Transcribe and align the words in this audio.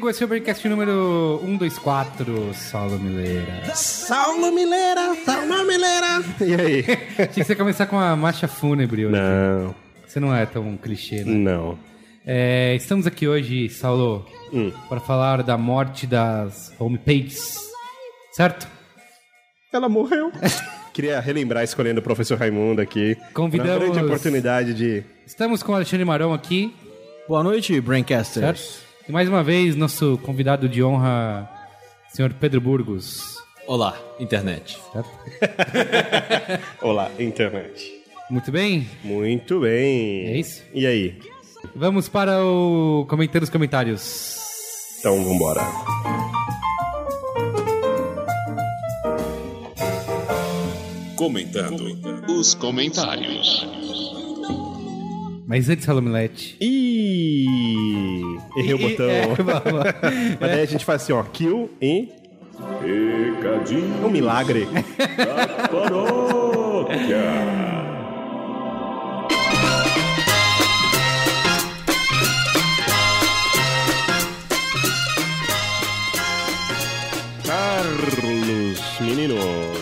O 0.00 0.04
Carlos 0.04 0.08
Merigo, 0.08 0.10
esse 0.10 0.22
é 0.22 0.26
o 0.26 0.28
Braincast 0.28 0.68
número 0.68 1.38
124, 1.44 2.54
Saulo 2.54 2.98
Mileira. 2.98 3.74
Saulo 3.74 4.52
Mileira, 4.52 5.14
Saulo 5.24 5.66
Mileira. 5.66 6.22
E 6.40 6.54
aí? 6.54 6.82
Tinha 7.16 7.28
que 7.28 7.44
você 7.44 7.54
começar 7.56 7.86
com 7.86 7.98
a 7.98 8.16
marcha 8.16 8.48
fúnebre 8.48 9.06
hoje. 9.06 9.16
Não, 9.16 9.74
Você 10.06 10.18
não 10.20 10.34
é 10.34 10.46
tão 10.46 10.76
clichê, 10.76 11.24
né? 11.24 11.32
não. 11.32 11.78
É, 12.26 12.74
estamos 12.76 13.06
aqui 13.06 13.26
hoje, 13.26 13.68
Saulo, 13.70 14.26
Hum. 14.52 14.72
para 14.88 15.00
falar 15.00 15.42
da 15.42 15.56
morte 15.56 16.06
das 16.06 16.72
homepages, 16.78 17.56
certo? 18.32 18.66
Ela 19.72 19.88
morreu. 19.88 20.30
Queria 20.92 21.20
relembrar 21.20 21.62
escolhendo 21.64 22.00
o 22.00 22.02
professor 22.02 22.36
Raimundo 22.38 22.80
aqui. 22.80 23.16
Convidamos- 23.32 23.84
Uma 23.84 23.92
grande 23.92 24.04
oportunidade 24.04 24.74
de... 24.74 25.04
Estamos 25.26 25.62
com 25.62 25.72
o 25.72 25.74
Alexandre 25.76 26.04
Marão 26.04 26.34
aqui, 26.34 26.74
Boa 27.28 27.44
noite, 27.44 27.80
Braincasters. 27.80 28.58
certo? 28.60 28.89
E 29.10 29.12
mais 29.12 29.28
uma 29.28 29.42
vez, 29.42 29.74
nosso 29.74 30.16
convidado 30.18 30.68
de 30.68 30.84
honra, 30.84 31.50
senhor 32.12 32.32
Pedro 32.32 32.60
Burgos, 32.60 33.42
Olá, 33.66 34.00
internet. 34.20 34.78
Olá, 36.80 37.10
internet. 37.18 37.90
Muito 38.30 38.52
bem? 38.52 38.88
Muito 39.02 39.58
bem. 39.62 40.26
É 40.28 40.38
isso? 40.38 40.62
E 40.72 40.86
aí? 40.86 41.18
Vamos 41.74 42.08
para 42.08 42.40
o 42.44 43.04
comentário 43.08 43.40
dos 43.40 43.50
comentários. 43.50 44.36
Então, 45.00 45.24
vambora. 45.24 45.62
Comentando 51.16 51.98
os 52.28 52.54
comentários. 52.54 53.66
Mas 55.50 55.68
antes, 55.68 55.84
Salomilete. 55.84 56.56
Ih, 56.60 56.89
errei 58.56 58.74
o 58.74 58.78
botão. 58.78 59.06
é, 59.10 59.26
vamos. 59.36 59.84
Mas 60.40 60.50
daí 60.50 60.62
a 60.62 60.66
gente 60.66 60.84
faz 60.84 61.02
assim, 61.02 61.12
ó, 61.12 61.22
kill 61.22 61.70
e... 61.80 62.08
Pecadinho 62.80 64.02
É 64.02 64.06
um 64.06 64.10
milagre. 64.10 64.66
da 65.16 65.68
paróquia. 65.68 67.20
Carlos, 77.60 78.78
menino, 79.00 79.34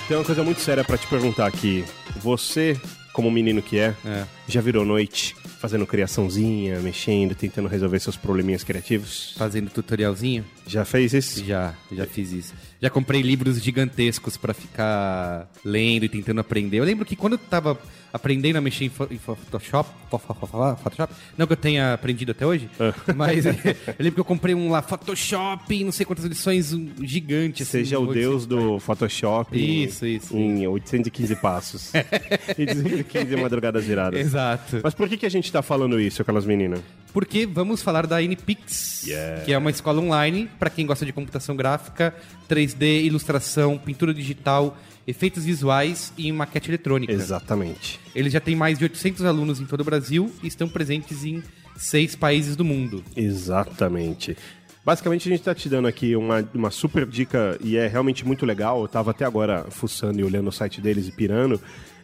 tem 0.06 0.16
uma 0.16 0.25
coisa 0.25 0.42
muito 0.42 0.60
séria 0.60 0.84
pra 0.84 0.97
te 0.97 1.06
perguntar 1.06 1.47
aqui. 1.47 1.84
Você, 2.16 2.80
como 3.12 3.30
menino 3.30 3.60
que 3.60 3.78
é, 3.78 3.94
É. 4.05 4.25
já 4.48 4.60
virou 4.60 4.84
noite 4.84 5.34
fazendo 5.58 5.86
criaçãozinha, 5.86 6.78
mexendo, 6.80 7.34
tentando 7.34 7.68
resolver 7.68 7.98
seus 7.98 8.16
probleminhas 8.16 8.62
criativos? 8.62 9.34
Fazendo 9.36 9.70
tutorialzinho? 9.70 10.44
Já 10.66 10.84
fez 10.84 11.12
isso? 11.12 11.44
Já, 11.44 11.74
já 11.90 12.06
fiz 12.06 12.32
isso. 12.32 12.54
Já 12.80 12.88
comprei 12.88 13.20
livros 13.22 13.60
gigantescos 13.60 14.36
pra 14.36 14.54
ficar 14.54 15.50
lendo 15.64 16.04
e 16.04 16.08
tentando 16.08 16.41
aprender. 16.41 16.78
Eu 16.78 16.84
lembro 16.84 17.04
que 17.04 17.16
quando 17.16 17.32
eu 17.32 17.38
tava 17.38 17.78
aprendendo 18.12 18.56
a 18.56 18.60
mexer 18.60 18.84
em, 18.84 18.91
em 19.10 19.19
Photoshop, 19.19 19.88
Photoshop, 20.10 21.12
não 21.36 21.46
que 21.46 21.52
eu 21.52 21.56
tenha 21.56 21.94
aprendido 21.94 22.32
até 22.32 22.46
hoje, 22.46 22.69
Ah. 22.80 22.92
mas 23.14 23.44
eu 23.46 23.54
lembro 23.98 24.14
que 24.14 24.20
eu 24.20 24.24
comprei 24.24 24.54
um 24.54 24.70
lá 24.70 24.80
Photoshop, 24.82 25.84
não 25.84 25.92
sei 25.92 26.06
quantas 26.06 26.24
edições, 26.24 26.72
um 26.72 26.88
gigante. 27.02 27.62
assim, 27.62 27.72
Seja 27.72 27.98
o 27.98 28.12
deus 28.12 28.47
do 28.47 28.78
Photoshop 28.80 29.58
em- 29.58 29.84
Isso, 29.84 30.06
isso, 30.06 30.36
em 30.36 30.66
815 30.66 31.36
passos. 31.36 31.92
e 32.56 32.66
215 32.66 33.36
madrugadas 33.36 33.84
viradas. 33.84 34.18
Exato. 34.20 34.80
Mas 34.82 34.94
por 34.94 35.08
que, 35.08 35.16
que 35.16 35.26
a 35.26 35.30
gente 35.30 35.50
tá 35.52 35.62
falando 35.62 36.00
isso, 36.00 36.22
aquelas 36.22 36.44
meninas? 36.47 36.80
Porque 37.12 37.47
vamos 37.47 37.82
falar 37.82 38.06
da 38.06 38.22
NPix, 38.22 38.88
Yeah. 39.06 39.44
que 39.44 39.52
é 39.52 39.58
uma 39.58 39.70
escola 39.70 40.00
online 40.02 40.48
para 40.58 40.68
quem 40.68 40.84
gosta 40.84 41.06
de 41.06 41.12
computação 41.12 41.54
gráfica, 41.56 42.14
3D, 42.48 43.04
ilustração, 43.04 43.78
pintura 43.78 44.12
digital, 44.12 44.76
efeitos 45.08 45.46
visuais 45.46 46.12
e 46.19 46.30
maquete 46.30 46.69
eletrônica. 46.69 47.10
Exatamente. 47.10 47.98
Eles 48.14 48.30
já 48.30 48.41
têm 48.41 48.54
mais 48.54 48.78
de 48.78 48.84
800 48.84 49.24
alunos 49.24 49.58
em 49.58 49.64
todo 49.64 49.80
o 49.80 49.84
Brasil 49.84 50.30
e 50.42 50.46
estão 50.46 50.69
presentes 50.69 51.24
em 51.24 51.42
seis 51.78 52.14
países 52.14 52.54
do 52.54 52.62
mundo. 52.62 53.02
Exatamente. 53.16 54.36
Basicamente, 54.84 55.26
a 55.26 55.32
gente 55.32 55.42
tá 55.42 55.54
te 55.54 55.66
dando 55.66 55.88
aqui 55.88 56.14
uma, 56.14 56.47
uma 56.54 56.70
super 56.70 57.06
dica 57.06 57.58
e 57.62 57.76
é 57.76 57.86
realmente 57.86 58.26
muito 58.26 58.44
legal. 58.44 58.82
Eu 58.82 58.88
tava 58.88 59.12
até 59.12 59.24
agora 59.24 59.64
fuçando 59.70 60.20
e 60.20 60.24
olhando 60.24 60.48
o 60.48 60.52
site 60.52 60.78
deles 60.78 61.08
e 61.08 61.12
pirando. 61.12 61.58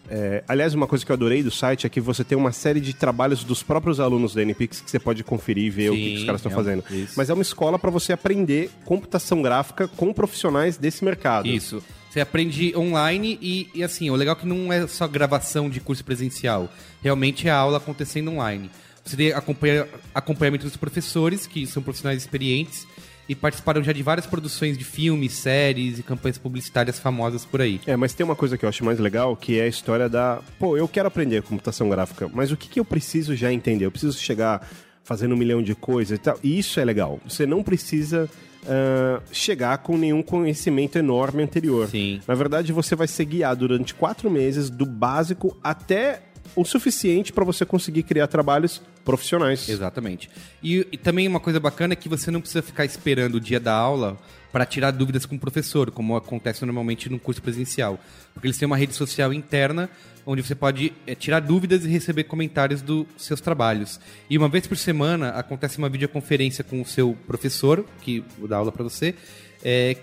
É, 0.08 0.42
aliás, 0.48 0.72
uma 0.74 0.86
coisa 0.86 1.04
que 1.04 1.12
eu 1.12 1.14
adorei 1.14 1.42
do 1.42 1.50
site 1.50 1.86
é 1.86 1.90
que 1.90 2.00
você 2.00 2.24
tem 2.24 2.36
uma 2.36 2.52
série 2.52 2.80
de 2.80 2.94
trabalhos 2.94 3.44
dos 3.44 3.62
próprios 3.62 4.00
alunos 4.00 4.34
da 4.34 4.42
NPix 4.42 4.80
que 4.80 4.90
você 4.90 4.98
pode 4.98 5.22
conferir 5.22 5.64
e 5.64 5.70
ver 5.70 5.90
o 5.90 5.94
que, 5.94 5.98
Sim, 5.98 6.10
que 6.10 6.16
os 6.20 6.24
caras 6.24 6.40
estão 6.40 6.52
é 6.52 6.54
fazendo. 6.54 6.84
isso. 6.90 7.14
Mas 7.16 7.28
é 7.28 7.34
uma 7.34 7.42
escola 7.42 7.78
para 7.78 7.90
você 7.90 8.14
aprender 8.14 8.70
computação 8.84 9.42
gráfica 9.42 9.88
com 9.88 10.12
profissionais 10.12 10.76
desse 10.78 11.04
mercado. 11.04 11.48
Isso. 11.48 11.82
Você 12.14 12.20
aprende 12.20 12.72
online 12.76 13.36
e, 13.42 13.68
e, 13.74 13.82
assim, 13.82 14.08
o 14.08 14.14
legal 14.14 14.36
é 14.36 14.38
que 14.38 14.46
não 14.46 14.72
é 14.72 14.86
só 14.86 15.08
gravação 15.08 15.68
de 15.68 15.80
curso 15.80 16.04
presencial. 16.04 16.72
Realmente 17.02 17.48
é 17.48 17.50
a 17.50 17.56
aula 17.56 17.78
acontecendo 17.78 18.30
online. 18.30 18.70
Você 19.04 19.16
tem 19.16 19.32
acompanha, 19.32 19.88
acompanhamento 20.14 20.64
dos 20.64 20.76
professores, 20.76 21.44
que 21.44 21.66
são 21.66 21.82
profissionais 21.82 22.22
experientes, 22.22 22.86
e 23.28 23.34
participaram 23.34 23.82
já 23.82 23.92
de 23.92 24.00
várias 24.00 24.26
produções 24.26 24.78
de 24.78 24.84
filmes, 24.84 25.32
séries 25.32 25.98
e 25.98 26.04
campanhas 26.04 26.38
publicitárias 26.38 27.00
famosas 27.00 27.44
por 27.44 27.60
aí. 27.60 27.80
É, 27.84 27.96
mas 27.96 28.14
tem 28.14 28.22
uma 28.22 28.36
coisa 28.36 28.56
que 28.56 28.64
eu 28.64 28.68
acho 28.68 28.84
mais 28.84 29.00
legal, 29.00 29.34
que 29.34 29.58
é 29.58 29.64
a 29.64 29.66
história 29.66 30.08
da... 30.08 30.40
Pô, 30.56 30.76
eu 30.76 30.86
quero 30.86 31.08
aprender 31.08 31.42
computação 31.42 31.88
gráfica, 31.88 32.30
mas 32.32 32.52
o 32.52 32.56
que, 32.56 32.68
que 32.68 32.78
eu 32.78 32.84
preciso 32.84 33.34
já 33.34 33.52
entender? 33.52 33.86
Eu 33.86 33.90
preciso 33.90 34.16
chegar 34.16 34.64
fazendo 35.02 35.34
um 35.34 35.38
milhão 35.38 35.60
de 35.60 35.74
coisas 35.74 36.16
e 36.16 36.22
tal. 36.22 36.38
E 36.44 36.60
isso 36.60 36.78
é 36.78 36.84
legal. 36.84 37.18
Você 37.28 37.44
não 37.44 37.60
precisa 37.60 38.30
ah, 38.66 39.20
chegar 39.32 39.78
com 39.78 39.96
nenhum 39.96 40.22
conhecimento 40.22 40.98
enorme 40.98 41.42
anterior. 41.42 41.88
Sim. 41.88 42.20
Na 42.26 42.34
verdade, 42.34 42.72
você 42.72 42.94
vai 42.94 43.06
ser 43.06 43.24
guiado 43.24 43.66
durante 43.66 43.94
quatro 43.94 44.30
meses 44.30 44.70
do 44.70 44.86
básico 44.86 45.56
até 45.62 46.22
o 46.54 46.64
suficiente 46.64 47.32
para 47.32 47.44
você 47.44 47.64
conseguir 47.64 48.02
criar 48.04 48.26
trabalhos 48.26 48.80
profissionais. 49.04 49.68
Exatamente. 49.68 50.30
E, 50.62 50.86
e 50.92 50.96
também 50.96 51.26
uma 51.26 51.40
coisa 51.40 51.58
bacana 51.58 51.94
é 51.94 51.96
que 51.96 52.08
você 52.08 52.30
não 52.30 52.40
precisa 52.40 52.62
ficar 52.62 52.84
esperando 52.84 53.36
o 53.36 53.40
dia 53.40 53.58
da 53.58 53.74
aula 53.74 54.18
para 54.54 54.64
tirar 54.64 54.92
dúvidas 54.92 55.26
com 55.26 55.34
o 55.34 55.38
professor, 55.38 55.90
como 55.90 56.14
acontece 56.14 56.64
normalmente 56.64 57.10
no 57.10 57.18
curso 57.18 57.42
presencial. 57.42 57.98
Porque 58.32 58.46
eles 58.46 58.56
têm 58.56 58.66
uma 58.66 58.76
rede 58.76 58.94
social 58.94 59.32
interna 59.34 59.90
onde 60.24 60.42
você 60.42 60.54
pode 60.54 60.92
eh, 61.08 61.14
tirar 61.16 61.40
dúvidas 61.40 61.84
e 61.84 61.88
receber 61.88 62.22
comentários 62.22 62.80
dos 62.80 63.04
seus 63.16 63.40
trabalhos. 63.40 63.98
E 64.30 64.38
uma 64.38 64.48
vez 64.48 64.64
por 64.64 64.76
semana 64.76 65.30
acontece 65.30 65.76
uma 65.76 65.88
videoconferência 65.88 66.62
com 66.62 66.80
o 66.80 66.86
seu 66.86 67.18
professor, 67.26 67.84
que 68.00 68.22
dá 68.48 68.58
aula 68.58 68.70
para 68.70 68.84
você, 68.84 69.16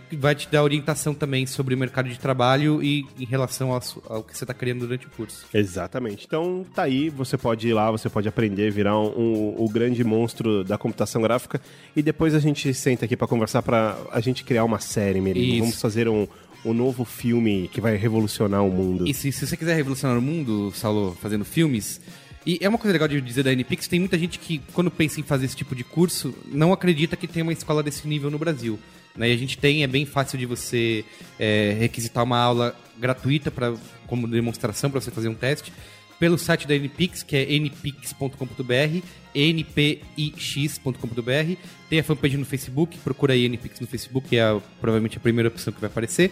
que 0.10 0.16
vai 0.16 0.34
te 0.34 0.50
dar 0.50 0.64
orientação 0.64 1.14
também 1.14 1.46
sobre 1.46 1.76
o 1.76 1.78
mercado 1.78 2.10
de 2.10 2.18
trabalho 2.20 2.82
e 2.82 3.06
em 3.20 3.26
relação 3.26 3.72
ao, 3.72 3.82
ao 4.10 4.24
que 4.24 4.36
você 4.36 4.44
está 4.44 4.54
criando 4.54 4.80
durante 4.80 5.06
o 5.06 5.10
curso. 5.12 5.46
Exatamente. 5.54 6.26
Então 6.26 6.66
tá 6.74 6.84
aí, 6.84 7.10
você 7.10 7.38
pode 7.38 7.68
ir 7.68 7.74
lá, 7.74 7.92
você 7.92 8.10
pode 8.10 8.28
aprender, 8.28 8.72
virar 8.72 9.00
um, 9.00 9.08
um- 9.20 9.56
o 9.64 9.70
grande 9.70 10.04
monstro 10.04 10.64
da 10.64 10.78
computação 10.78 11.22
gráfica 11.22 11.62
e 11.96 12.02
depois 12.02 12.34
a 12.34 12.40
gente 12.40 12.74
senta 12.74 13.06
aqui 13.06 13.16
pra 13.16 13.28
conversar 13.28 13.62
pra 13.62 13.98
a 14.12 14.20
gente 14.20 14.44
criar 14.44 14.64
uma 14.64 14.80
série, 14.80 15.22
Merigo. 15.22 15.46
Isso. 15.46 15.60
Vamos 15.60 15.82
fazer 15.82 16.08
um, 16.10 16.28
um 16.66 16.74
novo 16.74 17.06
filme 17.06 17.70
que 17.72 17.80
vai 17.80 17.96
revolucionar 17.96 18.66
o 18.66 18.72
mundo. 18.72 19.08
E 19.08 19.14
se, 19.14 19.32
se 19.32 19.46
você 19.46 19.56
quiser 19.56 19.76
revolucionar 19.76 20.18
o 20.18 20.22
mundo, 20.22 20.72
Saulo, 20.74 21.16
fazendo 21.22 21.46
filmes, 21.46 22.02
e 22.46 22.58
é 22.62 22.68
uma 22.68 22.80
coisa 22.80 22.94
legal 22.94 23.08
de 23.08 23.22
dizer 23.22 23.44
da 23.44 23.54
NPix, 23.54 23.88
tem 23.88 24.00
muita 24.00 24.18
gente 24.18 24.40
que, 24.40 24.60
quando 24.74 24.90
pensa 24.90 25.20
em 25.20 25.24
fazer 25.24 25.46
esse 25.46 25.56
tipo 25.56 25.76
de 25.76 25.84
curso, 25.84 26.34
não 26.48 26.74
acredita 26.74 27.16
que 27.16 27.28
tem 27.28 27.44
uma 27.44 27.54
escola 27.54 27.84
desse 27.84 28.08
nível 28.08 28.32
no 28.32 28.40
Brasil. 28.40 28.80
Né? 29.16 29.30
E 29.30 29.34
a 29.34 29.38
gente 29.38 29.58
tem, 29.58 29.84
é 29.84 29.88
bem 29.88 30.06
fácil 30.06 30.38
de 30.38 30.46
você 30.46 31.04
é, 31.40 31.76
requisitar 31.80 32.24
uma 32.24 32.38
aula 32.38 32.76
gratuita 33.00 33.50
pra, 33.52 33.74
como 34.08 34.28
demonstração 34.28 34.90
para 34.90 35.00
você 35.02 35.12
fazer 35.12 35.28
um 35.30 35.36
teste 35.36 35.72
pelo 36.20 36.38
site 36.38 36.68
da 36.68 36.76
NPix, 36.76 37.24
que 37.24 37.36
é 37.36 37.52
npix.com.br, 37.56 39.02
npix.com.br. 39.34 41.56
Tem 41.90 42.00
a 42.00 42.04
fanpage 42.04 42.38
no 42.38 42.46
Facebook, 42.46 42.98
procura 43.00 43.34
aí 43.34 43.46
NPix 43.46 43.80
no 43.80 43.88
Facebook, 43.88 44.30
que 44.30 44.38
é 44.38 44.44
a- 44.44 44.60
provavelmente 44.80 45.18
a 45.18 45.20
primeira 45.20 45.50
opção 45.50 45.74
que 45.74 45.82
vai 45.82 45.90
aparecer. 45.90 46.32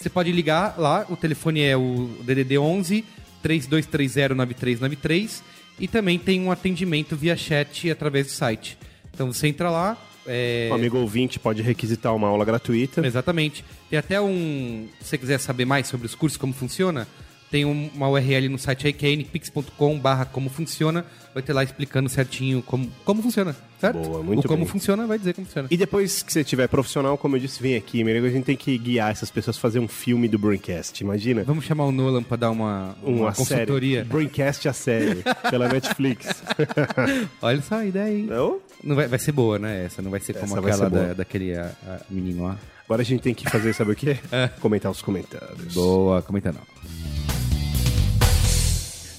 Você 0.00 0.08
pode 0.08 0.32
ligar 0.32 0.78
lá, 0.78 1.06
o 1.08 1.16
telefone 1.16 1.60
é 1.62 1.76
o 1.76 2.10
DDD 2.22 2.58
11 2.58 3.04
3230 3.42 4.34
9393 4.34 5.42
E 5.78 5.86
também 5.86 6.18
tem 6.18 6.40
um 6.40 6.50
atendimento 6.50 7.14
via 7.14 7.36
chat 7.36 7.90
através 7.90 8.26
do 8.26 8.32
site. 8.32 8.78
Então 9.12 9.30
você 9.32 9.46
entra 9.48 9.70
lá. 9.70 9.96
É, 10.26 10.68
O 10.70 10.74
amigo 10.74 10.98
ouvinte 10.98 11.38
pode 11.38 11.62
requisitar 11.62 12.14
uma 12.14 12.28
aula 12.28 12.44
gratuita. 12.44 13.06
Exatamente. 13.06 13.64
Tem 13.88 13.98
até 13.98 14.20
um. 14.20 14.88
Se 15.00 15.08
você 15.10 15.18
quiser 15.18 15.38
saber 15.38 15.64
mais 15.64 15.86
sobre 15.86 16.06
os 16.06 16.14
cursos, 16.14 16.36
como 16.36 16.52
funciona, 16.52 17.06
tem 17.50 17.64
um- 17.64 17.90
uma 17.94 18.08
URL 18.08 18.48
no 18.48 18.58
site 18.58 18.86
aí 18.86 18.92
que 18.92 19.06
é 19.06 19.12
npix.com 19.12 19.98
barra 19.98 20.24
como 20.24 20.48
funciona. 20.50 21.04
Vai 21.32 21.42
ter 21.42 21.52
lá 21.52 21.62
explicando 21.62 22.08
certinho 22.08 22.62
como, 22.62 22.90
como 23.04 23.20
funciona, 23.22 23.54
certo? 23.78 23.98
Boa, 23.98 24.22
muito 24.22 24.46
o 24.46 24.48
como 24.48 24.62
bem. 24.62 24.66
funciona 24.66 25.06
vai 25.06 25.18
dizer 25.18 25.34
como 25.34 25.46
funciona. 25.46 25.68
E 25.70 25.76
depois 25.76 26.22
que 26.22 26.32
você 26.32 26.42
tiver 26.42 26.66
profissional, 26.66 27.18
como 27.18 27.36
eu 27.36 27.40
disse, 27.40 27.62
vem 27.62 27.76
aqui. 27.76 28.02
Melhor 28.02 28.26
a 28.26 28.30
gente 28.30 28.44
tem 28.44 28.56
que 28.56 28.78
guiar 28.78 29.10
essas 29.10 29.30
pessoas 29.30 29.58
a 29.58 29.60
fazer 29.60 29.78
um 29.78 29.86
filme 29.86 30.28
do 30.28 30.38
Braincast. 30.38 30.98
Imagina? 31.02 31.44
Vamos 31.44 31.66
chamar 31.66 31.84
o 31.84 31.92
Nolan 31.92 32.22
pra 32.22 32.38
dar 32.38 32.50
uma, 32.50 32.96
uma, 33.02 33.18
Uma 33.26 33.32
consultoria. 33.34 33.98
série. 33.98 34.08
Braincast 34.08 34.66
a 34.66 34.72
série. 34.72 35.22
pela 35.50 35.68
Netflix. 35.68 36.42
Olha 37.42 37.60
só 37.60 37.76
a 37.76 37.84
ideia 37.86 38.06
aí. 38.06 38.22
Não? 38.22 38.58
Não 38.82 38.96
vai, 38.96 39.06
vai 39.06 39.18
ser 39.18 39.32
boa, 39.32 39.58
né? 39.58 39.84
Essa 39.84 40.00
não 40.00 40.10
vai 40.10 40.20
ser 40.20 40.32
como 40.34 40.46
Essa 40.46 40.58
aquela 40.58 40.74
ser 40.76 40.90
da, 40.90 41.12
daquele 41.12 41.54
a, 41.54 41.70
a 41.86 41.98
menino 42.08 42.44
lá. 42.44 42.56
Agora 42.86 43.02
a 43.02 43.04
gente 43.04 43.20
tem 43.20 43.34
que 43.34 43.50
fazer, 43.50 43.72
sabe 43.74 43.92
o 43.92 43.96
quê? 43.96 44.16
Comentar 44.60 44.90
os 44.90 45.02
comentários. 45.02 45.74
Boa, 45.74 46.22
comenta 46.22 46.52
não. 46.52 46.60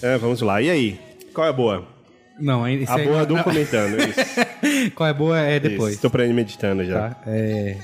É, 0.02 0.18
vamos 0.18 0.42
lá. 0.42 0.62
E 0.62 0.70
aí? 0.70 1.00
Qual 1.34 1.46
é 1.46 1.50
a 1.50 1.54
boa? 1.54 1.88
Não, 2.40 2.64
A 2.64 2.68
aí 2.68 2.86
boa 2.86 3.26
do 3.26 3.36
não. 3.36 3.44
comentando. 3.44 3.98
Isso. 4.02 4.92
Qual 4.96 5.10
é 5.10 5.14
boa 5.14 5.40
é 5.40 5.60
depois. 5.60 5.96
Estou 5.96 6.12
meditando 6.34 6.84
já. 6.86 7.10
Tá? 7.10 7.22
É... 7.28 7.78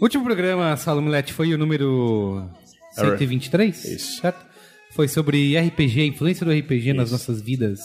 O 0.00 0.04
último 0.04 0.24
programa, 0.24 0.76
Salomilete, 0.76 1.32
foi 1.32 1.52
o 1.54 1.58
número 1.58 2.48
123? 2.92 3.84
Isso. 3.84 4.20
Certo? 4.20 4.46
Foi 4.94 5.08
sobre 5.08 5.58
RPG, 5.58 6.06
influência 6.06 6.44
do 6.44 6.52
RPG 6.52 6.92
nas 6.92 7.12
nossas 7.12 7.40
vidas. 7.40 7.80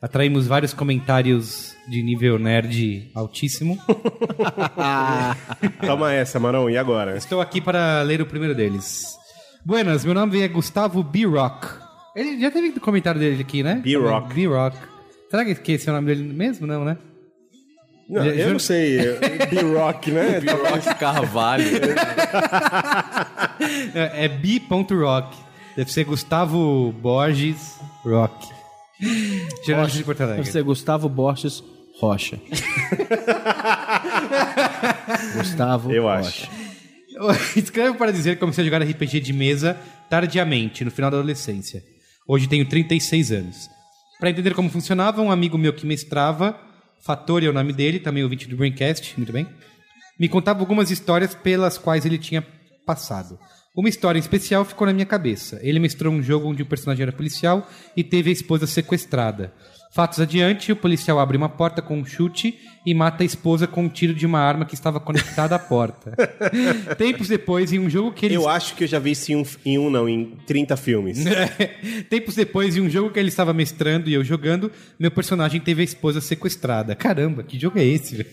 Atraímos 0.00 0.46
vários 0.46 0.74
comentários 0.74 1.76
de 1.88 2.02
nível 2.02 2.38
nerd 2.38 3.10
altíssimo. 3.14 3.78
Toma 5.86 6.12
essa, 6.12 6.40
Marão. 6.40 6.68
E 6.68 6.76
agora? 6.76 7.16
Estou 7.16 7.40
aqui 7.40 7.60
para 7.60 8.02
ler 8.02 8.20
o 8.20 8.26
primeiro 8.26 8.54
deles. 8.54 9.04
Buenas, 9.64 10.04
meu 10.04 10.14
nome 10.14 10.40
é 10.40 10.48
Gustavo 10.48 11.04
B. 11.04 11.24
Rock. 11.24 11.81
Ele 12.14 12.40
já 12.40 12.50
teve 12.50 12.78
comentário 12.80 13.18
dele 13.20 13.40
aqui, 13.40 13.62
né? 13.62 13.80
B. 13.82 13.96
Rock. 13.96 14.34
B. 14.34 14.46
Rock. 14.46 14.76
Será 15.30 15.44
que 15.54 15.72
esse 15.72 15.88
é 15.88 15.92
o 15.92 15.94
nome 15.94 16.08
dele 16.14 16.22
mesmo? 16.32 16.66
Não, 16.66 16.84
né? 16.84 16.96
Não, 18.08 18.22
Já- 18.24 18.30
eu 18.30 18.46
já- 18.48 18.52
não 18.52 18.58
sei. 18.58 18.98
B-Rock, 19.50 20.10
né? 20.10 20.40
Rock 20.70 20.94
Carvalho. 20.98 21.64
É, 23.94 24.28
B.Rock. 24.28 25.36
Deve 25.76 25.90
ser 25.90 26.04
Gustavo 26.04 26.92
Borges 26.92 27.76
Rock. 28.04 28.46
Jornalista 29.66 29.98
de 29.98 30.04
Porto 30.04 30.18
Deve 30.18 30.32
Alegre. 30.32 30.52
ser 30.52 30.62
Gustavo 30.62 31.08
Borges 31.08 31.64
Rocha. 31.98 32.38
Gustavo 35.36 35.90
Eu 35.92 36.02
Rocha. 36.04 36.48
acho. 36.48 37.58
Escreve 37.58 37.96
para 37.96 38.10
dizer 38.12 38.34
que 38.34 38.40
comecei 38.40 38.62
a 38.62 38.64
jogar 38.66 38.82
RPG 38.82 39.20
de 39.20 39.32
mesa 39.32 39.76
tardiamente, 40.10 40.84
no 40.84 40.90
final 40.90 41.10
da 41.10 41.16
adolescência. 41.18 41.82
Hoje 42.32 42.48
tenho 42.48 42.64
36 42.64 43.30
anos. 43.30 43.68
Para 44.18 44.30
entender 44.30 44.54
como 44.54 44.70
funcionava, 44.70 45.20
um 45.20 45.30
amigo 45.30 45.58
meu 45.58 45.70
que 45.70 45.84
mestrava, 45.84 46.58
Fator 46.98 47.44
é 47.44 47.48
o 47.48 47.52
nome 47.52 47.74
dele, 47.74 48.00
também 48.00 48.22
ouvinte 48.22 48.48
do 48.48 48.56
Braincast, 48.56 49.12
muito 49.18 49.30
bem, 49.30 49.46
me 50.18 50.30
contava 50.30 50.60
algumas 50.60 50.90
histórias 50.90 51.34
pelas 51.34 51.76
quais 51.76 52.06
ele 52.06 52.16
tinha 52.16 52.42
passado. 52.86 53.38
Uma 53.76 53.90
história 53.90 54.18
em 54.18 54.22
especial 54.22 54.64
ficou 54.64 54.86
na 54.86 54.94
minha 54.94 55.04
cabeça. 55.04 55.60
Ele 55.62 55.78
mestrou 55.78 56.10
um 56.10 56.22
jogo 56.22 56.48
onde 56.48 56.62
o 56.62 56.66
personagem 56.66 57.02
era 57.02 57.12
policial 57.12 57.68
e 57.94 58.02
teve 58.02 58.30
a 58.30 58.32
esposa 58.32 58.66
sequestrada. 58.66 59.52
Fatos 59.94 60.20
adiante, 60.20 60.72
o 60.72 60.76
policial 60.76 61.20
abre 61.20 61.36
uma 61.36 61.50
porta 61.50 61.82
com 61.82 61.98
um 61.98 62.04
chute 62.04 62.58
e 62.84 62.94
mata 62.94 63.22
a 63.22 63.26
esposa 63.26 63.66
com 63.66 63.82
um 63.82 63.88
tiro 63.90 64.14
de 64.14 64.24
uma 64.24 64.38
arma 64.40 64.64
que 64.64 64.74
estava 64.74 64.98
conectada 64.98 65.54
à 65.54 65.58
porta. 65.58 66.16
Tempos 66.96 67.28
depois, 67.28 67.74
em 67.74 67.78
um 67.78 67.90
jogo 67.90 68.10
que 68.10 68.24
ele 68.24 68.34
Eu 68.34 68.48
acho 68.48 68.74
que 68.74 68.84
eu 68.84 68.88
já 68.88 68.98
vi 68.98 69.10
isso 69.10 69.30
em 69.30 69.36
um, 69.36 69.44
em 69.66 69.78
um 69.78 69.90
não, 69.90 70.08
em 70.08 70.38
30 70.46 70.78
filmes. 70.78 71.22
Tempos 72.08 72.34
depois, 72.34 72.74
em 72.74 72.80
um 72.80 72.88
jogo 72.88 73.10
que 73.10 73.18
ele 73.18 73.28
estava 73.28 73.52
mestrando 73.52 74.08
e 74.08 74.14
eu 74.14 74.24
jogando, 74.24 74.72
meu 74.98 75.10
personagem 75.10 75.60
teve 75.60 75.82
a 75.82 75.84
esposa 75.84 76.22
sequestrada. 76.22 76.94
Caramba, 76.94 77.42
que 77.42 77.58
jogo 77.58 77.78
é 77.78 77.84
esse? 77.84 78.16
velho? 78.16 78.30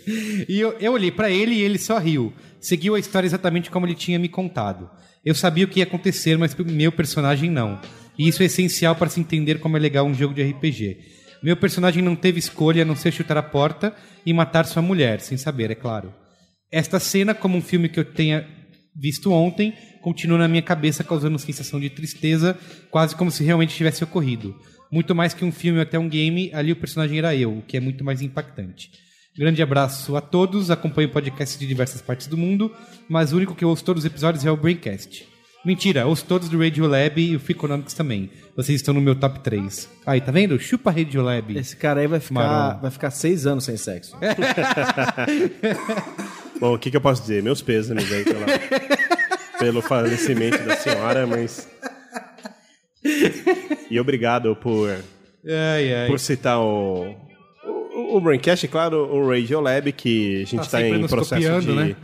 E 0.48 0.58
eu, 0.58 0.78
eu 0.80 0.94
olhei 0.94 1.12
pra 1.12 1.30
ele 1.30 1.56
e 1.56 1.62
ele 1.62 1.78
só 1.78 1.98
riu. 1.98 2.32
Seguiu 2.62 2.96
a 2.96 3.00
história 3.00 3.28
exatamente 3.28 3.70
como 3.70 3.86
ele 3.86 3.96
tinha 3.96 4.18
me 4.18 4.30
contado. 4.30 4.90
Eu 5.26 5.36
sabia 5.36 5.66
o 5.66 5.68
que 5.68 5.80
ia 5.80 5.84
acontecer, 5.84 6.38
mas 6.38 6.56
meu 6.56 6.94
personagem 6.94 7.50
não. 7.50 7.82
E 8.18 8.30
isso 8.30 8.42
é 8.42 8.46
essencial 8.46 8.96
para 8.96 9.10
se 9.10 9.20
entender 9.20 9.60
como 9.60 9.76
é 9.76 9.80
legal 9.80 10.06
um 10.06 10.14
jogo 10.14 10.34
de 10.34 10.42
RPG. 10.42 11.19
Meu 11.42 11.56
personagem 11.56 12.04
não 12.04 12.16
teve 12.16 12.40
escolha 12.40 12.82
a 12.82 12.86
não 12.86 12.96
ser 12.96 13.12
chutar 13.12 13.38
a 13.38 13.44
porta 13.44 13.96
e 14.26 14.34
matar 14.34 14.66
sua 14.66 14.82
mulher, 14.82 15.22
sem 15.22 15.38
saber, 15.38 15.72
é 15.72 15.76
claro. 15.76 16.14
Esta 16.72 17.00
cena, 17.00 17.34
como 17.34 17.58
um 17.58 17.62
filme 17.62 17.90
que 17.90 18.00
eu 18.00 18.06
tenha 18.06 18.46
visto 18.96 19.32
ontem, 19.32 19.74
continua 20.02 20.38
na 20.38 20.48
minha 20.48 20.62
cabeça 20.62 21.04
causando 21.04 21.40
sensação 21.40 21.80
de 21.80 21.90
tristeza, 21.90 22.58
quase 22.92 23.16
como 23.16 23.32
se 23.32 23.44
realmente 23.44 23.76
tivesse 23.76 24.04
ocorrido. 24.04 24.56
Muito 24.92 25.16
mais 25.16 25.34
que 25.34 25.46
um 25.46 25.52
filme 25.52 25.80
ou 25.80 25.84
até 25.84 25.98
um 25.98 26.10
game, 26.10 26.52
ali 26.54 26.72
o 26.72 26.76
personagem 26.76 27.18
era 27.18 27.36
eu, 27.36 27.60
o 27.60 27.62
que 27.62 27.78
é 27.78 27.80
muito 27.80 28.04
mais 28.04 28.22
impactante. 28.22 28.92
Grande 29.38 29.62
abraço 29.62 30.16
a 30.18 30.22
todos, 30.22 30.70
acompanho 30.70 31.10
podcasts 31.10 31.58
de 31.58 31.66
diversas 31.66 32.02
partes 32.02 32.28
do 32.28 32.36
mundo, 32.36 32.76
mas 33.08 33.32
o 33.32 33.38
único 33.38 33.56
que 33.56 33.64
eu 33.64 33.70
ouço 33.70 33.86
todos 33.86 34.04
os 34.04 34.08
episódios 34.08 34.46
é 34.46 34.52
o 34.52 34.58
Braincast. 34.58 35.26
Mentira, 35.66 36.08
ouço 36.08 36.24
todos 36.26 36.48
do 36.48 36.58
Radiolab 36.58 37.22
e 37.22 37.36
o 37.36 37.40
Freakonomics 37.40 37.94
também. 37.94 38.30
Vocês 38.56 38.80
estão 38.80 38.94
no 38.94 39.02
meu 39.02 39.14
top 39.14 39.40
3. 39.42 39.90
Aí, 40.06 40.22
tá 40.22 40.32
vendo? 40.32 40.58
Chupa 40.60 40.90
Radiolab. 40.90 41.58
Esse 41.58 41.76
cara 41.76 42.00
aí 42.00 42.08
vai 42.08 42.22
ficar, 42.22 42.80
vai 42.82 42.90
ficar 42.90 43.12
seis 43.12 43.46
anos 43.46 43.66
sem 43.66 43.76
sexo. 43.76 44.16
Bom, 46.60 46.76
o 46.76 46.80
que, 46.80 46.90
que 46.92 46.98
eu 46.98 47.02
posso 47.02 47.22
dizer? 47.22 47.42
Meus 47.44 47.62
pêsames 47.62 48.12
aí 48.12 48.24
pela, 48.24 48.46
pelo 49.60 49.82
falecimento 49.82 50.60
da 50.64 50.76
senhora, 50.78 51.28
mas. 51.28 51.68
E 53.90 54.00
obrigado 54.00 54.56
por, 54.56 54.90
Ai, 55.46 55.94
ai. 55.94 56.08
por 56.08 56.20
citar 56.20 56.60
o. 56.60 57.16
O, 57.96 58.18
o 58.18 58.22
Braincast, 58.22 58.66
e 58.66 58.70
claro, 58.70 58.98
o 59.14 59.30
Radiolab, 59.30 59.92
que 59.92 60.38
a 60.38 60.46
gente 60.46 60.56
Tá 60.58 60.62
está 60.64 60.78
sempre 60.80 60.98
em 60.98 61.02
nos 61.02 61.12
processo 61.12 61.42
copiando, 61.42 61.66
de. 61.66 61.74
né? 61.76 61.96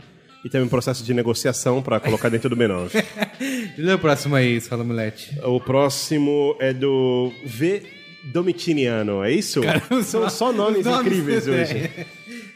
E 0.46 0.48
também 0.48 0.68
em 0.68 0.70
processo 0.70 1.02
de 1.02 1.12
negociação 1.12 1.82
para 1.82 1.98
colocar 1.98 2.28
dentro 2.28 2.48
do 2.48 2.56
B9. 2.56 3.04
Lê 3.76 3.92
o 3.94 3.98
próximo 3.98 4.36
aí, 4.36 4.60
Fala 4.60 4.84
Mulete. 4.84 5.36
o 5.42 5.58
próximo 5.58 6.56
é 6.60 6.72
do 6.72 7.32
V. 7.44 7.82
Domitiniano, 8.26 9.24
é 9.24 9.32
isso? 9.32 9.60
São 10.04 10.28
só 10.30 10.52
nomes, 10.52 10.84
nomes, 10.84 11.06
incríveis 11.06 11.48
é. 11.48 11.50
hoje. 11.50 11.90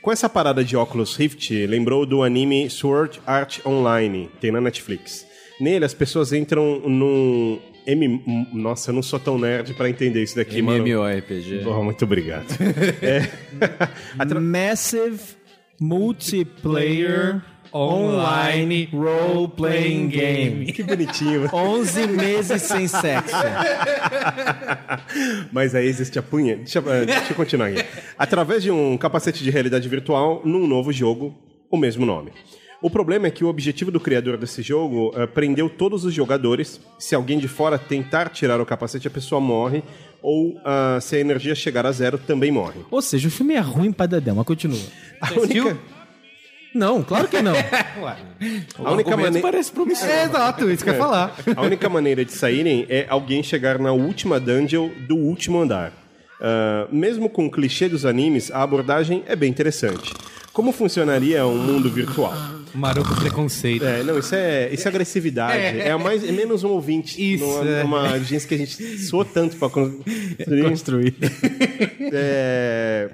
Com 0.01 0.13
essa 0.13 0.29
parada 0.29 0.65
de 0.65 0.77
óculos 0.77 1.17
Rift, 1.17 1.51
lembrou 1.67 2.07
do 2.07 2.23
anime 2.23 2.71
Sword 2.71 3.21
Art 3.27 3.59
Online, 3.67 4.31
tem 4.41 4.53
na 4.53 4.61
Netflix. 4.61 5.27
Nele, 5.61 5.85
as 5.85 5.95
pessoas 5.95 6.33
entram 6.33 6.81
num... 6.89 7.61
M... 7.87 8.49
Nossa, 8.53 8.91
eu 8.91 8.95
não 8.95 9.03
sou 9.03 9.19
tão 9.19 9.37
nerd 9.37 9.75
pra 9.75 9.91
entender 9.91 10.23
isso 10.23 10.37
daqui, 10.37 10.63
mano. 10.63 10.85
MMORPG. 10.85 11.65
Porra, 11.65 11.83
muito 11.83 12.05
obrigado. 12.05 12.47
É. 13.03 13.29
Massive 14.41 15.21
Multiplayer 15.81 17.43
Online 17.75 18.89
Role 18.93 19.49
Playing 19.49 20.09
Game. 20.09 20.73
Que 20.73 20.83
bonitinho. 20.83 21.49
11 21.53 22.07
meses 22.09 22.63
sem 22.63 22.87
sexo. 22.87 23.37
Mas 25.53 25.75
aí 25.75 25.87
existe 25.87 26.19
a 26.19 26.23
punha. 26.23 26.57
Deixa, 26.57 26.79
eh, 26.79 27.05
deixa 27.05 27.33
eu 27.33 27.37
continuar 27.37 27.69
aqui. 27.69 27.85
Através 28.19 28.63
de 28.63 28.71
um 28.71 28.97
capacete 28.97 29.45
de 29.45 29.51
realidade 29.51 29.89
virtual, 29.89 30.41
num 30.45 30.67
novo 30.67 30.93
jogo, 30.93 31.35
o 31.71 31.77
mesmo 31.77 32.07
nome. 32.07 32.33
O 32.83 32.89
problema 32.89 33.27
é 33.27 33.31
que 33.31 33.45
o 33.45 33.49
objetivo 33.49 33.91
do 33.91 34.01
criador 34.01 34.39
desse 34.39 34.63
jogo 34.63 35.13
eh, 35.15 35.27
prendeu 35.27 35.69
todos 35.69 36.05
os 36.05 36.15
jogadores. 36.15 36.81
Se 36.99 37.15
alguém 37.15 37.39
de 37.39 37.49
fora 37.49 37.79
tentar 37.79 38.31
tirar 38.31 38.61
o 38.61 38.67
capacete, 38.67 39.07
a 39.07 39.11
pessoa 39.11 39.41
morre. 39.41 39.83
Ou 40.23 40.61
ah, 40.65 40.99
se 41.01 41.17
a 41.17 41.21
energia 41.21 41.55
chegar 41.55 41.87
a 41.87 41.93
zero, 41.93 42.19
também 42.19 42.51
morre. 42.51 42.81
Ou 42.91 43.01
seja, 43.01 43.29
o 43.29 43.31
filme 43.31 43.55
é 43.55 43.61
ruim 43.61 43.91
pra 43.91 44.07
Dedé, 44.07 44.33
mas 44.33 44.45
continua. 44.45 44.79
A 45.21 45.33
única, 45.33 45.79
Não, 46.75 47.03
claro 47.03 47.29
que 47.29 47.43
não. 47.43 47.55
a 48.85 48.93
única 48.93 49.17
maneira. 49.17 49.41
parece 49.41 49.73
promissor. 49.73 50.09
É, 50.09 50.25
exato, 50.25 50.71
isso 50.71 50.85
que 50.85 50.91
eu 50.91 50.95
ia 50.95 50.99
falar. 50.99 51.37
A 51.57 51.63
única 51.63 51.89
maneira 51.89 52.25
de 52.25 52.33
saírem 52.33 52.87
é 52.89 53.07
alguém 53.09 53.43
chegar 53.43 53.79
na 53.79 53.93
última 53.93 54.39
dungeon 54.39 54.89
do 55.09 55.17
último 55.17 55.61
andar. 55.61 55.93
Ah, 56.41 56.89
mesmo 56.91 57.29
com 57.29 57.47
o 57.47 57.51
clichê 57.51 57.89
dos 57.89 58.07
animes, 58.07 58.51
a 58.51 58.63
abordagem 58.63 59.23
é 59.27 59.37
bem 59.37 59.51
interessante. 59.51 60.13
Como 60.53 60.73
funcionaria 60.73 61.47
um 61.47 61.57
mundo 61.57 61.89
virtual? 61.89 62.35
Maroto 62.75 63.15
preconceito. 63.15 63.85
É, 63.85 64.03
não, 64.03 64.19
isso 64.19 64.35
é, 64.35 64.69
isso 64.73 64.87
é 64.87 64.91
agressividade. 64.91 65.57
É, 65.57 65.91
a 65.91 65.99
mais, 65.99 66.25
é 66.27 66.33
menos 66.33 66.65
um 66.65 66.71
ouvinte. 66.71 67.21
Isso, 67.35 67.45
Numa, 67.45 67.69
é. 67.71 67.83
numa 67.83 68.09
audiência 68.13 68.49
que 68.49 68.55
a 68.55 68.59
gente 68.59 68.99
soa 68.99 69.25
tanto 69.25 69.57
pra 69.57 69.69
construir. 69.69 70.65
Construir. 70.71 71.15
É, 72.13 73.11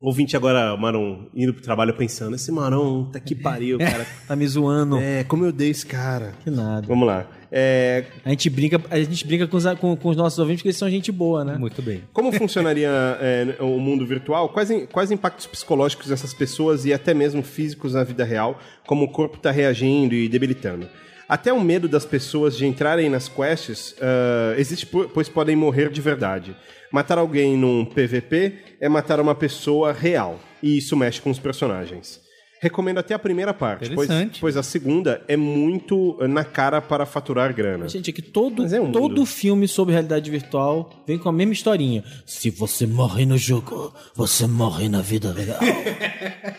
Ouvinte 0.00 0.36
agora, 0.36 0.74
o 0.74 0.78
Maron, 0.78 1.26
indo 1.34 1.54
pro 1.54 1.62
trabalho 1.62 1.94
pensando, 1.94 2.36
esse 2.36 2.52
Maron, 2.52 3.06
tá 3.06 3.18
que 3.18 3.34
pariu, 3.34 3.78
cara. 3.78 4.06
Tá 4.28 4.36
me 4.36 4.46
zoando. 4.46 4.98
é, 4.98 5.24
como 5.24 5.44
eu 5.46 5.50
dei 5.52 5.70
esse 5.70 5.86
cara. 5.86 6.34
Que 6.44 6.50
nada. 6.50 6.86
Vamos 6.86 7.06
lá. 7.06 7.26
É, 7.50 8.04
A 8.24 8.28
gente 8.30 8.50
brinca, 8.50 8.78
a 8.90 8.98
gente 8.98 9.26
brinca 9.26 9.46
com, 9.46 9.56
os, 9.56 9.64
com- 9.80 9.96
com 9.96 10.08
os 10.10 10.16
nossos 10.16 10.38
ouvintes 10.38 10.60
porque 10.60 10.68
eles 10.68 10.76
são 10.76 10.90
gente 10.90 11.10
boa, 11.10 11.44
né? 11.46 11.56
Muito 11.56 11.80
bem. 11.80 12.02
Como 12.12 12.30
funcionaria 12.30 12.90
é, 13.20 13.56
o 13.60 13.78
mundo 13.78 14.04
virtual? 14.04 14.50
Quais, 14.50 14.68
quais 14.92 15.10
impactos 15.10 15.46
psicológicos 15.46 16.08
dessas 16.08 16.34
pessoas 16.34 16.84
e 16.84 16.92
até 16.92 17.14
mesmo 17.14 17.42
físicos 17.42 17.94
na 17.94 18.04
vida 18.04 18.22
real, 18.24 18.60
como 18.86 19.04
o 19.06 19.08
corpo 19.10 19.36
está 19.38 19.50
reagindo 19.50 20.14
e 20.14 20.28
debilitando? 20.28 20.86
Até 21.28 21.52
o 21.52 21.60
medo 21.60 21.88
das 21.88 22.04
pessoas 22.04 22.56
de 22.56 22.66
entrarem 22.66 23.08
nas 23.08 23.28
quests 23.28 23.96
ah, 24.00 24.54
existe, 24.58 24.84
po- 24.86 25.08
pois 25.08 25.28
podem 25.28 25.56
morrer 25.56 25.88
de 25.90 26.00
verdade. 26.02 26.54
Matar 26.92 27.18
alguém 27.18 27.56
num 27.56 27.84
PVP 27.84 28.54
é 28.80 28.88
matar 28.88 29.20
uma 29.20 29.34
pessoa 29.34 29.92
real, 29.92 30.38
e 30.62 30.78
isso 30.78 30.96
mexe 30.96 31.20
com 31.20 31.30
os 31.30 31.38
personagens. 31.38 32.24
Recomendo 32.58 32.98
até 32.98 33.12
a 33.12 33.18
primeira 33.18 33.52
parte, 33.52 33.90
pois, 33.90 34.08
pois 34.40 34.56
a 34.56 34.62
segunda 34.62 35.22
é 35.28 35.36
muito 35.36 36.16
na 36.26 36.42
cara 36.42 36.80
para 36.80 37.04
faturar 37.04 37.52
grana. 37.54 37.86
Gente, 37.86 38.08
é 38.08 38.12
que 38.12 38.22
todo, 38.22 38.64
é 38.64 38.80
um 38.80 38.90
todo 38.90 39.08
mundo. 39.08 39.26
filme 39.26 39.68
sobre 39.68 39.92
realidade 39.92 40.30
virtual 40.30 40.90
vem 41.06 41.18
com 41.18 41.28
a 41.28 41.32
mesma 41.32 41.52
historinha. 41.52 42.02
Se 42.24 42.48
você 42.48 42.86
morre 42.86 43.26
no 43.26 43.36
jogo, 43.36 43.92
você 44.14 44.46
morre 44.46 44.88
na 44.88 45.02
vida 45.02 45.32
real. 45.32 45.60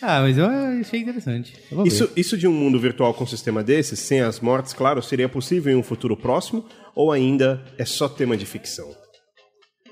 Ah, 0.00 0.20
mas 0.22 0.38
eu 0.38 0.46
achei 0.46 1.00
interessante. 1.00 1.52
Eu 1.70 1.76
vou 1.76 1.84
ver. 1.84 1.88
Isso, 1.88 2.10
isso 2.16 2.38
de 2.38 2.46
um 2.46 2.52
mundo 2.52 2.78
virtual 2.78 3.12
com 3.12 3.24
um 3.24 3.26
sistema 3.26 3.62
desses, 3.62 3.98
sem 3.98 4.20
as 4.20 4.40
mortes, 4.40 4.72
claro, 4.72 5.02
seria 5.02 5.28
possível 5.28 5.72
em 5.72 5.76
um 5.76 5.82
futuro 5.82 6.16
próximo 6.16 6.64
ou 6.94 7.12
ainda 7.12 7.62
é 7.76 7.84
só 7.84 8.08
tema 8.08 8.36
de 8.36 8.46
ficção? 8.46 8.88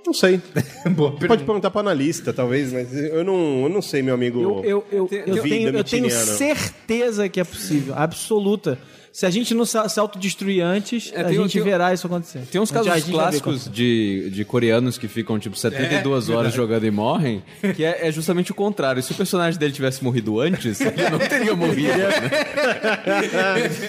Não 0.07 0.15
sei. 0.15 0.41
Boa 0.95 1.13
Pode 1.13 1.45
perguntar 1.45 1.71
para 1.71 1.81
analista, 1.81 2.33
talvez, 2.33 2.73
mas 2.73 2.95
eu 2.95 3.25
não, 3.25 3.65
eu 3.65 3.69
não 3.69 3.83
sei, 3.83 4.03
meu 4.03 4.15
amigo. 4.15 4.41
Eu, 4.41 4.65
eu, 4.65 4.87
eu, 4.93 5.09
eu 5.27 5.43
tenho, 5.43 5.69
eu 5.71 5.85
tenho 5.85 6.11
certeza 6.11 7.29
que 7.29 7.41
é 7.41 7.45
possível, 7.45 7.95
absoluta. 7.97 8.79
Se 9.17 9.25
a 9.25 9.31
gente 9.31 9.55
não 9.55 9.65
se 9.65 9.79
autodestruir 9.99 10.63
antes, 10.63 11.11
É, 11.15 11.23
a 11.23 11.25
tem 11.25 11.39
gente 11.39 11.55
tem 11.55 11.63
verá 11.63 11.91
isso 11.95 12.07
acontecer. 12.07 12.41
Tem 12.53 12.61
uns 12.61 12.71
casos 12.71 12.87
vai 12.87 13.01
clássicos 13.01 13.65
de, 13.67 14.29
de 14.29 14.45
coreanos 14.45 14.99
que 14.99 15.09
ficam, 15.09 15.39
tipo, 15.39 15.57
72 15.57 16.29
horas 16.29 16.53
jogando 16.53 16.85
e 16.85 16.91
morrem, 16.91 17.43
que 17.75 17.83
é, 17.83 18.09
é 18.09 18.13
justamente 18.13 18.53
o 18.53 18.55
contrário. 18.55 19.03
Se 19.03 19.13
o 19.13 19.15
personagem 19.15 19.59
dele 19.59 19.73
tivesse 19.73 20.05
morrido 20.05 20.39
antes, 20.39 20.83
ele 20.83 21.09
não 21.09 21.19
teria 21.19 21.57
morrido, 21.57 21.97
né? 21.97 22.31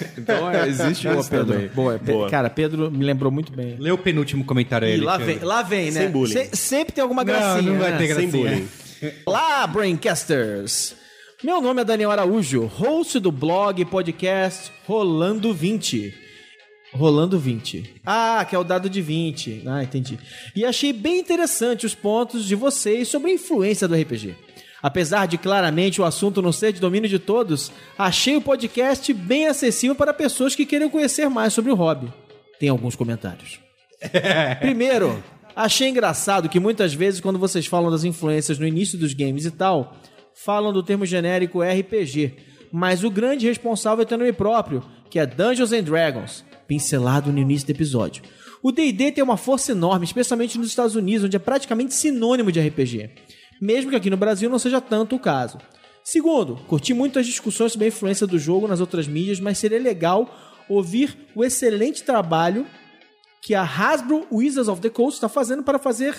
então, 0.16 0.50
é, 0.50 0.66
existe 0.66 1.06
Boa, 1.06 1.20
isso 1.20 1.28
Pedro. 1.30 1.52
também. 1.52 1.68
Boa, 1.74 1.98
Pe- 1.98 2.10
Boa. 2.12 2.30
Cara, 2.30 2.48
Pedro 2.48 2.90
me 2.90 3.04
lembrou 3.04 3.30
muito 3.30 3.52
bem. 3.52 3.76
Lê 3.78 3.90
o 3.90 3.98
penúltimo 3.98 4.46
comentário 4.46 4.88
aí, 4.88 4.96
lá 4.96 5.18
vem, 5.18 5.40
lá 5.40 5.62
vem, 5.62 5.90
né? 5.90 6.00
Sem 6.04 6.10
bullying. 6.10 6.32
Se- 6.32 6.56
sempre 6.56 6.94
tem 6.94 7.02
alguma 7.02 7.22
Não, 7.22 7.32
gracinha. 7.34 7.70
não 7.70 7.78
vai 7.78 7.90
né? 7.92 7.98
ter 7.98 8.14
Sem 8.14 8.30
gracinha. 8.30 8.30
bullying. 8.50 8.68
Olá, 9.26 9.66
Braincasters! 9.66 10.94
Meu 11.40 11.60
nome 11.60 11.82
é 11.82 11.84
Daniel 11.84 12.10
Araújo, 12.10 12.66
host 12.66 13.20
do 13.20 13.30
blog 13.30 13.80
e 13.80 13.84
podcast 13.84 14.72
Rolando 14.84 15.54
20. 15.54 16.12
Rolando 16.92 17.38
20. 17.38 18.00
Ah, 18.04 18.44
que 18.44 18.56
é 18.56 18.58
o 18.58 18.64
dado 18.64 18.90
de 18.90 19.00
20. 19.00 19.62
Ah, 19.64 19.84
entendi. 19.84 20.18
E 20.56 20.64
achei 20.64 20.92
bem 20.92 21.20
interessante 21.20 21.86
os 21.86 21.94
pontos 21.94 22.44
de 22.44 22.56
vocês 22.56 23.06
sobre 23.06 23.30
a 23.30 23.34
influência 23.34 23.86
do 23.86 23.94
RPG. 23.94 24.34
Apesar 24.82 25.26
de 25.26 25.38
claramente 25.38 26.00
o 26.00 26.04
assunto 26.04 26.42
não 26.42 26.50
ser 26.50 26.72
de 26.72 26.80
domínio 26.80 27.08
de 27.08 27.20
todos, 27.20 27.70
achei 27.96 28.34
o 28.34 28.42
podcast 28.42 29.12
bem 29.12 29.46
acessível 29.46 29.94
para 29.94 30.12
pessoas 30.12 30.56
que 30.56 30.66
queiram 30.66 30.90
conhecer 30.90 31.30
mais 31.30 31.52
sobre 31.52 31.70
o 31.70 31.76
hobby. 31.76 32.12
Tem 32.58 32.68
alguns 32.68 32.96
comentários. 32.96 33.60
Primeiro, 34.58 35.22
achei 35.54 35.88
engraçado 35.88 36.48
que 36.48 36.58
muitas 36.58 36.92
vezes 36.92 37.20
quando 37.20 37.38
vocês 37.38 37.64
falam 37.64 37.92
das 37.92 38.02
influências 38.02 38.58
no 38.58 38.66
início 38.66 38.98
dos 38.98 39.14
games 39.14 39.44
e 39.44 39.52
tal, 39.52 39.96
falam 40.44 40.72
do 40.72 40.84
termo 40.84 41.04
genérico 41.04 41.62
RPG, 41.62 42.34
mas 42.70 43.02
o 43.02 43.10
grande 43.10 43.48
responsável 43.48 44.06
tem 44.06 44.16
nome 44.16 44.32
próprio, 44.32 44.84
que 45.10 45.18
é 45.18 45.26
Dungeons 45.26 45.72
and 45.72 45.82
Dragons, 45.82 46.44
pincelado 46.66 47.32
no 47.32 47.38
início 47.40 47.66
do 47.66 47.70
episódio. 47.70 48.22
O 48.62 48.70
D&D 48.70 49.12
tem 49.12 49.24
uma 49.24 49.36
força 49.36 49.72
enorme, 49.72 50.04
especialmente 50.04 50.56
nos 50.56 50.68
Estados 50.68 50.94
Unidos, 50.94 51.24
onde 51.24 51.36
é 51.36 51.40
praticamente 51.40 51.92
sinônimo 51.92 52.52
de 52.52 52.60
RPG, 52.60 53.10
mesmo 53.60 53.90
que 53.90 53.96
aqui 53.96 54.10
no 54.10 54.16
Brasil 54.16 54.48
não 54.48 54.58
seja 54.60 54.80
tanto 54.80 55.16
o 55.16 55.20
caso. 55.20 55.58
Segundo, 56.04 56.56
curti 56.68 56.94
muito 56.94 57.18
as 57.18 57.26
discussões 57.26 57.72
sobre 57.72 57.86
a 57.86 57.88
influência 57.88 58.26
do 58.26 58.38
jogo 58.38 58.68
nas 58.68 58.80
outras 58.80 59.08
mídias, 59.08 59.40
mas 59.40 59.58
seria 59.58 59.80
legal 59.80 60.32
ouvir 60.68 61.16
o 61.34 61.44
excelente 61.44 62.04
trabalho 62.04 62.64
que 63.42 63.54
a 63.54 63.62
Hasbro 63.62 64.26
Wizards 64.30 64.68
of 64.68 64.80
the 64.80 64.90
Coast 64.90 65.16
está 65.16 65.28
fazendo 65.28 65.62
para 65.62 65.78
fazer 65.78 66.14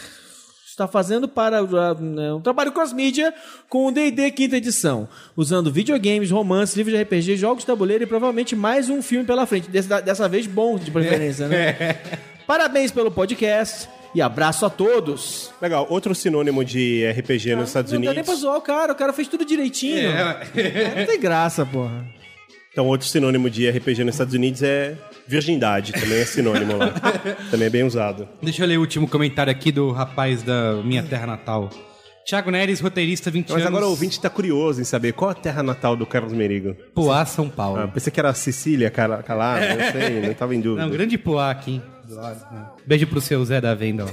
está 0.79 0.87
fazendo 0.87 1.27
para 1.27 1.61
uh, 1.61 2.01
né, 2.01 2.33
um 2.33 2.39
trabalho 2.39 2.71
cross-mídia 2.71 3.33
com 3.67 3.87
o 3.87 3.91
D&D 3.91 4.31
quinta 4.31 4.55
edição, 4.55 5.07
usando 5.35 5.71
videogames, 5.71 6.31
romances, 6.31 6.75
livros 6.77 6.95
de 6.95 7.03
RPG, 7.03 7.35
jogos 7.35 7.63
de 7.63 7.67
tabuleiro 7.67 8.03
e 8.03 8.07
provavelmente 8.07 8.55
mais 8.55 8.89
um 8.89 9.01
filme 9.01 9.25
pela 9.25 9.45
frente, 9.45 9.69
dessa, 9.69 10.01
dessa 10.01 10.27
vez 10.29 10.47
bom 10.47 10.77
de 10.77 10.89
preferência, 10.89 11.47
né? 11.47 11.97
Parabéns 12.47 12.91
pelo 12.91 13.11
podcast 13.11 13.89
e 14.15 14.21
abraço 14.21 14.65
a 14.65 14.69
todos. 14.69 15.51
Legal, 15.61 15.85
outro 15.89 16.15
sinônimo 16.15 16.63
de 16.63 17.05
RPG 17.11 17.55
nos 17.55 17.69
Estados 17.69 17.91
não 17.91 18.01
dá 18.01 18.13
nem 18.13 18.23
pra 18.23 18.31
Unidos. 18.31 18.39
zoar 18.39 18.57
o 18.57 18.61
cara, 18.61 18.93
o 18.93 18.95
cara 18.95 19.13
fez 19.13 19.27
tudo 19.27 19.45
direitinho. 19.45 20.11
Não 20.11 21.05
tem 21.05 21.19
graça, 21.19 21.65
porra. 21.65 22.07
Então, 22.71 22.87
outro 22.87 23.07
sinônimo 23.07 23.49
de 23.49 23.69
RPG 23.69 24.03
nos 24.03 24.15
Estados 24.15 24.33
Unidos 24.33 24.63
é 24.63 24.95
virgindade, 25.29 25.93
também 25.93 26.17
é 26.19 26.25
sinônimo 26.25 26.75
lá. 26.77 26.89
também 27.51 27.67
é 27.67 27.69
bem 27.69 27.83
usado. 27.83 28.27
Deixa 28.41 28.63
eu 28.63 28.67
ler 28.67 28.77
o 28.77 28.81
último 28.81 29.07
comentário 29.07 29.51
aqui 29.51 29.71
do 29.71 29.91
rapaz 29.91 30.41
da 30.43 30.81
minha 30.83 31.03
terra 31.03 31.27
natal. 31.27 31.69
Tiago 32.25 32.51
Neres, 32.51 32.79
roteirista, 32.79 33.31
20 33.31 33.45
Mas 33.49 33.55
anos. 33.57 33.67
agora 33.67 33.85
o 33.87 33.89
ouvinte 33.89 34.13
está 34.17 34.29
curioso 34.29 34.79
em 34.79 34.83
saber 34.83 35.13
qual 35.13 35.31
a 35.31 35.33
terra 35.33 35.63
natal 35.63 35.95
do 35.95 36.05
Carlos 36.05 36.31
Merigo. 36.33 36.75
Poá, 36.93 37.25
São 37.25 37.49
Paulo. 37.49 37.79
Ah, 37.79 37.87
pensei 37.87 38.11
que 38.11 38.19
era 38.19 38.31
Sicília, 38.33 38.91
Calado, 38.91 39.65
não 39.65 39.85
sei, 39.91 40.21
não 40.21 40.31
estava 40.31 40.53
em 40.55 40.61
dúvida. 40.61 40.83
Não, 40.85 40.91
grande 40.91 41.17
Poá 41.17 41.49
aqui. 41.49 41.73
hein? 41.73 41.83
Do 42.09 42.15
lado, 42.15 42.39
né? 42.51 42.65
Beijo 42.87 43.05
pro 43.05 43.21
seu 43.21 43.45
Zé 43.45 43.61
da 43.61 43.75
venda. 43.75 44.03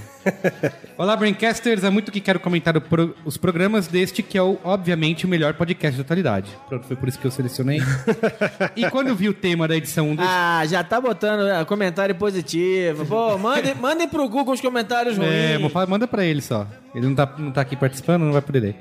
Olá, 0.99 1.17
Braincasters. 1.17 1.83
Há 1.83 1.91
muito 1.91 2.13
que 2.13 2.21
quero 2.21 2.39
comentar 2.39 2.79
pro- 2.79 3.17
os 3.25 3.39
programas 3.39 3.89
deste, 3.89 4.23
que 4.23 4.37
é, 4.37 4.43
o, 4.43 4.59
obviamente, 4.63 5.25
o 5.25 5.29
melhor 5.29 5.55
podcast 5.55 5.97
da 5.97 6.03
atualidade. 6.03 6.51
Pronto, 6.69 6.87
foi 6.87 6.95
por 6.95 7.09
isso 7.09 7.19
que 7.19 7.27
eu 7.27 7.31
selecionei. 7.31 7.81
e 8.77 8.91
quando 8.91 9.15
vi 9.15 9.31
o 9.31 9.33
tema 9.33 9.67
da 9.67 9.75
edição 9.75 10.11
1 10.11 10.17
do 10.17 10.23
Ah, 10.23 10.63
já 10.67 10.85
tá 10.85 11.01
botando 11.01 11.49
ah, 11.51 11.65
comentário 11.65 12.15
positivo. 12.15 13.07
Pô, 13.07 13.39
mandem, 13.39 13.75
mandem 13.81 14.07
pro 14.07 14.29
Google 14.29 14.53
os 14.53 14.61
comentários 14.61 15.17
ruins. 15.17 15.31
É, 15.31 15.57
vou 15.57 15.71
manda 15.89 16.07
pra 16.07 16.23
ele 16.23 16.43
só. 16.43 16.67
Ele 16.95 17.07
não 17.07 17.15
tá, 17.15 17.35
não 17.39 17.51
tá 17.51 17.63
aqui 17.63 17.77
participando, 17.77 18.25
não 18.25 18.33
vai 18.33 18.43
poder 18.43 18.61
ler. 18.61 18.77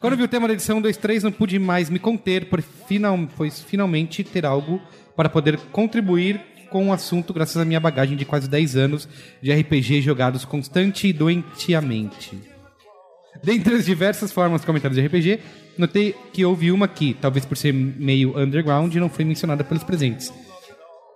Quando 0.00 0.16
vi 0.16 0.22
o 0.22 0.28
tema 0.28 0.48
da 0.48 0.54
edição 0.54 0.80
23, 0.80 1.22
não 1.22 1.32
pude 1.32 1.58
mais 1.58 1.90
me 1.90 1.98
conter, 1.98 2.46
por 2.46 2.62
final, 2.62 3.18
pois 3.36 3.60
finalmente 3.60 4.24
ter 4.24 4.46
algo 4.46 4.80
para 5.14 5.28
poder 5.28 5.58
contribuir 5.70 6.53
com 6.74 6.88
o 6.88 6.92
assunto 6.92 7.32
graças 7.32 7.56
à 7.56 7.64
minha 7.64 7.78
bagagem 7.78 8.16
de 8.16 8.24
quase 8.24 8.50
10 8.50 8.74
anos 8.74 9.08
de 9.40 9.52
RPG 9.52 10.02
jogados 10.02 10.44
constante 10.44 11.06
e 11.06 11.12
doentiamente. 11.12 12.36
Dentre 13.44 13.76
as 13.76 13.84
diversas 13.84 14.32
formas 14.32 14.60
de 14.60 14.66
comentários 14.66 15.00
de 15.00 15.06
RPG, 15.06 15.38
notei 15.78 16.16
que 16.32 16.44
houve 16.44 16.72
uma 16.72 16.88
que, 16.88 17.14
talvez 17.14 17.44
por 17.44 17.56
ser 17.56 17.72
meio 17.72 18.36
underground, 18.36 18.92
não 18.96 19.08
foi 19.08 19.24
mencionada 19.24 19.62
pelos 19.62 19.84
presentes. 19.84 20.32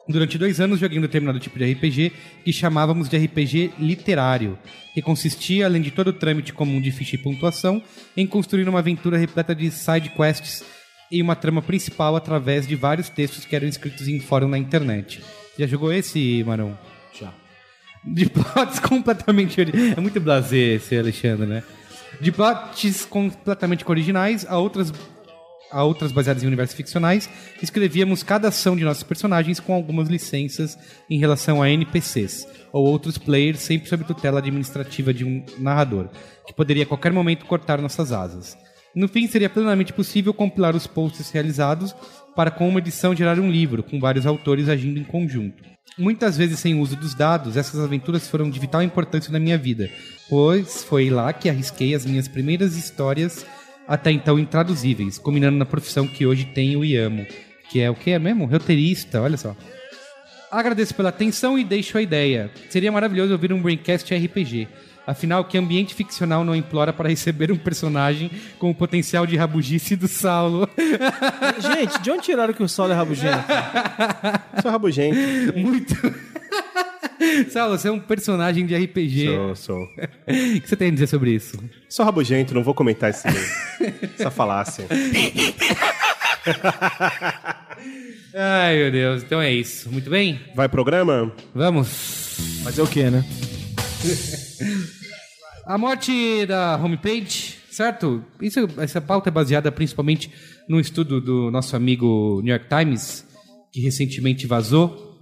Durante 0.08 0.38
dois 0.38 0.60
anos 0.60 0.78
joguei 0.78 0.96
um 0.96 1.02
determinado 1.02 1.40
tipo 1.40 1.58
de 1.58 1.72
RPG 1.72 2.12
que 2.44 2.52
chamávamos 2.52 3.08
de 3.08 3.16
RPG 3.16 3.72
literário, 3.80 4.56
que 4.94 5.02
consistia, 5.02 5.66
além 5.66 5.82
de 5.82 5.90
todo 5.90 6.08
o 6.08 6.12
trâmite 6.12 6.52
comum 6.52 6.80
de 6.80 6.92
ficha 6.92 7.16
e 7.16 7.18
pontuação, 7.18 7.82
em 8.16 8.28
construir 8.28 8.68
uma 8.68 8.78
aventura 8.78 9.18
repleta 9.18 9.56
de 9.56 9.72
side 9.72 10.10
quests 10.10 10.64
e 11.10 11.20
uma 11.20 11.34
trama 11.34 11.60
principal 11.60 12.14
através 12.14 12.64
de 12.64 12.76
vários 12.76 13.08
textos 13.08 13.44
que 13.44 13.56
eram 13.56 13.66
escritos 13.66 14.06
em 14.06 14.20
fórum 14.20 14.46
na 14.46 14.56
internet. 14.56 15.20
Já 15.58 15.66
jogou 15.66 15.92
esse, 15.92 16.44
Marão? 16.44 16.78
Já. 17.18 17.32
De 18.04 18.30
plots 18.30 18.78
completamente. 18.80 19.60
É 19.96 20.00
muito 20.00 20.20
blasé 20.20 20.74
esse 20.74 20.96
Alexandre, 20.96 21.46
né? 21.46 21.62
De 22.20 22.30
plots 22.30 23.04
completamente 23.04 23.84
originais 23.86 24.46
a 24.48 24.56
outras, 24.56 24.92
a 25.70 25.82
outras 25.82 26.12
baseadas 26.12 26.42
em 26.42 26.46
universos 26.46 26.76
ficcionais, 26.76 27.28
escrevíamos 27.60 28.22
cada 28.22 28.48
ação 28.48 28.76
de 28.76 28.84
nossos 28.84 29.02
personagens 29.02 29.58
com 29.58 29.74
algumas 29.74 30.08
licenças 30.08 30.78
em 31.10 31.18
relação 31.18 31.60
a 31.60 31.68
NPCs 31.68 32.46
ou 32.72 32.86
outros 32.86 33.18
players, 33.18 33.60
sempre 33.60 33.88
sob 33.88 34.04
tutela 34.04 34.38
administrativa 34.38 35.12
de 35.12 35.24
um 35.24 35.44
narrador, 35.58 36.08
que 36.46 36.54
poderia 36.54 36.84
a 36.84 36.86
qualquer 36.86 37.12
momento 37.12 37.46
cortar 37.46 37.80
nossas 37.80 38.12
asas. 38.12 38.56
No 38.94 39.08
fim, 39.08 39.26
seria 39.26 39.50
plenamente 39.50 39.92
possível 39.92 40.32
compilar 40.32 40.74
os 40.74 40.86
posts 40.86 41.30
realizados 41.30 41.94
para, 42.38 42.52
com 42.52 42.68
uma 42.68 42.78
edição, 42.78 43.16
gerar 43.16 43.36
um 43.40 43.50
livro, 43.50 43.82
com 43.82 43.98
vários 43.98 44.24
autores 44.24 44.68
agindo 44.68 45.00
em 45.00 45.02
conjunto. 45.02 45.60
Muitas 45.98 46.36
vezes 46.36 46.60
sem 46.60 46.78
uso 46.78 46.94
dos 46.94 47.12
dados, 47.12 47.56
essas 47.56 47.80
aventuras 47.80 48.28
foram 48.28 48.48
de 48.48 48.60
vital 48.60 48.80
importância 48.80 49.32
na 49.32 49.40
minha 49.40 49.58
vida, 49.58 49.90
pois 50.30 50.84
foi 50.84 51.10
lá 51.10 51.32
que 51.32 51.50
arrisquei 51.50 51.96
as 51.96 52.06
minhas 52.06 52.28
primeiras 52.28 52.76
histórias 52.76 53.44
até 53.88 54.12
então 54.12 54.38
intraduzíveis, 54.38 55.18
combinando 55.18 55.58
na 55.58 55.66
profissão 55.66 56.06
que 56.06 56.24
hoje 56.26 56.44
tenho 56.44 56.84
e 56.84 56.96
amo, 56.96 57.26
que 57.70 57.80
é 57.80 57.90
o 57.90 57.94
que 57.96 58.12
é 58.12 58.20
mesmo? 58.20 58.44
Roteirista, 58.44 59.20
olha 59.20 59.36
só. 59.36 59.56
Agradeço 60.48 60.94
pela 60.94 61.08
atenção 61.08 61.58
e 61.58 61.64
deixo 61.64 61.98
a 61.98 62.02
ideia. 62.02 62.52
Seria 62.70 62.92
maravilhoso 62.92 63.32
ouvir 63.32 63.52
um 63.52 63.60
Braincast 63.60 64.14
RPG. 64.14 64.68
Afinal, 65.08 65.42
que 65.42 65.56
ambiente 65.56 65.94
ficcional 65.94 66.44
não 66.44 66.54
implora 66.54 66.92
para 66.92 67.08
receber 67.08 67.50
um 67.50 67.56
personagem 67.56 68.30
com 68.58 68.70
o 68.70 68.74
potencial 68.74 69.26
de 69.26 69.38
rabugice 69.38 69.96
do 69.96 70.06
Saulo? 70.06 70.68
Gente, 71.58 72.02
de 72.02 72.10
onde 72.10 72.24
tiraram 72.24 72.52
que 72.52 72.62
o 72.62 72.68
Saulo 72.68 72.92
é 72.92 72.94
rabugento? 72.94 73.42
Sou 74.60 74.70
rabugento. 74.70 75.16
Muito. 75.56 75.94
Saulo, 77.48 77.78
você 77.78 77.88
é 77.88 77.90
um 77.90 77.98
personagem 77.98 78.66
de 78.66 78.76
RPG. 78.76 79.28
Sou, 79.28 79.56
sou. 79.56 79.82
O 79.82 80.60
que 80.60 80.68
você 80.68 80.76
tem 80.76 80.88
a 80.88 80.90
dizer 80.90 81.06
sobre 81.06 81.30
isso? 81.30 81.58
Sou 81.88 82.04
rabugento, 82.04 82.52
não 82.52 82.62
vou 82.62 82.74
comentar 82.74 83.08
esse, 83.08 83.26
essa 84.14 84.30
falácia. 84.30 84.84
Ai, 88.34 88.76
meu 88.76 88.92
Deus. 88.92 89.22
Então 89.22 89.40
é 89.40 89.50
isso. 89.50 89.90
Muito 89.90 90.10
bem? 90.10 90.38
Vai 90.54 90.68
programa? 90.68 91.32
Vamos. 91.54 92.36
Mas 92.62 92.78
é 92.78 92.82
o 92.82 92.86
quê, 92.86 93.08
né? 93.08 93.24
A 95.68 95.76
morte 95.76 96.46
da 96.46 96.76
homepage, 96.76 97.56
certo? 97.70 98.24
Isso, 98.40 98.60
essa 98.78 99.02
pauta 99.02 99.28
é 99.28 99.30
baseada 99.30 99.70
principalmente 99.70 100.30
num 100.66 100.80
estudo 100.80 101.20
do 101.20 101.50
nosso 101.50 101.76
amigo 101.76 102.40
New 102.42 102.54
York 102.54 102.64
Times, 102.70 103.26
que 103.70 103.78
recentemente 103.78 104.46
vazou, 104.46 105.20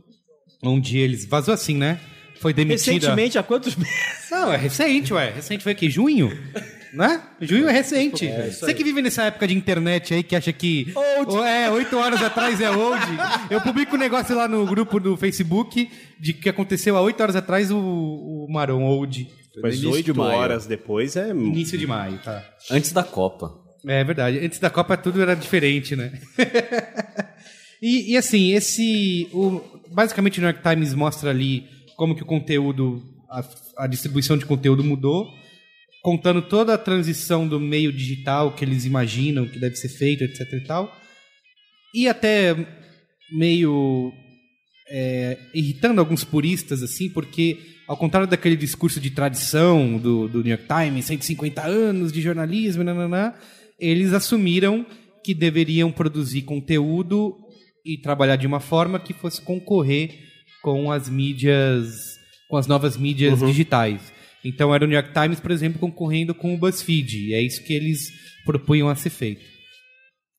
onde 0.62 0.98
eles... 0.98 1.26
Vazou 1.26 1.52
assim, 1.52 1.76
né? 1.76 1.98
Foi 2.40 2.54
demitida... 2.54 2.92
Recentemente, 2.92 3.36
há 3.36 3.42
quantos 3.42 3.74
meses? 3.74 3.92
Não, 4.30 4.52
é 4.52 4.56
recente, 4.56 5.12
ué. 5.12 5.32
Recente 5.32 5.64
foi 5.64 5.72
aqui, 5.72 5.90
junho? 5.90 6.30
Né? 6.94 7.20
Junho 7.40 7.68
é 7.68 7.72
recente. 7.72 8.30
Você 8.52 8.72
que 8.72 8.84
vive 8.84 9.02
nessa 9.02 9.24
época 9.24 9.48
de 9.48 9.54
internet 9.54 10.14
aí, 10.14 10.22
que 10.22 10.36
acha 10.36 10.52
que... 10.52 10.92
Old. 10.94 11.44
É, 11.44 11.68
oito 11.72 11.98
horas 11.98 12.22
atrás 12.22 12.60
é 12.60 12.70
old. 12.70 13.02
Eu 13.50 13.60
publico 13.60 13.96
um 13.96 13.98
negócio 13.98 14.36
lá 14.36 14.46
no 14.46 14.64
grupo 14.64 15.00
do 15.00 15.16
Facebook 15.16 15.90
de 16.20 16.32
que 16.32 16.48
aconteceu 16.48 16.96
há 16.96 17.00
oito 17.00 17.20
horas 17.20 17.34
atrás 17.34 17.68
o, 17.72 17.76
o 17.76 18.46
Maron 18.48 18.84
Old. 18.84 19.28
Mas 19.62 19.84
oito 19.84 20.20
horas 20.20 20.66
depois 20.66 21.16
é. 21.16 21.30
Início 21.30 21.78
de 21.78 21.86
maio, 21.86 22.18
tá. 22.18 22.44
Antes 22.70 22.92
da 22.92 23.02
Copa. 23.02 23.54
É 23.86 24.02
verdade. 24.04 24.38
Antes 24.38 24.58
da 24.58 24.70
Copa 24.70 24.96
tudo 24.96 25.22
era 25.22 25.34
diferente, 25.34 25.94
né? 25.94 26.12
e, 27.80 28.12
e, 28.12 28.16
assim, 28.16 28.52
esse. 28.52 29.28
O, 29.32 29.60
basicamente 29.92 30.38
o 30.38 30.42
New 30.42 30.50
York 30.50 30.62
Times 30.68 30.94
mostra 30.94 31.30
ali 31.30 31.64
como 31.96 32.14
que 32.14 32.22
o 32.22 32.26
conteúdo, 32.26 33.02
a, 33.30 33.44
a 33.84 33.86
distribuição 33.86 34.36
de 34.36 34.44
conteúdo 34.44 34.84
mudou, 34.84 35.26
contando 36.02 36.42
toda 36.42 36.74
a 36.74 36.78
transição 36.78 37.48
do 37.48 37.58
meio 37.58 37.92
digital 37.92 38.52
que 38.54 38.64
eles 38.64 38.84
imaginam 38.84 39.46
que 39.46 39.58
deve 39.58 39.76
ser 39.76 39.88
feito, 39.88 40.24
etc 40.24 40.52
e 40.52 40.60
tal. 40.60 40.92
E 41.94 42.08
até 42.08 42.54
meio 43.32 44.12
é, 44.88 45.38
irritando 45.54 46.00
alguns 46.00 46.24
puristas, 46.24 46.82
assim, 46.82 47.08
porque, 47.08 47.58
ao 47.86 47.96
contrário 47.96 48.28
daquele 48.28 48.56
discurso 48.56 49.00
de 49.00 49.10
tradição 49.10 49.98
do, 49.98 50.28
do 50.28 50.42
New 50.42 50.50
York 50.50 50.64
Times, 50.66 51.04
150 51.04 51.62
anos 51.62 52.12
de 52.12 52.20
jornalismo, 52.20 52.82
nananã, 52.82 53.32
eles 53.78 54.12
assumiram 54.12 54.84
que 55.22 55.34
deveriam 55.34 55.90
produzir 55.92 56.42
conteúdo 56.42 57.36
e 57.84 57.96
trabalhar 57.96 58.36
de 58.36 58.46
uma 58.46 58.60
forma 58.60 58.98
que 58.98 59.12
fosse 59.12 59.40
concorrer 59.40 60.10
com 60.62 60.90
as 60.90 61.08
mídias, 61.08 62.18
com 62.48 62.56
as 62.56 62.66
novas 62.66 62.96
mídias 62.96 63.38
digitais. 63.38 64.12
Então 64.44 64.74
era 64.74 64.84
o 64.84 64.88
New 64.88 64.96
York 64.96 65.12
Times, 65.12 65.40
por 65.40 65.50
exemplo, 65.50 65.78
concorrendo 65.78 66.34
com 66.34 66.54
o 66.54 66.58
BuzzFeed, 66.58 67.28
e 67.28 67.34
é 67.34 67.40
isso 67.40 67.62
que 67.64 67.72
eles 67.72 68.10
propunham 68.44 68.88
a 68.88 68.94
ser 68.94 69.10
feito. 69.10 69.44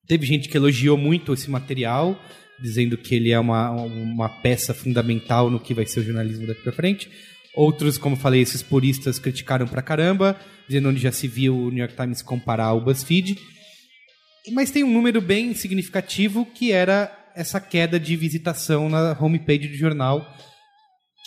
Teve 0.08 0.26
gente 0.26 0.48
que 0.48 0.58
elogiou 0.58 0.98
muito 0.98 1.34
esse 1.34 1.50
material, 1.50 2.18
dizendo 2.62 2.98
que 2.98 3.16
ele 3.16 3.32
é 3.32 3.40
uma, 3.40 3.72
uma 3.72 4.30
peça 4.30 4.74
fundamental 4.74 5.50
no 5.50 5.60
que 5.60 5.74
vai 5.74 5.86
ser 5.86 6.00
o 6.00 6.04
jornalismo 6.04 6.48
daqui 6.48 6.64
para 6.64 6.72
frente. 6.72 7.10
Outros, 7.58 7.98
como 7.98 8.16
falei, 8.16 8.42
esses 8.42 8.62
puristas 8.62 9.18
criticaram 9.18 9.68
pra 9.68 9.82
caramba, 9.82 10.40
dizendo 10.68 10.90
onde 10.90 11.02
já 11.02 11.12
se 11.12 11.28
viu 11.28 11.58
o 11.58 11.72
New 11.72 11.80
York 11.80 11.96
Times 11.96 12.22
comparar 12.22 12.66
ao 12.66 12.80
BuzzFeed. 12.80 13.36
Mas 14.54 14.70
tem 14.70 14.84
um 14.84 14.94
número 14.94 15.20
bem 15.20 15.56
significativo 15.56 16.46
que 16.46 16.72
era 16.72 17.12
essa 17.36 17.60
queda 17.60 18.00
de 18.00 18.16
visitação 18.16 18.88
na 18.90 19.18
homepage 19.20 19.70
do 19.70 19.76
jornal, 19.76 20.24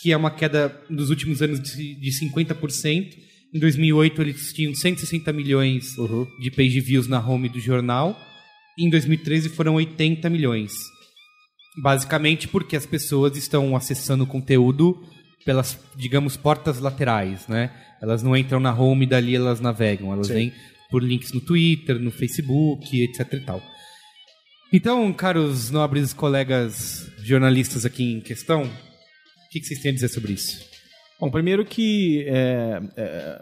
que 0.01 0.13
é 0.13 0.17
uma 0.17 0.31
queda 0.31 0.81
nos 0.89 1.11
últimos 1.11 1.43
anos 1.43 1.61
de, 1.61 1.97
de 1.97 2.11
50%. 2.25 3.13
Em 3.53 3.59
2008 3.59 4.23
eles 4.23 4.53
tinham 4.53 4.73
160 4.73 5.33
milhões 5.33 5.97
de 6.41 6.53
page 6.53 6.81
views 6.81 7.09
na 7.09 7.19
home 7.19 7.49
do 7.49 7.59
jornal. 7.59 8.17
Em 8.79 8.89
2013 8.89 9.49
foram 9.49 9.75
80 9.75 10.31
milhões. 10.31 10.71
Basicamente 11.83 12.47
porque 12.47 12.77
as 12.77 12.87
pessoas 12.87 13.37
estão 13.37 13.75
acessando 13.75 14.23
o 14.23 14.29
conteúdo 14.29 14.97
pelas, 15.45 15.79
digamos, 15.97 16.37
portas 16.37 16.79
laterais, 16.81 17.47
né? 17.49 17.71
Elas 18.01 18.23
não 18.23 18.37
entram 18.37 18.61
na 18.61 18.75
home 18.75 19.05
e 19.05 19.09
dali 19.09 19.35
elas 19.37 19.61
navegam. 19.61 20.13
Elas 20.13 20.29
vêm 20.29 20.53
por 20.91 21.03
links 21.03 21.33
no 21.33 21.41
Twitter, 21.41 21.99
no 21.99 22.11
Facebook, 22.11 23.03
etc 23.03 23.33
e 23.35 23.41
tal. 23.41 23.63
Então, 24.73 25.13
caros 25.13 25.71
nobres 25.71 26.13
colegas 26.13 27.11
jornalistas 27.25 27.85
aqui 27.85 28.13
em 28.15 28.21
questão, 28.21 28.63
o 28.65 29.51
que, 29.51 29.61
que 29.61 29.67
vocês 29.67 29.81
têm 29.81 29.91
a 29.91 29.95
dizer 29.95 30.09
sobre 30.09 30.33
isso? 30.33 30.65
Bom, 31.19 31.31
primeiro 31.31 31.65
que 31.65 32.25
é, 32.29 32.81
é, 32.97 33.39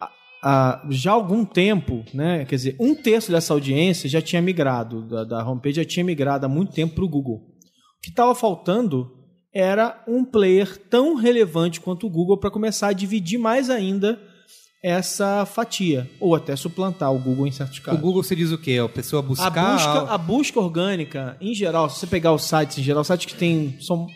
a- 0.00 0.10
a- 0.42 0.86
já 0.90 1.10
há 1.10 1.14
algum 1.14 1.44
tempo, 1.44 2.04
né, 2.14 2.44
quer 2.44 2.54
dizer, 2.56 2.76
um 2.78 2.94
terço 2.94 3.30
dessa 3.32 3.52
audiência 3.52 4.08
já 4.08 4.22
tinha 4.22 4.40
migrado, 4.40 5.02
da, 5.08 5.24
da 5.24 5.46
homepage 5.48 5.76
já 5.76 5.84
tinha 5.84 6.04
migrado 6.04 6.46
há 6.46 6.48
muito 6.48 6.72
tempo 6.72 6.94
para 6.94 7.04
o 7.04 7.08
Google. 7.08 7.36
O 7.98 8.00
que 8.02 8.10
estava 8.10 8.34
faltando 8.34 9.10
era 9.58 10.02
um 10.06 10.22
player 10.22 10.76
tão 10.90 11.14
relevante 11.14 11.80
quanto 11.80 12.06
o 12.06 12.10
Google 12.10 12.36
para 12.36 12.50
começar 12.50 12.88
a 12.88 12.92
dividir 12.92 13.38
mais 13.38 13.70
ainda 13.70 14.20
essa 14.84 15.46
fatia, 15.46 16.08
ou 16.20 16.34
até 16.34 16.54
suplantar 16.54 17.12
o 17.12 17.18
Google 17.18 17.46
em 17.46 17.50
certos 17.50 17.78
O 17.78 17.82
casos. 17.82 18.00
Google 18.00 18.22
você 18.22 18.36
diz 18.36 18.52
o 18.52 18.58
quê? 18.58 18.78
A 18.84 18.88
pessoa 18.88 19.20
A 19.20 19.22
buscar... 19.26 19.72
busca, 19.72 20.12
a 20.12 20.18
busca 20.18 20.60
orgânica, 20.60 21.36
em 21.40 21.54
geral, 21.54 21.88
se 21.88 21.98
você 21.98 22.06
pegar 22.06 22.32
os 22.34 22.44
sites, 22.44 22.78
em 22.78 22.82
geral, 22.82 23.02
sites 23.02 23.26
que 23.26 23.34
tem, 23.34 23.76
são, 23.80 24.06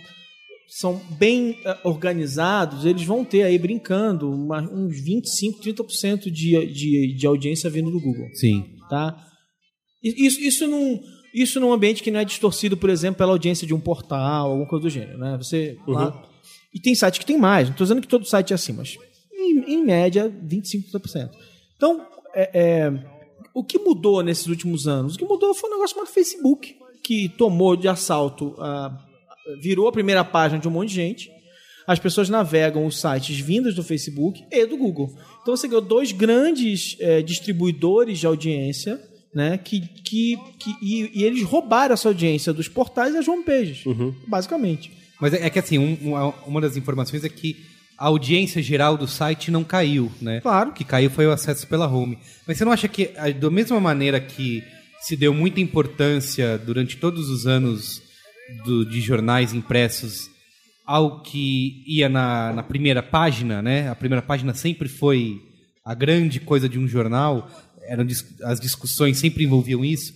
são 0.68 1.00
bem 1.18 1.57
eh, 1.64 1.79
organizados, 1.83 2.85
eles 2.85 3.03
vão 3.05 3.24
ter 3.24 3.42
aí 3.42 3.59
brincando 3.59 4.31
uma- 4.31 4.61
uns 4.61 5.00
25, 5.00 5.61
30% 5.62 6.31
de, 6.31 6.66
de, 6.72 7.16
de 7.18 7.26
audiência 7.26 7.68
vindo 7.70 7.90
do 7.90 7.98
Google. 8.00 8.29
Sim. 8.35 8.64
Tá? 8.90 9.16
Isso, 10.03 10.40
isso, 10.40 10.68
num, 10.68 11.00
isso 11.35 11.61
num 11.61 11.73
ambiente 11.73 12.03
que 12.03 12.11
não 12.11 12.21
é 12.21 12.25
distorcido, 12.25 12.77
por 12.77 12.90
exemplo, 12.90 13.19
pela 13.19 13.33
audiência 13.33 13.66
de 13.66 13.75
um 13.75 13.81
portal, 13.81 14.51
alguma 14.51 14.66
coisa 14.69 14.83
do 14.85 14.90
gênero. 14.90 15.19
Né? 15.19 15.37
Você, 15.38 15.77
lá- 15.87 16.23
e 16.75 16.79
tem 16.81 16.95
site 16.95 17.19
que 17.21 17.27
tem 17.27 17.37
mais, 17.38 17.66
não 17.69 17.73
estou 17.73 17.85
dizendo 17.85 18.01
que 18.01 18.09
todo 18.09 18.25
site 18.25 18.53
é 18.53 18.55
assim, 18.55 18.73
mas 18.73 18.97
em, 19.33 19.75
em 19.75 19.85
média, 19.85 20.33
25, 20.43 20.88
30%. 20.99 21.31
Então, 21.77 22.07
é, 22.35 22.51
é, 22.55 22.93
o 23.55 23.64
que 23.64 23.79
mudou 23.79 24.23
nesses 24.23 24.47
últimos 24.47 24.87
anos? 24.87 25.14
O 25.14 25.19
que 25.19 25.25
mudou 25.25 25.53
foi 25.55 25.69
um 25.71 25.75
negócio 25.75 25.95
chamado 25.97 26.12
Facebook, 26.12 26.77
que 27.03 27.29
tomou 27.31 27.75
de 27.77 27.88
assalto, 27.88 28.55
a- 28.59 28.97
virou 29.61 29.88
a 29.88 29.93
primeira 29.93 30.25
página 30.25 30.61
de 30.61 30.69
um 30.69 30.71
monte 30.71 30.90
de 30.90 30.95
gente. 30.97 31.31
As 31.87 31.99
pessoas 31.99 32.29
navegam 32.29 32.87
os 32.87 33.01
sites 33.01 33.40
vindos 33.40 33.75
do 33.75 33.83
Facebook 33.83 34.45
e 34.53 34.66
do 34.66 34.77
Google. 34.77 35.12
Então 35.43 35.57
você 35.57 35.66
ganhou 35.66 35.83
dois 35.83 36.12
grandes 36.12 36.95
eh, 37.01 37.21
distribuidores 37.23 38.21
de 38.21 38.27
audiência, 38.27 39.01
né? 39.35 39.59
Que, 39.59 39.81
que, 39.81 40.37
que, 40.59 40.75
e, 40.83 41.21
e 41.21 41.25
eles 41.25 41.43
roubaram 41.43 41.95
essa 41.95 42.09
audiência 42.09 42.53
dos 42.53 42.69
portais 42.69 43.11
e 43.12 43.16
das 43.19 43.29
homepages, 43.29 43.85
basicamente. 44.27 44.90
Mas 45.21 45.35
é 45.35 45.47
é 45.47 45.51
que 45.51 45.59
assim, 45.59 45.79
um- 45.79 45.99
uma, 46.11 46.29
uma 46.47 46.61
das 46.61 46.77
informações 46.77 47.25
é 47.25 47.29
que 47.29 47.57
a 47.99 48.07
audiência 48.07 48.62
geral 48.62 48.97
do 48.97 49.07
site 49.07 49.51
não 49.51 49.62
caiu, 49.62 50.11
né? 50.23 50.40
Claro. 50.40 50.71
O 50.71 50.73
que 50.73 50.85
caiu 50.85 51.11
foi 51.11 51.27
o 51.27 51.31
acesso 51.33 51.66
pela 51.66 51.87
home. 51.87 52.19
Mas 52.47 52.57
você 52.57 52.64
não 52.64 52.73
acha 52.73 52.88
que, 52.88 53.11
da 53.38 53.51
mesma 53.51 53.79
maneira 53.79 54.19
que 54.19 54.62
se 55.03 55.16
deu 55.16 55.35
muita 55.35 55.61
importância 55.61 56.57
durante 56.59 56.97
todos 56.97 57.29
os 57.29 57.47
anos 57.47 58.01
do- 58.64 58.85
de 58.87 59.01
jornais 59.01 59.53
impressos 59.53 60.31
ao 60.87 61.23
que 61.23 61.85
ia 61.87 62.09
na, 62.09 62.53
na 62.55 62.62
primeira 62.62 63.03
página, 63.03 63.61
né? 63.62 63.88
A 63.90 63.95
primeira 63.95 64.23
página 64.23 64.55
sempre 64.55 64.88
foi 64.88 65.38
a 65.85 65.95
grande 65.95 66.40
coisa 66.40 66.69
de 66.69 66.79
um 66.79 66.88
jornal, 66.88 67.49
eram 67.90 68.07
as 68.44 68.61
discussões 68.61 69.18
sempre 69.18 69.44
envolviam 69.44 69.85
isso. 69.85 70.12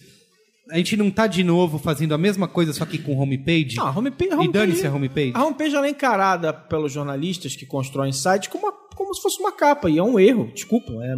A 0.71 0.79
gente 0.79 0.97
não 0.97 1.11
tá 1.11 1.27
de 1.27 1.45
novo 1.45 1.79
fazendo 1.79 2.15
a 2.15 2.19
mesma 2.19 2.49
coisa, 2.49 2.73
só 2.73 2.87
que 2.87 2.97
com 2.97 3.15
homepage? 3.19 3.77
Não, 3.77 3.87
a 3.87 3.91
homepage, 3.91 4.31
a 4.31 4.35
E 4.35 4.39
homepage- 4.39 4.53
dane-se 4.53 4.87
a 4.87 4.95
homepage. 4.95 5.33
A 5.35 5.45
homepage 5.45 5.75
ela 5.77 5.87
é 5.87 5.91
encarada 5.91 6.53
pelos 6.55 6.91
jornalistas 6.93 7.55
que 7.55 7.67
constroem 7.67 8.13
sites 8.13 8.49
como, 8.49 8.65
uma- 8.69 8.73
como 8.97 9.15
se 9.15 9.21
fosse 9.21 9.39
uma 9.41 9.53
capa, 9.53 9.91
e 9.91 9.99
é 9.99 10.03
um 10.03 10.19
erro, 10.19 10.51
desculpa. 10.55 10.91
É, 11.05 11.17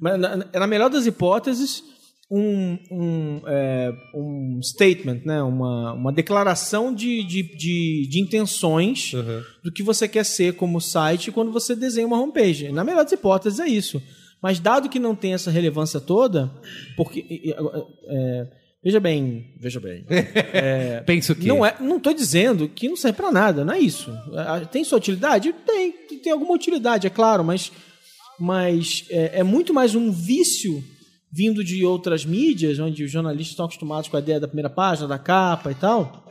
mas 0.00 0.18
na, 0.18 0.36
na 0.36 0.66
melhor 0.66 0.88
das 0.88 1.04
hipóteses, 1.04 1.82
um, 2.30 2.78
um, 2.90 3.40
é, 3.46 3.92
um 4.14 4.60
statement, 4.62 5.20
né? 5.26 5.42
uma, 5.42 5.92
uma 5.92 6.12
declaração 6.12 6.92
de, 6.94 7.22
de, 7.22 7.42
de, 7.42 8.08
de 8.10 8.18
intenções 8.20 9.12
Uhum. 9.12 9.42
do 9.62 9.70
que 9.72 9.82
você 9.82 10.08
quer 10.08 10.24
ser 10.24 10.54
como 10.54 10.80
site 10.80 11.30
quando 11.30 11.52
você 11.52 11.76
desenha 11.76 12.06
uma 12.06 12.20
homepage. 12.20 12.72
Na 12.72 12.82
melhor 12.82 13.04
das 13.04 13.12
hipóteses, 13.12 13.60
é 13.60 13.66
isso. 13.68 14.02
Mas 14.42 14.60
dado 14.60 14.88
que 14.88 14.98
não 14.98 15.14
tem 15.14 15.34
essa 15.34 15.50
relevância 15.50 16.00
toda, 16.00 16.50
porque. 16.96 17.54
é, 18.06 18.46
veja 18.82 19.00
bem, 19.00 19.54
veja 19.58 19.80
bem. 19.80 20.04
Penso 21.06 21.34
que. 21.34 21.46
Não 21.46 21.64
é, 21.64 21.76
não 21.80 21.98
tô 21.98 22.12
dizendo 22.12 22.68
que 22.68 22.88
não 22.88 22.96
serve 22.96 23.16
pra 23.16 23.32
nada, 23.32 23.64
não 23.64 23.74
é 23.74 23.78
isso. 23.78 24.12
Tem 24.70 24.84
sua 24.84 24.98
utilidade? 24.98 25.52
Tem, 25.66 25.92
tem 25.92 26.32
alguma 26.32 26.54
utilidade, 26.54 27.06
é 27.06 27.10
claro, 27.10 27.42
mas 27.42 27.72
mas 28.38 29.06
é, 29.10 29.40
é 29.40 29.42
muito 29.42 29.72
mais 29.72 29.94
um 29.94 30.12
vício 30.12 30.84
vindo 31.32 31.64
de 31.64 31.84
outras 31.84 32.24
mídias, 32.24 32.78
onde 32.78 33.04
os 33.04 33.10
jornalistas 33.10 33.52
estão 33.52 33.66
acostumados 33.66 34.08
com 34.08 34.16
a 34.16 34.20
ideia 34.20 34.40
da 34.40 34.48
primeira 34.48 34.70
página, 34.70 35.08
da 35.08 35.18
capa 35.18 35.70
e 35.70 35.74
tal, 35.74 36.24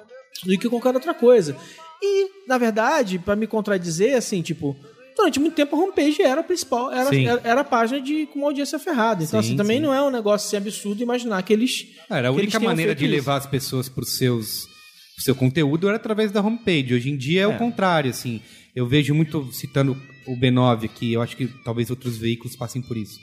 do 0.43 0.57
que 0.57 0.69
qualquer 0.69 0.93
outra 0.93 1.13
coisa. 1.13 1.55
E, 2.01 2.47
na 2.47 2.57
verdade, 2.57 3.19
para 3.19 3.35
me 3.35 3.47
contradizer, 3.47 4.15
assim, 4.15 4.41
tipo, 4.41 4.75
durante 5.15 5.39
muito 5.39 5.53
tempo 5.55 5.75
a 5.75 5.79
homepage 5.79 6.21
era 6.21 6.41
a 6.41 6.43
principal, 6.43 6.91
era, 6.91 7.15
era, 7.15 7.41
era 7.43 7.61
a 7.61 7.63
página 7.63 8.01
de, 8.01 8.25
com 8.27 8.39
uma 8.39 8.47
audiência 8.47 8.77
ferrada. 8.77 9.23
Então, 9.23 9.41
Sim, 9.41 9.49
assim, 9.49 9.57
também 9.57 9.77
sim. 9.77 9.83
não 9.83 9.93
é 9.93 10.01
um 10.03 10.11
negócio 10.11 10.47
assim, 10.47 10.57
absurdo 10.57 11.01
imaginar 11.01 11.41
que 11.43 11.53
eles. 11.53 11.87
Era 12.09 12.29
a 12.29 12.31
única 12.31 12.59
maneira 12.59 12.93
de 12.93 13.05
isso. 13.05 13.13
levar 13.13 13.37
as 13.37 13.45
pessoas 13.45 13.87
para 13.89 14.03
seus 14.05 14.67
pro 15.15 15.23
seu 15.23 15.33
conteúdo 15.35 15.87
era 15.87 15.95
através 15.95 16.31
da 16.31 16.41
homepage. 16.41 16.93
Hoje 16.93 17.09
em 17.09 17.15
dia 17.17 17.41
é, 17.41 17.43
É. 17.43 17.47
o 17.47 17.57
contrário, 17.57 18.09
assim. 18.09 18.41
Eu 18.75 18.85
vejo 18.85 19.13
muito 19.15 19.49
citando 19.53 19.95
o 20.27 20.35
B9 20.35 20.83
aqui, 20.85 21.13
eu 21.13 21.21
acho 21.21 21.37
que 21.37 21.47
talvez 21.63 21.89
outros 21.89 22.17
veículos 22.17 22.57
passem 22.57 22.81
por 22.81 22.97
isso. 22.97 23.17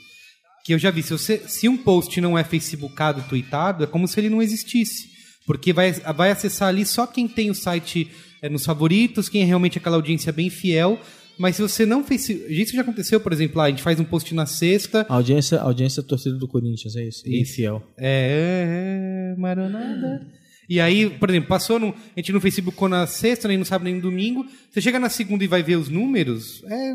Que 0.64 0.72
eu 0.72 0.78
já 0.78 0.90
vi, 0.90 1.02
se, 1.02 1.10
você, 1.10 1.36
se 1.46 1.68
um 1.68 1.76
post 1.76 2.18
não 2.20 2.38
é 2.38 2.44
facebookado, 2.44 3.22
tweetado, 3.28 3.84
é 3.84 3.86
como 3.86 4.08
se 4.08 4.18
ele 4.18 4.30
não 4.30 4.40
existisse. 4.40 5.10
Porque 5.46 5.72
vai, 5.72 5.92
vai 5.92 6.30
acessar 6.30 6.68
ali 6.68 6.86
só 6.86 7.06
quem 7.06 7.28
tem 7.28 7.50
o 7.50 7.54
site 7.54 8.08
é, 8.40 8.48
nos 8.48 8.64
favoritos, 8.64 9.28
quem 9.28 9.42
é 9.42 9.44
realmente 9.44 9.76
aquela 9.76 9.96
audiência 9.96 10.32
bem 10.32 10.48
fiel. 10.48 10.98
Mas 11.42 11.56
se 11.56 11.62
você 11.62 11.84
não 11.84 12.04
fez. 12.04 12.28
Isso 12.28 12.72
já 12.76 12.82
aconteceu, 12.82 13.18
por 13.20 13.32
exemplo, 13.32 13.58
lá, 13.58 13.64
a 13.64 13.70
gente 13.70 13.82
faz 13.82 13.98
um 13.98 14.04
post 14.04 14.32
na 14.32 14.46
sexta, 14.46 15.04
A 15.08 15.14
audiência, 15.14 15.58
a 15.58 15.64
audiência 15.64 16.00
torcida 16.02 16.36
do 16.36 16.46
Corinthians, 16.46 16.94
é 16.94 17.02
isso. 17.04 17.24
Bem 17.24 17.44
fiel. 17.44 17.82
é, 17.98 19.32
é, 19.34 19.40
Maranada. 19.40 20.24
E 20.68 20.80
aí, 20.80 21.10
por 21.10 21.28
exemplo, 21.28 21.48
passou 21.48 21.78
no, 21.80 21.88
a 21.88 21.94
gente 22.20 22.32
no 22.32 22.40
Facebook 22.40 22.80
na 22.88 23.06
sexta, 23.08 23.48
nem 23.48 23.58
no 23.58 23.64
sábado, 23.64 23.84
nem 23.86 23.96
no 23.96 24.00
domingo. 24.00 24.46
Você 24.70 24.80
chega 24.80 25.00
na 25.00 25.08
segunda 25.08 25.42
e 25.42 25.48
vai 25.48 25.62
ver 25.64 25.76
os 25.76 25.88
números, 25.88 26.62
é, 26.64 26.94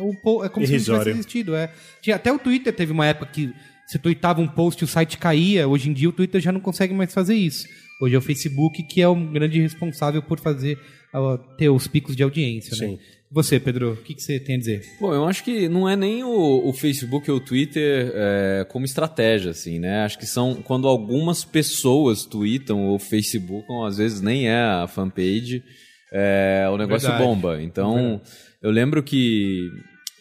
o 0.00 0.14
po- 0.22 0.44
é 0.44 0.48
como 0.50 0.66
se 0.66 0.72
não 0.72 0.76
Irrisório. 0.76 1.00
tivesse 1.02 1.18
existido. 1.20 1.54
É. 1.56 1.72
Tinha, 2.02 2.16
até 2.16 2.30
o 2.30 2.38
Twitter 2.38 2.74
teve 2.76 2.92
uma 2.92 3.06
época 3.06 3.30
que 3.32 3.50
você 3.86 3.98
tweetava 3.98 4.42
um 4.42 4.46
post 4.46 4.82
e 4.82 4.84
o 4.84 4.88
site 4.88 5.16
caía. 5.16 5.66
Hoje 5.66 5.88
em 5.88 5.94
dia 5.94 6.08
o 6.08 6.12
Twitter 6.12 6.40
já 6.40 6.52
não 6.52 6.60
consegue 6.60 6.92
mais 6.92 7.14
fazer 7.14 7.34
isso. 7.34 7.66
Hoje 8.02 8.14
é 8.14 8.18
o 8.18 8.20
Facebook 8.20 8.82
que 8.82 9.00
é 9.00 9.08
o 9.08 9.14
grande 9.14 9.58
responsável 9.58 10.22
por 10.22 10.38
fazer 10.38 10.78
ter 11.56 11.70
os 11.70 11.86
picos 11.88 12.14
de 12.14 12.22
audiência. 12.22 12.76
Né? 12.76 12.98
Você, 13.30 13.58
Pedro, 13.58 13.92
o 13.92 13.96
que, 13.96 14.14
que 14.14 14.22
você 14.22 14.38
tem 14.38 14.54
a 14.54 14.58
dizer? 14.58 14.82
Bom, 15.00 15.12
eu 15.12 15.24
acho 15.24 15.42
que 15.42 15.68
não 15.68 15.88
é 15.88 15.96
nem 15.96 16.22
o, 16.22 16.68
o 16.68 16.72
Facebook 16.72 17.28
ou 17.30 17.38
o 17.38 17.40
Twitter 17.40 18.12
é, 18.14 18.66
como 18.68 18.84
estratégia, 18.84 19.50
assim, 19.50 19.78
né? 19.78 20.04
Acho 20.04 20.18
que 20.18 20.26
são 20.26 20.54
quando 20.54 20.86
algumas 20.86 21.44
pessoas 21.44 22.24
tweetam 22.24 22.86
ou 22.86 22.98
Facebookam, 22.98 23.84
às 23.84 23.98
vezes 23.98 24.20
nem 24.20 24.48
é 24.48 24.60
a 24.60 24.86
fanpage, 24.86 25.62
é, 26.12 26.68
o 26.70 26.76
negócio 26.76 27.08
Verdade. 27.08 27.28
bomba. 27.28 27.60
Então, 27.60 28.20
eu 28.62 28.70
lembro 28.70 29.02
que, 29.02 29.68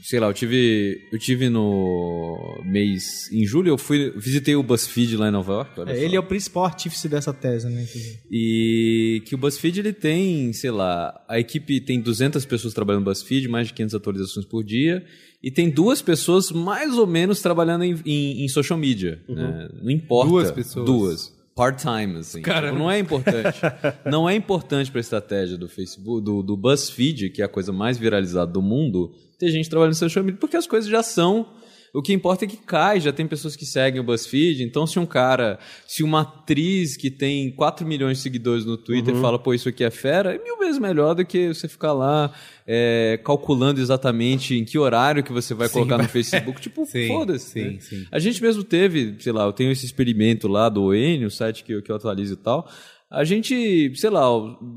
sei 0.07 0.19
lá, 0.19 0.27
eu 0.27 0.33
tive, 0.33 1.01
eu 1.11 1.17
tive 1.17 1.49
no 1.49 2.61
mês, 2.63 3.27
em 3.31 3.43
julho 3.43 3.69
eu 3.69 3.77
fui, 3.77 4.11
visitei 4.15 4.55
o 4.55 4.61
BuzzFeed 4.61 5.17
lá 5.17 5.29
em 5.29 5.31
Nova 5.31 5.51
York. 5.53 5.81
É, 5.89 6.03
ele 6.03 6.15
é 6.15 6.19
o 6.19 6.23
principal 6.23 6.65
artífice 6.65 7.09
dessa 7.09 7.33
tese, 7.33 7.67
né? 7.67 7.83
E 8.31 9.23
que 9.25 9.33
o 9.33 9.37
BuzzFeed 9.37 9.79
ele 9.79 9.93
tem, 9.93 10.53
sei 10.53 10.69
lá, 10.69 11.19
a 11.27 11.39
equipe 11.39 11.81
tem 11.81 11.99
200 11.99 12.45
pessoas 12.45 12.73
trabalhando 12.73 13.03
no 13.03 13.11
BuzzFeed, 13.11 13.47
mais 13.47 13.67
de 13.67 13.73
500 13.73 13.95
atualizações 13.95 14.45
por 14.45 14.63
dia, 14.63 15.03
e 15.41 15.49
tem 15.49 15.71
duas 15.71 16.03
pessoas 16.03 16.51
mais 16.51 16.97
ou 16.97 17.07
menos 17.07 17.41
trabalhando 17.41 17.83
em, 17.83 17.99
em- 18.05 18.43
em 18.45 18.47
social 18.47 18.77
media. 18.77 19.19
né? 19.27 19.69
Não 19.81 19.89
importa. 19.89 20.29
Duas 20.29 20.51
pessoas. 20.51 20.85
Duas. 20.85 21.35
Part-time, 21.55 22.17
assim. 22.19 22.41
Caramba. 22.41 22.73
Tipo, 22.73 22.79
não 22.83 22.91
é 22.91 22.99
importante. 22.99 23.59
não 24.05 24.29
é 24.29 24.35
importante 24.35 24.91
para 24.91 24.99
a 24.99 25.01
estratégia 25.01 25.57
do 25.57 25.69
Facebook, 25.69 26.21
do, 26.23 26.43
do 26.43 26.57
BuzzFeed, 26.57 27.29
que 27.29 27.41
é 27.41 27.45
a 27.45 27.47
coisa 27.47 27.71
mais 27.71 27.97
viralizada 27.97 28.51
do 28.51 28.61
mundo, 28.61 29.13
ter 29.37 29.49
gente 29.49 29.69
trabalhando 29.69 29.93
em 29.93 29.97
social 29.99 30.23
media, 30.23 30.39
porque 30.39 30.57
as 30.57 30.67
coisas 30.67 30.89
já 30.89 31.03
são 31.03 31.47
o 31.93 32.01
que 32.01 32.11
importa 32.11 32.43
é 32.43 32.47
que 32.49 32.57
cai, 32.57 32.99
já 32.99 33.13
tem 33.13 33.25
pessoas 33.25 33.55
que 33.55 33.65
seguem 33.65 34.01
o 34.01 34.03
BuzzFeed. 34.03 34.61
Então, 34.63 34.85
se 34.85 34.99
um 34.99 35.05
cara, 35.05 35.57
se 35.87 36.03
uma 36.03 36.23
atriz 36.23 36.97
que 36.97 37.09
tem 37.09 37.49
4 37.51 37.87
milhões 37.87 38.17
de 38.17 38.23
seguidores 38.23 38.65
no 38.65 38.75
Twitter 38.75 39.15
fala, 39.15 39.39
pô, 39.39 39.53
isso 39.53 39.69
aqui 39.69 39.81
é 39.81 39.89
fera, 39.89 40.35
é 40.35 40.43
mil 40.43 40.57
vezes 40.59 40.77
melhor 40.77 41.15
do 41.15 41.25
que 41.25 41.53
você 41.53 41.69
ficar 41.69 41.93
lá 41.93 42.33
é, 42.67 43.17
calculando 43.23 43.79
exatamente 43.79 44.55
em 44.55 44.65
que 44.65 44.77
horário 44.77 45.23
que 45.23 45.31
você 45.31 45.53
vai 45.53 45.69
Sim, 45.69 45.73
colocar 45.75 45.97
no 45.97 46.09
Facebook. 46.09 46.59
Tipo, 46.59 46.85
foda-se. 47.07 47.51
sim, 47.51 47.63
né? 47.75 47.77
sim. 47.79 48.05
A 48.11 48.19
gente 48.19 48.41
mesmo 48.41 48.61
teve, 48.65 49.15
sei 49.19 49.31
lá, 49.31 49.45
eu 49.45 49.53
tenho 49.53 49.71
esse 49.71 49.85
experimento 49.85 50.49
lá 50.49 50.67
do 50.67 50.87
ON, 50.87 51.25
o 51.25 51.31
site 51.31 51.63
que, 51.63 51.71
eu- 51.71 51.81
que 51.81 51.89
eu 51.89 51.95
atualizo 51.95 52.33
e 52.33 52.37
tal. 52.37 52.69
A 53.09 53.23
gente, 53.23 53.93
sei 53.95 54.09
lá, 54.09 54.23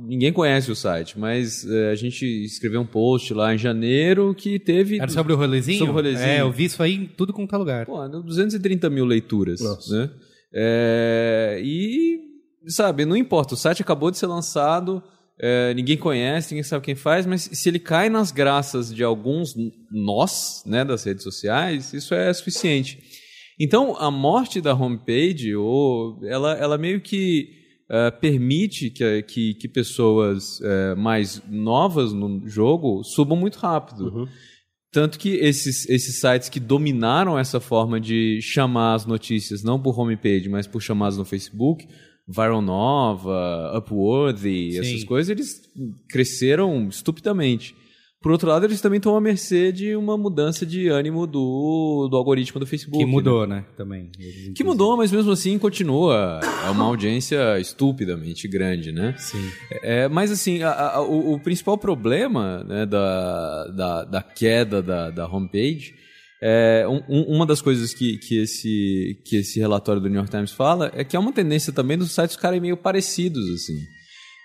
ninguém 0.06 0.32
conhece 0.32 0.70
o 0.70 0.76
site, 0.76 1.18
mas 1.18 1.66
é, 1.66 1.90
a 1.90 1.94
gente 1.94 2.24
escreveu 2.44 2.80
um 2.82 2.86
post 2.86 3.32
lá 3.32 3.54
em 3.54 3.58
janeiro 3.58 4.34
que 4.34 4.58
teve. 4.58 4.98
Era 5.00 5.10
sobre 5.10 5.32
o 5.32 5.36
rolezinho? 5.36 5.78
Sobre 5.78 5.92
o 5.92 5.94
rolezinho. 5.94 6.28
É, 6.28 6.40
eu 6.42 6.52
vi 6.52 6.66
isso 6.66 6.82
aí 6.82 6.94
em 6.94 7.06
tudo 7.06 7.32
quanto 7.32 7.54
é 7.54 7.58
lugar. 7.58 7.86
Pô, 7.86 8.06
deu 8.06 8.22
230 8.22 8.90
mil 8.90 9.06
leituras. 9.06 9.60
Nossa. 9.60 9.96
Né? 9.96 10.10
É, 10.52 11.60
e, 11.64 12.20
sabe, 12.66 13.04
não 13.04 13.16
importa, 13.16 13.54
o 13.54 13.56
site 13.56 13.82
acabou 13.82 14.10
de 14.10 14.18
ser 14.18 14.26
lançado, 14.26 15.02
é, 15.40 15.72
ninguém 15.74 15.96
conhece, 15.96 16.52
ninguém 16.52 16.64
sabe 16.64 16.84
quem 16.84 16.94
faz, 16.94 17.24
mas 17.26 17.42
se 17.52 17.68
ele 17.68 17.78
cai 17.78 18.08
nas 18.08 18.30
graças 18.30 18.94
de 18.94 19.04
alguns 19.04 19.54
nós, 19.90 20.62
né, 20.66 20.84
das 20.84 21.04
redes 21.04 21.22
sociais, 21.22 21.92
isso 21.92 22.14
é 22.14 22.32
suficiente. 22.32 22.98
Então, 23.58 23.96
a 23.98 24.10
morte 24.10 24.60
da 24.60 24.74
homepage, 24.74 25.54
ou, 25.54 26.20
ela, 26.24 26.52
ela 26.54 26.78
meio 26.78 27.00
que 27.00 27.57
é, 27.90 28.10
permite 28.10 28.90
que, 28.90 29.22
que, 29.22 29.54
que 29.54 29.68
pessoas 29.68 30.60
é, 30.60 30.94
mais 30.94 31.42
novas 31.48 32.12
no 32.12 32.46
jogo 32.46 33.02
subam 33.02 33.38
muito 33.38 33.56
rápido. 33.56 34.28
Tanto 34.90 35.18
que 35.18 35.30
esses, 35.36 35.88
esses 35.88 36.18
sites 36.18 36.48
que 36.48 36.58
dominaram 36.58 37.38
essa 37.38 37.60
forma 37.60 38.00
de 38.00 38.40
chamar 38.40 38.94
as 38.94 39.04
notícias, 39.04 39.62
não 39.62 39.80
por 39.80 39.98
homepage, 39.98 40.48
mas 40.48 40.66
por 40.66 40.80
chamadas 40.80 41.18
no 41.18 41.26
Facebook, 41.26 41.86
Viral 42.26 42.62
Nova, 42.62 43.72
Upworthy, 43.76 44.72
Sim. 44.72 44.78
essas 44.78 45.04
coisas, 45.04 45.30
eles 45.30 45.62
cresceram 46.08 46.88
estupidamente. 46.88 47.74
Por 48.20 48.32
outro 48.32 48.48
lado, 48.48 48.64
eles 48.66 48.80
também 48.80 48.96
estão 48.96 49.16
à 49.16 49.20
mercê 49.20 49.70
de 49.70 49.94
uma 49.94 50.18
mudança 50.18 50.66
de 50.66 50.88
ânimo 50.88 51.24
do, 51.24 52.08
do 52.10 52.16
algoritmo 52.16 52.58
do 52.58 52.66
Facebook. 52.66 52.98
Que 52.98 53.04
né? 53.04 53.10
mudou, 53.12 53.46
né? 53.46 53.64
Também. 53.76 54.10
Eles, 54.18 54.54
Que 54.56 54.64
mudou, 54.64 54.96
mas 54.96 55.12
mesmo 55.12 55.30
assim 55.30 55.56
continua. 55.56 56.40
É 56.66 56.70
uma 56.70 56.84
audiência 56.84 57.60
estupidamente 57.60 58.48
grande, 58.48 58.90
né? 58.90 59.14
Sim. 59.18 59.48
É, 59.82 60.08
mas 60.08 60.32
assim, 60.32 60.62
a- 60.64 60.94
a- 60.96 61.00
o, 61.02 61.34
o 61.34 61.40
principal 61.40 61.78
problema 61.78 62.64
né, 62.64 62.84
da, 62.86 63.64
da, 63.68 64.04
da 64.04 64.22
queda 64.22 64.82
da, 64.82 65.10
da 65.10 65.26
homepage 65.28 65.94
é 66.42 66.86
um- 66.88 67.02
um- 67.08 67.36
uma 67.36 67.46
das 67.46 67.62
coisas 67.62 67.94
que, 67.94 68.18
que, 68.18 68.38
esse, 68.42 69.20
que 69.24 69.36
esse 69.36 69.60
relatório 69.60 70.02
do 70.02 70.08
New 70.08 70.16
York 70.16 70.30
Times 70.30 70.50
fala 70.50 70.90
é 70.92 71.04
que 71.04 71.16
há 71.16 71.20
uma 71.20 71.32
tendência 71.32 71.72
também 71.72 71.96
dos 71.96 72.10
sites 72.12 72.34
ficarem 72.34 72.60
meio 72.60 72.76
parecidos 72.76 73.48
assim. 73.50 73.78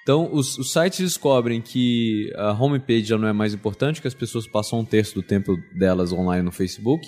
Então, 0.04 0.30
os, 0.34 0.58
os 0.58 0.72
sites 0.72 1.00
descobrem 1.00 1.62
que 1.62 2.32
a 2.36 2.52
homepage 2.52 3.06
já 3.06 3.18
não 3.18 3.28
é 3.28 3.34
mais 3.34 3.54
importante, 3.54 4.02
que 4.02 4.08
as 4.08 4.14
pessoas 4.14 4.46
passam 4.46 4.80
um 4.80 4.86
terço 4.86 5.16
do 5.16 5.24
tempo 5.24 5.58
delas 5.74 6.12
online 6.12 6.44
no 6.44 6.52
Facebook. 6.52 7.08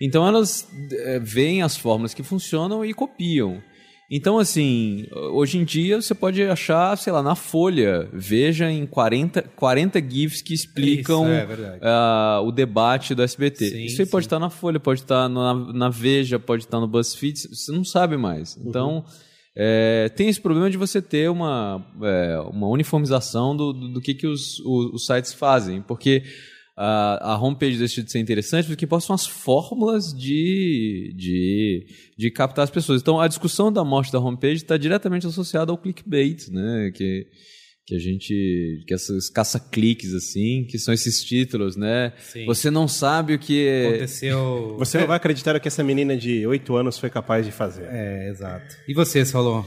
Então, 0.00 0.26
elas 0.26 0.68
eh, 0.92 1.18
veem 1.18 1.62
as 1.62 1.78
fórmulas 1.78 2.12
que 2.12 2.22
funcionam 2.22 2.84
e 2.84 2.92
copiam. 2.92 3.62
Então, 4.10 4.38
assim, 4.38 5.06
hoje 5.32 5.58
em 5.58 5.64
dia 5.64 6.00
você 6.00 6.14
pode 6.14 6.40
achar, 6.42 6.96
sei 6.96 7.12
lá, 7.12 7.22
na 7.22 7.34
Folha, 7.34 8.08
veja 8.12 8.70
em 8.70 8.86
40, 8.86 9.42
40 9.56 10.00
GIFs 10.00 10.42
que 10.42 10.54
explicam 10.54 11.24
Isso, 11.24 11.62
é 11.62 11.78
ah, 11.82 12.40
o 12.44 12.52
debate 12.52 13.16
do 13.16 13.22
SBT. 13.22 13.70
Sim, 13.70 13.84
Isso 13.84 14.00
aí 14.00 14.06
pode 14.06 14.24
sim. 14.24 14.28
estar 14.28 14.38
na 14.38 14.48
Folha, 14.48 14.78
pode 14.78 15.00
estar 15.00 15.28
na, 15.28 15.54
na 15.54 15.88
Veja, 15.88 16.38
pode 16.38 16.64
estar 16.64 16.78
no 16.78 16.86
BuzzFeed, 16.86 17.48
você 17.48 17.72
não 17.72 17.84
sabe 17.84 18.16
mais. 18.16 18.56
Então, 18.64 19.04
é, 19.58 20.10
tem 20.10 20.28
esse 20.28 20.40
problema 20.40 20.68
de 20.68 20.76
você 20.76 21.00
ter 21.00 21.30
uma, 21.30 21.82
é, 22.02 22.38
uma 22.52 22.68
uniformização 22.68 23.56
do, 23.56 23.72
do, 23.72 23.88
do 23.94 24.00
que, 24.02 24.12
que 24.12 24.26
os, 24.26 24.60
os, 24.60 24.92
os 24.92 25.06
sites 25.06 25.32
fazem, 25.32 25.80
porque 25.80 26.22
a, 26.76 27.32
a 27.32 27.42
homepage 27.42 27.78
deixa 27.78 28.02
de 28.02 28.12
ser 28.12 28.18
interessante, 28.18 28.66
porque 28.68 28.86
são 29.00 29.14
as 29.14 29.26
fórmulas 29.26 30.12
de, 30.12 31.14
de, 31.16 31.86
de 32.18 32.30
captar 32.30 32.64
as 32.64 32.70
pessoas. 32.70 33.00
Então, 33.00 33.18
a 33.18 33.26
discussão 33.26 33.72
da 33.72 33.82
morte 33.82 34.12
da 34.12 34.20
homepage 34.20 34.56
está 34.56 34.76
diretamente 34.76 35.26
associada 35.26 35.72
ao 35.72 35.78
clickbait, 35.78 36.48
né? 36.50 36.92
Que, 36.94 37.26
que 37.86 37.94
a 37.94 37.98
gente. 37.98 38.82
que 38.86 38.92
essas 38.92 39.30
caça-cliques, 39.30 40.12
assim, 40.12 40.66
que 40.68 40.76
são 40.78 40.92
esses 40.92 41.22
títulos, 41.22 41.76
né? 41.76 42.12
Sim. 42.18 42.44
Você 42.44 42.68
não 42.68 42.88
sabe 42.88 43.34
o 43.34 43.38
que 43.38 43.66
é. 43.66 43.88
Aconteceu. 43.88 44.74
Você 44.78 44.98
não 44.98 45.06
vai 45.06 45.16
acreditar 45.16 45.54
o 45.54 45.60
que 45.60 45.68
essa 45.68 45.84
menina 45.84 46.16
de 46.16 46.44
8 46.46 46.74
anos 46.74 46.98
foi 46.98 47.08
capaz 47.08 47.46
de 47.46 47.52
fazer. 47.52 47.86
É, 47.88 48.28
exato. 48.28 48.76
E 48.88 48.92
você, 48.92 49.24
Solon? 49.24 49.64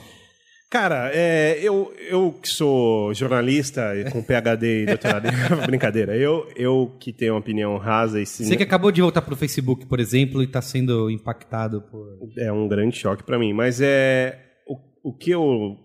Cara, 0.70 1.10
é, 1.14 1.58
eu, 1.64 1.92
eu 2.10 2.32
que 2.32 2.48
sou 2.48 3.12
jornalista 3.14 3.96
e 3.96 4.12
com 4.12 4.22
PhD 4.22 4.84
e 4.84 4.86
doutorado, 4.86 5.28
brincadeira, 5.66 6.16
eu, 6.16 6.48
eu 6.56 6.96
que 7.00 7.12
tenho 7.12 7.34
uma 7.34 7.40
opinião 7.40 7.76
rasa 7.78 8.22
e 8.22 8.26
sim, 8.26 8.44
Você 8.44 8.56
que 8.56 8.62
acabou 8.62 8.92
de 8.92 9.02
voltar 9.02 9.24
pro 9.24 9.36
Facebook, 9.36 9.88
por 9.88 10.00
exemplo, 10.00 10.44
e 10.44 10.48
tá 10.48 10.62
sendo 10.62 11.10
impactado 11.10 11.82
por. 11.82 12.20
é 12.38 12.52
um 12.52 12.68
grande 12.68 12.98
choque 12.98 13.24
pra 13.24 13.40
mim, 13.40 13.52
mas 13.52 13.82
é 13.82 14.40
o, 14.68 15.10
o 15.10 15.18
que 15.18 15.32
eu 15.32 15.76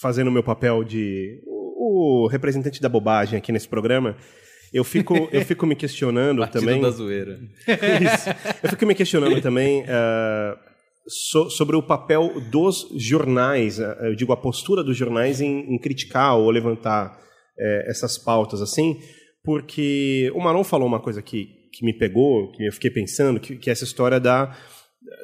fazendo 0.00 0.28
o 0.28 0.32
meu 0.32 0.42
papel 0.42 0.82
de 0.82 1.42
o, 1.86 2.26
representante 2.28 2.80
da 2.80 2.88
bobagem 2.88 3.38
aqui 3.38 3.52
nesse 3.52 3.68
programa, 3.68 4.16
Eu 4.72 4.84
fico, 4.84 5.14
eu 5.32 5.42
fico 5.44 5.64
me 5.66 5.74
questionando 5.76 6.46
também. 6.50 6.80
da 6.80 6.90
zoeira. 6.90 7.38
Isso. 7.66 8.28
Eu 8.62 8.68
fico 8.70 8.84
me 8.86 8.94
questionando 8.94 9.40
também 9.40 9.84
eh, 9.86 10.56
so- 11.06 11.48
sobre 11.50 11.76
o 11.76 11.82
papel 11.82 12.40
dos 12.50 12.88
jornais, 12.96 13.78
eh, 13.78 13.96
eu 14.10 14.14
digo 14.16 14.32
a 14.32 14.36
postura 14.36 14.82
dos 14.82 14.96
jornais 14.96 15.40
em, 15.40 15.74
em 15.74 15.78
criticar 15.78 16.36
ou 16.36 16.50
levantar 16.50 17.16
eh, 17.58 17.84
essas 17.88 18.18
pautas 18.18 18.60
assim, 18.60 18.98
porque 19.44 20.30
o 20.34 20.40
Maron 20.40 20.64
falou 20.64 20.88
uma 20.88 21.00
coisa 21.00 21.22
que, 21.22 21.48
que 21.72 21.84
me 21.84 21.92
pegou, 21.96 22.50
que 22.52 22.66
eu 22.66 22.72
fiquei 22.72 22.90
pensando, 22.90 23.38
que, 23.38 23.56
que 23.56 23.70
é 23.70 23.72
essa 23.72 23.84
história 23.84 24.18
da, 24.18 24.54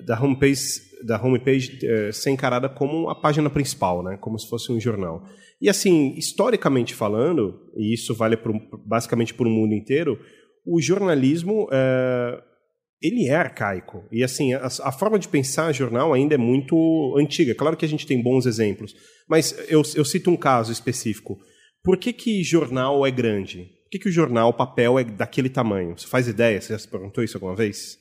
da 0.07 0.21
homepage, 0.23 0.63
da 1.05 1.21
homepage 1.21 1.79
ser 2.13 2.31
encarada 2.31 2.69
como 2.69 3.11
a 3.11 3.21
página 3.21 3.51
principal, 3.51 4.03
né? 4.05 4.17
como 4.21 4.39
se 4.39 4.49
fosse 4.49 4.71
um 4.71 4.79
jornal. 4.81 5.23
E 5.63 5.69
assim, 5.69 6.13
historicamente 6.19 6.93
falando, 6.93 7.71
e 7.77 7.95
isso 7.95 8.13
vale 8.17 8.37
pro, 8.37 8.53
basicamente 8.85 9.33
para 9.33 9.47
o 9.47 9.51
mundo 9.51 9.73
inteiro, 9.73 10.19
o 10.67 10.81
jornalismo 10.83 11.69
eh, 11.71 12.43
ele 13.01 13.29
é 13.29 13.35
arcaico. 13.37 14.05
E 14.11 14.25
assim, 14.25 14.55
a, 14.55 14.67
a 14.67 14.91
forma 14.91 15.21
de 15.21 15.29
pensar 15.29 15.73
jornal 15.73 16.13
ainda 16.13 16.35
é 16.35 16.39
muito 16.39 17.15
antiga. 17.17 17.55
Claro 17.55 17.77
que 17.77 17.85
a 17.85 17.89
gente 17.89 18.07
tem 18.09 18.21
bons 18.21 18.45
exemplos, 18.45 18.93
mas 19.29 19.57
eu, 19.69 19.83
eu 19.95 20.05
cito 20.05 20.31
um 20.31 20.37
caso 20.37 20.73
específico. 20.73 21.39
Por 21.85 21.97
que, 21.97 22.13
que 22.13 22.43
jornal 22.43 23.07
é 23.07 23.11
grande? 23.13 23.71
Por 23.85 23.91
que, 23.93 23.99
que 24.01 24.09
o 24.09 24.13
jornal, 24.13 24.49
o 24.49 24.55
papel 24.55 24.99
é 24.99 25.05
daquele 25.05 25.49
tamanho? 25.49 25.97
Você 25.97 26.09
faz 26.09 26.27
ideia? 26.27 26.61
Você 26.61 26.73
já 26.73 26.79
se 26.81 26.89
perguntou 26.89 27.23
isso 27.23 27.37
alguma 27.37 27.55
vez? 27.55 27.99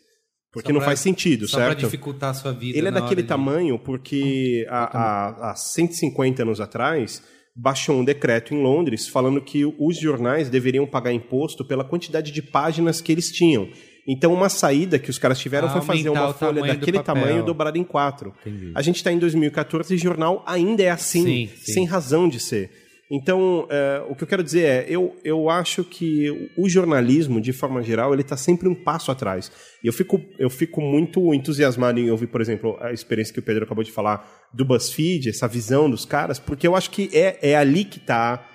Porque 0.51 0.69
Só 0.69 0.73
não 0.73 0.81
faz 0.81 0.99
sentido, 0.99 1.47
Só 1.47 1.57
para 1.57 1.67
certo? 1.67 1.79
dificultar 1.81 2.31
a 2.31 2.33
sua 2.33 2.51
vida. 2.53 2.75
Ele 2.77 2.87
é 2.87 2.91
daquele 2.91 3.21
de- 3.21 3.27
tamanho 3.27 3.77
porque 3.77 4.65
há, 4.67 4.97
há, 4.97 5.51
há 5.51 5.55
150 5.55 6.41
anos 6.41 6.59
atrás 6.59 7.21
baixou 7.55 7.97
um 7.97 8.05
decreto 8.05 8.53
em 8.53 8.61
Londres 8.61 9.07
falando 9.07 9.41
que 9.41 9.65
os 9.77 9.97
jornais 9.99 10.49
deveriam 10.49 10.85
pagar 10.87 11.11
imposto 11.11 11.65
pela 11.65 11.83
quantidade 11.83 12.31
de 12.31 12.41
páginas 12.41 13.01
que 13.01 13.11
eles 13.11 13.31
tinham. 13.31 13.69
Então, 14.07 14.33
uma 14.33 14.49
saída 14.49 14.97
que 14.97 15.09
os 15.09 15.19
caras 15.19 15.39
tiveram 15.39 15.67
Ah, 15.67 15.71
foi 15.71 15.81
fazer 15.81 16.09
uma 16.09 16.33
folha 16.33 16.63
daquele 16.63 16.99
tamanho 17.03 17.43
dobrada 17.45 17.77
em 17.77 17.83
quatro. 17.83 18.33
Entendi. 18.41 18.71
A 18.73 18.81
gente 18.81 18.95
está 18.95 19.11
em 19.11 19.19
2014 19.19 19.93
e 19.93 19.97
jornal 19.97 20.43
ainda 20.47 20.81
é 20.81 20.89
assim, 20.89 21.23
Sim, 21.23 21.49
sim. 21.55 21.73
sem 21.73 21.85
razão 21.85 22.27
de 22.27 22.39
ser. 22.39 22.71
Então, 23.13 23.67
é, 23.69 24.01
o 24.07 24.15
que 24.15 24.23
eu 24.23 24.27
quero 24.27 24.41
dizer 24.41 24.63
é, 24.63 24.85
eu, 24.87 25.13
eu 25.23 25.49
acho 25.49 25.83
que 25.83 26.49
o 26.57 26.69
jornalismo, 26.69 27.41
de 27.41 27.51
forma 27.51 27.83
geral, 27.83 28.13
ele 28.13 28.21
está 28.21 28.37
sempre 28.37 28.69
um 28.69 28.75
passo 28.75 29.11
atrás. 29.11 29.51
E 29.83 29.87
eu 29.87 29.91
fico, 29.91 30.17
eu 30.39 30.49
fico 30.49 30.79
muito 30.79 31.33
entusiasmado 31.33 31.99
em 31.99 32.09
ouvir, 32.09 32.27
por 32.27 32.39
exemplo, 32.39 32.77
a 32.79 32.93
experiência 32.93 33.33
que 33.33 33.39
o 33.39 33.43
Pedro 33.43 33.65
acabou 33.65 33.83
de 33.83 33.91
falar 33.91 34.25
do 34.53 34.63
BuzzFeed, 34.63 35.27
essa 35.29 35.45
visão 35.47 35.89
dos 35.89 36.05
caras, 36.05 36.39
porque 36.39 36.65
eu 36.65 36.73
acho 36.73 36.89
que 36.89 37.09
é, 37.13 37.37
é 37.41 37.55
ali 37.57 37.83
que 37.83 37.97
está 37.97 38.47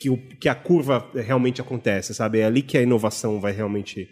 que, 0.00 0.10
o- 0.10 0.18
que 0.40 0.48
a 0.48 0.54
curva 0.56 1.08
realmente 1.14 1.60
acontece, 1.60 2.12
sabe? 2.14 2.38
É 2.40 2.44
ali 2.46 2.62
que 2.62 2.76
a 2.76 2.82
inovação 2.82 3.40
vai 3.40 3.52
realmente 3.52 4.08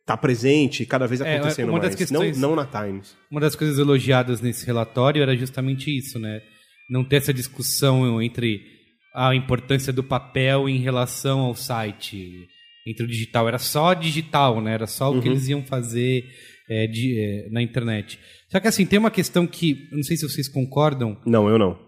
estar 0.00 0.16
presente 0.16 0.82
e 0.82 0.86
cada 0.86 1.06
vez 1.06 1.20
É, 1.20 1.36
acontecendo 1.36 1.70
das 1.72 1.80
mais. 1.82 1.94
questões- 1.94 2.38
Não, 2.38 2.50
não 2.50 2.56
na 2.56 2.64
Times. 2.66 3.14
Uma 3.30 3.40
das 3.42 3.54
coisas 3.54 3.78
elogiadas 3.78 4.40
nesse 4.40 4.64
relatório 4.66 5.22
era 5.22 5.36
justamente 5.36 5.94
isso, 5.94 6.18
né? 6.18 6.40
Não 6.90 7.04
ter 7.04 7.16
essa 7.16 7.32
discussão 7.32 8.20
entre 8.22 8.60
a 9.14 9.34
importância 9.34 9.92
do 9.92 10.02
papel 10.02 10.68
em 10.68 10.78
relação 10.78 11.40
ao 11.40 11.54
site, 11.54 12.46
entre 12.86 13.04
o 13.04 13.08
digital. 13.08 13.46
Era 13.48 13.58
só 13.58 13.94
digital, 13.94 14.60
né? 14.60 14.74
Era 14.74 14.86
só 14.86 15.12
o 15.12 15.20
que 15.20 15.28
eles 15.28 15.48
iam 15.48 15.62
fazer 15.64 16.24
é, 16.68 16.86
de- 16.86 17.18
é, 17.18 17.48
na 17.50 17.60
internet. 17.62 18.18
Só 18.50 18.58
que 18.60 18.68
assim, 18.68 18.86
tem 18.86 18.98
uma 18.98 19.10
questão 19.10 19.46
que, 19.46 19.88
não 19.92 20.02
sei 20.02 20.16
se 20.16 20.28
vocês 20.28 20.48
concordam, 20.48 21.20
Não, 21.26 21.48
eu 21.48 21.58
não. 21.58 21.78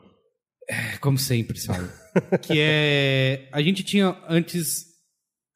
é 0.69 0.97
como 0.99 1.19
sempre, 1.19 1.59
sabe? 1.59 1.89
que 2.43 2.59
é. 2.59 3.49
A 3.53 3.61
gente 3.63 3.83
tinha 3.83 4.17
antes 4.29 4.85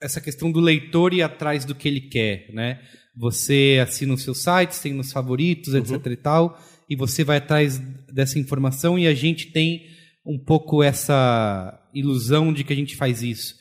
essa 0.00 0.20
questão 0.20 0.50
do 0.52 0.60
leitor 0.60 1.12
ir 1.12 1.22
atrás 1.22 1.64
do 1.64 1.74
que 1.74 1.88
ele 1.88 2.00
quer, 2.02 2.46
né? 2.52 2.80
Você 3.16 3.78
assina 3.82 4.14
os 4.14 4.22
seus 4.22 4.42
sites, 4.42 4.80
tem 4.80 4.92
nos 4.92 5.10
favoritos, 5.12 5.74
etc 5.74 6.06
e 6.06 6.16
tal, 6.16 6.56
e 6.88 6.94
você 6.96 7.24
vai 7.24 7.38
atrás 7.38 7.78
dessa 8.12 8.38
informação 8.38 8.96
e 8.98 9.06
a 9.08 9.14
gente 9.14 9.50
tem 9.50 9.82
um 10.28 10.38
pouco 10.38 10.82
essa 10.82 11.88
ilusão 11.94 12.52
de 12.52 12.62
que 12.62 12.72
a 12.72 12.76
gente 12.76 12.94
faz 12.94 13.22
isso. 13.22 13.56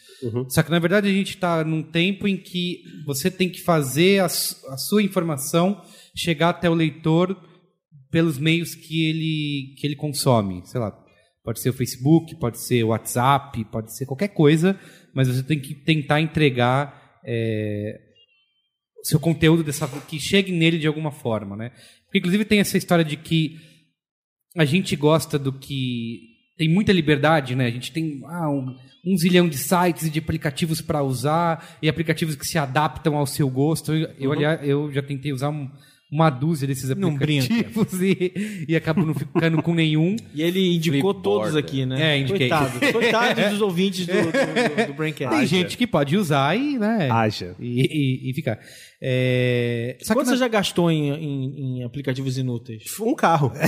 Só 0.49 0.61
que 0.63 0.71
na 0.71 0.79
verdade 0.79 1.07
a 1.07 1.11
gente 1.11 1.35
está 1.35 1.63
num 1.63 1.81
tempo 1.81 2.27
em 2.27 2.35
que 2.35 2.83
você 3.05 3.31
tem 3.31 3.49
que 3.49 3.61
fazer 3.61 4.19
a, 4.19 4.25
a 4.25 4.77
sua 4.77 5.01
informação 5.01 5.81
chegar 6.15 6.49
até 6.49 6.69
o 6.69 6.73
leitor 6.73 7.39
pelos 8.11 8.37
meios 8.37 8.75
que 8.75 9.07
ele, 9.07 9.75
que 9.77 9.87
ele 9.87 9.95
consome. 9.95 10.61
Sei 10.65 10.79
lá, 10.79 10.91
pode 11.43 11.61
ser 11.61 11.69
o 11.69 11.73
Facebook, 11.73 12.35
pode 12.35 12.59
ser 12.59 12.83
o 12.83 12.87
WhatsApp, 12.87 13.63
pode 13.65 13.95
ser 13.95 14.05
qualquer 14.05 14.29
coisa, 14.29 14.77
mas 15.13 15.27
você 15.27 15.43
tem 15.43 15.59
que 15.59 15.73
tentar 15.73 16.19
entregar 16.19 17.19
é, 17.23 17.99
o 18.99 19.05
seu 19.05 19.19
conteúdo 19.19 19.63
dessa 19.63 19.87
que 20.07 20.19
chegue 20.19 20.51
nele 20.51 20.79
de 20.79 20.87
alguma 20.87 21.11
forma, 21.11 21.55
né? 21.55 21.71
Porque 22.05 22.17
inclusive 22.17 22.43
tem 22.43 22.59
essa 22.59 22.77
história 22.77 23.05
de 23.05 23.15
que 23.15 23.55
a 24.55 24.65
gente 24.65 24.95
gosta 24.95 25.37
do 25.37 25.53
que 25.53 26.36
tem 26.57 26.67
muita 26.69 26.91
liberdade, 26.91 27.55
né? 27.55 27.67
A 27.67 27.71
gente 27.71 27.91
tem 27.91 28.21
ah, 28.25 28.49
um, 28.49 28.75
um 29.05 29.17
zilhão 29.17 29.47
de 29.47 29.57
sites 29.57 30.03
e 30.07 30.09
de 30.09 30.19
aplicativos 30.19 30.81
para 30.81 31.03
usar 31.03 31.77
e 31.81 31.87
aplicativos 31.87 32.35
que 32.35 32.45
se 32.47 32.57
adaptam 32.57 33.15
ao 33.15 33.25
seu 33.27 33.49
gosto. 33.49 33.93
Eu, 33.93 34.09
eu, 34.19 34.31
aliás, 34.31 34.59
eu 34.67 34.91
já 34.91 35.01
tentei 35.01 35.31
usar 35.31 35.49
um- 35.49 35.69
uma 36.09 36.29
dúzia 36.29 36.65
desses 36.65 36.89
aplicativos 36.89 37.93
e, 38.01 38.65
e 38.69 38.75
acabo 38.77 39.05
não 39.05 39.13
ficando 39.13 39.61
com 39.61 39.73
nenhum. 39.73 40.15
E 40.33 40.41
ele 40.41 40.75
indicou 40.75 41.13
Flipboard. 41.13 41.21
todos 41.21 41.55
aqui, 41.57 41.85
né? 41.85 42.15
É, 42.15 42.19
indiquei. 42.19 42.47
Coitado. 42.47 42.79
Coitado 42.93 43.49
dos 43.49 43.61
ouvintes 43.61 44.07
do, 44.07 44.13
do, 44.13 44.21
do, 44.31 44.87
do 44.87 44.93
Braincast. 44.93 45.35
Tem 45.37 45.45
gente 45.45 45.77
que 45.77 45.85
pode 45.85 46.15
usar 46.15 46.57
e, 46.57 46.79
né? 46.79 47.09
Haja. 47.11 47.55
E, 47.59 47.81
e- 47.81 48.29
e 48.31 48.33
ficar. 48.33 48.57
É, 49.01 49.97
só 50.01 50.13
que 50.13 50.19
Quanto 50.19 50.27
na- 50.27 50.33
você 50.33 50.39
já 50.39 50.47
gastou 50.47 50.89
em, 50.89 51.09
em- 51.11 51.79
em 51.79 51.83
aplicativos 51.83 52.37
inúteis? 52.37 52.83
Um 53.01 53.13
carro. 53.13 53.51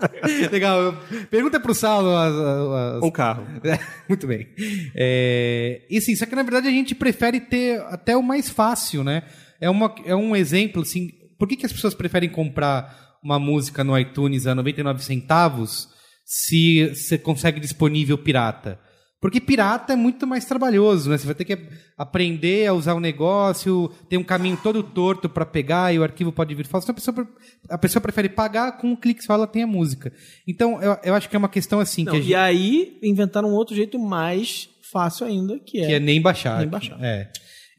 Legal. 0.52 0.94
Pergunta 1.30 1.58
pro 1.60 1.74
Saulo 1.74 2.16
as, 2.16 2.34
as- 2.34 3.02
Um 3.02 3.10
carro. 3.10 3.46
É, 3.64 3.78
Muito 4.08 4.26
bem. 4.26 4.46
É, 4.94 5.82
e 5.90 6.00
sim, 6.00 6.14
só 6.16 6.26
que 6.26 6.34
na 6.36 6.42
verdade 6.42 6.68
a 6.68 6.70
gente 6.70 6.94
prefere 6.94 7.40
ter 7.40 7.80
até 7.82 8.16
o 8.16 8.22
mais 8.22 8.48
fácil, 8.48 9.02
né? 9.04 9.22
É, 9.60 9.68
uma, 9.68 9.94
é 10.04 10.14
um 10.14 10.34
exemplo, 10.36 10.82
assim. 10.82 11.10
Por 11.38 11.46
que, 11.48 11.56
que 11.56 11.66
as 11.66 11.72
pessoas 11.72 11.94
preferem 11.94 12.28
comprar 12.28 13.16
uma 13.22 13.38
música 13.38 13.82
no 13.84 13.98
iTunes 13.98 14.46
a 14.46 14.54
99 14.54 15.02
centavos 15.04 15.88
se 16.24 16.88
você 16.94 17.16
consegue 17.18 17.60
disponível 17.60 18.16
pirata? 18.18 18.78
Porque 19.20 19.40
pirata 19.40 19.94
é 19.94 19.96
muito 19.96 20.26
mais 20.28 20.44
trabalhoso, 20.44 21.10
né? 21.10 21.18
Você 21.18 21.26
vai 21.26 21.34
ter 21.34 21.44
que 21.44 21.58
aprender 21.96 22.68
a 22.68 22.72
usar 22.72 22.94
o 22.94 23.00
negócio, 23.00 23.90
tem 24.08 24.16
um 24.16 24.24
caminho 24.24 24.56
todo 24.62 24.80
torto 24.80 25.28
para 25.28 25.44
pegar 25.44 25.92
e 25.92 25.98
o 25.98 26.04
arquivo 26.04 26.30
pode 26.30 26.54
vir 26.54 26.66
falso. 26.66 26.84
Então 26.84 26.92
a 26.92 26.96
pessoa, 26.96 27.28
a 27.70 27.78
pessoa 27.78 28.00
prefere 28.00 28.28
pagar 28.28 28.78
com 28.78 28.88
um 28.88 28.96
clique 28.96 29.24
só 29.24 29.34
ela 29.34 29.46
tem 29.46 29.64
a 29.64 29.66
música. 29.66 30.12
Então 30.46 30.80
eu, 30.80 30.96
eu 31.02 31.14
acho 31.14 31.28
que 31.28 31.34
é 31.34 31.38
uma 31.38 31.48
questão 31.48 31.80
assim 31.80 32.04
Não, 32.04 32.12
que 32.12 32.18
a 32.18 32.22
e 32.22 32.34
aí 32.34 32.98
inventaram 33.02 33.48
um 33.48 33.54
outro 33.54 33.74
jeito 33.74 33.98
mais 33.98 34.68
fácil 34.92 35.26
ainda, 35.26 35.58
que 35.58 35.80
é... 35.80 35.86
que 35.86 35.92
é 35.94 36.00
nem 36.00 36.22
baixar. 36.22 36.60
Nem 36.60 36.68
baixar. 36.68 37.02
É. 37.02 37.28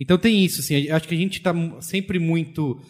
Então 0.02 0.18
tem 0.18 0.44
isso, 0.44 0.60
assim, 0.60 0.90
acho 0.90 1.08
que 1.08 1.16
a 1.16 1.18
gente 1.18 1.38
está 1.38 1.54
sempre 1.82 2.20
muito 2.20 2.82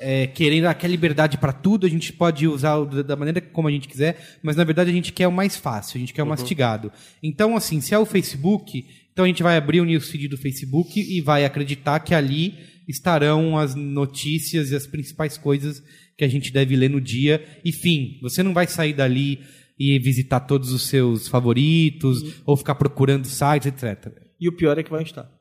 é, 0.00 0.26
querendo 0.26 0.66
aquela 0.66 0.90
liberdade 0.90 1.36
para 1.38 1.52
tudo, 1.52 1.86
a 1.86 1.90
gente 1.90 2.12
pode 2.12 2.46
usar 2.46 2.84
da 2.84 3.16
maneira 3.16 3.40
como 3.40 3.68
a 3.68 3.70
gente 3.70 3.88
quiser, 3.88 4.38
mas 4.42 4.56
na 4.56 4.64
verdade 4.64 4.90
a 4.90 4.92
gente 4.92 5.12
quer 5.12 5.26
o 5.26 5.32
mais 5.32 5.56
fácil, 5.56 5.96
a 5.96 6.00
gente 6.00 6.14
quer 6.14 6.22
o 6.22 6.26
mastigado. 6.26 6.92
Então, 7.22 7.56
assim, 7.56 7.80
se 7.80 7.94
é 7.94 7.98
o 7.98 8.06
Facebook, 8.06 8.84
então 9.12 9.24
a 9.24 9.28
gente 9.28 9.42
vai 9.42 9.56
abrir 9.56 9.80
o 9.80 9.84
newsfeed 9.84 10.28
do 10.28 10.38
Facebook 10.38 11.00
e 11.00 11.20
vai 11.20 11.44
acreditar 11.44 11.98
que 12.00 12.14
ali 12.14 12.54
estarão 12.86 13.58
as 13.58 13.74
notícias 13.74 14.70
e 14.70 14.76
as 14.76 14.86
principais 14.86 15.36
coisas 15.36 15.82
que 16.16 16.24
a 16.24 16.28
gente 16.28 16.52
deve 16.52 16.76
ler 16.76 16.88
no 16.88 17.00
dia. 17.00 17.44
E 17.64 17.72
fim, 17.72 18.18
você 18.22 18.42
não 18.42 18.54
vai 18.54 18.66
sair 18.66 18.92
dali 18.92 19.40
e 19.78 19.98
visitar 19.98 20.40
todos 20.40 20.72
os 20.72 20.82
seus 20.82 21.28
favoritos 21.28 22.42
ou 22.46 22.56
ficar 22.56 22.74
procurando 22.74 23.26
sites, 23.26 23.66
etc. 23.66 24.12
E 24.40 24.48
o 24.48 24.52
pior 24.52 24.78
é 24.78 24.82
que 24.82 24.90
vai 24.90 25.02
estar. 25.02 25.37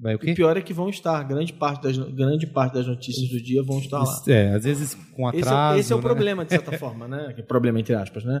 Vai 0.00 0.14
o 0.14 0.16
O 0.16 0.20
quê? 0.20 0.32
pior 0.34 0.56
é 0.56 0.60
que 0.60 0.72
vão 0.72 0.88
estar. 0.88 1.22
Grande 1.24 1.52
parte 1.52 1.82
das, 1.82 1.98
grande 1.98 2.46
parte 2.46 2.74
das 2.74 2.86
notícias 2.86 3.28
do 3.30 3.42
dia 3.42 3.62
vão 3.62 3.78
estar 3.80 3.98
lá. 3.98 4.22
É, 4.28 4.54
às 4.54 4.64
vezes 4.64 4.94
com 5.16 5.28
Esse, 5.30 5.40
atraso. 5.40 5.76
é, 5.76 5.80
esse 5.80 5.92
é 5.92 5.96
o 5.96 5.98
né? 5.98 6.04
problema, 6.04 6.44
de 6.44 6.50
certa 6.50 6.78
forma, 6.78 7.08
né? 7.08 7.34
É 7.36 7.42
problema 7.42 7.80
entre 7.80 7.94
aspas, 7.94 8.24
né? 8.24 8.40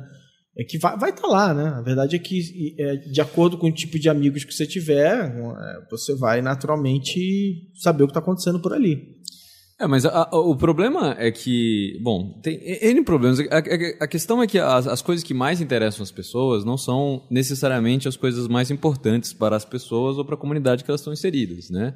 É 0.56 0.64
que 0.64 0.76
vai 0.78 1.10
estar 1.10 1.26
lá, 1.28 1.54
né? 1.54 1.68
A 1.68 1.80
verdade 1.80 2.16
é 2.16 2.18
que, 2.18 2.74
é, 2.78 2.96
de 2.96 3.20
acordo 3.20 3.56
com 3.56 3.68
o 3.68 3.72
tipo 3.72 3.98
de 3.98 4.08
amigos 4.08 4.44
que 4.44 4.52
você 4.52 4.66
tiver, 4.66 5.14
é, 5.16 5.86
você 5.90 6.14
vai 6.16 6.42
naturalmente 6.42 7.70
saber 7.76 8.02
o 8.02 8.06
que 8.06 8.10
está 8.10 8.20
acontecendo 8.20 8.60
por 8.60 8.72
ali. 8.72 9.18
É, 9.80 9.86
mas 9.86 10.04
a- 10.04 10.28
a- 10.32 10.36
o 10.38 10.56
problema 10.56 11.14
é 11.18 11.30
que, 11.30 11.98
bom, 12.02 12.36
tem 12.42 12.58
N 12.82 13.04
problemas. 13.04 13.38
A, 13.40 13.58
a- 14.04 14.08
questão 14.08 14.42
é 14.42 14.46
que 14.46 14.58
as, 14.58 14.88
as 14.88 15.00
coisas 15.00 15.22
que 15.24 15.32
mais 15.32 15.60
interessam 15.60 16.02
as 16.02 16.10
pessoas 16.10 16.64
não 16.64 16.76
são 16.76 17.22
necessariamente 17.30 18.08
as 18.08 18.16
coisas 18.16 18.48
mais 18.48 18.70
importantes 18.72 19.32
para 19.32 19.54
as 19.54 19.64
pessoas 19.64 20.18
ou 20.18 20.24
para 20.24 20.34
a 20.34 20.38
comunidade 20.38 20.82
que 20.82 20.90
elas 20.90 21.00
estão 21.00 21.12
inseridas, 21.12 21.70
né? 21.70 21.94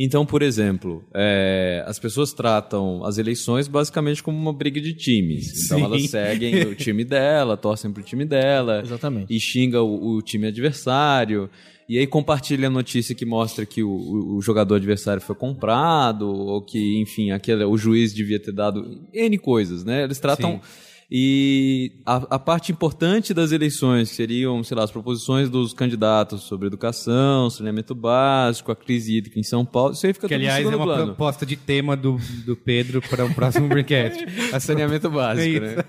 Então, 0.00 0.24
por 0.24 0.42
exemplo, 0.42 1.04
é, 1.12 1.82
as 1.84 1.98
pessoas 1.98 2.32
tratam 2.32 3.04
as 3.04 3.18
eleições 3.18 3.66
basicamente 3.66 4.22
como 4.22 4.38
uma 4.38 4.52
briga 4.52 4.80
de 4.80 4.94
times. 4.94 5.64
Então 5.64 5.78
Sim. 5.78 5.84
elas 5.84 6.02
seguem 6.08 6.62
o 6.62 6.74
time 6.76 7.04
dela, 7.04 7.56
torcem 7.56 7.92
pro 7.92 8.02
time 8.02 8.24
dela. 8.24 8.80
Exatamente. 8.82 9.34
E 9.34 9.40
xinga 9.40 9.82
o, 9.82 10.14
o 10.16 10.22
time 10.22 10.46
adversário. 10.46 11.50
E 11.88 11.96
aí 11.98 12.06
compartilha 12.06 12.66
a 12.66 12.70
notícia 12.70 13.14
que 13.14 13.24
mostra 13.24 13.64
que 13.64 13.82
o, 13.82 13.90
o- 14.36 14.42
jogador 14.42 14.74
adversário 14.74 15.22
foi 15.22 15.34
comprado, 15.34 16.28
ou 16.28 16.60
que, 16.60 17.00
enfim, 17.00 17.30
aquele, 17.30 17.64
o 17.64 17.78
juiz 17.78 18.12
devia 18.12 18.38
ter 18.38 18.52
dado 18.52 19.00
N 19.12 19.38
coisas, 19.38 19.84
né? 19.84 20.04
Eles 20.04 20.18
tratam. 20.20 20.60
Sim. 20.62 20.87
E 21.10 21.92
a, 22.04 22.16
a 22.36 22.38
parte 22.38 22.70
importante 22.70 23.32
das 23.32 23.50
eleições, 23.50 24.10
que 24.10 24.16
seriam, 24.16 24.62
sei 24.62 24.76
lá, 24.76 24.84
as 24.84 24.90
proposições 24.90 25.48
dos 25.48 25.72
candidatos 25.72 26.42
sobre 26.42 26.66
educação, 26.66 27.48
saneamento 27.48 27.94
básico, 27.94 28.70
a 28.70 28.76
crise 28.76 29.16
hídrica 29.16 29.38
em 29.40 29.42
São 29.42 29.64
Paulo, 29.64 29.94
isso 29.94 30.06
aí 30.06 30.12
fica 30.12 30.28
Que, 30.28 30.34
tudo 30.34 30.42
aliás, 30.42 30.66
é 30.66 30.76
uma 30.76 30.84
plano. 30.84 31.06
proposta 31.06 31.46
de 31.46 31.56
tema 31.56 31.96
do, 31.96 32.18
do 32.44 32.54
Pedro 32.54 33.00
para 33.00 33.24
um 33.24 33.32
próximo 33.32 33.66
Braincast. 33.72 34.22
A 34.52 34.60
saneamento 34.60 35.08
básico, 35.08 35.56
É 35.56 35.60
né? 35.60 35.84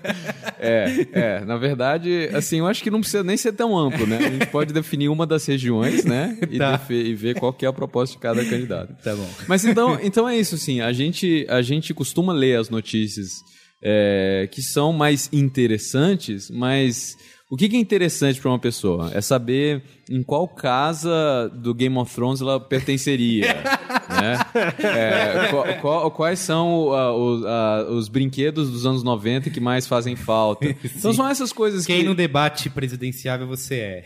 É, 0.58 1.06
é, 1.12 1.44
na 1.44 1.56
verdade, 1.58 2.30
assim, 2.34 2.58
eu 2.60 2.66
acho 2.66 2.82
que 2.82 2.90
não 2.90 3.00
precisa 3.00 3.22
nem 3.22 3.36
ser 3.36 3.52
tão 3.52 3.76
amplo, 3.78 4.06
né? 4.06 4.18
A 4.18 4.30
gente 4.30 4.46
pode 4.46 4.72
definir 4.72 5.08
uma 5.10 5.26
das 5.26 5.44
regiões, 5.46 6.04
né? 6.04 6.38
E, 6.50 6.58
Tá. 6.58 6.80
e 6.90 7.14
ver 7.14 7.38
qual 7.38 7.52
que 7.52 7.64
é 7.64 7.68
a 7.68 7.72
proposta 7.72 8.16
de 8.16 8.20
cada 8.22 8.44
candidato. 8.44 8.94
Tá 9.02 9.14
bom. 9.14 9.28
Mas 9.46 9.64
então, 9.64 9.98
então 10.02 10.28
é 10.28 10.36
isso, 10.38 10.54
assim, 10.56 10.80
a 10.80 10.92
gente, 10.92 11.46
a 11.48 11.62
gente 11.62 11.92
costuma 11.94 12.32
ler 12.32 12.58
as 12.58 12.68
notícias 12.70 13.42
é, 13.82 14.48
que 14.50 14.62
são 14.62 14.92
mais 14.92 15.28
interessantes, 15.32 16.50
mas 16.50 17.16
o 17.50 17.56
que 17.56 17.68
que 17.68 17.76
é 17.76 17.80
interessante 17.80 18.40
para 18.40 18.50
uma 18.50 18.58
pessoa? 18.58 19.10
É 19.12 19.20
saber 19.20 19.82
em 20.10 20.22
qual 20.24 20.48
casa 20.48 21.48
do 21.54 21.72
Game 21.72 21.96
of 21.96 22.12
Thrones 22.12 22.40
ela 22.40 22.58
pertenceria. 22.58 23.46
né? 24.10 24.38
É, 24.82 25.48
qual- 25.50 25.74
qual- 25.80 26.10
quais 26.10 26.38
são 26.40 26.92
ah, 26.92 27.14
os, 27.14 27.44
ah, 27.46 27.86
os 27.90 28.08
brinquedos 28.08 28.68
dos 28.70 28.84
anos 28.84 29.02
90 29.04 29.50
que 29.50 29.60
mais 29.60 29.86
fazem 29.86 30.16
falta? 30.16 30.66
Então 31.00 31.12
são 31.14 31.28
essas 31.28 31.52
coisas 31.52 31.86
Quem 31.86 32.00
que... 32.00 32.06
no 32.06 32.14
debate 32.14 32.68
presidenciável 32.68 33.46
você 33.46 33.74
é? 33.76 34.04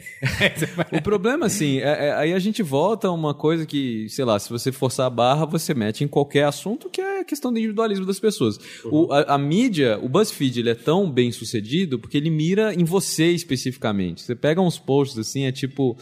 O 0.92 1.00
problema, 1.02 1.46
assim, 1.46 1.78
é, 1.78 2.08
é- 2.08 2.14
aí 2.14 2.32
a 2.34 2.38
gente 2.38 2.62
volta 2.62 3.08
a 3.08 3.12
uma 3.12 3.32
coisa 3.34 3.64
que, 3.64 4.06
sei 4.10 4.24
lá, 4.24 4.38
se 4.38 4.50
você 4.50 4.70
forçar 4.70 5.06
a 5.06 5.10
barra, 5.10 5.46
você 5.46 5.72
mete 5.74 6.04
em 6.04 6.08
qualquer 6.08 6.44
assunto, 6.44 6.90
que 6.90 7.00
é 7.00 7.20
a 7.20 7.24
questão 7.24 7.50
do 7.52 7.58
individualismo 7.58 8.04
das 8.04 8.20
pessoas. 8.20 8.58
O- 8.84 9.10
a, 9.12 9.34
a 9.34 9.38
mídia, 9.38 9.98
o 10.02 10.08
BuzzFeed, 10.08 10.60
ele 10.60 10.70
é 10.70 10.74
tão 10.74 11.10
bem 11.10 11.32
sucedido 11.32 11.98
porque 11.98 12.16
ele 12.18 12.28
mira 12.30 12.74
em 12.74 12.84
você 12.84 13.30
especificamente. 13.30 14.20
Você 14.22 14.34
pega 14.34 14.60
uns 14.60 14.78
posts, 14.78 15.18
assim, 15.18 15.44
é 15.44 15.52
tipo... 15.52 15.93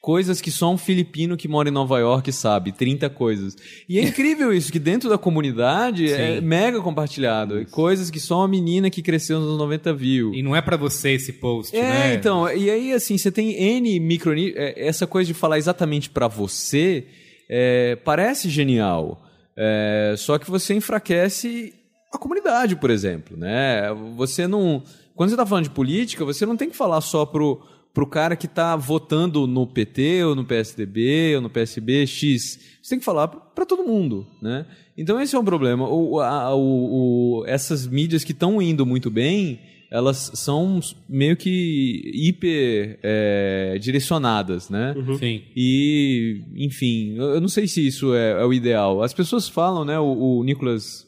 Coisas 0.00 0.40
que 0.40 0.50
só 0.50 0.72
um 0.72 0.78
filipino 0.78 1.36
que 1.36 1.48
mora 1.48 1.68
em 1.68 1.72
Nova 1.72 1.98
York 1.98 2.32
sabe, 2.32 2.70
30 2.70 3.10
coisas. 3.10 3.56
E 3.88 3.98
é 3.98 4.02
incrível 4.02 4.52
isso, 4.52 4.70
que 4.70 4.78
dentro 4.78 5.08
da 5.10 5.18
comunidade 5.18 6.10
é 6.10 6.36
Sim. 6.36 6.46
mega 6.46 6.80
compartilhado. 6.80 7.66
Coisas 7.66 8.08
que 8.08 8.20
só 8.20 8.38
uma 8.38 8.48
menina 8.48 8.88
que 8.90 9.02
cresceu 9.02 9.40
nos 9.40 9.48
anos 9.48 9.58
90 9.58 9.92
viu. 9.94 10.32
E 10.32 10.40
não 10.42 10.54
é 10.54 10.62
para 10.62 10.76
você 10.76 11.10
esse 11.10 11.32
post, 11.32 11.76
É, 11.76 11.82
né? 11.82 12.14
então, 12.14 12.48
e 12.48 12.70
aí 12.70 12.92
assim, 12.92 13.18
você 13.18 13.32
tem 13.32 13.50
N 13.52 13.98
micro 13.98 14.32
é, 14.38 14.74
essa 14.86 15.04
coisa 15.04 15.26
de 15.26 15.34
falar 15.34 15.58
exatamente 15.58 16.08
pra 16.08 16.28
você 16.28 17.06
é, 17.50 17.96
parece 17.96 18.48
genial. 18.48 19.20
É, 19.56 20.14
só 20.16 20.38
que 20.38 20.48
você 20.48 20.74
enfraquece 20.74 21.74
a 22.14 22.18
comunidade, 22.18 22.76
por 22.76 22.90
exemplo, 22.90 23.36
né? 23.36 23.82
Você 24.16 24.46
não, 24.46 24.82
quando 25.16 25.30
você 25.30 25.36
tá 25.36 25.44
falando 25.44 25.64
de 25.64 25.70
política, 25.70 26.24
você 26.24 26.46
não 26.46 26.56
tem 26.56 26.70
que 26.70 26.76
falar 26.76 27.00
só 27.00 27.26
pro 27.26 27.60
pro 27.98 28.06
cara 28.06 28.36
que 28.36 28.46
tá 28.46 28.76
votando 28.76 29.44
no 29.44 29.66
PT 29.66 30.22
ou 30.22 30.36
no 30.36 30.44
PSDB 30.44 31.34
ou 31.34 31.42
no 31.42 31.50
PSB 31.50 32.06
X, 32.06 32.56
você 32.80 32.90
tem 32.90 32.98
que 33.00 33.04
falar 33.04 33.26
para 33.26 33.66
todo 33.66 33.82
mundo, 33.82 34.24
né? 34.40 34.66
Então 34.96 35.20
esse 35.20 35.34
é 35.34 35.38
um 35.38 35.44
problema. 35.44 35.88
O, 35.88 36.20
a- 36.20 36.54
o- 36.54 37.40
o- 37.40 37.44
essas 37.46 37.88
mídias 37.88 38.22
que 38.22 38.30
estão 38.30 38.62
indo 38.62 38.86
muito 38.86 39.10
bem, 39.10 39.58
elas 39.90 40.30
são 40.34 40.78
meio 41.08 41.36
que 41.36 42.02
hiper 42.14 43.00
é, 43.02 43.78
direcionadas, 43.80 44.70
né? 44.70 44.94
Sim. 45.18 45.42
E, 45.56 46.44
enfim, 46.56 47.16
eu 47.16 47.40
não 47.40 47.48
sei 47.48 47.66
se 47.66 47.84
isso 47.84 48.14
é, 48.14 48.40
é 48.40 48.44
o 48.44 48.52
ideal. 48.52 49.02
As 49.02 49.12
pessoas 49.12 49.48
falam, 49.48 49.84
né? 49.84 49.98
O, 49.98 50.38
o 50.38 50.44
Nicolas 50.44 51.04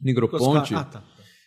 Negroponte, 0.00 0.74
Ah, 0.74 0.84
tá. 0.84 1.04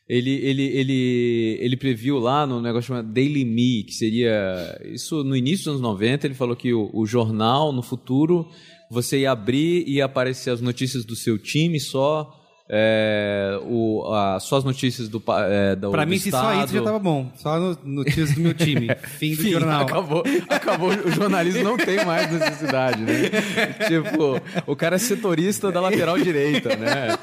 Ele, 0.10 0.32
ele, 0.44 0.64
ele, 0.64 1.58
ele 1.62 1.78
previu 1.78 2.20
lá 2.20 2.46
no 2.46 2.62
negócio 2.62 2.90
chamado 2.90 3.08
Daily 3.12 3.46
Me, 3.46 3.84
que 3.84 3.94
seria. 3.94 4.80
Isso 4.86 5.24
no 5.24 5.36
início 5.36 5.66
dos 5.66 5.68
anos 5.68 5.82
90, 5.82 6.28
ele 6.28 6.34
falou 6.36 6.56
que 6.56 6.74
o, 6.74 6.90
o 6.94 7.06
jornal, 7.06 7.72
no 7.72 7.82
futuro, 7.82 8.48
você 8.90 9.20
ia 9.20 9.32
abrir 9.32 9.84
e 9.88 9.96
ia 9.96 10.06
aparecer 10.06 10.50
as 10.50 10.60
notícias 10.62 11.06
do 11.06 11.16
seu 11.16 11.38
time 11.38 11.80
só. 11.80 12.30
é, 12.74 13.58
o, 13.64 14.06
a, 14.14 14.40
só 14.40 14.58
as 14.58 14.64
notícias 14.64 15.08
do, 15.10 15.22
é, 15.50 15.76
do 15.76 15.92
Pra 15.92 16.04
do 16.06 16.10
mim, 16.10 16.18
se 16.18 16.32
só 16.32 16.38
estado. 16.52 16.66
isso 16.66 16.74
já 16.74 16.82
tava 16.84 17.00
bom. 17.00 17.32
Só 17.36 17.60
no- 17.60 17.78
notícias 17.84 18.34
do 18.34 18.42
meu 18.42 18.54
time. 18.54 18.88
Fim 19.18 19.36
do 19.36 19.42
Enfim, 19.42 19.52
jornal. 19.52 19.82
Acabou, 19.84 20.24
acabou, 20.50 20.90
o 20.90 21.12
jornalismo 21.12 21.64
não 21.64 21.78
tem 21.78 22.04
mais 22.06 22.30
necessidade, 22.32 23.02
né? 23.02 23.30
tipo, 23.88 24.42
o 24.70 24.76
cara 24.76 24.96
é 24.96 25.00
setorista 25.00 25.72
da 25.72 25.80
lateral 25.82 26.18
direita, 26.18 26.76
né? 26.78 27.18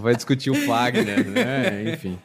Vai 0.00 0.14
discutir 0.14 0.50
o 0.50 0.54
Fagner, 0.54 1.28
né? 1.28 1.92
Enfim. 1.92 2.18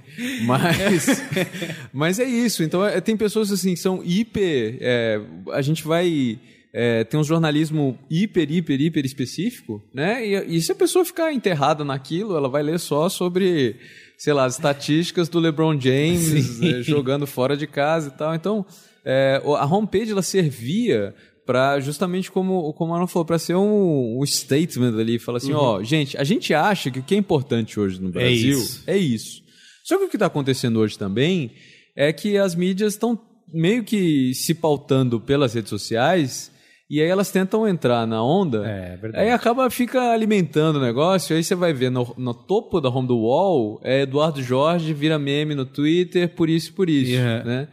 Mas, 0.46 1.24
mas 1.94 2.20
é 2.20 2.26
isso. 2.26 2.64
Então 2.64 2.86
é, 2.86 3.00
tem 3.02 3.16
pessoas 3.16 3.52
assim 3.52 3.74
que 3.74 3.80
são 3.80 4.02
hiper. 4.04 4.78
é, 4.82 5.22
a 5.52 5.62
gente 5.62 5.84
vai. 5.84 6.40
é, 6.74 7.04
tem 7.04 7.20
um 7.20 7.24
jornalismo 7.24 7.98
hiper, 8.10 8.52
hiper, 8.52 8.82
hiper 8.82 9.06
específico, 9.06 9.84
né? 9.94 10.26
E, 10.26 10.58
e 10.58 10.62
se 10.62 10.72
a 10.72 10.76
pessoa 10.76 11.06
ficar 11.06 11.34
enterrada 11.34 11.84
naquilo, 11.84 12.36
ela 12.36 12.50
vai 12.50 12.64
ler 12.64 12.80
só 12.80 13.10
sobre, 13.10 13.76
sei 14.18 14.34
lá, 14.34 14.46
as 14.46 14.56
estatísticas 14.56 15.30
do 15.30 15.40
LeBron 15.40 15.80
James 15.80 16.62
é, 16.62 16.82
jogando 16.82 17.28
fora 17.28 17.56
de 17.56 17.68
casa 17.68 18.10
e 18.10 18.18
tal. 18.18 18.34
Então, 18.36 18.66
é, 19.04 19.42
a 19.44 19.66
homepage 19.66 20.12
ela 20.12 20.24
servia 20.24 21.14
para 21.46 21.80
justamente 21.80 22.32
como 22.32 22.74
como 22.74 22.94
a 22.94 22.98
Ana 22.98 23.08
falou, 23.08 23.26
para 23.26 23.38
ser 23.38 23.56
um, 23.56 24.20
um 24.20 24.26
statement 24.26 25.00
ali, 25.00 25.20
falar 25.20 25.38
assim, 25.38 25.54
ó, 25.54 25.84
gente, 25.84 26.18
a 26.18 26.24
gente 26.24 26.54
acha 26.54 26.90
que 26.90 27.00
o 27.00 27.04
que 27.04 27.16
é 27.16 27.18
importante 27.18 27.80
hoje 27.80 28.02
no 28.02 28.10
Brasil 28.10 28.58
isso. 28.58 28.84
é 28.88 28.98
isso. 28.98 29.44
Só 29.84 29.98
que 29.98 30.06
o 30.06 30.10
que 30.10 30.16
está 30.16 30.26
acontecendo 30.26 30.80
hoje 30.80 30.98
também 30.98 31.52
é 31.96 32.12
que 32.12 32.38
as 32.38 32.56
mídias 32.56 32.94
estão 32.94 33.20
meio 33.54 33.84
que 33.84 34.34
se 34.34 34.56
pautando 34.56 35.20
pelas 35.20 35.54
redes 35.54 35.70
sociais 35.70 36.52
e 36.90 37.02
aí 37.02 37.08
elas 37.08 37.32
tentam 37.32 37.68
entrar 37.68 38.06
na 38.06 38.24
onda. 38.24 38.64
É, 38.68 39.00
é. 39.14 39.22
Aí 39.22 39.32
acaba, 39.32 39.70
fica 39.70 40.12
alimentando 40.12 40.78
o 40.78 40.82
negócio, 40.82 41.36
aí 41.36 41.44
você 41.44 41.56
vai 41.56 41.74
ver 41.74 41.90
no, 41.90 42.14
no 42.18 42.34
topo 42.34 42.80
da 42.82 42.90
home 42.90 43.08
do 43.08 43.18
wall, 43.18 43.80
é 43.84 44.02
Eduardo 44.02 44.42
Jorge 44.42 44.94
vira 44.94 45.18
meme 45.18 45.56
no 45.56 45.66
Twitter, 45.66 46.30
por 46.30 46.50
isso 46.50 46.70
e 46.70 46.74
por 46.74 46.90
isso, 46.90 47.12
Yeah. 47.12 47.44
né? 47.46 47.68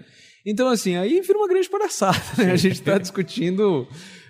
Então, 0.45 0.69
assim, 0.69 0.97
aí 0.97 1.21
vira 1.21 1.39
uma 1.39 1.49
grande 1.49 1.69
palhaçada, 1.69 2.21
né? 2.39 2.53
A 2.53 2.57
gente 2.57 2.75
está 2.75 2.99
discutindo... 2.99 3.87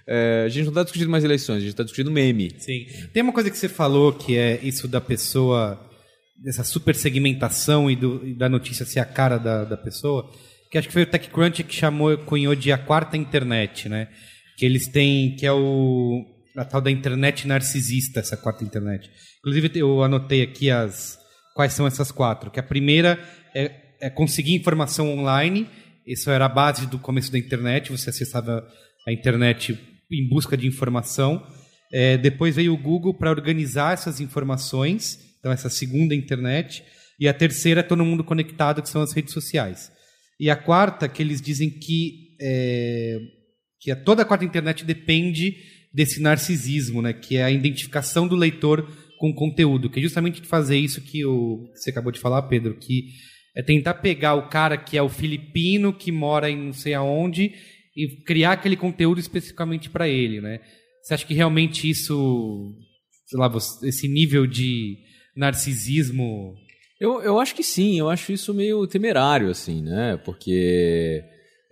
é, 0.07 0.42
a 0.44 0.48
gente 0.48 0.64
não 0.64 0.70
está 0.72 0.83
discutindo 0.83 1.11
mais 1.11 1.25
eleições, 1.25 1.57
a 1.59 1.61
gente 1.61 1.70
está 1.70 1.83
discutindo 1.83 2.11
meme. 2.11 2.53
Sim. 2.59 2.87
Tem 3.12 3.22
uma 3.22 3.33
coisa 3.33 3.51
que 3.51 3.57
você 3.57 3.68
falou 3.68 4.12
que 4.12 4.37
é 4.37 4.59
isso 4.62 4.87
da 4.88 5.01
pessoa, 5.01 5.81
dessa 6.42 6.64
super 6.64 6.94
segmentação 6.94 7.90
e, 7.90 7.96
do- 7.96 8.20
e 8.27 8.35
da 8.35 8.48
notícia 8.48 8.85
ser 8.85 9.01
a 9.01 9.05
cara 9.05 9.38
da, 9.38 9.64
da 9.64 9.77
pessoa, 9.77 10.31
que 10.70 10.77
acho 10.79 10.88
que 10.88 10.92
foi 10.92 11.03
o 11.03 11.07
TechCrunch 11.07 11.62
que 11.64 11.75
chamou, 11.75 12.16
cunhou 12.18 12.55
de 12.55 12.72
a 12.72 12.79
quarta 12.79 13.16
internet, 13.16 13.88
né? 13.88 14.09
Que 14.59 14.66
eles 14.66 14.88
têm, 14.88 15.35
que 15.37 15.46
é 15.46 15.53
o 15.53 16.25
a 16.57 16.64
tal 16.66 16.83
da 16.83 16.90
internet 16.90 17.46
narcisista, 17.46 18.20
essa 18.20 18.37
quarta 18.37 18.62
internet. 18.64 19.11
Inclusive 19.38 19.70
eu 19.77 20.03
anotei 20.03 20.42
aqui 20.42 20.70
as 20.70 21.18
quais 21.55 21.72
são 21.72 21.87
essas 21.87 22.11
quatro. 22.12 22.51
Que 22.51 22.61
a 22.61 22.62
primeira 22.62 23.18
é, 23.55 23.70
é 24.01 24.11
conseguir 24.11 24.55
informação 24.55 25.11
online. 25.18 25.66
Isso 26.07 26.31
era 26.31 26.47
a 26.47 26.49
base 26.49 26.87
do 26.87 26.99
começo 26.99 27.31
da 27.31 27.38
internet. 27.38 27.91
Você 27.91 28.11
acessava 28.11 28.67
a 29.07 29.12
internet 29.12 29.79
em 30.11 30.29
busca 30.29 30.57
de 30.57 30.67
informação. 30.67 31.47
É, 31.93 32.17
depois 32.17 32.57
veio 32.57 32.73
o 32.73 32.79
Google 32.79 33.15
para 33.15 33.31
organizar 33.31 33.93
essas 33.93 34.21
informações, 34.21 35.19
então 35.38 35.53
essa 35.53 35.69
segunda 35.69 36.15
internet. 36.15 36.83
E 37.21 37.29
a 37.29 37.35
terceira 37.35 37.81
é 37.81 37.85
todo 37.85 38.05
mundo 38.05 38.25
conectado, 38.25 38.83
que 38.83 38.88
são 38.88 39.03
as 39.03 39.12
redes 39.12 39.33
sociais. 39.33 39.93
E 40.41 40.51
a 40.51 40.57
quarta, 40.57 41.09
que 41.09 41.23
eles 41.23 41.41
dizem 41.41 41.71
que, 41.71 42.37
é, 42.41 43.19
que 43.81 43.95
toda 43.97 44.23
a 44.23 44.25
quarta 44.25 44.45
internet 44.45 44.85
depende 44.85 45.57
desse 45.93 46.21
narcisismo, 46.21 47.03
né? 47.03 47.12
que 47.12 47.37
é 47.37 47.45
a 47.45 47.51
identificação 47.51 48.27
do 48.27 48.35
leitor 48.35 48.88
com 49.19 49.31
o 49.31 49.35
conteúdo, 49.35 49.88
que 49.88 50.01
é 50.01 50.03
justamente 50.03 50.43
fazer 50.43 50.77
isso 50.77 51.01
que, 51.01 51.25
o, 51.25 51.71
que 51.73 51.79
você 51.79 51.91
acabou 51.91 52.11
de 52.11 52.19
falar, 52.19 52.43
Pedro, 52.43 52.75
que 52.77 53.11
é 53.55 53.62
tentar 53.62 53.95
pegar 53.95 54.35
o 54.35 54.49
cara 54.49 54.77
que 54.77 54.97
é 54.97 55.03
o 55.03 55.09
filipino, 55.09 55.93
que 55.93 56.11
mora 56.11 56.51
em 56.51 56.57
não 56.57 56.73
sei 56.73 56.95
aonde, 56.95 57.53
e 57.97 58.22
criar 58.24 58.53
aquele 58.53 58.76
conteúdo 58.76 59.20
especificamente 59.20 59.91
para 59.91 60.09
ele, 60.09 60.41
né? 60.41 60.61
Você 61.03 61.14
acha 61.14 61.26
que 61.26 61.35
realmente 61.35 61.89
isso, 61.89 62.74
sei 63.26 63.39
lá, 63.39 63.51
esse 63.83 64.09
nível 64.09 64.47
de 64.47 64.97
narcisismo 65.37 66.55
Eu, 67.01 67.20
eu 67.22 67.41
acho 67.41 67.55
que 67.55 67.62
sim, 67.62 67.99
eu 67.99 68.09
acho 68.09 68.33
isso 68.33 68.55
meio 68.55 68.87
temerário, 68.87 69.51
assim, 69.51 69.83
né? 69.83 70.16
Porque, 70.24 71.22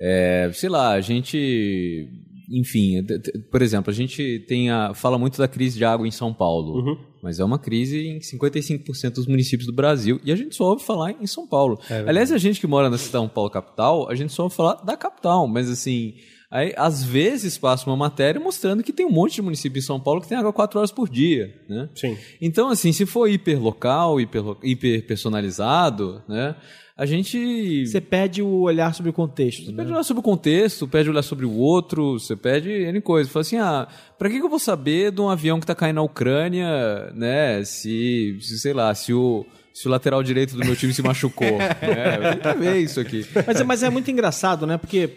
é, 0.00 0.50
sei 0.52 0.68
lá, 0.68 0.92
a 0.92 1.00
gente. 1.00 2.08
Enfim, 2.50 3.04
por 3.50 3.62
exemplo, 3.62 3.90
a 3.90 3.94
gente 3.94 4.44
tem 4.48 4.70
a, 4.70 4.92
fala 4.92 5.16
muito 5.18 5.38
da 5.38 5.46
crise 5.46 5.78
de 5.78 5.84
água 5.84 6.06
em 6.06 6.10
São 6.10 6.34
Paulo, 6.34 6.98
mas 7.22 7.38
é 7.38 7.44
uma 7.44 7.58
crise 7.58 7.98
em 7.98 8.18
55% 8.18 9.14
dos 9.14 9.26
municípios 9.26 9.66
do 9.66 9.72
Brasil 9.72 10.20
e 10.24 10.32
a 10.32 10.36
gente 10.36 10.56
só 10.56 10.64
ouve 10.64 10.84
falar 10.84 11.12
em 11.12 11.26
São 11.26 11.46
Paulo. 11.46 11.78
Aliás, 12.06 12.32
a 12.32 12.38
gente 12.38 12.60
que 12.60 12.66
mora 12.66 12.90
na 12.90 12.98
São 12.98 13.28
Paulo 13.28 13.50
capital, 13.50 14.10
a 14.10 14.14
gente 14.14 14.32
só 14.32 14.44
ouve 14.44 14.54
falar 14.54 14.74
da 14.82 14.96
capital, 14.96 15.46
mas 15.46 15.70
assim, 15.70 16.14
aí, 16.50 16.74
às 16.76 17.04
vezes 17.04 17.56
passa 17.56 17.88
uma 17.88 17.96
matéria 17.96 18.40
mostrando 18.40 18.82
que 18.82 18.92
tem 18.92 19.06
um 19.06 19.12
monte 19.12 19.34
de 19.34 19.42
município 19.42 19.78
em 19.78 19.82
São 19.82 20.00
Paulo 20.00 20.20
que 20.20 20.28
tem 20.28 20.36
água 20.36 20.52
4 20.52 20.78
horas 20.78 20.90
por 20.90 21.08
dia, 21.08 21.54
né? 21.68 21.88
Sim. 21.94 22.16
Então, 22.40 22.68
assim, 22.68 22.92
se 22.92 23.06
for 23.06 23.30
hiperlocal, 23.30 24.20
hiper, 24.20 24.42
hiper 24.62 25.06
personalizado, 25.06 26.22
né? 26.28 26.56
A 27.00 27.06
gente 27.06 27.86
Você 27.86 27.98
pede 27.98 28.42
o 28.42 28.60
olhar 28.60 28.94
sobre 28.94 29.08
o 29.08 29.12
contexto. 29.14 29.64
você 29.64 29.70
né? 29.70 29.76
pede 29.78 29.90
olhar 29.90 30.02
sobre 30.02 30.20
o 30.20 30.22
contexto, 30.22 30.86
pede 30.86 31.08
olhar 31.08 31.22
sobre 31.22 31.46
o 31.46 31.52
outro, 31.54 32.18
você 32.18 32.36
pede 32.36 32.68
N 32.70 33.00
coisa. 33.00 33.30
Fala 33.30 33.40
assim, 33.40 33.56
ah, 33.56 33.88
pra 34.18 34.28
que, 34.28 34.38
que 34.38 34.44
eu 34.44 34.50
vou 34.50 34.58
saber 34.58 35.10
de 35.10 35.18
um 35.18 35.30
avião 35.30 35.58
que 35.58 35.66
tá 35.66 35.74
caindo 35.74 35.96
na 35.96 36.02
Ucrânia, 36.02 37.10
né, 37.14 37.64
se, 37.64 38.36
se 38.42 38.58
sei 38.58 38.74
lá, 38.74 38.94
se 38.94 39.14
o, 39.14 39.46
se 39.72 39.88
o 39.88 39.90
lateral 39.90 40.22
direito 40.22 40.54
do 40.54 40.62
meu 40.62 40.76
time 40.76 40.92
se 40.92 41.00
machucou. 41.00 41.46
é, 41.80 42.34
eu 42.34 42.38
tenho 42.38 42.54
que 42.54 42.60
ver 42.60 42.76
isso 42.80 43.00
aqui. 43.00 43.24
Mas, 43.46 43.60
é- 43.62 43.64
mas 43.64 43.82
é 43.82 43.88
muito 43.88 44.10
engraçado, 44.10 44.66
né? 44.66 44.76
Porque 44.76 45.08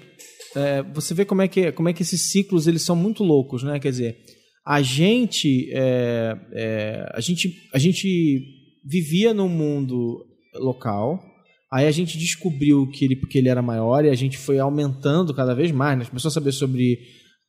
é, 0.55 0.81
você 0.83 1.13
vê 1.13 1.25
como 1.25 1.41
é, 1.41 1.49
que, 1.49 1.69
como 1.73 1.89
é 1.89 1.93
que 1.93 2.03
esses 2.03 2.31
ciclos 2.31 2.65
eles 2.65 2.83
são 2.83 2.95
muito 2.95 3.25
loucos, 3.25 3.61
né? 3.61 3.77
Quer 3.77 3.89
dizer, 3.89 4.17
a 4.65 4.81
gente, 4.81 5.69
é, 5.73 6.37
é, 6.53 7.11
a 7.13 7.19
gente, 7.19 7.53
a 7.73 7.77
gente 7.77 8.41
vivia 8.85 9.33
num 9.33 9.49
mundo 9.49 10.25
local. 10.55 11.32
Aí 11.73 11.87
a 11.87 11.91
gente 11.91 12.19
descobriu 12.19 12.87
que 12.87 13.03
ele, 13.03 13.19
ele 13.33 13.49
era 13.49 13.61
maior 13.61 14.05
e 14.05 14.09
a 14.09 14.15
gente 14.15 14.37
foi 14.37 14.59
aumentando 14.59 15.33
cada 15.33 15.55
vez 15.55 15.71
mais. 15.71 15.97
Né? 15.97 16.05
Começou 16.05 16.29
a 16.29 16.31
saber 16.31 16.51
sobre 16.51 16.99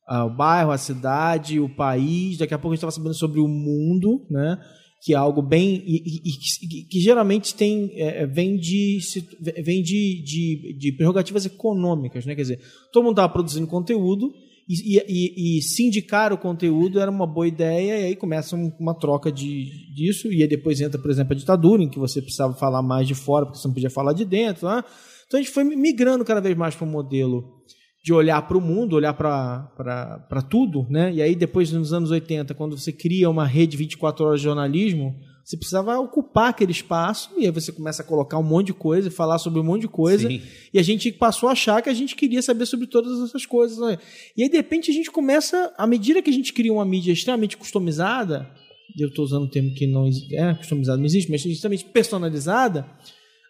ah, 0.07 0.25
o 0.25 0.35
bairro, 0.35 0.71
a 0.71 0.77
cidade, 0.79 1.59
o 1.59 1.69
país. 1.69 2.39
Daqui 2.39 2.53
a 2.53 2.57
pouco 2.57 2.73
a 2.73 2.75
gente 2.75 2.79
estava 2.79 2.91
sabendo 2.91 3.13
sobre 3.13 3.39
o 3.39 3.47
mundo, 3.47 4.25
né? 4.31 4.57
que 5.03 5.13
é 5.13 5.15
algo 5.15 5.43
bem 5.43 5.83
e, 5.85 5.97
e- 5.97 6.21
e 6.29 6.67
que, 6.67 6.83
que 6.89 6.99
geralmente 6.99 7.53
tem 7.53 7.91
é, 7.93 8.25
vem 8.25 8.57
de 8.57 8.97
vem 9.63 9.83
de, 9.83 10.23
de, 10.23 10.77
de 10.79 10.91
prerrogativas 10.93 11.45
econômicas, 11.45 12.25
né? 12.25 12.33
Quer 12.33 12.41
dizer, 12.41 12.59
todo 12.91 13.03
mundo 13.03 13.11
estava 13.13 13.31
produzindo 13.31 13.67
conteúdo 13.67 14.33
e, 14.67 14.97
e- 14.97 15.57
e- 15.57 15.61
sindicar 15.61 16.33
o 16.33 16.37
conteúdo 16.37 16.99
era 16.99 17.11
uma 17.11 17.27
boa 17.27 17.47
ideia 17.47 17.99
e 17.99 18.05
aí 18.05 18.15
começa 18.15 18.55
um- 18.55 18.71
uma 18.79 18.93
troca 18.97 19.31
de, 19.31 19.69
disso 19.93 20.31
e 20.31 20.41
aí 20.41 20.47
depois 20.47 20.81
entra, 20.81 20.99
por 20.99 21.11
exemplo, 21.11 21.33
a 21.33 21.37
ditadura 21.37 21.83
em 21.83 21.89
que 21.89 21.99
você 21.99 22.21
precisava 22.21 22.53
falar 22.55 22.81
mais 22.81 23.07
de 23.07 23.13
fora 23.13 23.45
porque 23.45 23.59
você 23.59 23.67
não 23.67 23.73
podia 23.75 23.89
falar 23.89 24.13
de 24.13 24.25
dentro, 24.25 24.67
né? 24.67 24.83
Então 25.27 25.39
a 25.39 25.43
gente 25.43 25.53
foi 25.53 25.63
migrando 25.63 26.25
cada 26.25 26.41
vez 26.41 26.55
mais 26.57 26.75
para 26.75 26.87
um 26.87 26.91
modelo 26.91 27.43
de 28.03 28.13
olhar 28.13 28.41
para 28.47 28.57
o 28.57 28.61
mundo, 28.61 28.95
olhar 28.95 29.13
para 29.13 30.41
tudo, 30.49 30.85
né? 30.89 31.11
E 31.13 31.21
aí 31.21 31.35
depois 31.35 31.71
nos 31.71 31.91
anos 31.93 32.11
80, 32.11 32.53
quando 32.53 32.77
você 32.77 32.91
cria 32.91 33.29
uma 33.29 33.45
rede 33.45 33.75
24 33.77 34.25
horas 34.25 34.39
de 34.39 34.45
jornalismo, 34.45 35.15
você 35.45 35.55
precisava 35.55 35.97
ocupar 35.99 36.49
aquele 36.49 36.71
espaço 36.71 37.29
e 37.37 37.45
aí 37.45 37.51
você 37.51 37.71
começa 37.71 38.01
a 38.01 38.05
colocar 38.05 38.39
um 38.39 38.43
monte 38.43 38.67
de 38.67 38.73
coisa, 38.73 39.11
falar 39.11 39.37
sobre 39.37 39.59
um 39.59 39.63
monte 39.63 39.81
de 39.81 39.87
coisa, 39.87 40.27
Sim. 40.27 40.41
e 40.73 40.79
a 40.79 40.83
gente 40.83 41.11
passou 41.11 41.47
a 41.47 41.51
achar 41.51 41.81
que 41.83 41.89
a 41.89 41.93
gente 41.93 42.15
queria 42.15 42.41
saber 42.41 42.65
sobre 42.65 42.87
todas 42.87 43.21
essas 43.21 43.45
coisas. 43.45 43.77
né? 43.77 43.97
E 44.35 44.41
aí 44.41 44.49
de 44.49 44.57
repente 44.57 44.89
a 44.89 44.93
gente 44.93 45.11
começa, 45.11 45.71
à 45.77 45.85
medida 45.85 46.19
que 46.21 46.31
a 46.31 46.33
gente 46.33 46.51
cria 46.51 46.73
uma 46.73 46.83
mídia 46.83 47.11
extremamente 47.13 47.55
customizada, 47.57 48.49
eu 48.97 49.09
estou 49.09 49.23
usando 49.23 49.43
um 49.43 49.49
termo 49.49 49.73
que 49.75 49.85
não 49.85 50.07
existe, 50.07 50.35
é 50.35 50.53
customizado 50.55 50.97
não 50.97 51.05
existe, 51.05 51.29
mas 51.29 51.45
extremamente 51.45 51.85
personalizada, 51.85 52.85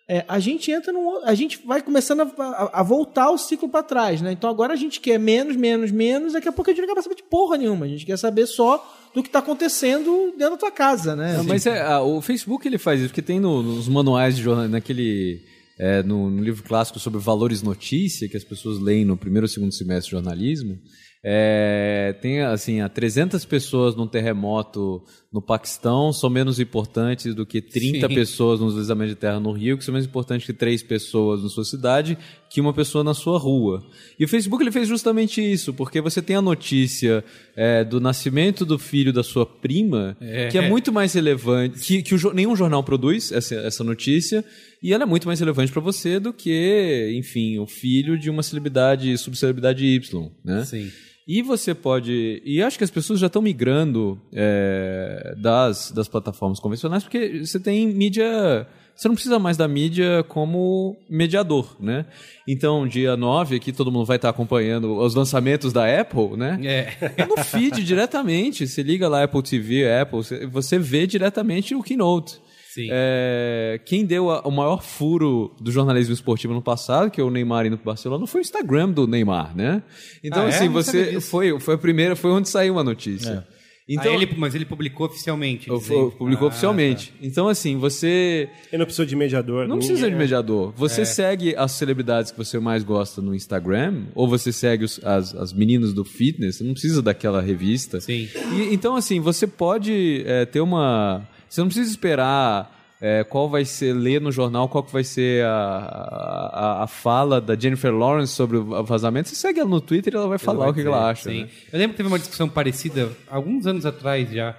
é, 0.08 0.24
a 0.28 0.38
gente 0.40 0.70
entra 0.72 0.92
num. 0.94 1.24
A 1.24 1.34
gente 1.34 1.60
vai 1.66 1.82
começando 1.82 2.22
a, 2.22 2.24
a- 2.44 2.80
a 2.80 2.84
voltar 2.84 3.32
o 3.32 3.38
ciclo 3.38 3.68
para 3.70 3.82
trás, 3.82 4.22
né? 4.22 4.32
Então 4.34 4.48
agora 4.50 4.74
a 4.74 4.76
gente 4.76 5.00
quer 5.00 5.18
menos, 5.18 5.56
menos, 5.56 5.90
menos, 5.92 6.34
daqui 6.34 6.48
a 6.48 6.52
pouco 6.52 6.70
a 6.70 6.74
gente 6.74 6.86
não 6.86 6.94
quer 6.94 7.02
saber 7.02 7.16
de 7.16 7.24
porra 7.24 7.58
nenhuma. 7.58 7.86
A 7.86 7.90
gente 7.90 8.06
quer 8.06 8.18
saber 8.18 8.46
só 8.46 8.84
do 9.16 9.24
que 9.24 9.30
está 9.30 9.40
acontecendo 9.40 10.34
dentro 10.38 10.52
da 10.56 10.58
tua 10.58 10.72
casa, 10.72 11.16
né? 11.16 11.38
Não, 11.38 11.44
mas 11.46 11.66
é, 11.66 11.82
ah, 11.82 12.02
o 12.02 12.22
Facebook 12.22 12.68
ele 12.68 12.78
faz 12.78 13.00
isso, 13.00 13.10
porque 13.10 13.22
tem 13.22 13.40
no- 13.40 13.64
nos 13.64 13.88
manuais 13.88 14.36
de 14.36 14.44
jornal, 14.44 14.68
naquele. 14.68 15.42
é, 15.80 16.04
no, 16.04 16.30
no 16.30 16.44
livro 16.44 16.64
clássico 16.64 17.00
sobre 17.00 17.20
valores 17.20 17.62
notícia, 17.64 18.28
que 18.30 18.38
as 18.38 18.44
pessoas 18.44 18.80
leem 18.80 19.04
no 19.06 19.18
primeiro 19.18 19.46
ou 19.46 19.50
segundo 19.50 19.74
semestre 19.74 20.06
de 20.06 20.12
jornalismo, 20.12 20.78
é, 21.24 22.16
tem 22.22 22.42
assim, 22.42 22.82
há 22.82 22.88
300 22.90 23.44
pessoas 23.46 23.96
num 23.96 24.08
terremoto 24.08 25.04
no 25.36 25.42
Paquistão 25.42 26.14
são 26.14 26.30
menos 26.30 26.62
importantes 26.62 27.36
do 27.36 27.46
que 27.46 27.62
30 27.62 28.08
Sim. 28.08 28.16
pessoas 28.16 28.62
num 28.62 28.68
deslizamento 28.68 29.10
de 29.10 29.16
terra 29.16 29.38
no 29.38 29.52
Rio, 29.52 29.78
que 29.78 29.84
são 29.84 29.92
menos 29.92 30.08
importantes 30.08 30.46
que 30.46 30.54
três 30.54 30.82
pessoas 30.82 31.44
na 31.44 31.50
sua 31.50 31.66
cidade, 31.66 32.18
que 32.50 32.62
uma 32.62 32.74
pessoa 32.74 33.04
na 33.04 33.14
sua 33.14 33.38
rua. 33.38 33.84
E 34.18 34.24
o 34.24 34.30
Facebook 34.30 34.64
ele 34.64 34.72
fez 34.72 34.88
justamente 34.88 35.42
isso, 35.42 35.74
porque 35.74 36.00
você 36.00 36.22
tem 36.22 36.38
a 36.38 36.42
notícia 36.42 37.22
é, 37.54 37.84
do 37.84 38.00
nascimento 38.00 38.66
do 38.66 38.80
filho 38.80 39.12
da 39.12 39.24
sua 39.24 39.46
prima, 39.46 40.16
que 40.50 40.58
é 40.58 40.70
muito 40.70 40.94
mais 40.94 41.12
relevante, 41.12 41.80
que, 41.80 42.02
que 42.02 42.16
o 42.16 42.34
nenhum 42.34 42.56
jornal 42.56 42.82
produz 42.82 43.34
essa, 43.34 43.56
essa 43.56 43.84
notícia, 43.84 44.42
e 44.82 44.94
ela 44.94 45.04
é 45.04 45.06
muito 45.06 45.28
mais 45.28 45.42
relevante 45.42 45.70
para 45.70 45.82
você 45.82 46.18
do 46.18 46.32
que, 46.32 47.14
enfim, 47.14 47.60
o 47.60 47.68
filho 47.68 48.18
de 48.18 48.30
uma 48.30 48.42
celebridade, 48.42 49.18
subcelebridade 49.18 49.86
Y, 49.86 50.32
né? 50.46 50.64
Sim. 50.64 50.90
E 51.28 51.42
você 51.42 51.74
pode. 51.74 52.42
E 52.46 52.62
acho 52.62 52.78
que 52.78 52.84
as 52.84 52.92
pessoas 52.92 53.20
já 53.20 53.28
estão 53.28 53.42
migrando 53.42 54.20
é, 54.32 55.34
das, 55.38 55.92
das 55.92 56.08
plataformas 56.08 56.60
convencionais, 56.60 57.04
porque 57.04 57.44
você 57.44 57.60
tem 57.60 57.88
mídia. 57.88 58.68
Você 58.96 59.10
não 59.10 59.16
precisa 59.16 59.38
mais 59.38 59.58
da 59.58 59.68
mídia 59.68 60.24
como 60.24 60.96
mediador, 61.10 61.76
né? 61.82 62.06
Então, 62.48 62.88
dia 62.88 63.18
9 63.18 63.58
aqui, 63.58 63.74
todo 63.74 63.92
mundo 63.92 64.06
vai 64.06 64.16
estar 64.16 64.30
acompanhando 64.30 64.96
os 64.98 65.16
lançamentos 65.16 65.74
da 65.74 66.00
Apple, 66.00 66.38
né? 66.38 66.60
É. 66.64 67.26
No 67.26 67.36
feed 67.44 67.84
diretamente. 67.84 68.66
Você 68.66 68.84
liga 68.84 69.10
lá 69.10 69.24
Apple 69.24 69.42
TV, 69.42 69.92
Apple, 70.00 70.48
você 70.50 70.80
vê 70.80 71.06
diretamente 71.06 71.76
o 71.76 71.84
Keynote. 71.84 72.40
Sim. 72.76 72.90
É, 72.92 73.80
quem 73.86 74.06
deu 74.06 74.30
a- 74.30 74.42
o 74.42 74.52
maior 74.52 74.84
furo 74.84 75.56
do 75.62 75.72
jornalismo 75.72 76.14
esportivo 76.14 76.54
no 76.54 76.62
passado, 76.62 77.10
que 77.10 77.22
é 77.22 77.24
o 77.24 77.30
Neymar 77.30 77.66
indo 77.66 77.78
pro 77.78 77.86
Barcelona, 77.86 78.28
foi 78.28 78.42
o 78.42 78.44
Instagram 78.44 78.90
do 78.90 79.08
Neymar, 79.08 79.56
né? 79.56 79.82
Então, 80.24 80.42
Ah, 80.44 80.46
é? 80.46 80.50
assim, 80.50 80.58
sabia 80.66 80.72
você 80.72 81.22
foi, 81.22 81.60
foi 81.60 81.76
a 81.76 81.78
primeira, 81.78 82.16
foi 82.18 82.32
onde 82.32 82.50
saiu 82.50 82.78
a 82.78 82.84
notícia. 82.84 83.48
Então, 83.88 84.12
Ah, 84.12 84.16
ele, 84.16 84.34
mas 84.36 84.56
ele 84.56 84.66
publicou 84.66 85.06
oficialmente. 85.06 85.70
dizendo- 85.70 86.12
publicou 86.18 86.48
Ah, 86.48 86.50
oficialmente. 86.50 87.14
Então, 87.22 87.48
assim, 87.48 87.78
você 87.78 88.50
Eu 88.72 88.80
não 88.80 88.86
preciso 88.86 89.06
de 89.06 89.16
mediador. 89.16 89.68
não 89.68 89.78
precisa 89.78 90.00
de 90.00 90.04
ninguém- 90.06 90.18
mediador. 90.20 90.74
Você 90.76 91.02
É. 91.02 91.06
segue 91.06 91.56
as 91.56 91.72
celebridades 91.74 92.32
que 92.32 92.38
você 92.38 92.58
mais 92.58 92.84
gosta 92.84 93.22
no 93.22 93.36
Instagram, 93.36 94.06
ou 94.16 94.28
você 94.28 94.52
segue 94.52 94.84
os- 94.86 95.00
as, 95.06 95.36
as 95.36 95.54
meninas 95.54 95.94
do 95.94 96.04
fitness, 96.04 96.60
não 96.62 96.72
precisa 96.74 97.00
daquela 97.00 97.40
revista. 97.42 98.02
Sim. 98.02 98.28
E, 98.58 98.74
então, 98.74 98.96
assim, 98.96 99.20
você 99.20 99.46
pode 99.46 100.24
é, 100.26 100.46
ter 100.46 100.62
uma. 100.62 101.22
Você 101.56 101.62
não 101.62 101.68
precisa 101.70 101.90
esperar 101.90 102.98
é, 103.00 103.24
qual 103.24 103.50
vai 103.50 103.64
ser, 103.64 103.94
ler 103.94 104.20
no 104.20 104.30
jornal 104.30 104.68
qual 104.68 104.84
que 104.84 104.92
vai 104.92 105.06
ser 105.06 105.46
a, 105.46 105.50
a, 105.50 106.84
a 106.84 106.88
fala 106.88 107.40
da 107.40 107.58
Jennifer 107.58 107.96
Lawrence 107.96 108.34
sobre 108.34 108.58
o 108.58 108.84
vazamento. 108.84 109.30
Você 109.30 109.36
segue 109.36 109.62
ela 109.62 109.70
no 109.70 109.80
Twitter 109.80 110.14
e 110.14 110.18
ela 110.18 110.28
vai 110.28 110.38
falar 110.38 110.60
vai 110.60 110.70
o 110.72 110.74
que, 110.74 110.82
que 110.82 110.84
dizer, 110.84 110.94
ela 110.98 111.10
acha. 111.10 111.30
sim. 111.30 111.44
né? 111.44 111.50
Eu 111.72 111.80
lembro 111.80 111.94
que 111.94 111.98
teve 111.98 112.10
uma 112.10 112.20
discussão 112.20 112.50
parecida 112.50 113.10
alguns 113.30 113.66
anos 113.66 113.86
atrás 113.86 114.30
já, 114.30 114.54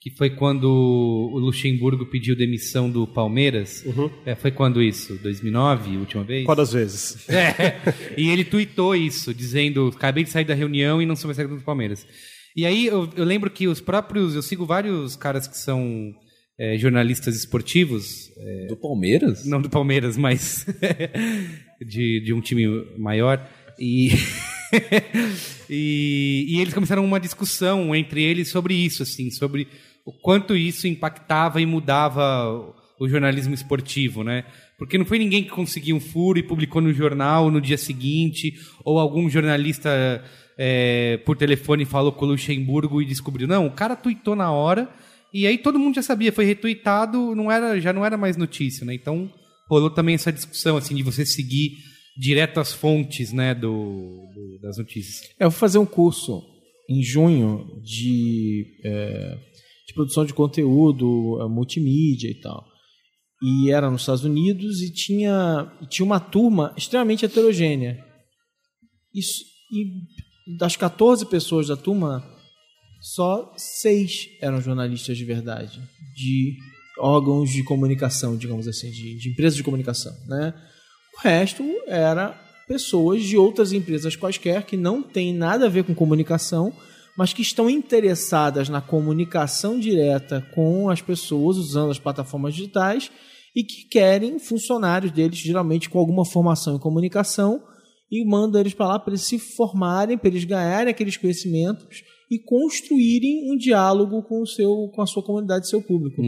que 0.00 0.10
foi 0.16 0.30
quando 0.30 0.64
o 0.70 1.38
Luxemburgo 1.38 2.06
pediu 2.06 2.34
demissão 2.34 2.88
do 2.88 3.06
Palmeiras. 3.06 3.84
É, 4.24 4.34
foi 4.34 4.50
quando 4.50 4.82
isso? 4.82 5.18
2009, 5.22 5.98
última 5.98 6.24
vez? 6.24 6.46
Qual 6.46 6.56
das 6.56 6.72
vezes? 6.72 7.28
É, 7.28 7.76
e 8.16 8.30
ele 8.30 8.42
tweetou 8.42 8.96
isso, 8.96 9.34
dizendo: 9.34 9.92
acabei 9.94 10.24
de 10.24 10.30
sair 10.30 10.46
da 10.46 10.54
reunião 10.54 11.02
e 11.02 11.04
não 11.04 11.14
sou 11.14 11.28
mais 11.28 11.36
técnico 11.36 11.60
do 11.60 11.64
Palmeiras. 11.66 12.06
E 12.56 12.64
aí 12.64 12.86
eu, 12.86 13.06
eu 13.14 13.24
lembro 13.26 13.50
que 13.50 13.68
os 13.68 13.82
próprios. 13.82 14.34
Eu 14.34 14.40
sigo 14.40 14.64
vários 14.64 15.14
caras 15.14 15.46
que 15.46 15.58
são 15.58 16.14
é, 16.58 16.76
jornalistas 16.76 17.36
esportivos, 17.36 18.30
é, 18.36 18.66
Do 18.66 18.76
Palmeiras? 18.76 19.44
não 19.46 19.60
do 19.62 19.70
Palmeiras, 19.70 20.16
mas 20.16 20.66
de, 21.80 22.20
de 22.20 22.32
um 22.32 22.40
time 22.40 22.66
maior. 22.98 23.46
E, 23.78 24.10
e, 25.70 26.46
e 26.48 26.60
eles 26.60 26.74
começaram 26.74 27.04
uma 27.04 27.20
discussão 27.20 27.94
entre 27.94 28.22
eles 28.22 28.48
sobre 28.50 28.74
isso, 28.74 29.02
assim, 29.02 29.30
sobre 29.30 29.68
o 30.04 30.12
quanto 30.12 30.56
isso 30.56 30.86
impactava 30.88 31.60
e 31.60 31.66
mudava 31.66 32.74
o- 32.98 33.08
jornalismo 33.08 33.54
esportivo, 33.54 34.24
né? 34.24 34.44
Porque 34.76 34.98
não 34.98 35.04
foi 35.04 35.18
ninguém 35.18 35.44
que 35.44 35.50
conseguiu 35.50 35.94
um 35.96 36.00
furo 36.00 36.38
e 36.38 36.42
publicou 36.42 36.80
no 36.82 36.92
jornal 36.92 37.50
no 37.50 37.60
dia 37.60 37.78
seguinte, 37.78 38.54
ou 38.84 38.98
algum 38.98 39.28
jornalista 39.30 40.22
é, 40.56 41.18
por 41.24 41.36
telefone 41.36 41.84
falou 41.84 42.10
com 42.12 42.24
o 42.24 42.28
Luxemburgo 42.30 43.00
e 43.00 43.04
descobriu. 43.04 43.46
Não, 43.46 43.66
o 43.66 43.70
cara 43.70 43.94
tweetou 43.94 44.34
na 44.34 44.50
hora 44.50 44.88
e 45.32 45.46
aí 45.46 45.58
todo 45.58 45.78
mundo 45.78 45.94
já 45.96 46.02
sabia, 46.02 46.32
foi 46.32 46.44
retweetado, 46.44 47.34
não 47.34 47.50
era, 47.50 47.80
já 47.80 47.92
não 47.92 48.04
era 48.04 48.16
mais 48.16 48.36
notícia, 48.36 48.84
né? 48.84 48.94
Então 48.94 49.30
rolou 49.70 49.90
também 49.90 50.14
essa 50.14 50.32
discussão 50.32 50.76
assim 50.76 50.94
de 50.94 51.02
você 51.02 51.24
seguir 51.26 51.72
direto 52.16 52.58
às 52.58 52.72
fontes, 52.72 53.32
né, 53.32 53.54
do, 53.54 53.68
do- 54.34 54.58
das 54.62 54.76
notícias. 54.78 55.20
É, 55.38 55.44
Eu 55.44 55.50
vou 55.50 55.58
fazer 55.58 55.78
um 55.78 55.86
curso 55.86 56.42
em 56.90 57.02
junho 57.02 57.66
de, 57.82 58.64
é, 58.84 59.34
de 59.86 59.94
produção 59.94 60.24
de 60.24 60.32
conteúdo, 60.34 61.38
é, 61.42 61.48
multimídia 61.48 62.28
e 62.30 62.40
tal. 62.40 62.64
E 63.42 63.70
era 63.70 63.88
nos 63.90 64.00
Estados 64.02 64.24
Unidos 64.24 64.80
e 64.82 64.92
tinha, 64.92 65.70
tinha 65.88 66.04
uma 66.04 66.18
turma 66.18 66.74
extremamente 66.76 67.24
heterogênea. 67.24 68.02
Isso, 69.14 69.44
e 69.72 70.56
das 70.58 70.74
14 70.76 71.24
pessoas 71.26 71.68
da 71.68 71.76
turma, 71.76 72.24
só 73.14 73.54
seis 73.56 74.28
eram 74.38 74.60
jornalistas 74.60 75.16
de 75.16 75.24
verdade, 75.24 75.80
de 76.14 76.58
órgãos 76.98 77.50
de 77.50 77.62
comunicação, 77.62 78.36
digamos 78.36 78.68
assim, 78.68 78.90
de, 78.90 79.16
de 79.16 79.30
empresas 79.30 79.56
de 79.56 79.62
comunicação, 79.62 80.14
né? 80.26 80.52
O 81.16 81.22
resto 81.22 81.64
era 81.86 82.38
pessoas 82.66 83.22
de 83.24 83.34
outras 83.34 83.72
empresas 83.72 84.14
quaisquer 84.14 84.64
que 84.64 84.76
não 84.76 85.02
têm 85.02 85.32
nada 85.32 85.66
a 85.66 85.68
ver 85.70 85.84
com 85.84 85.94
comunicação, 85.94 86.70
mas 87.16 87.32
que 87.32 87.40
estão 87.40 87.70
interessadas 87.70 88.68
na 88.68 88.82
comunicação 88.82 89.80
direta 89.80 90.46
com 90.54 90.90
as 90.90 91.00
pessoas 91.00 91.56
usando 91.56 91.90
as 91.90 91.98
plataformas 91.98 92.54
digitais 92.54 93.10
e 93.56 93.64
que 93.64 93.88
querem 93.88 94.38
funcionários 94.38 95.12
deles, 95.12 95.38
geralmente 95.38 95.88
com 95.88 95.98
alguma 95.98 96.26
formação 96.26 96.76
em 96.76 96.78
comunicação, 96.78 97.62
e 98.10 98.22
mandam 98.24 98.60
eles 98.60 98.74
para 98.74 98.88
lá 98.88 98.98
para 98.98 99.12
eles 99.12 99.22
se 99.22 99.38
formarem, 99.38 100.18
para 100.18 100.28
eles 100.28 100.44
ganharem 100.44 100.90
aqueles 100.90 101.16
conhecimentos 101.16 102.02
e 102.30 102.38
construírem 102.38 103.50
um 103.50 103.56
diálogo 103.56 104.22
com 104.22 104.42
o 104.42 104.46
seu 104.46 104.90
com 104.94 105.02
a 105.02 105.06
sua 105.06 105.22
comunidade, 105.22 105.68
seu 105.68 105.82
público. 105.82 106.22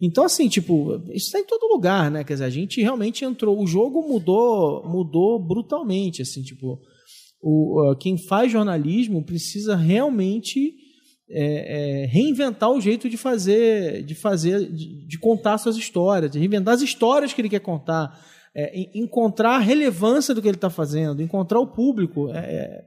Então 0.00 0.24
assim, 0.24 0.48
tipo, 0.48 0.94
isso 1.12 1.26
está 1.26 1.38
em 1.38 1.46
todo 1.46 1.72
lugar, 1.72 2.10
né? 2.10 2.24
Quer 2.24 2.34
dizer, 2.34 2.44
a 2.44 2.50
gente 2.50 2.80
realmente 2.80 3.24
entrou, 3.24 3.62
o 3.62 3.66
jogo 3.66 4.06
mudou, 4.06 4.86
mudou 4.88 5.38
brutalmente, 5.38 6.20
assim, 6.22 6.42
tipo, 6.42 6.80
o, 7.40 7.92
uh, 7.92 7.96
quem 7.96 8.18
faz 8.18 8.50
jornalismo 8.50 9.24
precisa 9.24 9.76
realmente 9.76 10.74
é, 11.30 12.02
é, 12.02 12.06
reinventar 12.06 12.70
o 12.70 12.80
jeito 12.80 13.08
de 13.08 13.16
fazer, 13.16 14.02
de 14.04 14.14
fazer, 14.14 14.70
de, 14.70 15.06
de 15.06 15.18
contar 15.18 15.58
suas 15.58 15.76
histórias, 15.76 16.30
de 16.30 16.38
reinventar 16.38 16.74
as 16.74 16.82
histórias 16.82 17.32
que 17.32 17.40
ele 17.40 17.48
quer 17.48 17.60
contar, 17.60 18.18
é, 18.54 18.78
en- 18.78 18.90
encontrar 18.94 19.56
a 19.56 19.58
relevância 19.58 20.34
do 20.34 20.42
que 20.42 20.48
ele 20.48 20.56
está 20.56 20.70
fazendo, 20.70 21.22
encontrar 21.22 21.60
o 21.60 21.66
público. 21.66 22.28
É, 22.30 22.38
é, 22.38 22.84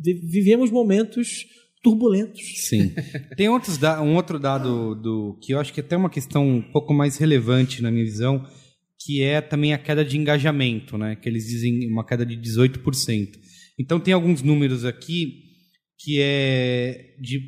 vivemos 0.00 0.70
momentos 0.70 1.44
turbulentos. 1.82 2.42
Sim. 2.68 2.92
Tem 3.36 3.48
outros 3.48 3.78
um 4.02 4.14
outro 4.14 4.38
dado 4.38 4.94
do 4.94 5.38
que 5.42 5.52
eu 5.52 5.58
acho 5.58 5.72
que 5.72 5.80
é 5.80 5.82
até 5.84 5.96
uma 5.96 6.10
questão 6.10 6.48
um 6.48 6.62
pouco 6.62 6.94
mais 6.94 7.16
relevante 7.16 7.82
na 7.82 7.90
minha 7.90 8.04
visão, 8.04 8.46
que 9.04 9.22
é 9.22 9.40
também 9.40 9.72
a 9.72 9.78
queda 9.78 10.04
de 10.04 10.16
engajamento, 10.16 10.96
né? 10.96 11.16
Que 11.16 11.28
eles 11.28 11.44
dizem 11.46 11.90
uma 11.90 12.06
queda 12.06 12.24
de 12.24 12.36
18%. 12.36 13.28
Então 13.78 13.98
tem 13.98 14.14
alguns 14.14 14.42
números 14.42 14.84
aqui 14.84 15.40
que 15.98 16.20
é 16.20 17.14
de 17.20 17.40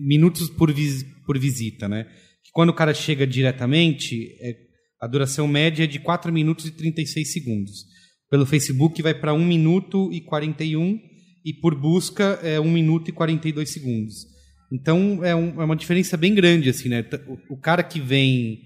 minutos 0.00 0.48
por, 0.50 0.72
vis- 0.72 1.04
por 1.26 1.38
visita, 1.38 1.88
né? 1.88 2.04
Que 2.44 2.50
quando 2.52 2.70
o 2.70 2.74
cara 2.74 2.92
chega 2.94 3.26
diretamente, 3.26 4.36
é- 4.40 4.56
a 5.00 5.06
duração 5.06 5.46
média 5.46 5.84
é 5.84 5.86
de 5.86 6.00
4 6.00 6.32
minutos 6.32 6.66
e 6.66 6.72
36 6.72 7.32
segundos. 7.32 7.84
Pelo 8.30 8.44
Facebook 8.44 9.00
vai 9.00 9.14
para 9.14 9.32
1 9.32 9.44
minuto 9.44 10.12
e 10.12 10.20
41 10.20 10.98
e 11.44 11.52
por 11.52 11.74
busca 11.74 12.38
é 12.42 12.58
1 12.60 12.70
minuto 12.70 13.08
e 13.08 13.12
42 13.12 13.70
segundos. 13.70 14.26
Então 14.72 15.24
é, 15.24 15.34
um- 15.34 15.60
é 15.60 15.64
uma 15.64 15.76
diferença 15.76 16.16
bem 16.16 16.34
grande 16.34 16.68
assim, 16.68 16.88
né? 16.88 17.04
O, 17.48 17.54
o 17.54 17.56
cara 17.56 17.82
que 17.82 18.00
vem 18.00 18.60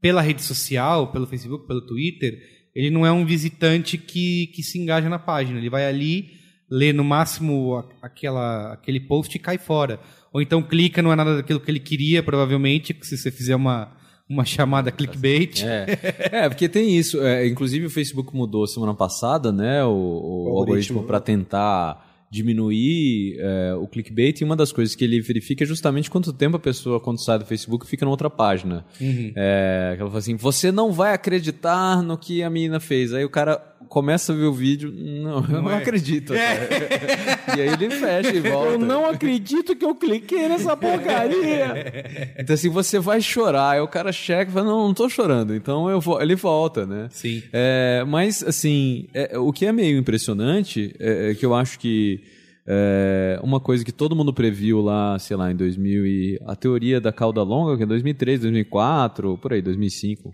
pela 0.00 0.22
rede 0.22 0.42
social, 0.42 1.10
pelo 1.12 1.26
Facebook, 1.26 1.66
pelo 1.66 1.84
Twitter, 1.86 2.38
ele 2.74 2.90
não 2.90 3.04
é 3.04 3.10
um 3.12 3.24
visitante 3.26 3.98
que, 3.98 4.46
que 4.48 4.62
se 4.62 4.78
engaja 4.78 5.08
na 5.08 5.18
página. 5.18 5.58
Ele 5.58 5.70
vai 5.70 5.86
ali, 5.86 6.30
lê 6.70 6.92
no 6.92 7.02
máximo 7.02 7.76
aquela, 8.00 8.72
aquele 8.74 9.00
post 9.00 9.34
e 9.36 9.40
cai 9.40 9.58
fora. 9.58 9.98
Ou 10.32 10.40
então 10.40 10.62
clica, 10.62 11.02
não 11.02 11.12
é 11.12 11.16
nada 11.16 11.36
daquilo 11.36 11.58
que 11.60 11.70
ele 11.70 11.80
queria, 11.80 12.22
provavelmente, 12.22 12.96
se 13.02 13.16
você 13.16 13.30
fizer 13.30 13.56
uma, 13.56 13.96
uma 14.28 14.44
chamada 14.44 14.90
clickbait. 14.92 15.64
É, 15.64 15.86
é 16.44 16.48
porque 16.48 16.68
tem 16.68 16.96
isso. 16.96 17.20
É, 17.22 17.46
inclusive 17.46 17.86
o 17.86 17.90
Facebook 17.90 18.34
mudou 18.36 18.66
semana 18.66 18.94
passada, 18.94 19.50
né? 19.50 19.84
O, 19.84 20.50
o 20.52 20.58
algoritmo 20.58 21.02
para 21.04 21.20
tentar 21.20 22.06
diminuir 22.30 23.36
é, 23.38 23.74
o 23.74 23.86
clickbait. 23.86 24.40
E 24.40 24.44
uma 24.44 24.56
das 24.56 24.70
coisas 24.70 24.94
que 24.94 25.04
ele 25.04 25.20
verifica 25.20 25.64
é 25.64 25.66
justamente 25.66 26.10
quanto 26.10 26.32
tempo 26.32 26.56
a 26.56 26.60
pessoa, 26.60 27.00
quando 27.00 27.22
sai 27.22 27.38
do 27.38 27.46
Facebook, 27.46 27.86
fica 27.86 28.04
na 28.04 28.10
outra 28.10 28.28
página. 28.28 28.84
É, 29.34 29.94
que 29.96 30.02
ela 30.02 30.10
fala 30.10 30.18
assim: 30.18 30.36
você 30.36 30.70
não 30.70 30.92
vai 30.92 31.14
acreditar 31.14 32.02
no 32.02 32.18
que 32.18 32.42
a 32.42 32.50
menina 32.50 32.80
fez. 32.80 33.12
Aí 33.12 33.24
o 33.24 33.30
cara 33.30 33.62
começa 33.88 34.32
a 34.32 34.36
ver 34.36 34.44
o 34.44 34.52
vídeo. 34.52 34.92
Não, 34.92 35.44
eu 35.44 35.62
não, 35.62 35.68
acredito. 35.68 36.32
cara." 36.32 36.68
e 37.56 37.60
aí 37.60 37.68
ele 37.68 37.90
fecha 37.90 38.34
e 38.34 38.40
volta. 38.40 38.72
Eu 38.72 38.78
não 38.78 39.06
acredito 39.06 39.74
que 39.76 39.84
eu 39.84 39.94
cliquei 39.94 40.48
nessa 40.48 40.76
porcaria. 40.76 42.28
Então, 42.38 42.54
assim, 42.54 42.68
você 42.68 42.98
vai 42.98 43.20
chorar. 43.20 43.72
Aí 43.72 43.80
o 43.80 43.88
cara 43.88 44.12
chega 44.12 44.50
e 44.50 44.54
fala, 44.54 44.66
não, 44.66 44.86
não 44.86 44.94
tô 44.94 45.08
chorando. 45.08 45.54
Então 45.54 45.90
eu 45.90 46.00
vou, 46.00 46.20
ele 46.22 46.34
volta, 46.34 46.86
né? 46.86 47.08
Sim. 47.10 47.42
É, 47.52 48.04
mas, 48.06 48.42
assim, 48.42 49.08
é, 49.12 49.36
o 49.38 49.52
que 49.52 49.66
é 49.66 49.72
meio 49.72 49.98
impressionante 49.98 50.94
é, 50.98 51.30
é 51.30 51.34
que 51.34 51.44
eu 51.44 51.54
acho 51.54 51.78
que 51.78 52.22
é, 52.66 53.40
uma 53.42 53.58
coisa 53.58 53.84
que 53.84 53.90
todo 53.90 54.14
mundo 54.14 54.32
previu 54.32 54.80
lá, 54.80 55.18
sei 55.18 55.36
lá, 55.36 55.50
em 55.50 55.56
2000 55.56 56.06
e... 56.06 56.38
A 56.46 56.54
teoria 56.54 57.00
da 57.00 57.10
cauda 57.10 57.42
longa, 57.42 57.76
que 57.76 57.82
é 57.82 57.86
2003, 57.86 58.40
2004, 58.40 59.38
por 59.38 59.52
aí, 59.52 59.62
2005. 59.62 60.30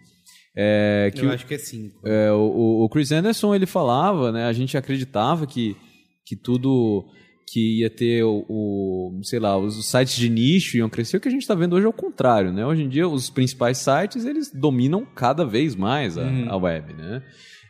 É, 0.56 1.10
que 1.14 1.20
Eu 1.22 1.28
o- 1.28 1.32
acho 1.32 1.46
que 1.46 1.54
é 1.54 1.58
5. 1.58 2.06
é, 2.06 2.30
o, 2.32 2.84
o 2.84 2.88
Chris 2.88 3.10
Anderson 3.12 3.54
ele 3.54 3.66
falava, 3.66 4.30
né? 4.30 4.44
A 4.44 4.52
gente 4.52 4.76
acreditava 4.76 5.46
que, 5.46 5.76
que 6.24 6.36
tudo 6.36 7.04
que 7.46 7.80
ia 7.80 7.90
ter 7.90 8.22
o, 8.24 8.44
o, 8.48 9.20
sei 9.22 9.38
lá, 9.38 9.56
os 9.58 9.84
sites 9.86 10.16
de 10.16 10.28
nicho 10.30 10.76
iam 10.76 10.88
crescer. 10.88 11.16
O 11.16 11.20
que 11.20 11.28
a 11.28 11.30
gente 11.30 11.42
está 11.42 11.54
vendo 11.54 11.74
hoje 11.76 11.86
é 11.86 11.88
o 11.88 11.92
contrário, 11.92 12.52
né? 12.52 12.64
Hoje 12.66 12.82
em 12.82 12.88
dia 12.88 13.06
os 13.08 13.28
principais 13.30 13.78
sites 13.78 14.24
eles 14.24 14.50
dominam 14.52 15.04
cada 15.04 15.44
vez 15.44 15.74
mais 15.76 16.16
a, 16.16 16.26
a 16.48 16.56
web, 16.56 16.94
né? 16.94 17.22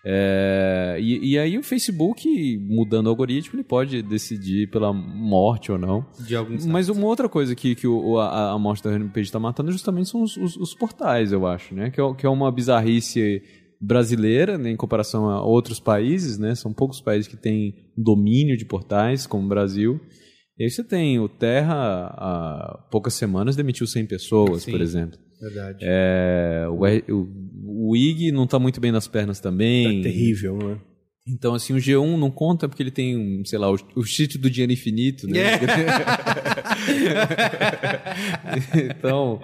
É, 0.07 0.98
e, 1.00 1.30
e 1.32 1.38
aí 1.38 1.57
o 1.57 1.62
Facebook 1.62 2.59
mudando 2.59 3.07
o 3.07 3.09
algoritmo 3.09 3.57
ele 3.57 3.64
pode 3.64 4.02
decidir 4.02 4.68
pela 4.70 4.92
morte 4.92 5.72
ou 5.72 5.78
não. 5.78 6.05
De 6.26 6.36
alguns 6.36 6.66
Mas 6.66 6.88
uma 6.88 7.07
outra 7.07 7.28
coisa 7.28 7.55
que, 7.55 7.74
que 7.74 7.86
o, 7.86 8.18
a, 8.18 8.52
a 8.52 8.59
morte 8.59 8.82
da 8.84 8.90
homepage 8.90 9.26
está 9.28 9.38
matando 9.40 9.72
justamente 9.72 10.11
são 10.11 10.22
os, 10.22 10.36
os- 10.36 10.57
os 10.57 10.74
portais, 10.74 11.32
eu 11.32 11.46
acho, 11.46 11.74
né? 11.74 11.90
Que 11.90 12.00
é, 12.00 12.14
que 12.14 12.26
é 12.26 12.28
uma 12.28 12.52
bizarrice 12.52 13.42
brasileira, 13.80 14.57
né, 14.57 14.70
em 14.70 14.76
comparação 14.76 15.28
a 15.28 15.44
outros 15.44 15.78
países, 15.80 16.38
né? 16.38 16.55
São 16.55 16.72
poucos 16.72 17.00
países 17.00 17.28
que 17.28 17.36
têm 17.36 17.74
domínio 17.96 18.57
de 18.57 18.64
portais, 18.64 19.26
como 19.26 19.44
o 19.44 19.48
Brasil. 19.48 20.00
E 20.59 20.64
aí 20.64 20.70
você 20.70 20.84
tem 20.84 21.18
o 21.18 21.28
Terra, 21.28 21.74
há 22.16 22.78
poucas 22.90 23.14
semanas, 23.14 23.57
demitiu 23.57 23.86
100 23.86 24.07
pessoas, 24.07 24.62
Sim. 24.62 24.70
por 24.70 24.80
exemplo. 24.80 25.18
Verdade. 25.40 25.78
É, 25.82 26.66
o, 26.70 27.26
o 27.91 27.97
IG 27.97 28.30
não 28.32 28.45
está 28.45 28.59
muito 28.59 28.80
bem 28.80 28.93
nas 28.93 29.07
pernas 29.09 29.41
também. 29.41 30.01
É 30.01 30.03
terrível, 30.03 30.57
né? 30.57 30.78
Então, 31.26 31.55
assim, 31.55 31.72
o 31.72 31.76
G1 31.78 32.18
não 32.18 32.30
conta 32.30 32.68
porque 32.68 32.82
ele 32.82 32.91
tem, 32.91 33.16
um, 33.16 33.43
sei 33.47 33.59
lá, 33.59 33.72
o, 33.72 33.78
o 33.97 34.05
sítio 34.05 34.39
do 34.39 34.51
dinheiro 34.51 34.74
infinito, 34.74 35.26
né? 35.26 35.59
então, 38.91 39.41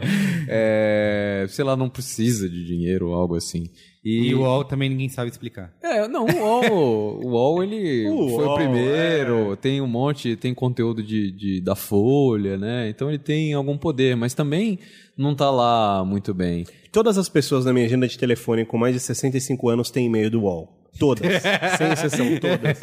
é, 0.48 1.46
sei 1.48 1.64
lá, 1.64 1.76
não 1.76 1.88
precisa 1.88 2.48
de 2.48 2.64
dinheiro 2.64 3.08
ou 3.08 3.14
algo 3.14 3.34
assim. 3.34 3.64
E, 4.04 4.28
E 4.28 4.34
o 4.34 4.40
UOL 4.40 4.64
também 4.64 4.88
ninguém 4.88 5.08
sabe 5.08 5.30
explicar. 5.30 5.72
É, 5.82 6.08
não, 6.08 6.24
o 6.26 6.38
UOL, 6.38 7.20
o 7.24 7.28
UOL 7.30 7.62
ele 7.62 8.08
O 8.08 8.28
foi 8.30 8.44
UOL, 8.44 8.52
o 8.52 8.56
primeiro, 8.56 9.56
tem 9.56 9.80
um 9.80 9.86
monte, 9.86 10.36
tem 10.36 10.54
conteúdo 10.54 11.02
de, 11.02 11.30
de- 11.30 11.60
da 11.60 11.74
Folha, 11.74 12.56
né? 12.56 12.88
Então 12.88 13.08
ele 13.08 13.18
tem 13.18 13.52
algum 13.52 13.76
poder, 13.76 14.16
mas 14.16 14.34
também 14.34 14.78
não 15.16 15.34
tá 15.34 15.50
lá 15.50 16.04
muito 16.04 16.32
bem. 16.32 16.64
Todas 16.92 17.16
as 17.16 17.28
pessoas 17.28 17.64
na 17.64 17.72
minha 17.72 17.86
agenda 17.86 18.08
de 18.08 18.18
telefone 18.18 18.64
com 18.64 18.76
mais 18.76 18.94
de 18.94 19.00
65 19.00 19.68
anos 19.68 19.90
têm 19.90 20.06
e-mail 20.06 20.30
do 20.30 20.42
UOL. 20.42 20.80
Todas. 20.98 21.42
Sem 21.78 21.92
exceção, 21.92 22.26
todas. 22.38 22.78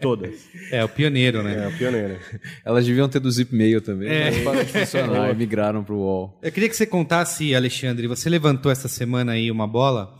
Todas. 0.00 0.48
É, 0.72 0.84
o 0.84 0.88
pioneiro, 0.88 1.42
né? 1.42 1.64
É, 1.64 1.68
o 1.68 1.78
pioneiro. 1.78 2.18
Elas 2.64 2.84
deviam 2.84 3.08
ter 3.08 3.20
do 3.20 3.30
Zipmail 3.30 3.80
também, 3.80 4.08
mas 4.08 4.42
parou 4.42 4.64
de 4.64 4.72
funcionar 4.72 5.30
e 5.30 5.34
migraram 5.36 5.84
pro 5.84 5.96
UOL. 5.96 6.40
Eu 6.42 6.50
queria 6.50 6.68
que 6.68 6.76
você 6.76 6.84
contasse, 6.86 7.54
Alexandre, 7.54 8.08
você 8.08 8.28
levantou 8.28 8.72
essa 8.72 8.88
semana 8.88 9.32
aí 9.32 9.50
uma 9.50 9.68
bola 9.68 10.12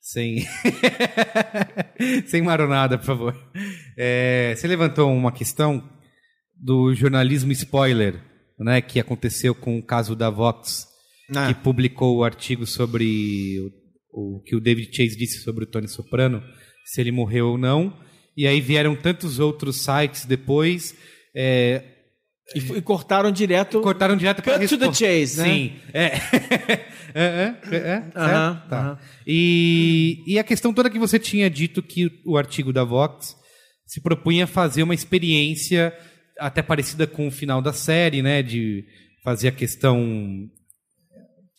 sem 0.00 0.46
sem 2.26 2.40
maronada, 2.40 2.96
por 2.96 3.04
favor. 3.04 3.50
É, 3.98 4.54
você 4.56 4.66
levantou 4.66 5.12
uma 5.12 5.32
questão 5.32 5.82
do 6.56 6.94
jornalismo 6.94 7.52
spoiler, 7.52 8.20
né, 8.58 8.80
que 8.80 8.98
aconteceu 8.98 9.54
com 9.54 9.78
o 9.78 9.82
caso 9.82 10.16
da 10.16 10.30
Vox, 10.30 10.86
Ah. 11.34 11.48
que 11.48 11.54
publicou 11.54 12.16
o 12.16 12.24
artigo 12.24 12.66
sobre 12.66 13.58
o, 14.12 14.36
o 14.36 14.42
que 14.42 14.54
o 14.54 14.60
David 14.60 14.94
Chase 14.94 15.16
disse 15.16 15.42
sobre 15.42 15.64
o 15.64 15.66
Tony 15.66 15.88
Soprano, 15.88 16.42
se 16.84 17.00
ele 17.00 17.10
morreu 17.10 17.48
ou 17.48 17.58
não. 17.58 17.92
E 18.36 18.46
aí 18.46 18.60
vieram 18.60 18.94
tantos 18.94 19.38
outros 19.38 19.82
sites 19.82 20.24
depois. 20.26 20.94
é, 21.34 21.82
E, 22.54 22.58
e 22.58 22.82
cortaram 22.82 23.32
direto. 23.32 23.80
Cortaram 23.80 24.16
direto 24.16 24.42
para 24.42 24.58
Cut 24.58 24.68
to 24.68 24.78
the 24.78 24.92
chase, 24.92 25.38
né? 25.38 25.44
Sim. 25.44 25.72
É. 25.92 26.04
é, 27.14 27.24
é, 27.24 27.56
é, 27.72 27.76
é, 27.76 28.12
Aham, 28.14 28.52
certo? 28.54 28.68
Tá. 28.68 28.80
aham. 28.80 28.98
E, 29.26 30.22
e 30.26 30.38
a 30.38 30.44
questão 30.44 30.72
toda 30.72 30.90
que 30.90 30.98
você 30.98 31.18
tinha 31.18 31.48
dito 31.50 31.82
que 31.82 32.08
o 32.24 32.36
artigo 32.36 32.72
da 32.72 32.84
Vox 32.84 33.34
se 33.86 34.00
propunha 34.00 34.44
a 34.44 34.48
fazer 34.48 34.82
uma 34.82 34.94
experiência 34.94 35.92
até 36.38 36.62
parecida 36.62 37.06
com 37.06 37.26
o 37.26 37.30
final 37.30 37.62
da 37.62 37.72
série, 37.72 38.22
né? 38.22 38.42
De 38.42 38.84
fazer 39.24 39.48
a 39.48 39.52
questão. 39.52 40.48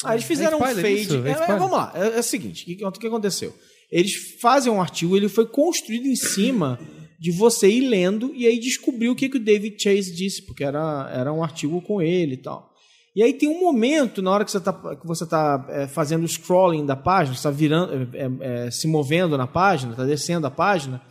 Ah, 0.03 0.13
eles 0.13 0.25
fizeram 0.25 0.59
É 0.59 0.61
um 0.61 0.63
fade. 0.65 0.93
isso? 0.93 1.15
É 1.25 1.29
É, 1.29 1.31
é, 1.31 1.57
vamos 1.57 1.71
lá, 1.71 1.91
é, 1.95 2.17
é 2.17 2.19
o 2.19 2.23
seguinte: 2.23 2.63
o 2.83 2.91
que, 2.91 2.99
que 2.99 3.07
aconteceu? 3.07 3.53
Eles 3.91 4.13
fazem 4.41 4.71
um 4.71 4.81
artigo, 4.81 5.15
ele 5.15 5.29
foi 5.29 5.47
construído 5.47 6.07
em 6.07 6.15
cima 6.15 6.79
de 7.19 7.31
você 7.31 7.69
ir 7.69 7.87
lendo 7.87 8.33
e 8.35 8.45
aí 8.45 8.59
descobrir 8.59 9.09
o 9.09 9.15
que, 9.15 9.29
que 9.29 9.37
o 9.37 9.43
David 9.43 9.81
Chase 9.81 10.13
disse, 10.13 10.45
porque 10.45 10.63
era, 10.63 11.09
era 11.11 11.33
um 11.33 11.43
artigo 11.43 11.81
com 11.81 12.01
ele 12.01 12.35
e 12.35 12.37
tal. 12.37 12.71
E 13.15 13.23
aí 13.23 13.33
tem 13.33 13.49
um 13.49 13.59
momento, 13.59 14.21
na 14.21 14.29
hora 14.29 14.45
que 14.45 14.51
você 14.51 14.59
está 14.59 14.73
que 14.73 15.07
você 15.07 15.25
tá, 15.25 15.65
é, 15.69 15.87
fazendo 15.87 16.23
o 16.23 16.27
scrolling 16.27 16.85
da 16.85 16.95
página, 16.95 17.35
está 17.35 17.49
virando, 17.49 18.15
é, 18.15 18.65
é, 18.65 18.71
se 18.71 18.87
movendo 18.87 19.35
na 19.35 19.47
página, 19.47 19.93
está 19.93 20.05
descendo 20.05 20.45
a 20.45 20.51
página, 20.51 21.01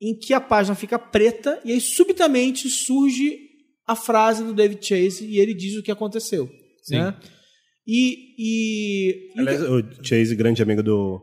em 0.00 0.14
que 0.14 0.34
a 0.34 0.40
página 0.40 0.74
fica 0.74 0.98
preta 0.98 1.58
e 1.64 1.72
aí 1.72 1.80
subitamente 1.80 2.68
surge 2.68 3.38
a 3.86 3.96
frase 3.96 4.44
do 4.44 4.52
David 4.52 4.84
Chase 4.84 5.24
e 5.24 5.38
ele 5.38 5.54
diz 5.54 5.74
o 5.78 5.82
que 5.82 5.90
aconteceu. 5.90 6.50
Né? 6.90 7.16
E, 7.86 8.34
e, 8.38 9.32
e 9.34 9.38
o 9.38 9.40
Aliás, 9.40 9.62
o 9.62 9.82
Chase, 10.04 10.36
grande 10.36 10.62
amigo 10.62 10.82
do, 10.82 11.20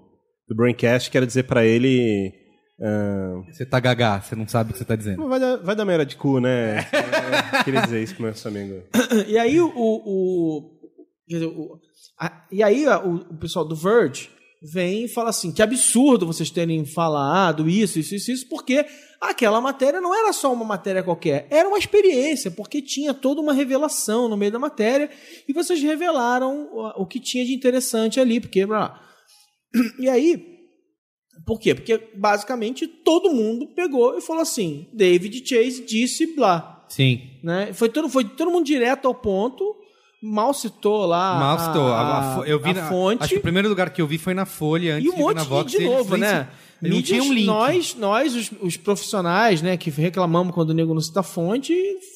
do 0.47 0.55
Braincast, 0.55 1.09
quero 1.09 1.25
dizer 1.25 1.43
pra 1.43 1.65
ele. 1.65 2.33
ah, 2.81 3.41
Você 3.51 3.65
tá 3.65 3.79
gagá, 3.79 4.19
você 4.21 4.35
não 4.35 4.47
sabe 4.47 4.69
o 4.69 4.73
que 4.73 4.79
você 4.79 4.85
tá 4.85 4.95
dizendo. 4.95 5.27
vai, 5.27 5.39
dar, 5.39 5.57
vai 5.57 5.75
dar 5.75 5.85
merda 5.85 6.05
de 6.05 6.15
cu, 6.17 6.39
né? 6.39 6.79
É, 6.79 7.63
queria 7.63 7.81
dizer 7.81 8.03
isso 8.03 8.15
pro 8.15 8.23
meu 8.25 8.33
amigo. 8.45 8.83
E 9.27 9.37
aí 9.37 9.59
o, 9.59 9.71
o- 9.75 10.71
dizer, 11.27 11.45
o- 11.45 11.79
a- 12.19 12.45
e 12.51 12.61
aí 12.63 12.85
o, 12.87 13.15
o 13.15 13.37
pessoal 13.37 13.65
do 13.65 13.75
Verge 13.75 14.29
vem 14.61 15.05
e 15.05 15.07
fala 15.07 15.29
assim, 15.29 15.51
que 15.51 15.61
absurdo 15.61 16.25
vocês 16.25 16.49
terem 16.49 16.85
falado 16.85 17.69
isso, 17.69 17.99
isso, 17.99 18.15
isso, 18.15 18.31
isso, 18.31 18.49
porque 18.49 18.85
aquela 19.21 19.61
matéria 19.61 20.01
não 20.01 20.13
era 20.13 20.33
só 20.33 20.51
uma 20.51 20.65
matéria 20.65 21.03
qualquer, 21.03 21.47
era 21.49 21.67
uma 21.67 21.77
experiência, 21.77 22.51
porque 22.51 22.81
tinha 22.81 23.13
toda 23.13 23.41
uma 23.41 23.53
revelação 23.53 24.27
no 24.27 24.35
meio 24.37 24.51
da 24.51 24.59
matéria 24.59 25.09
e 25.47 25.53
vocês 25.53 25.81
revelaram 25.81 26.69
o, 26.73 27.05
que 27.05 27.19
tinha 27.19 27.45
de 27.45 27.53
interessante 27.53 28.19
ali, 28.19 28.39
porque 28.39 28.65
blá, 28.65 28.89
blá. 28.89 29.01
e 29.99 30.09
aí 30.09 30.59
por 31.45 31.57
quê? 31.57 31.73
Porque 31.73 32.09
basicamente 32.15 32.85
todo 32.85 33.33
mundo 33.33 33.67
pegou 33.73 34.17
e 34.17 34.21
falou 34.21 34.41
assim, 34.41 34.89
David 34.93 35.47
Chase 35.47 35.85
disse 35.85 36.35
blá 36.35 36.79
Sim. 36.89 37.21
né? 37.43 37.71
Foi 37.71 37.87
todo, 37.87 38.09
foi 38.09 38.25
todo 38.25 38.51
mundo 38.51 38.65
direto 38.65 39.07
ao 39.07 39.13
ponto. 39.13 39.75
Mal 40.21 40.53
citou 40.53 41.05
lá 41.05 41.39
Mal 41.39 41.55
a, 41.55 41.59
citou. 41.59 41.87
A, 41.87 42.01
a, 42.01 42.41
a 42.43 42.47
eu 42.47 42.59
vi 42.59 42.71
a 42.71 42.73
na, 42.73 42.89
fonte. 42.89 43.23
Acho 43.23 43.33
que 43.33 43.39
o 43.39 43.41
primeiro 43.41 43.69
lugar 43.69 43.89
que 43.89 44.01
eu 44.01 44.07
vi 44.07 44.17
foi 44.17 44.33
na 44.33 44.45
Folha, 44.45 44.95
antes 44.95 45.05
e 45.05 45.09
um 45.09 45.17
monte 45.17 45.35
na 45.35 45.43
Vox. 45.43 45.71
de, 45.71 45.77
de 45.77 45.83
eles 45.83 45.95
novo, 45.97 46.17
né? 46.17 46.43
se- 46.81 46.85
Ele 46.85 46.95
não 46.95 47.01
tinha 47.01 47.21
um 47.23 47.29
Mídias, 47.29 47.37
link. 47.37 47.45
Nós, 47.47 47.95
nós 47.95 48.35
os, 48.35 48.51
os 48.61 48.77
profissionais, 48.77 49.61
né, 49.61 49.77
que 49.77 49.89
reclamamos 49.89 50.53
quando 50.53 50.71
o 50.71 50.73
nego 50.73 50.93
não 50.93 51.01
cita 51.01 51.23
fonte, 51.23 51.73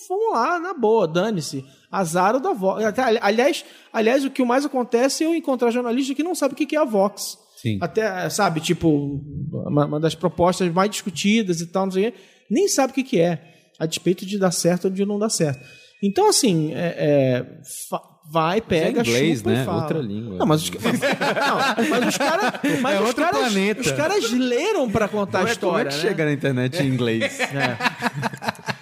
fomos 0.07 0.33
lá, 0.33 0.59
na 0.59 0.73
boa, 0.73 1.07
dane-se. 1.07 1.63
Azar 1.91 2.39
da 2.39 2.53
Vox. 2.53 2.81
Aliás, 3.21 3.63
aliás, 3.91 4.25
o 4.25 4.31
que 4.31 4.43
mais 4.43 4.65
acontece 4.65 5.23
é 5.23 5.27
eu 5.27 5.35
encontrar 5.35 5.69
jornalista 5.71 6.13
que 6.15 6.23
não 6.23 6.33
sabe 6.35 6.53
o 6.53 6.57
que 6.57 6.75
é 6.75 6.79
a 6.79 6.85
Vox. 6.85 7.37
Sim. 7.55 7.77
Até, 7.81 8.29
sabe, 8.29 8.59
tipo, 8.59 9.21
uma, 9.51 9.99
das 9.99 10.15
propostas 10.15 10.69
mais 10.73 10.89
discutidas 10.89 11.61
e 11.61 11.67
tal, 11.67 11.85
não 11.85 11.93
sei 11.93 12.07
o 12.09 12.11
quê, 12.11 12.17
nem 12.49 12.67
sabe 12.67 12.91
o 12.91 12.95
que 13.05 13.19
é, 13.19 13.41
a 13.79 13.85
despeito 13.85 14.25
de 14.25 14.37
dar 14.37 14.51
certo 14.51 14.85
ou 14.85 14.91
de 14.91 15.05
não 15.05 15.17
dar 15.17 15.29
certo. 15.29 15.63
Então, 16.05 16.27
assim, 16.27 16.73
é, 16.73 16.95
é, 16.97 17.45
vai, 18.29 18.59
pega, 18.59 18.99
é 18.99 19.01
inglês, 19.03 19.37
chupa 19.39 19.51
e 19.51 19.53
né? 19.53 19.63
fala. 19.63 19.81
Outra 19.83 19.99
língua. 19.99 20.37
Não, 20.37 20.45
mas 20.45 20.63
os, 20.63 20.69
não, 20.69 21.89
mas 21.89 22.07
os 22.09 22.17
caras. 22.17 22.53
É 22.63 22.99
os 22.99 23.07
outro 23.07 23.23
caras, 23.23 23.39
planeta. 23.39 23.81
Os 23.81 23.91
caras 23.93 24.31
leram 24.31 24.89
pra 24.91 25.07
contar 25.07 25.39
a 25.39 25.41
Como 25.41 25.49
é- 25.49 25.51
história. 25.53 25.85
Como 25.85 25.87
é 25.87 25.89
que 25.91 26.03
né? 26.03 26.09
chega 26.09 26.25
na 26.25 26.33
internet 26.33 26.83
em 26.83 26.87
inglês? 26.87 27.39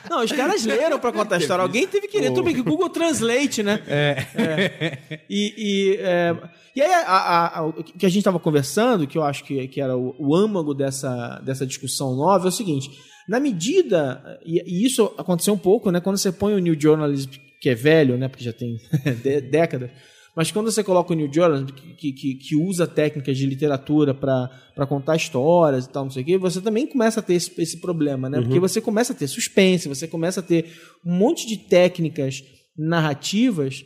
Não, 0.09 0.23
os 0.23 0.31
caras 0.31 0.65
leram 0.65 0.99
pra 0.99 1.11
contar 1.11 1.35
a 1.35 1.37
história. 1.37 1.61
Alguém 1.61 1.87
teve 1.87 2.07
que 2.07 2.19
ler. 2.19 2.29
Tudo 2.29 2.43
bem 2.43 2.55
que 2.55 2.61
Google 2.61 2.89
Translate, 2.89 3.63
né? 3.63 3.81
É. 3.87 4.97
E, 5.29 5.53
e, 5.57 5.97
é, 6.01 6.35
e 6.75 6.81
aí, 6.81 6.91
a- 6.93 7.05
a- 7.07 7.59
a- 7.59 7.65
o 7.67 7.73
que 7.83 8.05
a 8.05 8.09
gente 8.09 8.17
estava 8.19 8.39
conversando, 8.39 9.07
que 9.07 9.17
eu 9.17 9.23
acho 9.23 9.43
que, 9.43 9.67
que 9.67 9.79
era 9.79 9.95
o, 9.95 10.15
o 10.19 10.35
âmago 10.35 10.73
dessa, 10.73 11.39
dessa 11.45 11.65
discussão 11.65 12.15
nova, 12.15 12.47
é 12.47 12.49
o 12.49 12.51
seguinte: 12.51 12.89
na 13.27 13.39
medida, 13.39 14.39
e, 14.45 14.85
isso 14.85 15.13
aconteceu 15.17 15.53
um 15.53 15.57
pouco, 15.57 15.91
né? 15.91 15.99
Quando 15.99 16.17
você 16.17 16.31
põe 16.31 16.53
o 16.53 16.59
New 16.59 16.79
Journalism, 16.79 17.31
que 17.61 17.69
é 17.69 17.75
velho, 17.75 18.17
né? 18.17 18.27
Porque 18.27 18.43
já 18.43 18.53
tem 18.53 18.77
dé- 19.23 19.41
décadas. 19.41 19.91
Mas 20.35 20.49
quando 20.49 20.71
você 20.71 20.81
coloca 20.83 21.11
o 21.11 21.15
New 21.15 21.31
Journalism, 21.31 21.67
que, 21.97 22.13
que, 22.13 22.35
que 22.35 22.55
usa 22.55 22.87
técnicas 22.87 23.37
de 23.37 23.45
literatura 23.45 24.13
para 24.13 24.87
contar 24.87 25.17
histórias 25.17 25.85
e 25.85 25.89
tal, 25.89 26.05
não 26.05 26.11
sei 26.11 26.23
o 26.23 26.25
quê, 26.25 26.37
você 26.37 26.61
também 26.61 26.87
começa 26.87 27.19
a 27.19 27.23
ter 27.23 27.33
esse, 27.33 27.51
esse 27.61 27.81
problema, 27.81 28.29
né? 28.29 28.39
Porque 28.41 28.59
você 28.59 28.79
começa 28.79 29.11
a 29.11 29.15
ter 29.15 29.27
suspense, 29.27 29.89
você 29.89 30.07
começa 30.07 30.39
a 30.39 30.43
ter 30.43 30.71
um 31.05 31.13
monte 31.13 31.45
de 31.45 31.57
técnicas 31.57 32.41
narrativas 32.77 33.83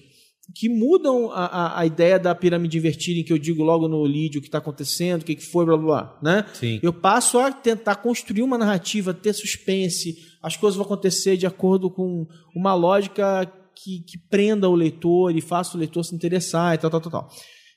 que 0.53 0.69
mudam 0.69 1.31
a, 1.31 1.45
a, 1.45 1.79
a 1.79 1.85
ideia 1.85 2.19
da 2.19 2.35
pirâmide 2.35 2.77
invertida, 2.77 3.19
em 3.19 3.23
que 3.23 3.33
eu 3.33 3.37
digo 3.37 3.63
logo 3.63 3.87
no 3.87 4.03
lead 4.03 4.37
o 4.37 4.41
que 4.41 4.47
está 4.47 4.59
acontecendo, 4.59 5.21
o 5.21 5.25
que, 5.25 5.35
que 5.35 5.45
foi, 5.45 5.65
blá 5.65 5.77
blá 5.77 5.85
blá. 5.85 6.19
Né? 6.21 6.45
Sim. 6.53 6.79
Eu 6.83 6.93
passo 6.93 7.39
a 7.39 7.51
tentar 7.51 7.95
construir 7.95 8.43
uma 8.43 8.57
narrativa, 8.57 9.13
ter 9.13 9.33
suspense, 9.33 10.15
as 10.43 10.55
coisas 10.55 10.77
vão 10.77 10.85
acontecer 10.85 11.37
de 11.37 11.47
acordo 11.47 11.89
com 11.89 12.27
uma 12.55 12.73
lógica 12.73 13.51
que, 13.75 14.01
que 14.01 14.17
prenda 14.29 14.69
o 14.69 14.75
leitor 14.75 15.35
e 15.35 15.41
faça 15.41 15.75
o 15.75 15.79
leitor 15.79 16.03
se 16.03 16.15
interessar 16.15 16.75
e 16.75 16.77
tal, 16.77 16.89
tal, 16.89 17.01
tal, 17.01 17.11
tal. 17.11 17.29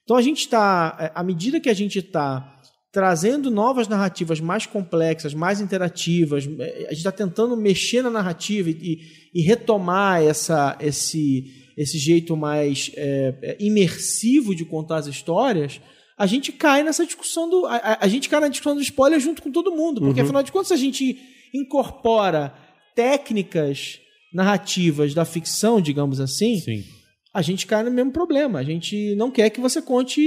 Então 0.04 0.16
a 0.16 0.22
gente 0.22 0.40
está, 0.40 1.12
à 1.14 1.22
medida 1.22 1.60
que 1.60 1.68
a 1.68 1.74
gente 1.74 1.98
está 1.98 2.58
trazendo 2.90 3.50
novas 3.50 3.86
narrativas 3.86 4.40
mais 4.40 4.64
complexas, 4.64 5.34
mais 5.34 5.60
interativas, 5.60 6.46
eh, 6.46 6.86
a 6.86 6.90
gente 6.90 6.98
está 6.98 7.12
tentando 7.12 7.56
mexer 7.56 8.02
na 8.02 8.10
narrativa 8.10 8.70
e, 8.70 9.00
e 9.34 9.42
retomar 9.42 10.22
essa, 10.22 10.76
esse, 10.80 11.44
esse 11.80 11.96
jeito 11.96 12.36
mais 12.36 12.90
é, 12.96 13.34
é, 13.42 13.56
imersivo 13.60 14.54
de 14.54 14.64
contar 14.64 14.96
as 14.96 15.06
histórias, 15.06 15.80
a 16.18 16.26
gente 16.26 16.50
cai 16.50 16.82
nessa 16.82 17.06
discussão 17.06 17.48
do. 17.48 17.64
A, 17.66 17.98
a- 18.00 18.08
gente 18.08 18.28
cai 18.28 18.40
na 18.40 18.48
discussão 18.48 18.74
do 18.74 18.82
spoiler 18.82 19.20
junto 19.20 19.40
com 19.40 19.52
todo 19.52 19.70
mundo. 19.70 20.00
Porque, 20.00 20.20
afinal 20.20 20.42
de 20.42 20.50
contas, 20.50 20.68
se 20.68 20.74
a 20.74 20.76
gente 20.76 21.16
incorpora 21.54 22.52
técnicas 22.96 23.98
narrativas 24.34 25.14
da 25.14 25.24
ficção, 25.24 25.80
digamos 25.80 26.20
assim, 26.20 26.58
Sim. 26.58 26.84
a 27.32 27.40
gente 27.40 27.66
cai 27.66 27.82
no 27.84 27.90
mesmo 27.90 28.10
problema. 28.12 28.58
A 28.58 28.64
gente 28.64 29.14
não 29.14 29.30
quer 29.30 29.48
que 29.50 29.60
você 29.60 29.80
conte 29.80 30.20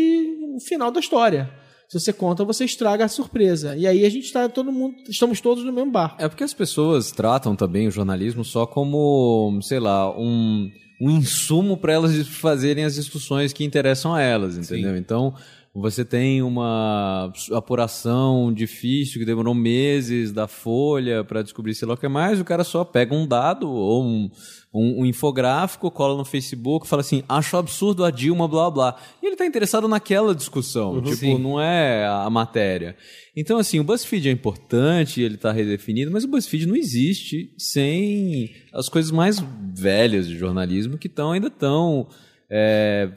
o 0.55 0.59
final 0.61 0.89
da 0.91 0.99
história. 0.99 1.51
Se 1.89 1.99
você 1.99 2.13
conta, 2.13 2.45
você 2.45 2.63
estraga 2.63 3.03
a 3.03 3.09
surpresa. 3.09 3.75
E 3.75 3.85
aí 3.85 4.05
a 4.05 4.09
gente 4.09 4.23
está 4.23 4.47
todo 4.47 4.71
mundo, 4.71 4.95
estamos 5.09 5.41
todos 5.41 5.65
no 5.65 5.73
mesmo 5.73 5.91
barco. 5.91 6.21
É 6.23 6.29
porque 6.29 6.43
as 6.45 6.53
pessoas 6.53 7.11
tratam 7.11 7.53
também 7.53 7.85
o 7.87 7.91
jornalismo 7.91 8.45
só 8.45 8.65
como, 8.65 9.59
sei 9.61 9.79
lá, 9.81 10.09
um, 10.17 10.69
um 11.01 11.09
insumo 11.09 11.75
para 11.75 11.93
elas 11.93 12.27
fazerem 12.27 12.83
as 12.83 12.93
discussões 12.93 13.51
que 13.51 13.63
interessam 13.63 14.13
a 14.13 14.21
elas, 14.21 14.55
entendeu? 14.55 14.95
Então, 14.95 15.33
você 15.73 16.05
tem 16.05 16.43
uma 16.43 17.33
apuração 17.53 18.53
difícil 18.53 19.19
que 19.19 19.25
demorou 19.25 19.55
meses 19.55 20.31
da 20.31 20.47
Folha 20.47 21.23
para 21.23 21.41
descobrir 21.41 21.73
sei 21.73 21.87
lá 21.87 21.95
o 21.95 21.97
que 21.97 22.07
mais, 22.07 22.39
o 22.39 22.45
cara 22.45 22.63
só 22.63 22.85
pega 22.85 23.15
um 23.15 23.25
dado 23.25 23.67
ou 23.67 24.03
um, 24.03 24.29
um, 24.73 25.01
um 25.01 25.05
infográfico, 25.05 25.91
cola 25.91 26.17
no 26.17 26.23
Facebook, 26.23 26.87
fala 26.87 27.01
assim, 27.01 27.23
acho 27.27 27.57
absurdo 27.57 28.05
a 28.05 28.11
Dilma, 28.11 28.47
blá 28.47 28.69
blá. 28.71 28.95
E 29.21 29.27
ele 29.27 29.35
tá 29.35 29.45
interessado 29.45 29.87
naquela 29.87 30.33
discussão, 30.33 31.01
tipo, 31.01 31.15
Sim. 31.17 31.37
não 31.37 31.59
é 31.59 32.05
a 32.07 32.29
matéria. 32.29 32.95
Então, 33.35 33.57
assim, 33.57 33.79
o 33.79 33.83
BuzzFeed 33.83 34.29
é 34.29 34.31
importante, 34.31 35.21
ele 35.21 35.35
está 35.35 35.51
redefinido, 35.51 36.11
mas 36.11 36.23
o 36.23 36.27
BuzzFeed 36.27 36.67
não 36.67 36.75
existe 36.75 37.53
sem 37.57 38.51
as 38.73 38.87
coisas 38.87 39.11
mais 39.11 39.43
velhas 39.73 40.27
de 40.27 40.37
jornalismo 40.37 40.97
que 40.97 41.07
estão 41.07 41.31
ainda 41.31 41.47
estão, 41.47 42.07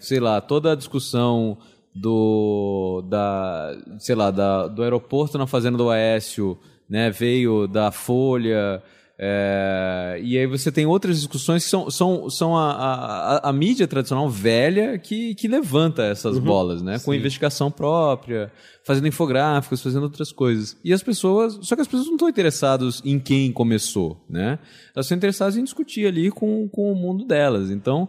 sei 0.01 0.19
lá, 0.19 0.41
toda 0.41 0.73
a 0.73 0.77
discussão 0.77 1.59
do 1.95 3.03
da 3.09 3.79
sei 4.01 4.17
lá 4.17 4.33
da, 4.33 4.67
do 4.67 4.83
aeroporto 4.83 5.39
na 5.39 5.47
fazenda 5.47 5.79
do 5.79 5.89
Aécio 5.89 6.59
né 6.89 7.09
veio 7.09 7.69
da 7.69 7.93
Folha 7.93 8.83
é, 9.17 10.19
e 10.23 10.37
aí 10.37 10.47
você 10.47 10.73
tem 10.73 10.87
outras 10.87 11.19
discussões 11.19 11.63
que 11.63 11.71
são, 11.71 11.89
são, 11.89 12.29
são 12.29 12.57
a, 12.57 12.73
a, 12.73 13.49
a 13.51 13.53
mídia 13.53 13.87
tradicional 13.87 14.29
velha 14.29 14.99
que, 14.99 15.37
que 15.37 15.47
levanta 15.47 16.03
essas 16.03 16.39
bolas, 16.39 16.83
né? 16.83 16.99
Com 16.99 17.15
investigação 17.15 17.71
própria, 17.71 18.51
fazendo 18.85 19.07
infográficos, 19.07 19.81
fazendo 19.81 20.03
outras 20.03 20.33
coisas. 20.33 20.77
E 20.85 20.93
as 20.93 21.03
pessoas. 21.03 21.59
Só 21.63 21.77
que 21.77 21.83
as 21.83 21.87
pessoas 21.87 22.07
não 22.07 22.15
estão 22.15 22.29
interessadas 22.29 23.01
em 23.05 23.21
quem 23.21 23.53
começou, 23.53 24.21
né? 24.29 24.59
Elas 24.95 25.07
estão 25.07 25.17
interessadas 25.17 25.57
em 25.57 25.63
discutir 25.63 26.07
ali 26.07 26.31
com, 26.31 26.69
com 26.69 26.93
o 26.93 26.97
mundo 26.97 27.25
delas. 27.25 27.71
Então. 27.71 28.09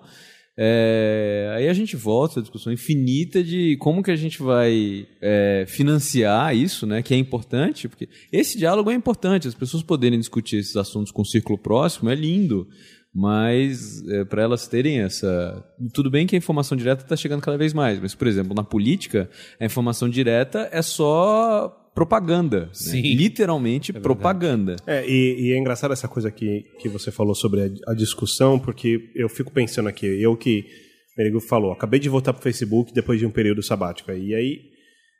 É, 0.57 1.53
aí 1.57 1.67
a 1.67 1.73
gente 1.73 1.97
volta 1.97 2.39
à 2.39 2.41
discussão 2.41 2.71
infinita 2.71 3.43
de 3.43 3.75
como 3.77 4.01
que 4.01 4.11
a 4.11 4.15
gente 4.15 4.41
vai 4.41 5.05
é, 5.21 5.65
financiar 5.67 6.55
isso, 6.55 6.87
né? 6.87 7.01
Que 7.01 7.13
é 7.13 7.17
importante, 7.17 7.89
porque 7.89 8.07
esse 8.31 8.57
diálogo 8.57 8.89
é 8.89 8.93
importante. 8.93 9.47
As 9.47 9.53
pessoas 9.53 9.83
poderem 9.83 10.19
discutir 10.19 10.57
esses 10.57 10.75
assuntos 10.77 11.11
com 11.11 11.23
o 11.23 11.25
círculo 11.25 11.57
próximo 11.57 12.09
é 12.09 12.15
lindo, 12.15 12.67
mas 13.13 14.01
para 14.29 14.43
elas 14.43 14.67
terem 14.67 14.99
essa. 14.99 15.63
Tudo 15.93 16.09
bem 16.09 16.25
que 16.25 16.35
a 16.35 16.37
informação 16.37 16.77
direta 16.77 17.03
está 17.03 17.17
chegando 17.17 17.41
cada 17.41 17.57
vez 17.57 17.73
mais, 17.73 17.99
mas, 17.99 18.15
por 18.15 18.27
exemplo, 18.27 18.53
na 18.55 18.63
política, 18.63 19.29
a 19.59 19.65
informação 19.65 20.07
direta 20.07 20.69
é 20.71 20.81
só 20.81 21.84
propaganda. 21.95 22.65
né? 22.65 22.69
Sim. 22.73 23.01
Literalmente 23.01 23.91
propaganda. 23.93 24.75
É, 24.85 25.03
e, 25.09 25.47
e 25.47 25.53
é 25.53 25.57
engraçado 25.57 25.93
essa 25.93 26.07
coisa 26.07 26.29
que, 26.29 26.63
que 26.79 26.89
você 26.89 27.09
falou 27.11 27.33
sobre 27.33 27.61
a, 27.61 27.91
a 27.91 27.95
discussão, 27.95 28.59
porque 28.59 29.09
eu 29.15 29.27
fico 29.29 29.51
pensando 29.51 29.89
aqui, 29.89 30.05
eu 30.05 30.35
que 30.37 30.59
o 30.59 31.17
Merigo 31.17 31.39
falou, 31.39 31.71
acabei 31.71 31.99
de 31.99 32.09
voltar 32.09 32.33
pro 32.33 32.43
Facebook 32.43 32.93
depois 32.93 33.17
de 33.19 33.25
um 33.25 33.31
período 33.31 33.63
sabático. 33.63 34.11
E 34.11 34.35
aí, 34.35 34.59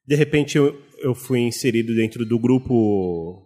de 0.06 0.16
repente, 0.16 0.58
eu, 0.58 0.78
eu 1.02 1.16
fui 1.16 1.40
inserido 1.40 1.96
dentro 1.96 2.26
do 2.26 2.38
grupo 2.38 3.42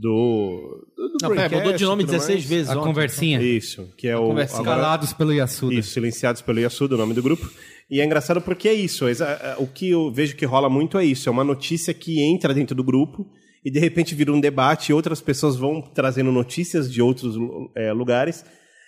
do. 0.00 0.86
do, 0.96 1.08
do 1.18 1.18
Não, 1.22 1.34
pera, 1.34 1.56
mudou 1.56 1.72
de 1.72 1.84
nome 1.84 2.02
e 2.02 2.06
tudo 2.06 2.12
16 2.12 2.38
mais. 2.38 2.48
vezes 2.48 2.68
A 2.70 2.74
ontem. 2.74 2.84
conversinha. 2.86 3.40
Isso, 3.42 3.88
que 3.96 4.06
é 4.08 4.16
o. 4.16 4.26
conversinha. 4.28 4.60
agora- 4.60 4.76
Calados 4.82 5.12
pelo 5.12 5.32
Yasuda. 5.32 5.74
Isso, 5.74 5.90
silenciados 5.90 6.42
pelo 6.42 6.60
Yasuda, 6.60 6.94
o 6.94 6.98
nome 6.98 7.14
do 7.14 7.22
grupo. 7.22 7.50
E 7.90 8.00
é 8.00 8.04
engraçado 8.04 8.40
porque 8.40 8.68
é 8.68 8.72
isso. 8.74 9.06
exa- 9.08 9.56
O 9.58 9.66
que 9.66 9.90
eu 9.90 10.10
vejo 10.10 10.36
que 10.36 10.44
rola 10.46 10.68
muito 10.70 10.98
é 10.98 11.04
isso. 11.04 11.28
É 11.28 11.32
uma 11.32 11.44
notícia 11.44 11.92
que 11.94 12.20
entra 12.22 12.52
dentro 12.54 12.74
do 12.74 12.82
grupo 12.82 13.26
e 13.64 13.70
de 13.70 13.78
repente 13.78 14.14
vira 14.14 14.32
um 14.32 14.40
debate 14.40 14.90
e 14.90 14.92
outras 14.94 15.20
pessoas 15.20 15.56
vão 15.56 15.80
trazendo 15.80 16.30
notícias 16.32 16.90
de 16.92 17.00
outros 17.02 17.34
eh, 17.74 17.92
lugares. 17.92 18.44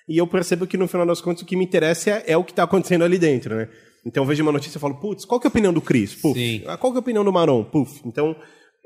E 0.09 0.17
eu 0.19 0.27
percebo 0.27 0.67
que 0.67 0.77
no 0.77 0.87
final 0.89 1.07
das 1.07 1.21
contas 1.21 1.43
o 1.43 1.47
que 1.47 1.57
me 1.57 1.65
interessa 1.65 2.11
é, 2.11 2.25
é 2.29 2.37
o 2.37 2.45
que 2.45 2.53
está 2.53 2.63
acontecendo 2.63 3.05
ali 3.05 3.19
dentro, 3.19 3.55
né? 3.57 3.69
Então 4.05 4.23
eu 4.23 4.27
vejo 4.27 4.43
uma 4.43 4.53
notícia 4.53 4.79
e 4.79 4.81
falo, 4.81 4.95
putz, 4.95 5.25
qual 5.25 5.41
que 5.41 5.47
é 5.47 5.49
a 5.49 5.51
opinião 5.51 5.73
do 5.73 5.81
Cris? 5.81 6.15
Puf. 6.15 6.39
Sim. 6.39 6.63
Ah, 6.67 6.77
Qual 6.77 6.93
que 6.93 6.97
é 6.97 7.01
a 7.01 7.01
opinião 7.01 7.25
do 7.25 7.33
Maron? 7.33 7.65
Puf. 7.65 8.01
Então, 8.07 8.37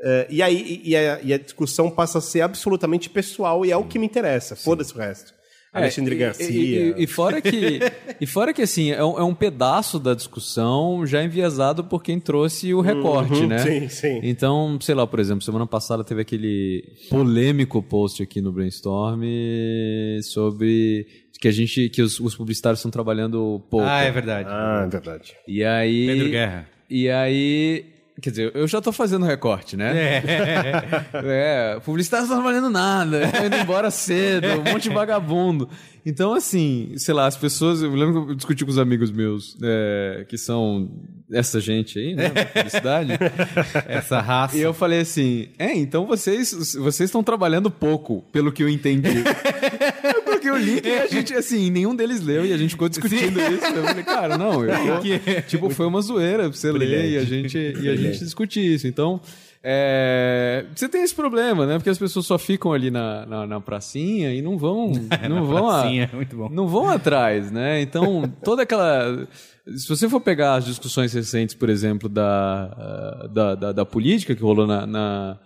eh, 0.02 0.26
e 0.30 0.42
aí 0.42 0.80
e 0.82 0.96
a, 0.96 1.20
e 1.22 1.32
a 1.34 1.38
discussão 1.38 1.90
passa 1.90 2.18
a 2.18 2.20
ser 2.22 2.40
absolutamente 2.40 3.10
pessoal 3.10 3.64
e 3.66 3.70
é 3.70 3.76
o 3.76 3.84
que 3.84 3.98
me 3.98 4.06
interessa. 4.06 4.56
Foda-se 4.56 4.94
o 4.94 4.98
resto. 4.98 5.34
Alexandre 5.72 6.14
É, 6.14 6.16
e- 6.16 6.18
Garcia. 6.18 6.50
E, 6.50 6.90
e- 7.00 7.04
e 7.04 7.06
fora 7.06 7.40
que, 7.40 7.78
e 8.20 8.26
fora 8.26 8.52
que 8.52 8.62
assim, 8.62 8.90
é 8.90 9.04
um, 9.04 9.18
é 9.18 9.22
um 9.22 9.34
pedaço 9.34 9.98
da 10.00 10.14
discussão 10.14 11.06
já 11.06 11.22
enviesado 11.22 11.84
por 11.84 12.02
quem 12.02 12.18
trouxe 12.18 12.74
o 12.74 12.80
recorte, 12.80 13.34
Uhum, 13.42 13.46
né? 13.46 13.58
sim, 13.58 13.88
sim. 13.88 14.20
Então, 14.22 14.78
sei 14.80 14.94
lá, 14.94 15.06
por 15.06 15.20
exemplo, 15.20 15.42
semana 15.42 15.66
passada 15.66 16.02
teve 16.02 16.22
aquele 16.22 16.84
polêmico 17.08 17.80
post 17.82 18.22
aqui 18.22 18.40
no 18.40 18.50
Brainstorm 18.52 19.22
sobre 20.22 21.06
que 21.40 21.48
a 21.48 21.52
gente, 21.52 21.88
que 21.88 22.02
os, 22.02 22.20
os 22.20 22.34
publicitários 22.34 22.80
estão 22.80 22.90
trabalhando 22.90 23.62
pouco. 23.70 23.86
Ah, 23.86 24.02
é 24.02 24.10
verdade. 24.10 24.48
Ah, 24.50 24.82
é 24.86 24.90
verdade. 24.90 25.32
E 25.48 25.64
aí. 25.64 26.06
Pedro 26.06 26.28
Guerra. 26.30 26.68
E 26.88 27.08
aí. 27.08 27.84
Quer 28.20 28.30
dizer, 28.30 28.52
eu 28.54 28.66
já 28.66 28.80
tô 28.80 28.92
fazendo 28.92 29.24
recorte, 29.24 29.76
né? 29.76 30.18
É. 30.18 30.22
é 31.76 31.80
publicitário 31.80 32.26
não 32.26 32.36
tá 32.36 32.42
valendo 32.42 32.70
nada, 32.70 33.28
tá 33.28 33.46
indo 33.46 33.56
embora 33.56 33.90
cedo, 33.90 34.46
um 34.46 34.72
monte 34.72 34.84
de 34.84 34.90
vagabundo. 34.90 35.68
Então, 36.04 36.32
assim, 36.32 36.94
sei 36.96 37.14
lá, 37.14 37.26
as 37.26 37.36
pessoas. 37.36 37.82
Eu 37.82 37.94
lembro 37.94 38.26
que 38.26 38.32
eu 38.32 38.34
discuti 38.34 38.64
com 38.64 38.70
os 38.70 38.78
amigos 38.78 39.10
meus, 39.10 39.56
é, 39.62 40.24
que 40.28 40.38
são 40.38 40.90
essa 41.32 41.60
gente 41.60 41.98
aí, 41.98 42.14
né? 42.14 42.28
Da 42.30 42.44
publicidade. 42.46 43.12
Essa 43.86 44.20
raça. 44.20 44.56
E 44.56 44.60
eu 44.60 44.72
falei 44.72 45.00
assim: 45.00 45.48
é, 45.58 45.74
então 45.74 46.06
vocês 46.06 46.74
vocês 46.74 47.08
estão 47.08 47.22
trabalhando 47.22 47.70
pouco, 47.70 48.22
pelo 48.32 48.50
que 48.50 48.62
eu 48.62 48.68
entendi. 48.68 49.22
Eu 50.50 50.56
link 50.58 50.84
e 50.86 50.92
a 50.92 51.06
gente, 51.06 51.34
assim, 51.34 51.70
nenhum 51.70 51.94
deles 51.94 52.20
leu 52.22 52.44
e 52.44 52.52
a 52.52 52.56
gente 52.56 52.70
ficou 52.70 52.88
discutindo 52.88 53.40
isso. 53.40 53.66
Eu 53.66 53.84
falei, 53.84 54.04
cara, 54.04 54.36
não, 54.38 54.64
eu 54.64 54.70
tô- 54.70 55.40
tipo, 55.48 55.70
foi 55.70 55.86
uma 55.86 56.00
zoeira 56.02 56.44
pra 56.48 56.52
você 56.56 56.70
ler 56.72 57.10
e 57.12 57.16
a 57.18 57.24
gente, 57.24 57.56
e 57.58 57.88
a 57.88 57.96
gente 57.96 58.18
discutir 58.18 58.60
isso. 58.74 58.86
Então, 58.86 59.20
é, 59.62 60.64
você 60.74 60.88
tem 60.88 61.02
esse 61.02 61.14
problema, 61.14 61.66
né? 61.66 61.74
Porque 61.76 61.90
as 61.90 61.98
pessoas 61.98 62.26
só 62.26 62.38
ficam 62.38 62.72
ali 62.72 62.90
na, 62.90 63.26
na, 63.26 63.46
na 63.46 63.60
pracinha 63.60 64.32
e 64.34 64.40
não 64.42 64.56
vão. 64.58 64.92
Não 65.28 65.44
vão 65.44 65.68
a- 65.68 65.80
pracinha, 65.82 66.10
muito 66.12 66.36
bom. 66.36 66.48
não 66.50 66.66
vão 66.66 66.88
atrás, 66.88 67.50
né? 67.50 67.80
Então, 67.80 68.22
toda 68.42 68.62
aquela. 68.62 69.26
Se 69.76 69.88
você 69.88 70.08
for 70.08 70.20
pegar 70.20 70.54
as 70.54 70.64
discussões 70.64 71.12
recentes, 71.12 71.54
por 71.54 71.68
exemplo, 71.68 72.08
da, 72.08 72.24
ah, 72.24 73.28
da, 73.32 73.54
da, 73.54 73.72
da 73.72 73.84
política 73.84 74.34
que 74.34 74.42
rolou 74.42 74.66
na. 74.66 74.86
na- 74.86 75.38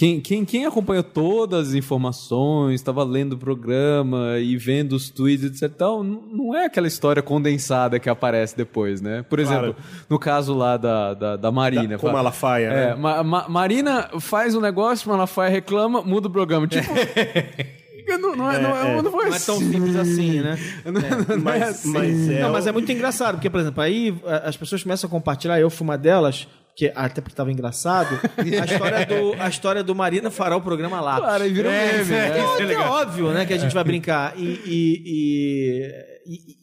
Quem, 0.00 0.18
quem, 0.18 0.46
quem 0.46 0.64
acompanhou 0.64 1.02
todas 1.02 1.68
as 1.68 1.74
informações, 1.74 2.80
estava 2.80 3.04
lendo 3.04 3.34
o 3.34 3.36
programa 3.36 4.38
e 4.38 4.56
vendo 4.56 4.94
os 4.94 5.10
tweets, 5.10 5.44
etc. 5.44 5.64
e 5.64 5.68
Tal, 5.68 6.02
não 6.02 6.56
é 6.56 6.64
aquela 6.64 6.86
história 6.86 7.22
condensada 7.22 7.98
que 8.00 8.08
aparece 8.08 8.56
depois, 8.56 9.02
né? 9.02 9.22
Por 9.28 9.38
exemplo, 9.38 9.76
no 10.08 10.18
caso 10.18 10.54
lá 10.54 10.78
da, 10.78 11.12
da, 11.12 11.36
da 11.36 11.52
Marina. 11.52 11.86
Da- 11.86 11.94
com 11.96 12.06
fala- 12.06 12.12
Malafaia, 12.14 12.66
É, 12.68 12.86
né? 12.86 12.94
Ma- 12.94 13.22
Ma- 13.22 13.46
Marina 13.50 14.08
faz 14.20 14.54
um 14.54 14.60
negócio, 14.62 15.06
Malafaia 15.10 15.50
reclama, 15.50 16.00
muda 16.00 16.28
o 16.28 16.30
programa. 16.30 16.66
Tipo. 16.66 16.88
não, 18.18 18.34
não, 18.36 18.50
é, 18.50 18.58
não, 18.58 18.76
é, 18.76 19.02
não 19.02 19.10
foi 19.10 19.26
Não 19.28 19.34
é 19.34 19.38
tão 19.38 19.56
assim. 19.56 19.70
simples 19.72 19.96
assim, 19.96 20.40
né? 20.40 20.58
Mas, 21.44 21.84
mas 21.84 22.28
é, 22.30 22.40
Não, 22.40 22.52
mas 22.52 22.66
é 22.66 22.72
muito 22.72 22.90
engraçado, 22.90 23.34
porque, 23.34 23.50
por 23.50 23.60
exemplo, 23.60 23.82
aí 23.82 24.14
as 24.44 24.56
pessoas 24.56 24.82
começam 24.82 25.08
a 25.08 25.10
compartilhar, 25.10 25.60
eu 25.60 25.68
fui 25.70 25.84
uma 25.86 25.98
delas, 25.98 26.48
que 26.80 26.90
até 26.94 27.20
porque 27.20 27.34
estava 27.34 27.52
engraçado, 27.52 28.18
a 28.38 28.64
história, 28.64 29.04
do, 29.06 29.34
a 29.38 29.48
história 29.50 29.84
do 29.84 29.94
Marina 29.94 30.30
fará 30.30 30.56
o 30.56 30.62
programa 30.62 30.98
lá. 30.98 31.18
Claro, 31.18 31.42
aí 31.44 31.52
vira 31.52 31.68
um 31.68 31.72
É, 31.72 31.92
meme, 31.98 32.10
né? 32.10 32.28
é, 32.38 32.66
que 32.66 32.72
é 32.72 32.78
óbvio, 32.78 33.30
né, 33.32 33.44
que 33.44 33.52
a 33.52 33.58
gente 33.58 33.74
vai 33.74 33.84
brincar. 33.84 34.32
E, 34.38 34.44
e- 34.44 35.02
e- 35.04 35.90
e- 36.26 36.52
e- 36.52 36.56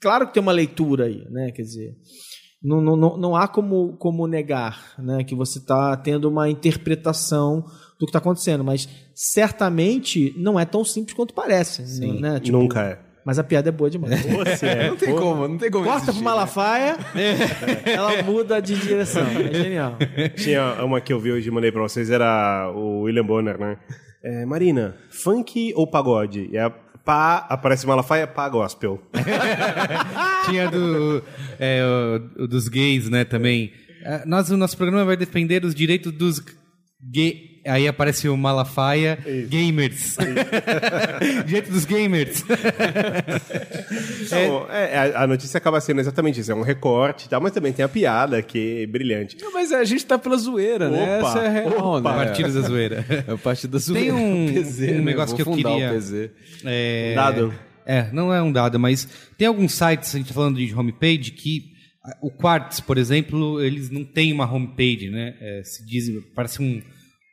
claro 0.00 0.28
que 0.28 0.34
tem 0.34 0.40
uma 0.40 0.52
leitura 0.52 1.06
aí, 1.06 1.26
né? 1.32 1.50
Quer 1.50 1.62
dizer, 1.62 1.96
não, 2.62 2.80
não, 2.80 2.94
não, 2.96 3.16
não 3.16 3.36
há 3.36 3.48
como, 3.48 3.96
como 3.96 4.24
negar, 4.28 4.94
né, 5.00 5.24
que 5.24 5.34
você 5.34 5.58
está 5.58 5.96
tendo 5.96 6.30
uma 6.30 6.48
interpretação 6.48 7.62
do 7.98 8.06
que 8.06 8.10
está 8.10 8.18
acontecendo, 8.20 8.62
mas 8.62 8.88
certamente 9.14 10.32
não 10.36 10.60
é 10.60 10.64
tão 10.64 10.84
simples 10.84 11.14
quanto 11.16 11.34
parece, 11.34 11.82
né? 12.20 12.38
Tipo, 12.38 12.58
Nunca 12.58 12.82
é. 12.82 13.00
Mas 13.24 13.38
a 13.38 13.44
piada 13.44 13.68
é 13.70 13.72
boa 13.72 13.88
demais. 13.88 14.20
Você 14.22 14.66
é. 14.66 14.88
Não 14.90 14.96
tem 14.96 15.14
como, 15.14 15.48
não 15.48 15.56
tem 15.58 15.70
como. 15.70 15.84
Corta 15.84 16.12
pro. 16.12 16.22
Malafaia, 16.22 16.96
ela 17.86 18.22
muda 18.22 18.60
de 18.60 18.74
direção. 18.76 19.22
É 19.26 19.54
genial. 19.54 19.96
Tinha 20.36 20.84
uma 20.84 21.00
que 21.00 21.12
eu 21.12 21.18
vi 21.18 21.32
hoje 21.32 21.48
e 21.48 21.50
mandei 21.50 21.72
pra 21.72 21.80
vocês, 21.82 22.10
era 22.10 22.70
o 22.74 23.02
William 23.02 23.24
Bonner, 23.24 23.58
né? 23.58 23.78
É, 24.22 24.44
Marina, 24.44 24.96
funk 25.10 25.72
ou 25.74 25.86
pagode? 25.86 26.48
E 26.52 26.58
a 26.58 26.68
pá, 26.70 27.46
aparece 27.48 27.86
Malafaia, 27.86 28.26
pá, 28.26 28.48
gospel. 28.48 29.00
Tinha 30.46 30.70
do, 30.70 31.22
é, 31.58 31.82
o- 32.38 32.44
o 32.44 32.46
dos 32.48 32.68
gays, 32.68 33.08
né, 33.08 33.24
também. 33.24 33.72
É, 34.02 34.24
Nós, 34.26 34.50
o 34.50 34.56
nosso 34.56 34.76
programa 34.76 35.04
vai 35.04 35.16
defender 35.16 35.64
os 35.64 35.74
direitos 35.74 36.12
dos 36.12 36.42
gays. 37.12 37.53
Aí 37.66 37.88
aparece 37.88 38.28
o 38.28 38.36
Malafaia, 38.36 39.18
gamers. 39.48 40.16
Direito 41.46 41.70
dos 41.72 41.84
gamers. 41.84 42.44
Então, 44.22 44.66
é, 44.70 44.96
a, 45.16 45.22
a 45.22 45.26
notícia 45.26 45.58
acaba 45.58 45.80
sendo 45.80 46.00
exatamente 46.00 46.40
isso, 46.40 46.50
é 46.52 46.54
um 46.54 46.62
recorte 46.62 47.26
e 47.26 47.28
tal, 47.28 47.40
mas 47.40 47.52
também 47.52 47.72
tem 47.72 47.84
a 47.84 47.88
piada 47.88 48.42
que 48.42 48.82
é 48.82 48.86
brilhante. 48.86 49.36
Não, 49.40 49.52
mas 49.52 49.72
a 49.72 49.84
gente 49.84 50.04
tá 50.04 50.18
pela 50.18 50.36
zoeira, 50.36 50.88
né? 50.90 51.18
Opa, 51.18 51.28
Essa 51.28 51.38
é 51.40 51.46
a 51.46 51.50
real, 51.50 51.78
opa. 51.98 52.16
né? 52.16 52.24
Partido 52.26 52.52
da 52.52 52.60
zoeira. 52.68 53.04
É 53.26 53.32
o 53.32 53.38
partido 53.38 53.70
da 53.72 53.78
zoeira. 53.78 54.04
Tem 54.04 54.12
um- 54.12 54.52
PZ, 54.52 54.80
um 54.80 54.86
né? 54.86 55.00
negócio 55.00 55.36
que 55.36 55.42
eu 55.42 55.46
fundar 55.46 55.70
queria- 55.72 55.90
o 55.92 55.94
PZ. 55.96 56.30
É, 56.64 57.14
Dado. 57.14 57.54
É, 57.86 58.08
não 58.12 58.32
é 58.32 58.42
um 58.42 58.50
dado, 58.50 58.78
mas 58.80 59.06
tem 59.36 59.46
alguns 59.46 59.72
sites, 59.74 60.14
a 60.14 60.18
gente 60.18 60.28
tá 60.28 60.34
falando 60.34 60.56
de 60.56 60.74
homepage, 60.74 61.30
que 61.32 61.72
o 62.22 62.30
Quartz, 62.30 62.80
por 62.80 62.96
exemplo, 62.96 63.62
eles 63.62 63.90
não 63.90 64.02
têm 64.04 64.32
uma 64.32 64.50
homepage, 64.50 65.10
né? 65.10 65.34
É, 65.40 65.62
se 65.64 65.84
diz, 65.86 66.10
parece 66.34 66.62
um, 66.62 66.80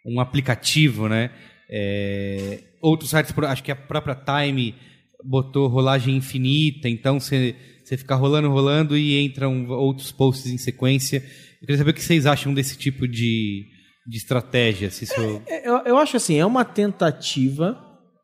um 0.06 0.20
aplicativo, 0.20 1.08
né? 1.08 1.32
É, 1.70 2.60
outros 2.82 3.10
sites, 3.10 3.34
acho 3.48 3.64
que 3.64 3.72
a 3.72 3.76
própria 3.76 4.16
Time 4.16 4.76
botou 5.24 5.68
rolagem 5.68 6.16
infinita, 6.16 6.90
então 6.90 7.20
você 7.20 7.56
fica 7.86 8.16
rolando, 8.16 8.50
rolando 8.50 8.98
e 8.98 9.24
entram 9.24 9.68
outros 9.70 10.12
posts 10.12 10.52
em 10.52 10.58
sequência. 10.58 11.18
Eu 11.62 11.68
queria 11.68 11.78
saber 11.78 11.92
o 11.92 11.94
que 11.94 12.02
vocês 12.02 12.26
acham 12.26 12.54
desse 12.54 12.78
tipo 12.78 13.08
de, 13.08 13.66
de 14.08 14.18
estratégia. 14.18 14.90
Se 14.90 15.04
isso... 15.04 15.42
É, 15.48 15.68
Eu, 15.68 15.78
eu 15.86 15.98
acho 15.98 16.18
assim, 16.18 16.38
é 16.38 16.46
uma 16.46 16.66
tentativa, 16.66 17.78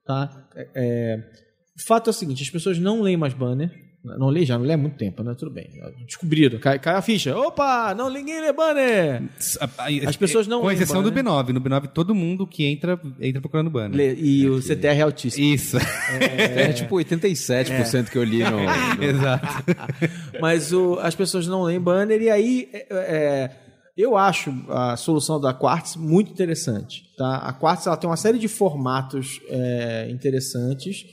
tá? 0.05 0.47
É, 0.55 0.69
é, 0.75 1.17
o 1.77 1.87
fato 1.87 2.09
é 2.09 2.11
o 2.11 2.13
seguinte, 2.13 2.43
as 2.43 2.49
pessoas 2.49 2.79
não 2.79 3.01
leem 3.01 3.17
mais 3.17 3.33
banner. 3.33 3.71
Não 4.17 4.29
leem 4.29 4.45
já, 4.45 4.57
não 4.57 4.65
lê 4.65 4.73
há 4.73 4.77
muito 4.77 4.97
tempo, 4.97 5.23
né? 5.23 5.35
Tudo 5.37 5.51
bem. 5.51 5.67
Descobriram, 6.05 6.59
cai, 6.59 6.77
cai 6.79 6.95
a 6.95 7.01
ficha. 7.01 7.35
Opa, 7.35 7.93
não 7.97 8.09
ninguém 8.09 8.39
lê 8.39 8.53
banner. 8.53 9.23
As 10.07 10.15
pessoas 10.15 10.45
não 10.47 10.61
Com 10.61 10.71
exceção 10.71 11.01
do 11.03 11.11
banner. 11.11 11.25
B9. 11.45 11.49
No 11.53 11.61
B9, 11.61 11.87
todo 11.87 12.13
mundo 12.15 12.45
que 12.47 12.65
entra, 12.65 12.99
entra 13.19 13.41
procurando 13.41 13.69
banner. 13.69 13.97
Lê, 13.97 14.13
e 14.15 14.47
o 14.49 14.61
CTR 14.61 14.99
é 14.99 15.01
altíssimo. 15.01 15.45
Isso. 15.45 15.77
É, 15.77 16.71
tipo 16.73 16.95
87% 16.95 18.09
que 18.09 18.17
eu 18.17 18.23
li 18.23 18.43
no. 18.43 18.51
no- 18.97 19.03
Exato. 19.03 19.47
Mas 20.39 20.71
o- 20.71 20.99
as 21.01 21.15
pessoas 21.15 21.47
não 21.47 21.63
leem 21.63 21.79
banner 21.79 22.21
e 22.21 22.29
aí 22.29 22.69
é, 22.73 22.85
é, 22.91 23.51
eu 23.97 24.15
acho 24.15 24.53
a 24.69 24.95
solução 24.95 25.39
da 25.41 25.53
Quartz 25.53 25.95
muito 25.95 26.31
interessante. 26.31 27.03
Tá? 27.17 27.37
A 27.37 27.53
Quartz 27.53 27.87
ela 27.87 27.97
tem 27.97 28.09
uma 28.09 28.17
série 28.17 28.37
de 28.37 28.47
formatos 28.47 29.39
é, 29.49 30.07
interessantes. 30.11 31.03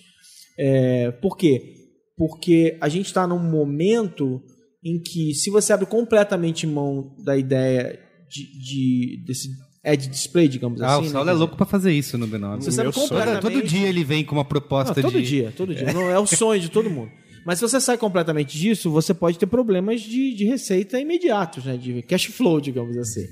É, 0.59 1.11
por 1.20 1.36
quê? 1.36 1.74
Porque 2.17 2.77
a 2.81 2.89
gente 2.89 3.07
está 3.07 3.27
num 3.27 3.39
momento 3.39 4.41
em 4.85 5.01
que, 5.01 5.35
se 5.35 5.51
você 5.51 5.73
abre 5.73 5.87
completamente 5.87 6.67
mão 6.67 7.15
da 7.25 7.37
ideia 7.37 7.99
de, 8.29 8.45
de- 8.59 9.25
desse 9.27 9.49
edge 9.85 10.09
display, 10.09 10.47
digamos 10.49 10.81
Ah, 10.81 10.97
assim. 10.97 11.07
o 11.07 11.11
Saulo 11.11 11.27
né? 11.27 11.33
é 11.33 11.35
louco 11.35 11.57
pra 11.57 11.67
fazer 11.67 11.93
isso 11.93 12.17
no 12.17 12.29
B9. 12.29 12.57
Você 12.62 12.71
sabe. 12.73 12.93
Todo, 12.93 13.03
completamente... 13.09 13.41
todo 13.43 13.62
dia 13.62 13.89
ele 13.89 14.05
vem 14.05 14.25
com 14.25 14.35
uma 14.35 14.45
proposta 14.45 14.95
Não, 14.95 15.03
todo 15.11 15.21
de... 15.21 15.27
dia, 15.29 15.53
todo 15.57 15.75
dia. 15.75 15.93
Não, 15.93 16.09
é 16.11 16.19
o 16.19 16.27
sonho 16.27 16.61
de 16.61 16.71
todo 16.71 16.89
mundo. 16.91 17.11
Mas 17.47 17.59
se 17.59 17.62
você 17.69 17.79
sai 17.81 17.99
completamente 17.99 18.57
disso, 18.59 18.91
você 18.91 19.12
pode 19.12 19.39
ter 19.39 19.47
problemas 19.47 20.01
de, 20.01 20.33
de 20.35 20.45
receita 20.45 20.99
imediatos, 20.99 21.65
né? 21.67 21.77
De 21.77 22.01
cash 22.03 22.25
flow, 22.27 22.59
digamos 22.61 22.97
assim. 22.97 23.27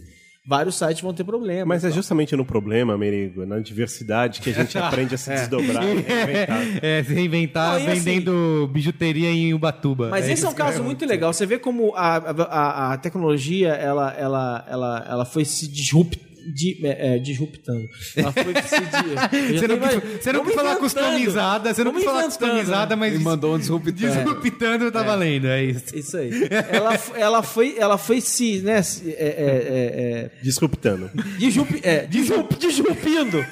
Vários 0.44 0.74
sites 0.76 1.00
vão 1.00 1.14
ter 1.14 1.22
problemas. 1.22 1.66
Mas 1.68 1.84
é 1.84 1.90
justamente 1.92 2.34
no 2.34 2.44
problema, 2.44 2.98
Merigo, 2.98 3.46
na 3.46 3.60
diversidade, 3.60 4.40
que 4.40 4.50
a 4.50 4.52
gente 4.52 4.76
aprende 4.78 5.14
a 5.14 5.18
se 5.18 5.30
desdobrar. 5.30 5.84
e 5.84 6.00
reinventar. 6.00 6.62
É, 6.82 7.04
se 7.04 7.14
reinventar 7.14 7.68
Não, 7.68 7.76
assim- 7.76 8.00
vendendo 8.00 8.68
bijuteria 8.72 9.30
em 9.30 9.54
Ubatuba. 9.54 10.08
Mas 10.08 10.28
esse 10.28 10.42
é 10.42 10.46
um 10.46 10.50
isso. 10.50 10.56
caso 10.56 10.82
muito 10.82 11.06
legal. 11.06 11.32
Você 11.32 11.46
vê 11.46 11.58
como 11.60 11.94
a, 11.94 12.16
a, 12.16 12.92
a 12.94 12.98
tecnologia 12.98 13.68
ela, 13.68 14.12
ela, 14.14 14.64
ela, 14.68 15.06
ela 15.08 15.24
foi 15.24 15.44
se 15.44 15.68
disrupt, 15.70 16.20
di- 16.54 16.78
é, 16.84 17.14
é, 17.14 17.18
disruptando. 17.18 17.88
Ela 18.16 18.32
foi 18.32 18.54
se 18.54 18.80
di- 18.80 19.52
Você 19.58 19.68
não, 19.68 19.78
Vai- 19.78 20.00
quis- 20.00 20.22
você 20.22 20.32
não 20.32 20.44
quis 20.44 20.54
falar 20.54 20.76
customizada, 20.76 21.74
você 21.74 21.84
não 21.84 21.92
quis 21.92 22.04
falar 22.04 22.24
customizada, 22.24 22.96
né? 22.96 23.00
mas 23.00 23.12
Me 23.12 23.18
mandou 23.24 23.54
um 23.54 23.58
disruptando. 23.58 23.96
disruptando 23.96 24.90
tá 24.92 25.02
valendo, 25.02 25.46
é 25.46 25.64
isso. 25.64 25.96
Isso 25.96 26.16
aí. 26.16 26.30
Ela, 26.70 26.98
ela 27.16 27.42
foi, 27.42 27.76
ela 27.78 27.98
foi 27.98 28.20
se, 28.20 28.60
né, 28.62 28.82
se- 28.82 29.10
é, 29.10 29.14
é, 29.14 30.30
é, 30.30 30.30
Disruptando. 30.42 31.10
é, 31.14 31.38
disrup, 31.38 31.80
é, 31.82 32.06
disrup, 32.06 32.54
disruptindo. 32.58 33.44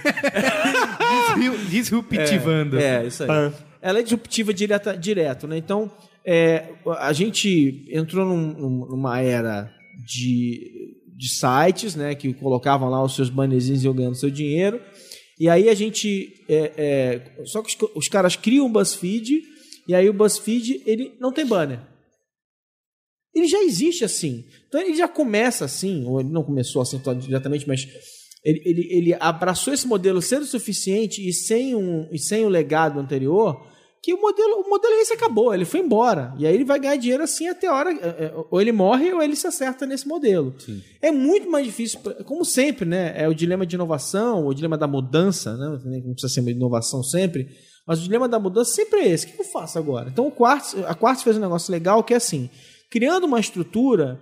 Disru- 1.37 1.59
Disruptivando. 1.69 2.79
É, 2.79 3.07
isso 3.07 3.23
aí. 3.25 3.53
Ela 3.83 4.01
é 4.01 4.03
disruptiva 4.03 4.53
direta, 4.53 4.97
direto, 4.97 5.47
né? 5.49 5.57
Então, 5.57 5.91
é, 6.25 6.65
a 6.99 7.13
gente 7.13 7.87
entrou 7.91 8.27
num- 8.27 8.87
numa 8.91 9.21
era 9.21 9.71
de, 10.07 10.80
de 11.21 11.29
sites, 11.29 11.95
né? 11.95 12.15
Que 12.15 12.33
colocavam 12.33 12.89
lá 12.89 13.05
os 13.05 13.15
seus 13.15 13.29
bannerzinhos 13.29 13.83
e 13.83 13.85
iam 13.85 13.95
ganhando 13.95 14.17
seu 14.17 14.31
dinheiro. 14.31 14.81
E 15.39 15.49
aí 15.49 15.69
a 15.69 15.75
gente... 15.75 16.33
é, 16.49 16.73
é, 17.39 17.45
só 17.45 17.63
que 17.63 17.69
os, 17.69 17.91
os 17.95 18.09
caras 18.09 18.37
criam 18.37 18.67
o 18.67 18.71
BuzzFeed 18.71 19.43
e 19.87 19.95
aí 19.95 20.09
o 20.09 20.15
BuzzFeed, 20.15 20.83
ele 20.87 21.13
não 21.21 21.33
tem 21.33 21.45
banner. 21.45 21.81
Ele 23.35 23.47
já 23.47 23.63
existe 23.63 24.03
assim. 24.03 24.45
Então 24.67 24.81
ele 24.81 24.95
já 24.95 25.07
começa 25.07 25.65
assim, 25.65 26.05
ou 26.07 26.21
ele 26.21 26.31
não 26.31 26.43
começou 26.43 26.81
assim 26.81 27.01
diretamente, 27.21 27.69
mas 27.69 27.87
ele, 28.43 28.63
ele, 28.65 28.89
ele 28.91 29.17
abraçou 29.21 29.75
esse 29.75 29.87
modelo 29.87 30.23
cedo 30.23 30.43
o 30.43 30.47
suficiente 30.47 31.27
e 31.27 31.33
sem, 31.33 31.75
um, 31.75 32.09
e 32.11 32.19
sem 32.19 32.45
o 32.45 32.49
legado 32.49 32.99
anterior, 32.99 33.70
que 34.03 34.15
o 34.15 34.21
modelo, 34.21 34.63
o 34.63 34.71
modelo 34.71 34.95
esse 34.95 35.13
acabou, 35.13 35.53
ele 35.53 35.67
foi 35.67 35.81
embora. 35.81 36.35
E 36.39 36.47
aí 36.47 36.55
ele 36.55 36.65
vai 36.65 36.81
ganhar 36.81 36.97
dinheiro 36.97 37.23
assim 37.23 37.49
até 37.49 37.67
a 37.67 37.75
hora. 37.75 37.93
é, 37.93 38.25
é, 38.25 38.35
Ou 38.51 38.61
ele 38.61 38.73
morre 38.73 39.13
ou 39.13 39.23
ele 39.23 39.37
se 39.37 39.47
acerta 39.47 39.85
nesse 39.85 40.09
modelo. 40.09 40.55
É 41.03 41.11
muito 41.11 41.51
mais 41.51 41.67
difícil, 41.67 42.01
como 42.25 42.45
sempre, 42.45 42.87
né? 42.87 43.13
É 43.15 43.29
o 43.29 43.35
dilema 43.35 43.67
de 43.67 43.75
inovação, 43.75 44.47
o 44.47 44.55
dilema 44.55 44.79
da 44.79 44.87
mudança, 44.87 45.55
né? 45.57 45.79
Não 46.05 46.13
precisa 46.13 46.33
ser 46.33 46.41
uma 46.41 46.51
inovação 46.51 47.03
sempre. 47.03 47.49
Mas 47.87 47.99
o 47.99 48.03
dilema 48.03 48.27
da 48.27 48.39
mudança 48.39 48.73
sempre 48.73 49.01
é 49.01 49.09
esse. 49.09 49.27
O 49.27 49.31
que 49.31 49.41
eu 49.41 49.45
faço 49.45 49.79
agora? 49.79 50.09
Então 50.09 50.27
o 50.27 50.33
Quartz, 50.33 50.77
a 50.87 50.95
Quartz 50.95 51.23
fez 51.23 51.37
um 51.37 51.41
negócio 51.41 51.71
legal 51.71 52.03
que 52.03 52.15
é 52.15 52.17
assim: 52.17 52.49
criando 52.91 53.25
uma 53.25 53.41
estrutura 53.41 54.19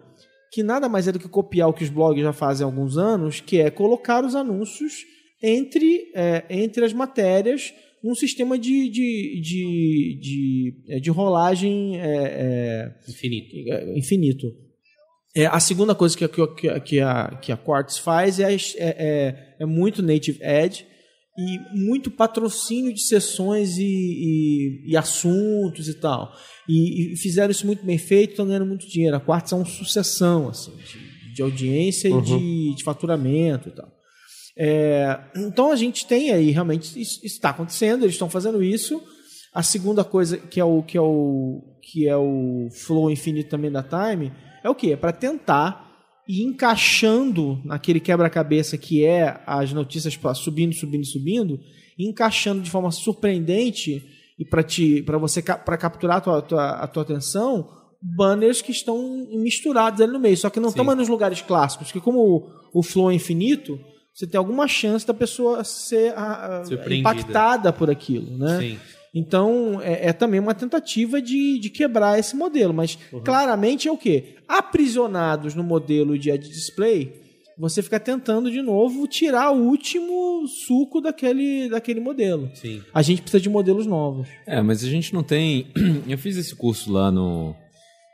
que 0.50 0.62
nada 0.62 0.88
mais 0.88 1.06
é 1.06 1.12
do 1.12 1.18
que 1.18 1.28
copiar 1.28 1.68
o 1.68 1.72
que 1.72 1.84
os 1.84 1.90
blogs 1.90 2.22
já 2.22 2.32
fazem 2.32 2.64
há 2.64 2.66
alguns 2.66 2.96
anos, 2.96 3.40
que 3.40 3.60
é 3.60 3.70
colocar 3.70 4.24
os 4.24 4.34
anúncios 4.34 5.04
entre, 5.42 6.10
é, 6.14 6.44
entre 6.50 6.84
as 6.84 6.92
matérias 6.92 7.72
num 8.02 8.14
sistema 8.14 8.58
de, 8.58 8.88
de, 8.88 9.40
de, 9.42 10.18
de, 10.20 10.74
é, 10.88 11.00
de 11.00 11.10
rolagem 11.10 11.98
é, 12.00 12.94
Infinito. 13.08 13.56
é, 13.56 13.98
infinito. 13.98 14.46
É, 15.36 15.46
a 15.46 15.60
segunda 15.60 15.94
coisa 15.94 16.16
que, 16.16 16.24
a- 16.24 16.28
que, 16.28 16.68
a- 16.68 16.80
que, 16.80 17.00
a, 17.00 17.38
que 17.42 17.52
a 17.52 17.56
Quartz 17.56 17.98
faz 17.98 18.40
é, 18.40 18.54
é, 18.54 18.58
é, 18.78 19.56
é 19.60 19.66
muito 19.66 20.02
native 20.02 20.42
ad 20.44 20.86
e 21.40 21.78
muito 21.78 22.10
patrocínio 22.10 22.92
de 22.92 23.00
sessões 23.02 23.78
e, 23.78 23.84
e, 23.84 24.90
e 24.90 24.96
assuntos 24.96 25.86
e 25.88 25.94
tal. 25.94 26.32
E, 26.68 27.12
e 27.12 27.16
fizeram 27.16 27.50
isso 27.52 27.64
muito 27.66 27.84
bem 27.86 27.98
feito, 27.98 28.30
estão 28.30 28.46
ganhando 28.46 28.66
muito 28.66 28.88
dinheiro. 28.88 29.16
A 29.16 29.20
Quartz 29.20 29.52
é 29.52 29.54
uma 29.56 29.64
sucessão 29.64 30.48
assim, 30.48 30.72
de, 30.76 31.34
de 31.34 31.42
audiência 31.42 32.08
e 32.08 32.12
de, 32.22 32.74
de 32.76 32.82
faturamento 32.84 33.68
e 33.68 33.72
tal. 33.72 33.88
É, 34.60 35.20
então 35.36 35.70
a 35.70 35.76
gente 35.76 36.04
tem 36.04 36.32
aí 36.32 36.50
realmente 36.50 37.00
isso 37.00 37.24
está 37.24 37.50
acontecendo, 37.50 38.02
eles 38.02 38.16
estão 38.16 38.28
fazendo 38.28 38.62
isso. 38.62 39.00
A 39.54 39.62
segunda 39.62 40.02
coisa 40.02 40.36
que 40.36 40.58
é 40.58 40.64
o 40.64 40.82
que 40.82 40.98
é 40.98 41.00
o 41.00 41.62
que 41.80 42.08
é 42.08 42.16
o 42.16 42.68
flow 42.72 43.10
infinito 43.10 43.48
também 43.48 43.70
da 43.70 43.82
Time 43.82 44.32
é 44.62 44.68
o 44.68 44.74
que 44.74 44.92
é 44.92 44.96
para 44.96 45.12
tentar 45.12 45.88
ir 46.28 46.42
encaixando 46.42 47.62
naquele 47.64 48.00
quebra-cabeça 48.00 48.76
que 48.76 49.04
é 49.04 49.40
as 49.46 49.72
notícias 49.72 50.18
subindo, 50.34 50.74
subindo, 50.74 51.06
subindo, 51.06 51.60
encaixando 51.98 52.60
de 52.60 52.70
forma 52.70 52.90
surpreendente 52.90 54.04
e 54.38 54.44
para 54.44 54.62
te 54.62 55.02
para 55.02 55.18
você 55.18 55.40
para 55.40 55.78
capturar 55.78 56.18
a 56.18 56.20
tua, 56.20 56.38
a 56.38 56.42
tua, 56.42 56.70
a 56.70 56.86
tua 56.86 57.02
atenção 57.04 57.70
banners 58.00 58.60
que 58.60 58.72
estão 58.72 59.26
misturados 59.30 60.00
ali 60.00 60.12
no 60.12 60.20
meio, 60.20 60.36
só 60.36 60.50
que 60.50 60.60
não 60.60 60.68
estão 60.68 60.84
mais 60.84 60.98
nos 60.98 61.08
lugares 61.08 61.42
clássicos, 61.42 61.90
que 61.90 62.00
como 62.00 62.20
o, 62.20 62.78
o 62.78 62.82
flow 62.82 63.10
é 63.10 63.14
infinito, 63.14 63.78
você 64.18 64.26
tem 64.26 64.36
alguma 64.38 64.66
chance 64.66 65.06
da 65.06 65.14
pessoa 65.14 65.62
ser 65.62 66.12
a- 66.16 66.60
a- 66.60 66.64
Surpreendida. 66.64 67.10
impactada 67.12 67.72
por 67.72 67.88
aquilo, 67.88 68.36
né? 68.36 68.58
Sim. 68.58 68.78
Então, 69.14 69.80
é, 69.80 70.08
é 70.08 70.12
também 70.12 70.40
uma 70.40 70.54
tentativa 70.54 71.22
de, 71.22 71.58
de 71.60 71.70
quebrar 71.70 72.18
esse 72.18 72.34
modelo. 72.36 72.74
Mas, 72.74 72.98
claramente, 73.24 73.86
é 73.88 73.92
o 73.92 73.96
quê? 73.96 74.34
Aprisionados 74.46 75.54
no 75.54 75.62
modelo 75.62 76.18
de 76.18 76.30
ad 76.30 76.46
display, 76.48 77.12
você 77.56 77.82
fica 77.82 77.98
tentando, 77.98 78.50
de 78.50 78.60
novo, 78.60 79.06
tirar 79.08 79.50
o 79.50 79.62
último 79.66 80.46
suco 80.66 81.00
daquele, 81.00 81.68
daquele 81.68 82.00
modelo. 82.00 82.50
Sim. 82.54 82.82
A 82.92 83.02
gente 83.02 83.22
precisa 83.22 83.40
de 83.40 83.48
modelos 83.48 83.86
novos. 83.86 84.28
É, 84.46 84.60
mas 84.60 84.84
a 84.84 84.88
gente 84.88 85.14
não 85.14 85.22
tem. 85.22 85.68
Eu 86.08 86.18
fiz 86.18 86.36
esse 86.36 86.54
curso 86.54 86.92
lá 86.92 87.10
no. 87.10 87.54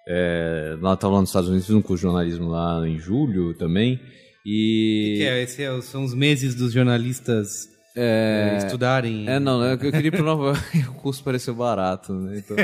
É, 0.06 0.76
lá 0.80 0.96
tava 0.96 1.14
lá 1.14 1.20
nos 1.20 1.30
Estados 1.30 1.48
Unidos, 1.48 1.66
fiz 1.66 1.74
um 1.74 1.80
curso 1.82 2.02
de 2.02 2.02
jornalismo 2.02 2.48
lá 2.48 2.86
em 2.86 2.98
julho 2.98 3.54
também. 3.54 3.98
E. 4.44 5.14
Que 5.18 5.24
é, 5.24 5.42
esse 5.42 5.62
é 5.62 5.70
o- 5.72 5.80
são 5.82 6.04
os 6.04 6.14
meses 6.14 6.54
dos 6.54 6.72
jornalistas 6.72 7.68
é, 7.96 8.58
estudarem. 8.58 9.28
É, 9.28 9.38
não, 9.38 9.62
eu 9.64 9.78
queria 9.78 10.08
ir 10.08 10.10
pro 10.10 10.24
Nova 10.24 10.46
York, 10.48 10.78
o 10.90 10.94
curso 10.94 11.22
pareceu 11.22 11.54
barato, 11.54 12.12
né? 12.12 12.38
Então, 12.44 12.56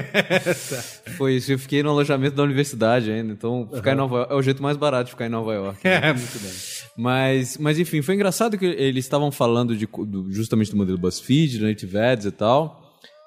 foi 1.17 1.37
isso. 1.37 1.53
Eu 1.53 1.59
fiquei 1.59 1.83
no 1.83 1.91
alojamento 1.91 2.35
da 2.37 2.43
universidade 2.43 3.11
ainda, 3.11 3.33
então 3.33 3.69
ficar 3.73 3.93
em 3.93 3.97
Nova 3.97 4.17
York 4.19 4.33
é 4.33 4.37
o 4.37 4.43
jeito 4.43 4.63
mais 4.63 4.77
barato 4.77 5.05
de 5.05 5.11
ficar 5.13 5.27
em 5.27 5.31
Nova 5.31 5.55
York. 5.55 5.87
É, 5.87 6.13
muito 6.13 6.39
bem. 6.43 6.51
Mas, 6.97 7.57
mas 7.59 7.79
enfim, 7.79 8.03
foi 8.03 8.15
engraçado 8.15 8.59
que 8.59 8.67
eles 8.67 9.05
estavam 9.05 9.31
falando 9.31 9.77
de, 9.77 9.87
do- 9.87 10.31
justamente 10.33 10.71
do 10.73 10.77
modelo 10.77 10.99
BuzzFeed, 10.99 11.59
do 11.59 11.67
Native 11.67 11.97
Ads 11.97 12.27
e 12.27 12.31
tal. 12.33 12.81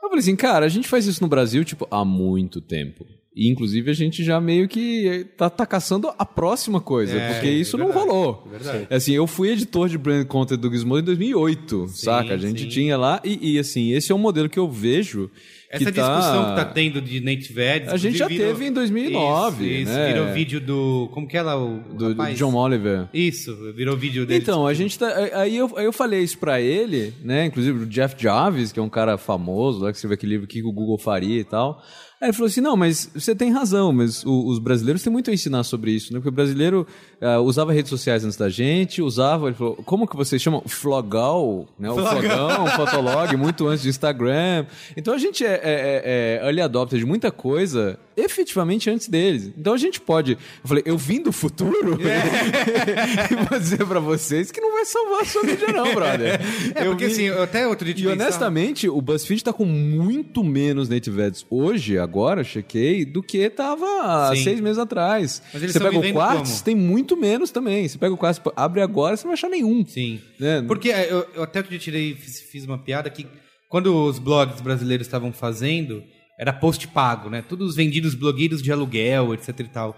Eu 0.04 0.10
falei 0.10 0.20
assim, 0.20 0.36
cara, 0.36 0.66
a 0.66 0.70
gente 0.70 0.88
faz 0.88 1.08
isso 1.08 1.24
no 1.24 1.28
Brasil, 1.30 1.64
tipo, 1.64 1.88
há 1.90 2.04
muito 2.06 2.60
tempo. 2.62 3.06
E, 3.36 3.50
inclusive, 3.50 3.90
a 3.90 3.94
gente 3.96 4.24
já 4.24 4.40
meio 4.40 4.68
que 4.68 5.26
tá, 5.36 5.50
tá 5.50 5.66
caçando 5.66 6.08
a 6.20 6.24
próxima 6.26 6.80
coisa, 6.80 7.18
É, 7.18 7.34
porque 7.34 7.50
isso 7.50 7.76
é 7.76 7.80
não 7.80 7.88
verdade, 7.88 8.08
rolou. 8.08 8.44
é 8.46 8.50
verdade. 8.58 8.88
Assim, 8.92 9.14
eu 9.14 9.26
fui 9.26 9.50
editor 9.50 9.90
de 9.90 9.98
brand 9.98 10.26
content 10.28 10.60
do 10.60 10.70
Gizmodo 10.72 11.00
em 11.02 11.06
2008, 11.06 11.88
saca? 11.88 12.34
A 12.36 12.38
gente 12.38 12.62
sim. 12.64 12.70
tinha 12.70 12.96
lá, 12.96 13.20
e, 13.24 13.54
e, 13.54 13.60
assim, 13.60 13.92
esse 13.92 14.12
é 14.12 14.16
um 14.16 14.20
modelo 14.20 14.48
que 14.48 14.60
eu 14.60 14.70
vejo 14.70 15.32
Essa 15.68 15.86
que 15.86 15.92
discussão 15.92 16.44
tá... 16.44 16.50
que 16.52 16.56
tá 16.58 16.66
tendo 16.66 17.02
de 17.02 17.20
Native 17.22 17.60
Ads. 17.68 17.90
A 17.90 17.98
gente 17.98 18.20
já 18.20 18.28
virou- 18.28 18.48
teve 18.50 18.66
em 18.68 18.72
2009, 18.72 19.66
Isso, 19.66 19.74
isso, 19.82 19.92
né? 19.92 20.14
virou 20.14 20.32
vídeo 20.32 20.62
do. 20.62 21.10
Como 21.12 21.28
que 21.28 21.36
é 21.36 21.42
lá 21.42 21.58
o. 21.58 21.80
do, 21.80 21.96
do 21.96 22.10
rapaz? 22.10 22.38
John 22.38 22.54
Oliver. 22.54 23.10
Isso, 23.12 23.74
virou 23.74 23.98
vídeo 23.98 24.28
dele. 24.28 24.44
Então, 24.44 24.68
a 24.68 24.74
gente 24.76 25.00
tá. 25.00 25.08
Aí 25.34 25.58
eu, 25.58 25.72
aí 25.76 25.86
eu 25.86 25.92
falei 25.94 26.22
isso 26.22 26.38
pra 26.38 26.62
ele, 26.62 27.12
né? 27.24 27.46
Inclusive 27.48 27.80
o 27.84 27.86
Jeff 27.88 28.16
Jarvis, 28.22 28.72
que 28.72 28.80
é 28.80 28.84
um 28.84 28.90
cara 28.90 29.18
famoso 29.18 29.80
lá, 29.84 29.90
que 29.92 29.96
escreveu 29.98 30.14
aquele 30.14 30.34
livro, 30.34 30.46
que 30.48 30.62
o 30.62 30.72
Google 30.72 31.00
faria 31.00 31.40
e 31.40 31.44
tal. 31.44 31.82
Aí 32.24 32.28
ele 32.30 32.34
falou 32.34 32.48
assim: 32.48 32.62
não, 32.62 32.78
mas 32.78 33.10
você 33.14 33.36
tem 33.36 33.52
razão, 33.52 33.92
mas 33.92 34.24
o- 34.24 34.48
os 34.48 34.58
brasileiros 34.58 35.04
têm 35.04 35.12
muito 35.12 35.30
a 35.30 35.34
ensinar 35.34 35.62
sobre 35.64 35.92
isso, 35.92 36.14
né? 36.14 36.20
Porque 36.20 36.30
o 36.30 36.32
brasileiro 36.32 36.88
ah, 37.20 37.40
usava 37.42 37.74
redes 37.74 37.90
sociais 37.90 38.24
antes 38.24 38.38
da 38.38 38.50
gente, 38.50 39.02
usava, 39.02 39.48
ele 39.48 39.56
falou, 39.56 39.76
como 39.84 40.08
que 40.08 40.16
vocês 40.16 40.42
chamam? 40.42 40.64
Flogal, 40.66 41.68
né? 41.78 41.92
O 41.92 41.96
flogão, 41.96 42.64
o 42.64 42.70
fotolog, 42.70 43.36
muito 43.36 43.68
antes 43.68 43.84
do 43.84 43.90
Instagram. 43.90 44.66
Então 44.96 45.14
a 45.14 45.18
gente 45.18 45.46
é, 45.46 45.50
é, 45.52 45.62
é, 45.64 46.40
é 46.42 46.46
early 46.46 46.62
adopter 46.62 46.98
de 46.98 47.06
muita 47.06 47.30
coisa 47.30 48.00
efetivamente 48.16 48.90
antes 48.90 49.10
deles. 49.10 49.52
Então 49.58 49.74
a 49.74 49.78
gente 49.78 50.00
pode. 50.00 50.34
Eu 50.34 50.38
falei, 50.68 50.84
eu 50.86 50.98
vim 50.98 51.22
do 51.22 51.34
futuro 51.34 51.98
e 52.00 53.36
vou 53.50 53.60
dizer 53.60 53.86
pra 53.86 54.00
vocês 54.00 54.50
que 54.50 54.62
não 54.62 54.73
vai 54.84 54.86
salvar 54.86 55.22
a 55.22 55.26
sua 55.26 55.44
mídia, 55.44 55.68
não, 55.68 55.94
brother. 55.94 56.40
É, 56.76 56.86
Eu 56.86 56.92
porque 56.92 57.06
assim, 57.06 57.24
eu 57.24 57.44
até 57.44 57.68
outro 57.68 57.92
dia 57.94 58.10
e 58.10 58.12
honestamente, 58.12 58.88
o 58.90 59.02
BuzzFeed 59.02 59.44
tá 59.44 59.54
com 59.54 59.66
muito 59.66 60.44
menos 60.44 60.90
native 60.90 61.22
ads 61.22 61.46
hoje, 61.50 61.98
agora, 61.98 62.44
chequei, 62.44 63.06
do 63.06 63.22
que 63.24 63.50
tava 63.50 63.86
há 64.30 64.36
seis 64.36 64.60
meses 64.60 64.78
atrás. 64.78 65.42
Você 65.54 65.80
pega 65.80 65.98
o 65.98 66.14
Quartz, 66.14 66.62
tem 66.62 66.76
muito 66.76 67.16
menos 67.16 67.52
também. 67.52 67.88
Você 67.88 67.98
pega 67.98 68.14
o 68.14 68.18
Quartz, 68.18 68.42
abre 68.56 68.82
agora, 68.82 69.16
você 69.16 69.24
não 69.24 69.30
vai 69.30 69.34
achar 69.34 69.50
nenhum. 69.50 69.86
Sim. 69.86 70.20
Né? 70.40 70.64
Porque 70.68 70.92
é, 70.92 71.12
eu, 71.12 71.26
eu 71.36 71.44
até 71.44 71.60
outro 71.60 71.70
dia 71.70 71.80
tirei, 71.80 72.16
fiz, 72.16 72.40
fiz 72.42 72.66
uma 72.66 72.78
piada 72.78 73.10
que 73.10 73.28
quando 73.70 74.06
os 74.06 74.20
blogs 74.20 74.62
brasileiros 74.62 75.08
estavam 75.08 75.32
fazendo, 75.32 76.04
era 76.40 76.54
post 76.54 76.88
pago, 76.88 77.30
né? 77.30 77.44
Todos 77.48 77.70
os 77.72 77.76
vendidos 77.76 78.16
blogueiros 78.16 78.62
de 78.62 78.72
aluguel, 78.72 79.34
etc 79.34 79.60
e 79.60 79.64
tal. 79.66 79.98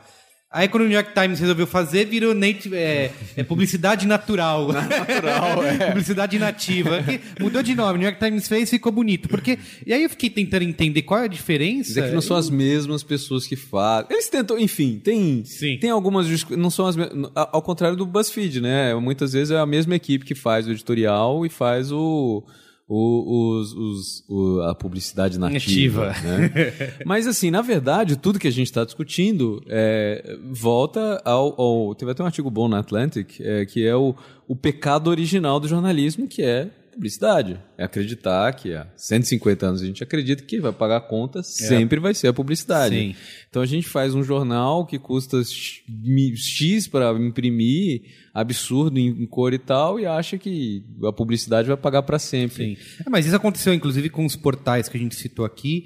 Aí 0.55 0.69
quando 0.69 0.83
o 0.83 0.87
New 0.87 0.93
York 0.93 1.11
Times 1.13 1.37
resolveu 1.37 1.67
fazer, 1.67 2.05
virou 2.05 2.33
native, 2.33 2.77
é, 2.77 3.11
é 3.35 3.43
publicidade 3.43 4.07
natural. 4.07 4.71
Natural, 4.71 5.65
é. 5.65 5.87
publicidade 5.91 6.39
nativa. 6.39 7.03
Que 7.03 7.19
mudou 7.43 7.61
de 7.61 7.75
nome, 7.75 7.95
o 7.95 7.97
New 7.97 8.07
York 8.07 8.23
Times 8.23 8.47
fez 8.47 8.69
ficou 8.69 8.89
bonito. 8.89 9.27
Porque, 9.27 9.59
e 9.85 9.91
aí 9.91 10.03
eu 10.03 10.09
fiquei 10.09 10.29
tentando 10.29 10.63
entender 10.63 11.01
qual 11.01 11.19
é 11.19 11.23
a 11.25 11.27
diferença. 11.27 11.89
Mas 11.95 11.97
é 11.97 12.07
que 12.07 12.15
não 12.15 12.21
são 12.21 12.37
as 12.37 12.49
mesmas 12.49 13.03
pessoas 13.03 13.45
que 13.45 13.57
fazem. 13.57 14.07
Eles 14.11 14.29
tentam, 14.29 14.57
enfim, 14.57 14.97
tem, 15.03 15.43
Sim. 15.43 15.77
tem 15.77 15.89
algumas. 15.89 16.25
Não 16.51 16.69
são 16.69 16.87
as 16.87 16.95
Ao 17.35 17.61
contrário 17.61 17.97
do 17.97 18.05
BuzzFeed, 18.05 18.61
né? 18.61 18.95
Muitas 18.95 19.33
vezes 19.33 19.51
é 19.51 19.57
a 19.57 19.65
mesma 19.65 19.93
equipe 19.95 20.23
que 20.23 20.35
faz 20.35 20.67
o 20.67 20.71
editorial 20.71 21.45
e 21.45 21.49
faz 21.49 21.91
o, 21.91 22.41
o- 22.87 23.57
os, 23.59 23.73
os- 23.73 24.23
o- 24.29 24.61
a 24.61 24.75
publicidade 24.75 25.39
nativa. 25.39 26.13
Né? 26.23 26.51
Mas, 27.05 27.25
assim, 27.27 27.49
na 27.49 27.61
verdade, 27.61 28.15
tudo 28.15 28.37
que 28.39 28.47
a 28.47 28.51
gente 28.51 28.67
está 28.67 28.83
discutindo 28.85 29.63
é, 29.67 30.37
volta 30.51 31.21
ao, 31.25 31.59
ao- 31.59 31.95
Teve 31.95 32.11
até 32.11 32.21
um 32.21 32.27
artigo 32.27 32.49
bom 32.51 32.67
na 32.67 32.79
Atlantic, 32.79 33.39
é, 33.39 33.65
que 33.65 33.85
é 33.85 33.95
o, 33.95 34.13
o 34.47 34.55
pecado 34.55 35.09
original 35.09 35.59
do 35.59 35.67
jornalismo, 35.67 36.27
que 36.27 36.41
é 36.43 36.69
publicidade. 36.93 37.59
É 37.77 37.83
acreditar 37.83 38.53
que 38.53 38.73
há 38.73 38.87
150 38.95 39.65
anos 39.67 39.81
a 39.81 39.85
gente 39.85 40.01
acredita 40.01 40.41
que 40.43 40.61
vai 40.61 40.71
pagar 40.71 40.95
a 40.97 41.01
conta 41.01 41.43
sempre 41.43 41.99
vai 41.99 42.13
ser 42.13 42.29
a 42.29 42.33
publicidade. 42.33 42.95
Sim. 42.95 43.15
Então 43.49 43.61
a 43.61 43.65
gente 43.65 43.85
faz 43.89 44.15
um 44.15 44.23
jornal 44.23 44.85
que 44.85 44.97
custa 44.97 45.41
X 45.43 46.87
para 46.87 47.11
imprimir, 47.19 48.03
absurdo 48.35 48.99
em, 48.99 49.25
cor 49.25 49.53
e 49.53 49.57
tal, 49.57 49.97
e 49.97 50.05
acha 50.05 50.37
que 50.37 50.83
a 51.05 51.13
publicidade 51.13 51.69
vai 51.69 51.77
pagar 51.77 52.03
para 52.03 52.19
sempre. 52.19 52.75
Sim. 52.75 52.81
É, 53.05 53.09
mas 53.09 53.25
isso 53.25 53.35
aconteceu, 53.35 53.73
inclusive, 53.73 54.09
com 54.09 54.25
os 54.25 54.35
portais 54.35 54.89
que 54.89 54.97
a 54.97 54.99
gente 54.99 55.15
citou 55.15 55.45
aqui, 55.45 55.85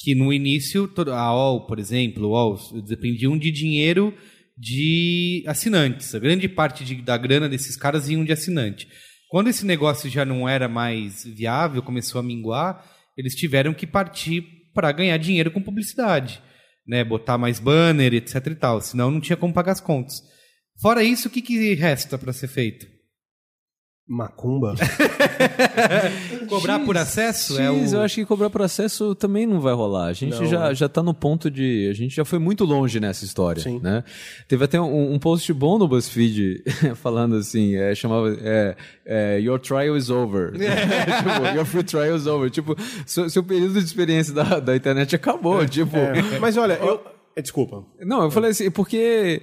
que 0.00 0.14
no 0.14 0.32
início, 0.32 0.90
a 1.12 1.32
UOL, 1.34 1.66
por 1.66 1.78
exemplo, 1.78 2.28
UOL, 2.30 2.58
dependiam 2.88 3.36
de 3.36 3.50
dinheiro 3.50 4.14
de 4.56 5.44
assinantes. 5.46 6.14
A 6.14 6.18
grande 6.18 6.48
parte 6.48 6.84
de- 6.84 7.02
da 7.02 7.18
grana 7.18 7.48
desses 7.48 7.76
caras 7.76 8.08
iam 8.08 8.24
de 8.24 8.32
assinante. 8.32 8.88
Quando 9.28 9.48
esse 9.48 9.66
negócio 9.66 10.08
já 10.08 10.24
não 10.24 10.48
era 10.48 10.68
mais 10.68 11.24
viável, 11.24 11.82
começou 11.82 12.18
a 12.18 12.22
minguar, 12.22 12.82
eles 13.16 13.34
tiveram 13.34 13.74
que 13.74 13.86
partir 13.86 14.42
para 14.72 14.90
ganhar 14.92 15.16
dinheiro 15.18 15.50
com 15.50 15.60
publicidade. 15.60 16.40
Né? 16.86 17.04
Botar 17.04 17.36
mais 17.36 17.58
banner, 17.58 18.14
etc 18.14 18.46
e 18.46 18.54
tal. 18.54 18.80
Senão 18.80 19.10
não 19.10 19.20
tinha 19.20 19.36
como 19.36 19.52
pagar 19.52 19.72
as 19.72 19.80
contas. 19.80 20.22
Fora 20.80 21.02
isso, 21.02 21.28
o 21.28 21.30
que, 21.30 21.40
que 21.40 21.74
resta 21.74 22.18
para 22.18 22.32
ser 22.32 22.48
feito? 22.48 22.94
Macumba. 24.06 24.74
Cobrar 26.46 26.78
por 26.80 26.96
acesso? 26.96 27.58
é 27.58 27.72
X, 27.72 27.92
o... 27.92 27.96
eu 27.96 28.02
acho 28.02 28.16
que 28.16 28.26
cobrar 28.26 28.50
por 28.50 28.60
acesso 28.60 29.14
também 29.14 29.46
não 29.46 29.60
vai 29.60 29.72
rolar. 29.72 30.08
A 30.08 30.12
gente 30.12 30.38
Não, 30.38 30.44
já, 30.44 30.68
né? 30.68 30.74
já 30.74 30.88
tá 30.90 31.02
no 31.02 31.14
ponto 31.14 31.50
de. 31.50 31.88
A 31.90 31.94
gente 31.94 32.14
já 32.14 32.22
foi 32.22 32.38
muito 32.38 32.66
longe 32.66 33.00
nessa 33.00 33.24
história. 33.24 33.62
Sim. 33.62 33.80
Né? 33.82 34.04
Teve 34.46 34.62
até 34.62 34.78
um, 34.78 35.14
um 35.14 35.18
post 35.18 35.50
bom 35.54 35.78
no 35.78 35.88
BuzzFeed 35.88 36.62
falando 36.96 37.36
assim: 37.36 37.76
é, 37.76 37.94
chamava 37.94 38.36
é, 38.42 38.76
é, 39.06 39.40
Your 39.40 39.58
trial 39.58 39.96
is 39.96 40.10
over. 40.10 40.52
tipo, 40.52 41.56
Your 41.56 41.64
free 41.64 41.82
trial 41.82 42.16
is 42.16 42.26
over. 42.26 42.50
Tipo, 42.50 42.76
seu, 43.06 43.30
seu 43.30 43.42
período 43.42 43.72
de 43.78 43.86
experiência 43.86 44.34
da, 44.34 44.60
da 44.60 44.76
internet 44.76 45.16
acabou. 45.16 45.66
Tipo, 45.66 45.96
É, 45.96 46.38
Mas 46.38 46.58
olha, 46.58 46.74
eu. 46.74 47.13
É, 47.36 47.42
Desculpa. 47.42 47.84
Não, 48.00 48.22
eu 48.24 48.30
falei 48.30 48.50
assim, 48.50 48.70
porque 48.70 49.42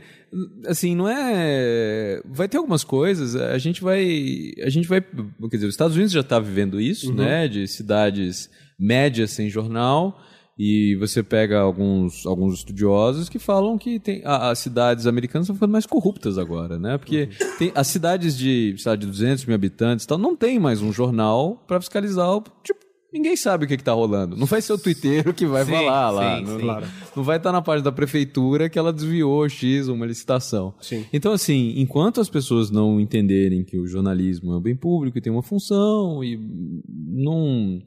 assim, 0.66 0.96
não 0.96 1.08
é, 1.10 2.22
vai 2.26 2.48
ter 2.48 2.58
algumas 2.58 2.84
coisas, 2.84 3.36
a 3.36 3.58
gente 3.58 3.82
vai, 3.82 4.52
a 4.64 4.70
gente 4.70 4.88
vai, 4.88 5.02
quer 5.02 5.56
dizer, 5.58 5.68
os 5.68 5.74
Estados 5.74 5.96
Unidos 5.96 6.14
já 6.14 6.22
está 6.22 6.40
vivendo 6.40 6.80
isso, 6.80 7.14
né, 7.14 7.48
de 7.48 7.68
cidades 7.68 8.50
médias 8.80 9.32
sem 9.32 9.50
jornal. 9.50 10.20
E 10.64 10.96
você 10.98 11.24
pega 11.24 11.60
alguns, 11.60 12.24
alguns 12.26 12.56
estudiosos 12.60 13.28
que 13.30 13.40
falam 13.40 13.80
que 13.80 14.00
tem, 14.00 14.22
a- 14.24 14.52
as 14.52 14.60
cidades 14.60 15.08
americanas 15.08 15.46
estão 15.46 15.56
ficando 15.56 15.72
mais 15.72 15.88
corruptas 15.88 16.38
agora, 16.38 16.78
né? 16.78 17.00
Porque 17.00 17.30
tem, 17.58 17.72
as 17.74 17.88
cidades 17.88 18.38
de, 18.38 18.76
sei 18.78 18.92
lá, 18.92 18.96
de 18.96 19.08
200 19.08 19.46
mil 19.46 19.56
habitantes 19.56 20.06
e 20.06 20.08
tal, 20.08 20.20
não 20.20 20.36
tem 20.36 20.60
mais 20.60 20.82
um 20.82 20.94
jornal 20.94 21.64
para 21.68 21.80
fiscalizar 21.80 22.30
o. 22.30 22.44
Tipo, 22.64 22.80
ninguém 23.12 23.36
sabe 23.36 23.66
o 23.66 23.68
que, 23.68 23.74
está 23.74 23.92
rolando. 23.94 24.36
Não 24.38 24.46
vai 24.46 24.62
ser 24.62 24.74
o 24.74 24.78
twitteiro 24.78 25.34
que 25.34 25.46
vai 25.46 25.66
Sim, 25.66 25.72
falar 25.72 26.10
lá. 26.12 26.38
sim, 26.38 26.44
não, 26.46 26.60
sim. 26.60 26.66
não- 26.66 26.82
não 27.18 27.24
vai 27.24 27.38
estar 27.38 27.52
na 27.52 27.62
página 27.62 27.84
da 27.86 27.92
prefeitura 27.92 28.70
que 28.70 28.80
ela 28.80 28.94
desviou 28.94 29.48
X 29.50 29.88
uma 29.88 30.06
licitação. 30.06 30.74
Então, 31.12 31.32
assim, 31.34 31.74
enquanto 31.78 32.22
as 32.22 32.30
pessoas 32.30 32.72
não 32.72 33.00
entenderem 33.02 33.64
que 33.64 33.78
o 33.78 33.86
jornalismo 33.88 34.54
é 34.54 34.58
um 34.58 34.62
bem 34.62 34.76
público 34.76 35.18
e 35.18 35.22
tem 35.22 35.32
uma 35.32 35.44
função 35.44 36.24
e 36.24 36.40
não 36.88 37.80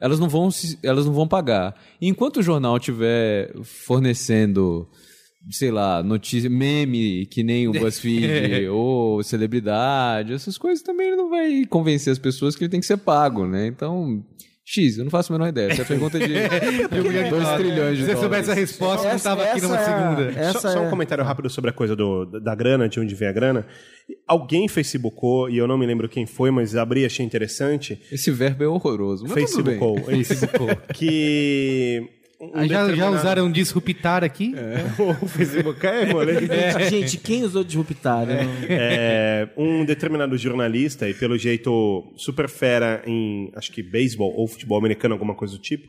elas 0.00 0.18
não 0.18 0.28
vão 0.28 0.50
se- 0.50 0.78
elas 0.82 1.06
não 1.06 1.12
vão 1.12 1.26
pagar. 1.28 1.74
E 2.00 2.06
enquanto 2.08 2.38
o 2.38 2.42
jornal 2.42 2.76
estiver 2.76 3.50
fornecendo 3.62 4.88
sei 5.48 5.70
lá, 5.70 6.02
notícia, 6.02 6.50
meme, 6.50 7.24
que 7.26 7.44
nem 7.44 7.68
o 7.68 7.72
BuzzFeed, 7.72 8.66
ou 8.68 9.22
celebridade, 9.22 10.32
essas 10.32 10.58
coisas 10.58 10.82
também 10.82 11.06
ele 11.06 11.14
não 11.16 11.30
vai 11.30 11.64
convencer 11.66 12.12
as 12.12 12.18
pessoas 12.18 12.56
que 12.56 12.64
ele 12.64 12.68
tem 12.70 12.80
que 12.80 12.86
ser 12.86 12.96
pago, 12.96 13.46
né? 13.46 13.68
Então, 13.68 14.24
X, 14.68 14.98
eu 14.98 15.04
não 15.04 15.10
faço 15.12 15.32
a 15.32 15.38
menor 15.38 15.48
ideia. 15.48 15.70
Essa 15.70 15.82
é 15.82 15.84
a 15.84 15.86
pergunta 15.86 16.18
de 16.18 16.26
2 17.30 17.48
trilhões 17.56 17.98
de 17.98 18.04
Se 18.04 18.10
você 18.10 18.16
soubesse 18.16 18.50
a 18.50 18.54
resposta, 18.54 19.08
não 19.08 19.14
estava 19.14 19.44
aqui 19.44 19.60
numa 19.62 19.80
é 19.80 19.84
segunda. 19.84 20.40
Essa 20.40 20.60
só, 20.60 20.72
só 20.72 20.80
um 20.80 20.86
é- 20.88 20.90
comentário 20.90 21.22
rápido 21.22 21.48
sobre 21.48 21.70
a 21.70 21.72
coisa 21.72 21.94
do, 21.94 22.24
da 22.24 22.52
grana, 22.52 22.88
de 22.88 22.98
onde 22.98 23.14
vem 23.14 23.28
a 23.28 23.32
grana. 23.32 23.64
Alguém 24.26 24.66
facebookou, 24.66 25.48
e 25.48 25.56
eu 25.56 25.68
não 25.68 25.78
me 25.78 25.86
lembro 25.86 26.08
quem 26.08 26.26
foi, 26.26 26.50
mas 26.50 26.74
abri 26.74 27.02
e 27.02 27.06
achei 27.06 27.24
interessante. 27.24 28.02
Esse 28.10 28.32
verbo 28.32 28.64
é 28.64 28.66
horroroso. 28.66 29.24
Mas 29.24 29.34
bem. 29.34 29.46
Facebookou. 29.46 30.76
que. 30.92 32.15
Um 32.40 32.50
Ah, 32.54 32.66
já, 32.66 32.74
já 32.74 32.82
determinado- 32.86 33.16
usaram 33.16 33.50
disruptar 33.52 34.22
aqui? 34.24 34.54
o 35.22 35.26
Facebook 35.26 35.86
é, 35.86 36.12
moleque. 36.12 36.46
Gente, 36.90 37.16
quem 37.18 37.42
usou 37.44 37.64
disruptar? 37.64 38.26
né? 38.26 38.46
É, 38.68 39.48
um 39.56 39.84
determinado 39.84 40.36
jornalista, 40.36 41.08
e 41.08 41.14
pelo 41.14 41.36
jeito 41.38 42.04
super 42.16 42.48
fera 42.48 43.02
em, 43.06 43.50
acho 43.54 43.72
que 43.72 43.82
beisebol 43.82 44.32
ou 44.36 44.46
futebol 44.46 44.78
americano, 44.78 45.14
alguma 45.14 45.34
coisa 45.34 45.54
do 45.54 45.60
tipo, 45.60 45.88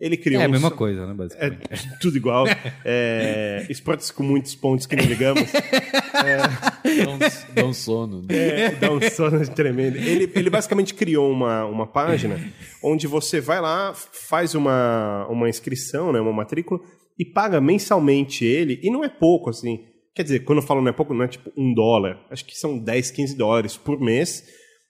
ele 0.00 0.16
criou 0.16 0.40
É 0.42 0.44
a 0.44 0.48
um 0.48 0.52
mesma 0.52 0.68
so- 0.70 0.76
coisa, 0.76 1.06
né, 1.06 1.12
É 1.12 1.14
basicamente. 1.14 1.98
tudo 2.00 2.16
igual. 2.16 2.44
É, 2.88 3.66
esportes 3.68 4.10
com 4.10 4.22
muitos 4.22 4.54
pontos 4.54 4.86
que 4.86 4.94
não 4.94 5.04
ligamos. 5.04 5.42
Dá 5.52 7.10
um, 7.10 7.18
dá 7.54 7.64
um 7.66 7.72
sono. 7.72 8.22
né? 8.22 8.26
É, 8.36 8.70
dá 8.70 8.92
um 8.92 9.00
sono 9.10 9.46
tremendo. 9.48 9.96
Ele, 9.96 10.30
ele 10.34 10.50
basicamente 10.50 10.94
criou 10.94 11.30
uma, 11.30 11.64
uma 11.64 11.86
página 11.86 12.38
onde 12.82 13.06
você 13.06 13.40
vai 13.40 13.60
lá, 13.60 13.92
faz 13.94 14.54
uma, 14.54 15.26
uma 15.28 15.48
inscrição, 15.48 16.12
né, 16.12 16.20
uma 16.20 16.32
matrícula, 16.32 16.80
e 17.18 17.24
paga 17.24 17.60
mensalmente 17.60 18.44
ele, 18.44 18.78
e 18.82 18.90
não 18.90 19.02
é 19.04 19.08
pouco, 19.08 19.50
assim. 19.50 19.80
Quer 20.14 20.22
dizer, 20.22 20.40
quando 20.44 20.58
eu 20.60 20.66
falo 20.66 20.80
não 20.80 20.88
é 20.88 20.92
pouco, 20.92 21.12
não 21.12 21.24
é 21.24 21.28
tipo 21.28 21.50
um 21.56 21.74
dólar. 21.74 22.18
Acho 22.30 22.44
que 22.44 22.56
são 22.56 22.78
10, 22.78 23.10
15 23.10 23.36
dólares 23.36 23.76
por 23.76 24.00
mês. 24.00 24.44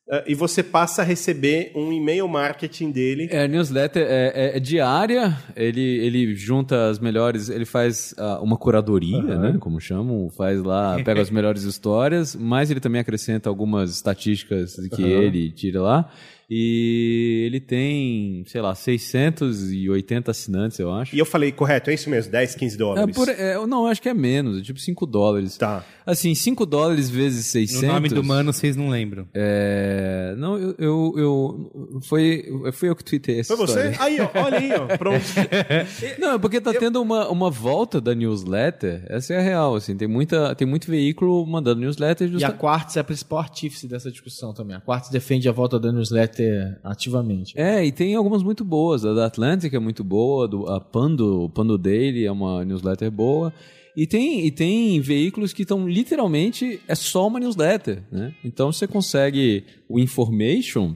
Eh, 0.09 0.25
e 0.29 0.35
você 0.35 0.63
passa 0.63 1.03
a 1.03 1.05
receber 1.05 1.73
um 1.75 1.93
e-mail 1.93 2.27
marketing 2.29 2.91
dele. 2.91 3.29
É, 3.31 3.45
a 3.45 3.49
newsletter 3.49 4.03
é, 4.09 4.33
é- 4.35 4.57
é 4.57 4.61
diária, 4.61 5.37
ele, 5.57 5.81
ele 5.81 6.35
junta 6.35 6.89
as 6.89 6.99
melhores, 6.99 7.49
ele 7.49 7.65
faz 7.65 8.15
ah, 8.19 8.41
uma 8.41 8.57
curadoria, 8.57 9.23
né, 9.23 9.57
como 9.59 9.81
chamam, 9.81 10.29
faz 10.31 10.63
lá, 10.63 10.97
pega 11.05 11.21
as 11.21 11.31
melhores 11.31 11.63
histórias, 11.65 12.37
mas 12.37 12.71
ele 12.71 12.81
também 12.81 13.01
acrescenta 13.01 13.49
algumas 13.49 13.91
estatísticas 13.91 14.77
que 14.95 15.03
ele 15.03 15.51
tira 15.51 15.81
lá, 15.83 16.11
e 16.49 17.45
ele 17.47 17.61
tem, 17.61 18.45
sei 18.47 18.61
lá, 18.61 18.75
680 18.75 20.31
assinantes, 20.31 20.79
eu 20.79 20.93
acho. 20.93 21.15
E 21.15 21.19
eu 21.19 21.27
falei, 21.27 21.53
correto, 21.53 21.91
é 21.91 21.95
isso 21.95 22.09
mesmo, 22.09 22.31
10, 22.33 22.55
15 22.55 22.75
É, 22.75 22.79
dólares. 22.79 23.15
por, 23.17 23.29
é, 23.29 23.57
eu 23.57 23.67
não, 23.67 23.87
acho 23.87 24.01
que 24.01 24.09
é 24.09 24.15
menos, 24.15 24.59
é 24.59 24.63
tipo 24.63 24.79
5 24.79 25.07
dólares. 25.07 25.57
Tá. 25.57 25.85
Assim, 26.05 26.35
5 26.35 26.65
dólares 26.67 27.11
vezes 27.11 27.47
600... 27.47 27.83
O 27.83 27.87
nome 27.93 28.09
do 28.09 28.23
mano 28.23 28.53
vocês 28.53 28.77
não 28.77 28.89
lembram. 28.89 29.27
É, 29.35 30.35
não, 30.39 30.57
eu, 30.57 30.75
eu, 30.79 31.15
eu- 31.17 32.01
foi, 32.03 32.45
foi 32.73 32.89
eu 32.91 32.97
que 32.97 33.05
tuitei 33.05 33.41
essa 33.41 33.57
Foi 33.57 33.67
você? 33.67 33.91
história. 33.91 33.97
Aí, 34.01 34.21
ó, 34.21 34.31
olha 34.45 34.59
aí, 34.59 34.71
ó, 34.73 34.87
pronto. 34.97 35.25
Não, 36.19 36.35
é 36.35 36.39
porque 36.39 36.61
tá 36.61 36.73
tendo 36.73 37.01
uma, 37.03 37.29
uma 37.29 37.51
volta 37.51 38.01
da 38.01 38.15
newsletter. 38.15 39.05
Essa 39.09 39.35
é 39.35 39.39
a 39.39 39.43
real, 39.43 39.75
assim. 39.75 39.97
Tem, 39.97 40.07
muita, 40.09 40.55
tem 40.55 40.67
muito 40.67 40.89
veículo 40.91 41.45
mandando 41.47 41.81
newsletter 41.81 42.27
E 42.27 42.31
a 42.31 42.33
justa... 42.33 42.53
Quartz 42.53 42.97
é 42.97 43.01
a 43.01 43.05
principal 43.05 43.41
artífice 43.41 43.89
dessa 43.89 44.11
discussão 44.11 44.53
também. 44.55 44.77
A 44.77 44.81
Quartz 44.81 45.11
defende 45.11 45.49
a 45.49 45.53
volta 45.53 45.79
da 45.79 45.91
newsletter 45.93 46.36
ativamente. 46.83 47.59
É, 47.59 47.85
e 47.85 47.93
tem 47.93 48.15
algumas 48.15 48.43
muito 48.43 48.65
boas. 48.65 49.05
A 49.05 49.13
da 49.15 49.27
Atlantic 49.27 49.73
é 49.73 49.79
muito 49.79 50.03
boa, 50.03 50.49
do, 50.49 50.67
a 50.67 50.81
Pando, 50.81 51.51
Pando 51.55 51.79
Daily 51.79 52.25
é 52.25 52.33
uma 52.33 52.65
newsletter 52.65 53.11
boa. 53.11 53.53
E 53.97 54.07
tem, 54.07 54.47
e 54.47 54.51
tem 54.51 55.01
veículos 55.01 55.55
que 55.55 55.63
estão 55.63 55.89
literalmente 55.89 56.81
é 56.87 56.95
só 56.95 57.27
uma 57.27 57.41
newsletter, 57.41 58.03
né? 58.13 58.35
Então 58.45 58.71
você 58.71 58.87
consegue 58.87 59.65
o 59.89 59.99
information. 59.99 60.95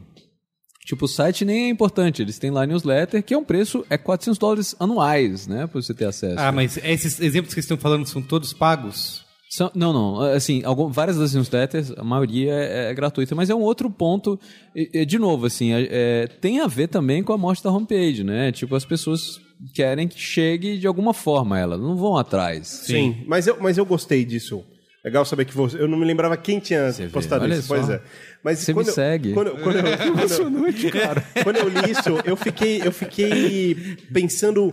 Tipo, 0.85 1.07
o 1.07 1.09
site 1.09 1.45
nem 1.45 1.67
é 1.67 1.69
importante, 1.69 2.21
eles 2.21 2.39
têm 2.39 2.51
lá 2.51 2.65
a 2.65 2.67
newsletter, 2.67 3.23
que 3.23 3.33
é 3.33 3.39
um 3.39 3.45
preço, 3.45 3.87
é 3.89 3.97
400 3.97 4.39
dólares 4.39 4.77
anuais, 4.79 5.47
né? 5.47 5.67
Pra 5.67 5.81
você 5.81 5.95
ter 5.95 6.05
acesso. 6.05 6.39
Ah, 6.39 6.53
mas 6.53 6.79
esses 6.79 7.21
exemplos 7.21 7.55
que 7.55 7.55
vocês 7.55 7.65
estão 7.65 7.79
falando 7.79 8.07
são 8.07 8.21
todos 8.21 8.53
pagos? 8.53 9.25
São- 9.53 9.71
não, 9.75 9.93
não. 9.93 10.21
Assim, 10.21 10.63
algum- 10.65 10.89
várias 10.91 11.19
das 11.19 11.35
newsletters, 11.35 11.93
a 11.97 12.05
maioria 12.05 12.53
é, 12.53 12.91
é 12.91 12.95
gratuita, 12.95 13.35
mas 13.35 13.51
é 13.51 13.55
um 13.55 13.61
outro 13.63 13.91
ponto. 13.91 14.39
e- 14.77 14.89
e, 14.95 15.05
de 15.05 15.19
novo, 15.19 15.47
assim, 15.47 15.73
é- 15.73 15.89
é, 15.91 16.27
tem 16.29 16.61
a 16.61 16.69
ver 16.69 16.87
também 16.87 17.23
com 17.25 17.33
a 17.33 17.39
morte 17.39 17.63
da 17.65 17.71
homepage, 17.73 18.23
né? 18.23 18.53
Tipo, 18.53 18.77
as 18.77 18.85
pessoas 18.85 19.41
querem 19.75 20.07
que 20.07 20.19
chegue 20.19 20.79
de 20.79 20.87
alguma 20.87 21.13
forma 21.13 21.59
ela, 21.59 21.77
não 21.77 21.97
vão 21.97 22.17
atrás. 22.17 22.69
Sim, 22.69 23.25
mas 23.27 23.49
eu, 23.49 23.57
mas 23.61 23.77
eu 23.77 23.85
gostei 23.85 24.25
disso. 24.25 24.65
Legal 25.05 25.25
saber 25.25 25.47
que 25.47 25.57
você. 25.57 25.81
Eu 25.81 25.89
não 25.89 25.99
me 25.99 26.05
lembrava 26.05 26.37
quem 26.37 26.61
tinha 26.61 26.93
Você 26.93 27.07
vê, 27.07 27.09
postado 27.11 27.43
olha 27.45 27.55
isso. 27.55 27.63
só. 27.69 27.75
Pois 27.75 27.89
é. 27.89 28.01
Mas 28.43 28.59
Você 28.61 28.73
quando 28.73 28.87
me 28.87 28.91
eu- 28.91 28.95
segue. 28.95 29.33
Quando, 29.35 29.51
quando, 29.59 29.77
eu, 29.77 29.83
quando, 29.83 30.33
eu, 30.33 31.45
quando 31.45 31.57
eu 31.57 31.69
li 31.69 31.91
isso, 31.91 32.19
eu 32.25 32.37
fiquei, 32.37 32.81
eu 32.85 32.91
fiquei 32.93 33.97
pensando 34.13 34.73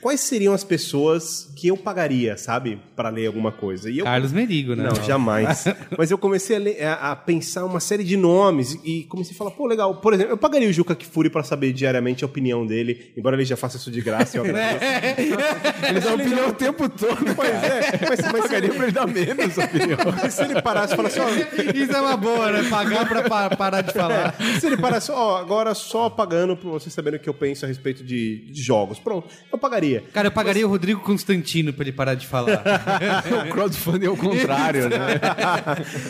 quais 0.00 0.20
seriam 0.20 0.54
as 0.54 0.62
pessoas 0.62 1.52
que 1.56 1.66
eu 1.66 1.76
pagaria, 1.76 2.36
sabe, 2.36 2.80
para 2.94 3.08
ler 3.08 3.26
alguma 3.26 3.50
coisa. 3.50 3.90
E 3.90 3.98
eu 3.98 4.04
Carlos 4.04 4.32
Merigo, 4.32 4.76
né? 4.76 4.84
Não, 4.84 4.94
jamais. 5.04 5.64
Mas 5.98 6.12
eu 6.12 6.16
comecei 6.18 6.54
a, 6.54 6.58
ler- 6.60 6.82
a- 6.84 7.10
a 7.10 7.16
pensar 7.16 7.64
uma 7.64 7.80
série 7.80 8.04
de 8.04 8.16
nomes 8.16 8.78
e 8.84 9.02
comecei 9.08 9.34
a 9.34 9.36
falar, 9.38 9.50
pô, 9.50 9.66
legal. 9.66 9.96
Por 9.96 10.14
exemplo, 10.14 10.32
eu 10.34 10.38
pagaria 10.38 10.68
o 10.68 10.72
Juca 10.72 10.94
Kifuri 10.94 11.28
pra 11.28 11.42
saber 11.42 11.72
diariamente 11.72 12.22
a 12.22 12.26
opinião 12.28 12.64
dele, 12.64 13.12
embora 13.16 13.34
ele 13.34 13.44
já 13.44 13.56
faça 13.56 13.76
isso 13.76 13.90
de 13.90 14.00
graça. 14.00 14.36
Eu 14.38 14.44
agradeço. 14.44 14.78
Ele 15.88 16.00
dá 16.00 16.14
opinião 16.14 16.48
o 16.48 16.52
tempo 16.52 16.88
todo. 16.88 17.34
Pois 17.34 17.50
é, 17.50 17.80
mas, 18.08 18.20
mas, 18.32 18.42
Pagaria 18.42 18.70
pra 18.72 18.84
ele 18.84 18.92
dar 18.92 19.06
menos 19.06 19.56
opinião. 19.58 19.98
mas 20.20 20.34
se 20.34 20.42
ele 20.42 20.60
parasse 20.62 20.92
e 20.92 20.96
falasse, 20.96 21.18
ó, 21.20 21.28
Isso 21.74 21.92
é 21.92 22.00
uma 22.00 22.16
boa, 22.16 22.52
né? 22.52 22.68
Pagar 22.68 23.07
pra 23.08 23.22
pa- 23.28 23.56
parar 23.56 23.82
de 23.82 23.92
falar. 23.92 24.34
se 24.60 24.66
ele 24.66 24.76
parasse, 24.76 25.10
ó, 25.10 25.38
agora 25.38 25.74
só 25.74 26.08
pagando 26.10 26.56
pra 26.56 26.70
vocês 26.70 26.92
saberem 26.92 27.18
o 27.18 27.22
que 27.22 27.28
eu 27.28 27.34
penso 27.34 27.64
a 27.64 27.68
respeito 27.68 28.04
de, 28.04 28.38
de 28.50 28.62
jogos. 28.62 28.98
Pronto, 28.98 29.28
eu 29.50 29.58
pagaria. 29.58 30.02
Cara, 30.12 30.28
eu 30.28 30.32
pagaria 30.32 30.66
o 30.66 30.70
Rodrigo 30.70 31.00
Constantino 31.00 31.72
pra 31.72 31.84
ele 31.84 31.92
parar 31.92 32.14
de 32.14 32.26
falar. 32.26 32.62
o 33.46 33.50
crowdfunding 33.50 34.06
é 34.06 34.10
o 34.10 34.16
contrário, 34.16 34.88
né? 34.88 35.20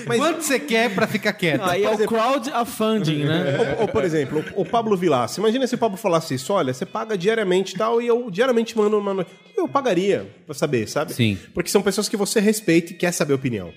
Quanto 0.16 0.42
você 0.42 0.58
quer 0.58 0.94
pra 0.94 1.06
ficar 1.06 1.32
quieto? 1.32 1.62
Aí 1.64 1.84
é 1.84 1.90
o 1.90 1.98
crowdfunding, 2.06 3.24
né? 3.24 3.74
Ou, 3.76 3.82
ou, 3.82 3.88
por 3.88 4.04
exemplo, 4.04 4.44
o, 4.54 4.62
o 4.62 4.64
Pablo 4.64 4.96
Vilaça. 4.96 5.40
Imagina 5.40 5.66
se 5.66 5.74
o 5.74 5.78
Pablo 5.78 5.96
falasse 5.96 6.34
isso: 6.34 6.52
olha, 6.52 6.72
você 6.72 6.84
paga 6.86 7.16
diariamente 7.16 7.74
e 7.74 7.78
tal, 7.78 8.00
e 8.00 8.06
eu 8.06 8.30
diariamente 8.30 8.76
mando 8.76 8.98
uma 8.98 9.14
notícia. 9.14 9.38
Eu 9.56 9.68
pagaria 9.68 10.26
pra 10.46 10.54
saber, 10.54 10.88
sabe? 10.88 11.12
Sim. 11.12 11.36
Porque 11.52 11.70
são 11.70 11.82
pessoas 11.82 12.08
que 12.08 12.16
você 12.16 12.40
respeita 12.40 12.92
e 12.92 12.96
quer 12.96 13.12
saber 13.12 13.32
a 13.32 13.36
opinião. 13.36 13.72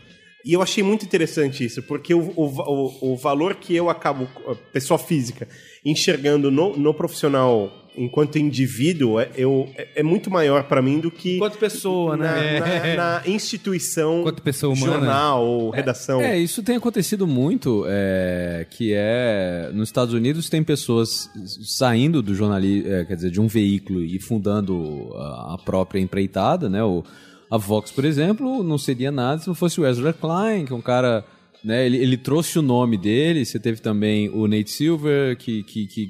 E 0.46 0.54
eu 0.54 0.62
achei 0.62 0.84
muito 0.84 1.06
interessante 1.06 1.64
isso, 1.64 1.84
porque 1.84 2.14
o, 2.14 2.20
o, 2.36 2.46
o, 2.46 3.14
o 3.14 3.18
valor 3.18 3.56
que 3.56 3.76
eu 3.76 3.90
acabo, 3.90 4.28
pessoa 4.74 4.98
física, 4.98 5.48
enxergando 5.86 6.50
no, 6.52 6.76
no 6.78 6.94
profissional 6.94 7.78
enquanto 7.98 8.40
indivíduo 8.40 9.20
é, 9.20 9.30
eu, 9.36 9.68
é, 9.76 10.00
é 10.00 10.04
muito 10.04 10.32
maior 10.32 10.64
pra 10.64 10.82
mim 10.82 11.00
do 11.02 11.12
que 11.12 11.36
Enquanto 11.36 11.58
pessoa, 11.58 12.16
na, 12.16 12.34
né? 12.36 12.60
na- 12.60 12.96
na 13.20 13.28
instituição, 13.28 14.22
Enquanto 14.22 14.42
pessoa 14.42 14.74
humana. 14.74 14.94
jornal 14.94 15.46
ou 15.46 15.70
redação. 15.72 16.22
É, 16.22 16.38
isso 16.40 16.64
tem 16.64 16.78
acontecido 16.78 17.28
muito, 17.28 17.84
é, 17.90 18.66
que 18.70 18.94
é 18.96 19.70
nos 19.74 19.90
Estados 19.90 20.14
Unidos 20.14 20.50
tem 20.50 20.64
pessoas 20.64 21.30
saindo 21.66 22.22
do 22.22 22.34
jornalismo, 22.34 22.88
quer 23.08 23.16
dizer, 23.16 23.30
de 23.30 23.42
um 23.42 23.48
veículo 23.48 24.02
e 24.02 24.18
fundando 24.22 25.12
a, 25.16 25.56
a 25.56 25.58
própria 25.64 26.00
empreitada, 26.00 26.70
né? 26.70 26.82
O, 26.82 27.04
a 27.52 27.58
Vox, 27.58 27.92
por 27.92 28.06
exemplo, 28.06 28.64
não 28.64 28.78
seria 28.78 29.12
nada 29.12 29.42
se 29.42 29.48
não 29.48 29.54
fosse 29.54 29.80
o 29.82 29.86
Ezra 29.86 30.14
Klein, 30.14 30.66
que 30.66 30.72
é 30.72 30.76
um 30.76 30.82
cara, 30.82 31.24
né? 31.64 31.86
Ele, 31.86 31.98
ele 31.98 32.16
trouxe 32.18 32.58
o 32.58 32.62
nome 32.62 32.98
dele. 32.98 33.44
Você 33.46 33.60
teve 33.60 33.82
também 33.82 34.30
o 34.30 34.48
Nate 34.48 34.72
Silver, 34.72 35.36
que, 35.38 35.62
que, 35.64 35.86
que 35.88 36.10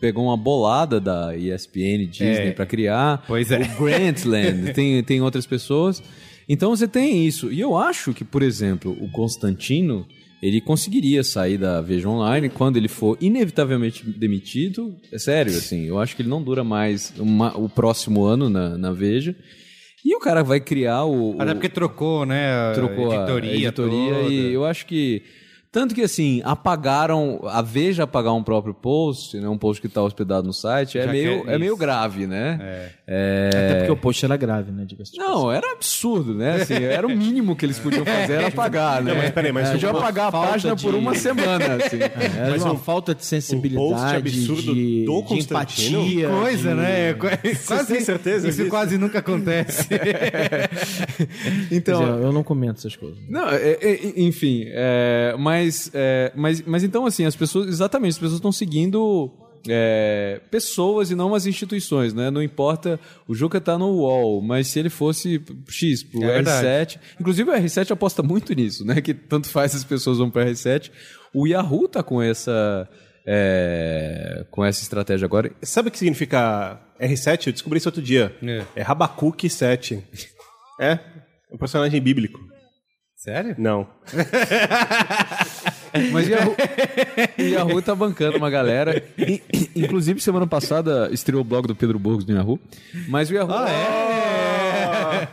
pegou 0.00 0.24
uma 0.24 0.36
bolada 0.36 0.98
da 0.98 1.36
ESPN 1.36 2.06
Disney 2.10 2.48
É. 2.48 2.52
pra 2.52 2.64
criar. 2.64 3.22
Pois 3.26 3.50
é. 3.52 3.60
O 3.78 3.84
Grantland, 3.84 4.72
tem, 4.74 5.02
tem 5.04 5.20
outras 5.20 5.44
pessoas. 5.46 6.02
Então 6.48 6.70
você 6.74 6.88
tem 6.88 7.26
isso. 7.26 7.52
E 7.52 7.60
eu 7.60 7.76
acho 7.76 8.12
que, 8.14 8.24
por 8.24 8.42
exemplo, 8.42 8.96
o 9.00 9.08
Constantino, 9.12 10.06
ele 10.42 10.60
conseguiria 10.60 11.22
sair 11.22 11.58
da 11.58 11.80
Veja 11.82 12.08
Online 12.08 12.48
quando 12.48 12.78
ele 12.78 12.88
for 12.88 13.18
inevitavelmente 13.20 14.02
demitido. 14.08 14.96
É 15.12 15.18
sério, 15.18 15.52
assim, 15.52 15.84
eu 15.84 15.98
acho 16.00 16.16
que 16.16 16.22
ele 16.22 16.28
não 16.30 16.42
dura 16.42 16.64
mais 16.64 17.12
uma- 17.18 17.54
o 17.56 17.68
próximo 17.68 18.24
ano 18.24 18.48
na, 18.48 18.78
na 18.78 18.90
Veja. 18.92 19.36
E 20.04 20.14
o 20.16 20.18
cara 20.20 20.42
vai 20.42 20.60
criar 20.60 21.04
o. 21.04 21.36
Até 21.38 21.50
o- 21.52 21.54
porque 21.54 21.68
trocou, 21.68 22.24
né? 22.24 22.52
a 22.70 22.72
trocou 22.74 23.12
editoria, 23.14 23.50
a 23.50 23.54
editoria 23.54 24.14
toda. 24.14 24.28
e 24.32 24.52
eu 24.52 24.64
acho 24.64 24.86
que 24.86 25.22
tanto 25.72 25.94
que 25.94 26.02
assim 26.02 26.40
apagaram 26.44 27.40
a 27.44 27.62
Veja 27.62 28.02
apagar 28.04 28.32
um 28.34 28.42
próprio 28.42 28.74
post, 28.74 29.36
né, 29.38 29.48
um 29.48 29.56
post 29.58 29.80
que 29.80 29.86
está 29.86 30.02
hospedado 30.02 30.46
no 30.46 30.52
site 30.52 30.98
é 30.98 31.04
Já 31.04 31.12
meio 31.12 31.48
é 31.48 31.54
é 31.54 31.58
meio 31.58 31.76
grave, 31.76 32.26
né? 32.26 32.58
É. 33.06 33.48
Até 33.52 33.74
porque 33.76 33.92
o 33.92 33.96
post 33.96 34.24
era 34.24 34.36
grave, 34.36 34.70
né? 34.72 34.84
Diga-se 34.86 35.12
de 35.12 35.18
Não, 35.18 35.50
era 35.50 35.72
absurdo, 35.72 36.34
né? 36.34 36.62
Assim, 36.62 36.74
era 36.74 37.06
o 37.06 37.10
mínimo 37.10 37.54
que 37.56 37.64
eles 37.66 37.78
podiam 37.78 38.04
fazer 38.04 38.34
era 38.34 38.46
apagar, 38.48 39.02
né? 39.02 39.12
Não, 39.14 39.20
mas 39.20 39.30
peraí, 39.30 39.52
mas 39.52 39.70
É, 39.70 39.74
o- 39.74 39.78
já 39.78 39.90
apagar 39.90 40.28
a 40.28 40.32
página 40.32 40.76
por 40.76 40.92
de- 40.92 40.98
uma 40.98 41.14
semana, 41.14 41.74
assim. 41.84 41.98
Era 42.40 42.50
Mas 42.50 42.62
uma 42.62 42.74
um- 42.74 42.78
falta 42.78 43.14
de 43.14 43.24
sensibilidade, 43.24 43.84
um 43.86 43.90
post 43.92 44.16
absurdo 44.16 44.74
de, 44.74 45.04
do 45.04 45.22
de 45.22 45.34
empatia. 45.40 46.28
Coisa, 46.28 46.68
de- 46.70 46.74
né? 46.76 47.14
Quase, 47.66 47.86
tem 47.92 48.00
certeza 48.00 48.48
Isso 48.48 48.58
disso? 48.58 48.70
quase 48.70 48.96
nunca 48.98 49.18
acontece. 49.18 49.88
Então, 51.70 52.00
dizer, 52.00 52.24
eu 52.24 52.32
não 52.32 52.42
comento 52.42 52.78
essas 52.78 52.96
coisas. 52.96 53.18
Não, 53.28 53.48
é- 53.48 53.78
é- 53.80 54.20
enfim, 54.20 54.64
é, 54.68 55.34
mas, 55.60 55.90
é, 55.92 56.32
mas, 56.34 56.62
mas 56.62 56.84
então, 56.84 57.06
assim, 57.06 57.24
as 57.24 57.36
pessoas, 57.36 57.68
exatamente, 57.68 58.12
as 58.12 58.18
pessoas 58.18 58.38
estão 58.38 58.52
seguindo 58.52 59.30
é, 59.68 60.40
pessoas 60.50 61.10
e 61.10 61.14
não 61.14 61.34
as 61.34 61.46
instituições, 61.46 62.14
né? 62.14 62.30
Não 62.30 62.42
importa, 62.42 62.98
o 63.28 63.34
Juca 63.34 63.60
tá 63.60 63.76
no 63.76 63.88
UOL, 63.88 64.40
mas 64.40 64.68
se 64.68 64.78
ele 64.78 64.88
fosse 64.88 65.42
X 65.68 66.02
pro 66.02 66.22
É 66.24 66.42
verdade. 66.42 66.96
R7, 66.96 67.00
inclusive 67.20 67.50
o 67.50 67.54
R7 67.54 67.90
aposta 67.90 68.22
muito 68.22 68.54
nisso, 68.54 68.84
né? 68.84 69.00
Que 69.00 69.12
tanto 69.12 69.48
faz 69.48 69.74
as 69.74 69.84
pessoas 69.84 70.18
vão 70.18 70.30
pro 70.30 70.42
R7. 70.42 70.90
O 71.32 71.46
Yahoo 71.46 71.88
tá 71.88 72.02
com 72.02 72.22
essa, 72.22 72.88
é, 73.26 74.46
com 74.50 74.64
essa 74.64 74.82
estratégia 74.82 75.26
agora. 75.26 75.52
Sabe 75.62 75.88
o 75.88 75.92
que 75.92 75.98
significa 75.98 76.80
R7? 77.00 77.48
Eu 77.48 77.52
descobri 77.52 77.78
isso 77.78 77.88
outro 77.88 78.02
dia. 78.02 78.34
É. 78.42 78.64
É, 78.76 78.82
Rabacuque 78.82 79.48
7. 79.48 80.02
É? 80.80 80.92
É 80.92 81.54
um 81.54 81.58
personagem 81.58 82.00
bíblico. 82.00 82.40
Sério? 83.20 83.54
Não. 83.58 83.86
Mas 86.10 86.26
o 86.26 86.30
Yahoo, 86.30 86.56
o 87.38 87.42
Yahoo 87.42 87.82
tá 87.82 87.94
bancando 87.94 88.38
uma 88.38 88.48
galera. 88.48 89.04
Inclusive, 89.76 90.22
semana 90.22 90.46
passada 90.46 91.10
estreou 91.12 91.42
o 91.42 91.44
blog 91.44 91.66
do 91.66 91.74
Pedro 91.76 91.98
Burgos 91.98 92.24
do 92.24 92.32
Yahoo. 92.32 92.58
Mas 93.08 93.28
o 93.28 93.34
Yahoo. 93.34 93.52
Ah, 93.52 94.29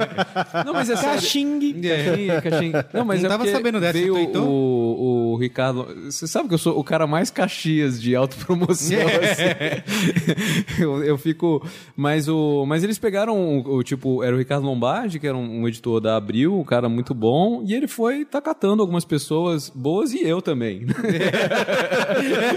Não, 0.66 0.74
mas 0.74 0.90
é 0.90 0.96
sério. 0.96 1.14
Caxing. 1.20 1.82
Caxingue, 1.82 2.42
caxingue. 2.42 2.86
Não, 2.94 3.06
mas 3.06 3.22
Não 3.22 3.28
é 3.28 3.30
tava 3.30 3.48
sabendo 3.48 3.80
dessa, 3.80 3.94
veio 3.94 4.16
o, 4.16 5.34
o 5.34 5.38
Ricardo. 5.38 5.88
Você 6.06 6.28
sabe 6.28 6.48
que 6.48 6.54
eu 6.54 6.58
sou 6.58 6.78
o 6.78 6.84
cara 6.84 7.08
mais 7.08 7.30
caxias 7.30 8.02
de 8.02 8.16
autopromoção. 8.16 8.98
assim. 8.98 10.82
eu, 10.82 11.04
eu 11.04 11.18
fico. 11.18 11.66
Mas, 11.96 12.28
o, 12.28 12.66
mas 12.66 12.84
eles 12.84 12.98
pegaram 12.98 13.36
o, 13.38 13.78
o, 13.78 13.84
tipo, 13.84 14.24
era 14.24 14.36
o 14.36 14.40
Ricardo 14.40 14.66
Lombardi, 14.66 15.20
que 15.20 15.28
era 15.28 15.38
um, 15.38 15.62
um 15.62 15.68
editor 15.68 16.00
da 16.00 16.16
Abril, 16.16 16.60
um 16.60 16.64
cara 16.64 16.90
muito 16.90 17.14
bom, 17.14 17.64
e 17.66 17.74
ele 17.74 17.88
foi 17.88 18.26
tá 18.26 18.42
catando 18.42 18.82
algumas 18.82 19.06
pessoas 19.06 19.70
boas 19.70 20.14
e 20.14 20.22
eu 20.24 20.42
também. 20.42 20.86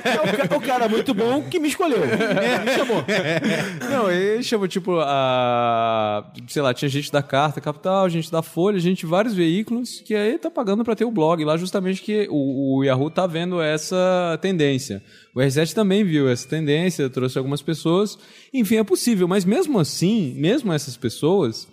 É 0.05 0.55
o, 0.55 0.59
o 0.59 0.61
cara 0.61 0.88
muito 0.88 1.14
bom 1.14 1.43
que 1.43 1.59
me 1.59 1.68
escolheu. 1.68 2.01
Me 2.01 2.72
chamou. 2.76 3.05
Não, 3.91 4.11
ele 4.11 4.43
chamou, 4.43 4.68
tipo, 4.68 4.99
a. 5.01 6.24
Sei 6.49 6.62
lá, 6.62 6.74
tinha 6.74 6.88
gente 6.88 7.11
da 7.11 7.22
Carta 7.31 7.61
Capital, 7.61 8.09
gente 8.09 8.28
da 8.28 8.43
Folha, 8.43 8.81
gente 8.81 8.99
de 8.99 9.07
vários 9.07 9.35
veículos, 9.35 10.01
que 10.01 10.16
aí 10.16 10.37
tá 10.37 10.51
pagando 10.51 10.83
pra 10.83 10.97
ter 10.97 11.05
o 11.05 11.12
blog 11.12 11.45
lá, 11.45 11.57
justamente 11.57 12.03
que 12.03 12.26
o, 12.28 12.78
o 12.78 12.83
Yahoo 12.83 13.09
tá 13.09 13.24
vendo 13.24 13.62
essa 13.62 14.37
tendência. 14.43 15.01
O 15.33 15.39
R7 15.39 15.72
também 15.72 16.03
viu 16.03 16.28
essa 16.28 16.49
tendência, 16.49 17.09
trouxe 17.09 17.39
algumas 17.39 17.62
pessoas. 17.62 18.18
Enfim, 18.53 18.78
é 18.78 18.83
possível, 18.83 19.28
mas 19.28 19.45
mesmo 19.45 19.78
assim, 19.78 20.35
mesmo 20.37 20.72
essas 20.72 20.97
pessoas. 20.97 21.68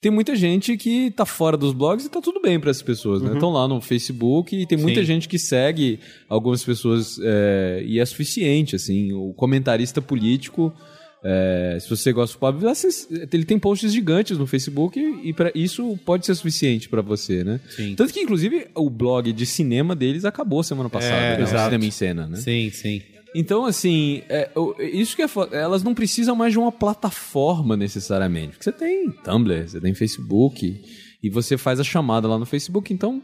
Tem 0.00 0.10
muita 0.10 0.34
gente 0.34 0.74
que 0.78 1.10
tá 1.10 1.26
fora 1.26 1.58
dos 1.58 1.74
blogs 1.74 2.06
e 2.06 2.08
tá 2.08 2.22
tudo 2.22 2.40
bem 2.40 2.58
para 2.58 2.70
essas 2.70 2.82
pessoas, 2.82 3.20
né? 3.20 3.34
Estão 3.34 3.50
lá 3.50 3.68
no 3.68 3.82
Facebook 3.82 4.56
e 4.56 4.66
tem 4.66 4.78
muita 4.78 5.00
Sim. 5.00 5.06
gente 5.06 5.28
que 5.28 5.38
segue 5.38 6.00
algumas 6.30 6.64
pessoas 6.64 7.18
é, 7.22 7.82
e 7.86 8.00
é 8.00 8.06
suficiente, 8.06 8.74
assim. 8.74 9.12
O 9.12 9.34
comentarista 9.34 10.00
político, 10.00 10.72
é, 11.24 11.78
se 11.80 11.88
você 11.88 12.12
gosta 12.12 12.36
do 12.36 12.40
Pablo 12.40 12.60
Vittar, 12.60 12.74
você- 12.74 13.28
ele 13.32 13.44
tem 13.44 13.58
posts 13.58 13.92
gigantes 13.92 14.36
no 14.36 14.46
Facebook 14.46 14.98
e, 15.22 15.32
para 15.32 15.50
isso 15.54 15.98
pode 16.04 16.26
ser 16.26 16.34
suficiente 16.34 16.88
para 16.88 17.00
você, 17.02 17.42
né? 17.42 17.60
Sim. 17.70 17.94
Tanto 17.94 18.12
que, 18.12 18.20
inclusive, 18.20 18.66
o 18.74 18.90
blog 18.90 19.32
de 19.32 19.46
cinema 19.46 19.96
deles 19.96 20.24
acabou 20.24 20.62
semana 20.62 20.90
passada, 20.90 21.14
É, 21.16 21.38
né? 21.38 21.46
Cinema 21.46 21.84
em 21.84 21.90
Cena, 21.90 22.26
né? 22.26 22.36
Sim, 22.36 22.70
sim. 22.70 23.00
Então, 23.36 23.64
assim, 23.64 24.22
é, 24.28 24.48
isso 24.92 25.16
que 25.16 25.22
é 25.22 25.26
foda. 25.26 25.56
Elas 25.56 25.82
não 25.82 25.92
precisam 25.92 26.36
mais 26.36 26.52
de 26.52 26.58
uma 26.58 26.70
plataforma 26.70 27.76
necessariamente. 27.76 28.50
Porque 28.52 28.64
você 28.64 28.72
tem 28.72 29.10
Tumblr, 29.10 29.68
você 29.68 29.80
tem 29.80 29.92
Facebook, 29.94 30.80
e 31.22 31.30
você 31.30 31.56
faz 31.56 31.80
a 31.80 31.84
chamada 31.84 32.28
lá 32.28 32.38
no 32.38 32.46
Facebook, 32.46 32.92
então. 32.92 33.20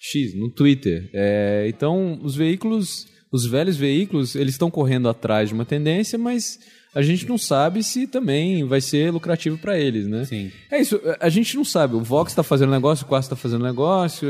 X, 0.00 0.34
no 0.34 0.48
Twitter. 0.50 1.10
É, 1.12 1.66
então, 1.68 2.18
os 2.22 2.34
veículos, 2.36 3.06
os 3.32 3.44
velhos 3.46 3.76
veículos, 3.76 4.34
eles 4.34 4.54
estão 4.54 4.70
correndo 4.70 5.08
atrás 5.08 5.48
de 5.48 5.54
uma 5.54 5.64
tendência, 5.64 6.18
mas 6.18 6.58
a 6.94 7.02
gente 7.02 7.28
não 7.28 7.36
sabe 7.36 7.82
se 7.82 8.06
também 8.06 8.64
vai 8.64 8.80
ser 8.80 9.10
lucrativo 9.12 9.58
para 9.58 9.78
eles, 9.78 10.06
né? 10.06 10.24
Sim. 10.24 10.50
É 10.70 10.80
isso, 10.80 11.00
a 11.20 11.28
gente 11.28 11.56
não 11.56 11.64
sabe. 11.64 11.94
O 11.96 12.00
Vox 12.00 12.32
está 12.32 12.42
fazendo 12.42 12.70
negócio, 12.70 13.04
o 13.04 13.08
Quast 13.08 13.26
está 13.26 13.36
fazendo 13.36 13.64
negócio. 13.64 14.28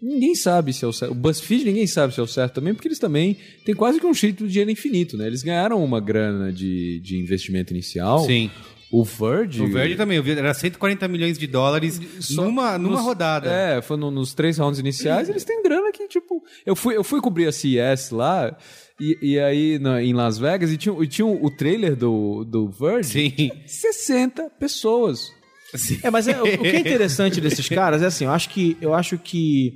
Ninguém 0.00 0.34
sabe 0.34 0.72
se 0.72 0.84
é 0.84 0.88
o 0.88 0.92
certo. 0.92 1.12
O 1.12 1.14
BuzzFeed 1.14 1.64
ninguém 1.64 1.86
sabe 1.86 2.12
se 2.12 2.18
é 2.18 2.22
o 2.22 2.26
certo 2.26 2.54
também, 2.54 2.74
porque 2.74 2.88
eles 2.88 2.98
também 2.98 3.36
têm 3.64 3.72
quase 3.74 4.00
que 4.00 4.06
um 4.06 4.12
jeito 4.12 4.44
de 4.46 4.50
dinheiro 4.50 4.70
infinito, 4.72 5.16
né? 5.16 5.26
Eles 5.28 5.44
ganharam 5.44 5.82
uma 5.84 6.00
grana 6.00 6.52
de, 6.52 6.98
de 7.00 7.16
investimento 7.18 7.72
inicial. 7.72 8.24
Sim. 8.26 8.50
O 8.90 9.04
Verge. 9.04 9.62
O 9.62 9.68
Verde 9.72 9.94
também, 9.94 10.18
era 10.36 10.52
140 10.52 11.08
milhões 11.08 11.38
de 11.38 11.46
dólares 11.46 11.98
Só 12.20 12.42
numa, 12.44 12.76
numa 12.76 12.96
nos- 12.96 13.04
rodada. 13.04 13.48
É, 13.50 13.80
foi 13.80 13.96
no- 13.96 14.10
nos 14.10 14.34
três 14.34 14.58
rounds 14.58 14.78
iniciais, 14.78 15.30
eles 15.30 15.44
têm 15.44 15.62
grana 15.62 15.90
que, 15.92 16.06
tipo. 16.08 16.42
Eu 16.66 16.76
fui, 16.76 16.94
eu 16.94 17.02
fui 17.02 17.18
cobrir 17.20 17.46
a 17.46 17.52
CES 17.52 18.10
lá, 18.10 18.54
e, 19.00 19.18
e 19.22 19.38
aí 19.40 19.78
na- 19.78 20.02
em 20.02 20.12
Las 20.12 20.38
Vegas, 20.38 20.70
e 20.70 20.76
tinha, 20.76 20.94
e 21.02 21.06
tinha 21.06 21.26
o 21.26 21.50
trailer 21.50 21.96
do, 21.96 22.44
do 22.44 22.70
Verge. 22.70 23.30
Sim. 23.36 23.50
60 23.66 24.50
pessoas. 24.58 25.30
É, 26.02 26.10
mas 26.10 26.28
é- 26.28 26.40
o, 26.40 26.44
o 26.44 26.58
que 26.58 26.66
é 26.68 26.80
interessante 26.80 27.40
desses 27.40 27.68
caras 27.68 28.02
é 28.02 28.06
assim, 28.06 28.24
eu 28.24 28.30
acho 28.30 28.50
que 28.50 28.76
eu 28.80 28.92
acho 28.94 29.16
que 29.18 29.72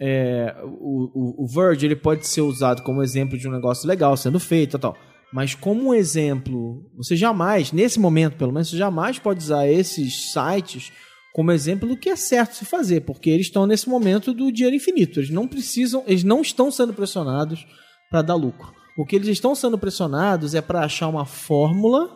é, 0.00 0.54
o, 0.64 1.42
o, 1.42 1.44
o 1.44 1.46
Verge 1.48 1.84
ele 1.86 1.96
pode 1.96 2.26
ser 2.26 2.40
usado 2.42 2.82
como 2.82 3.02
exemplo 3.02 3.36
de 3.36 3.48
um 3.48 3.52
negócio 3.52 3.88
legal 3.88 4.16
sendo 4.16 4.38
feito 4.38 4.76
e 4.76 4.80
tal. 4.80 4.96
Mas 5.32 5.54
como 5.54 5.88
um 5.88 5.94
exemplo, 5.94 6.88
você 6.96 7.14
jamais, 7.16 7.72
nesse 7.72 7.98
momento 8.00 8.36
pelo 8.36 8.52
menos, 8.52 8.70
você 8.70 8.76
jamais 8.76 9.18
pode 9.18 9.40
usar 9.42 9.68
esses 9.68 10.32
sites 10.32 10.90
como 11.34 11.52
exemplo 11.52 11.86
do 11.88 11.96
que 11.96 12.08
é 12.08 12.16
certo 12.16 12.54
se 12.54 12.64
fazer, 12.64 13.00
porque 13.02 13.28
eles 13.28 13.46
estão 13.46 13.66
nesse 13.66 13.88
momento 13.88 14.32
do 14.32 14.50
dinheiro 14.50 14.74
infinito. 14.76 15.20
Eles 15.20 15.30
não 15.30 15.46
precisam, 15.46 16.02
eles 16.06 16.24
não 16.24 16.40
estão 16.40 16.70
sendo 16.70 16.94
pressionados 16.94 17.66
para 18.10 18.22
dar 18.22 18.34
lucro. 18.34 18.72
O 18.96 19.04
que 19.04 19.16
eles 19.16 19.28
estão 19.28 19.54
sendo 19.54 19.78
pressionados 19.78 20.54
é 20.54 20.60
para 20.60 20.80
achar 20.80 21.08
uma 21.08 21.24
fórmula 21.24 22.10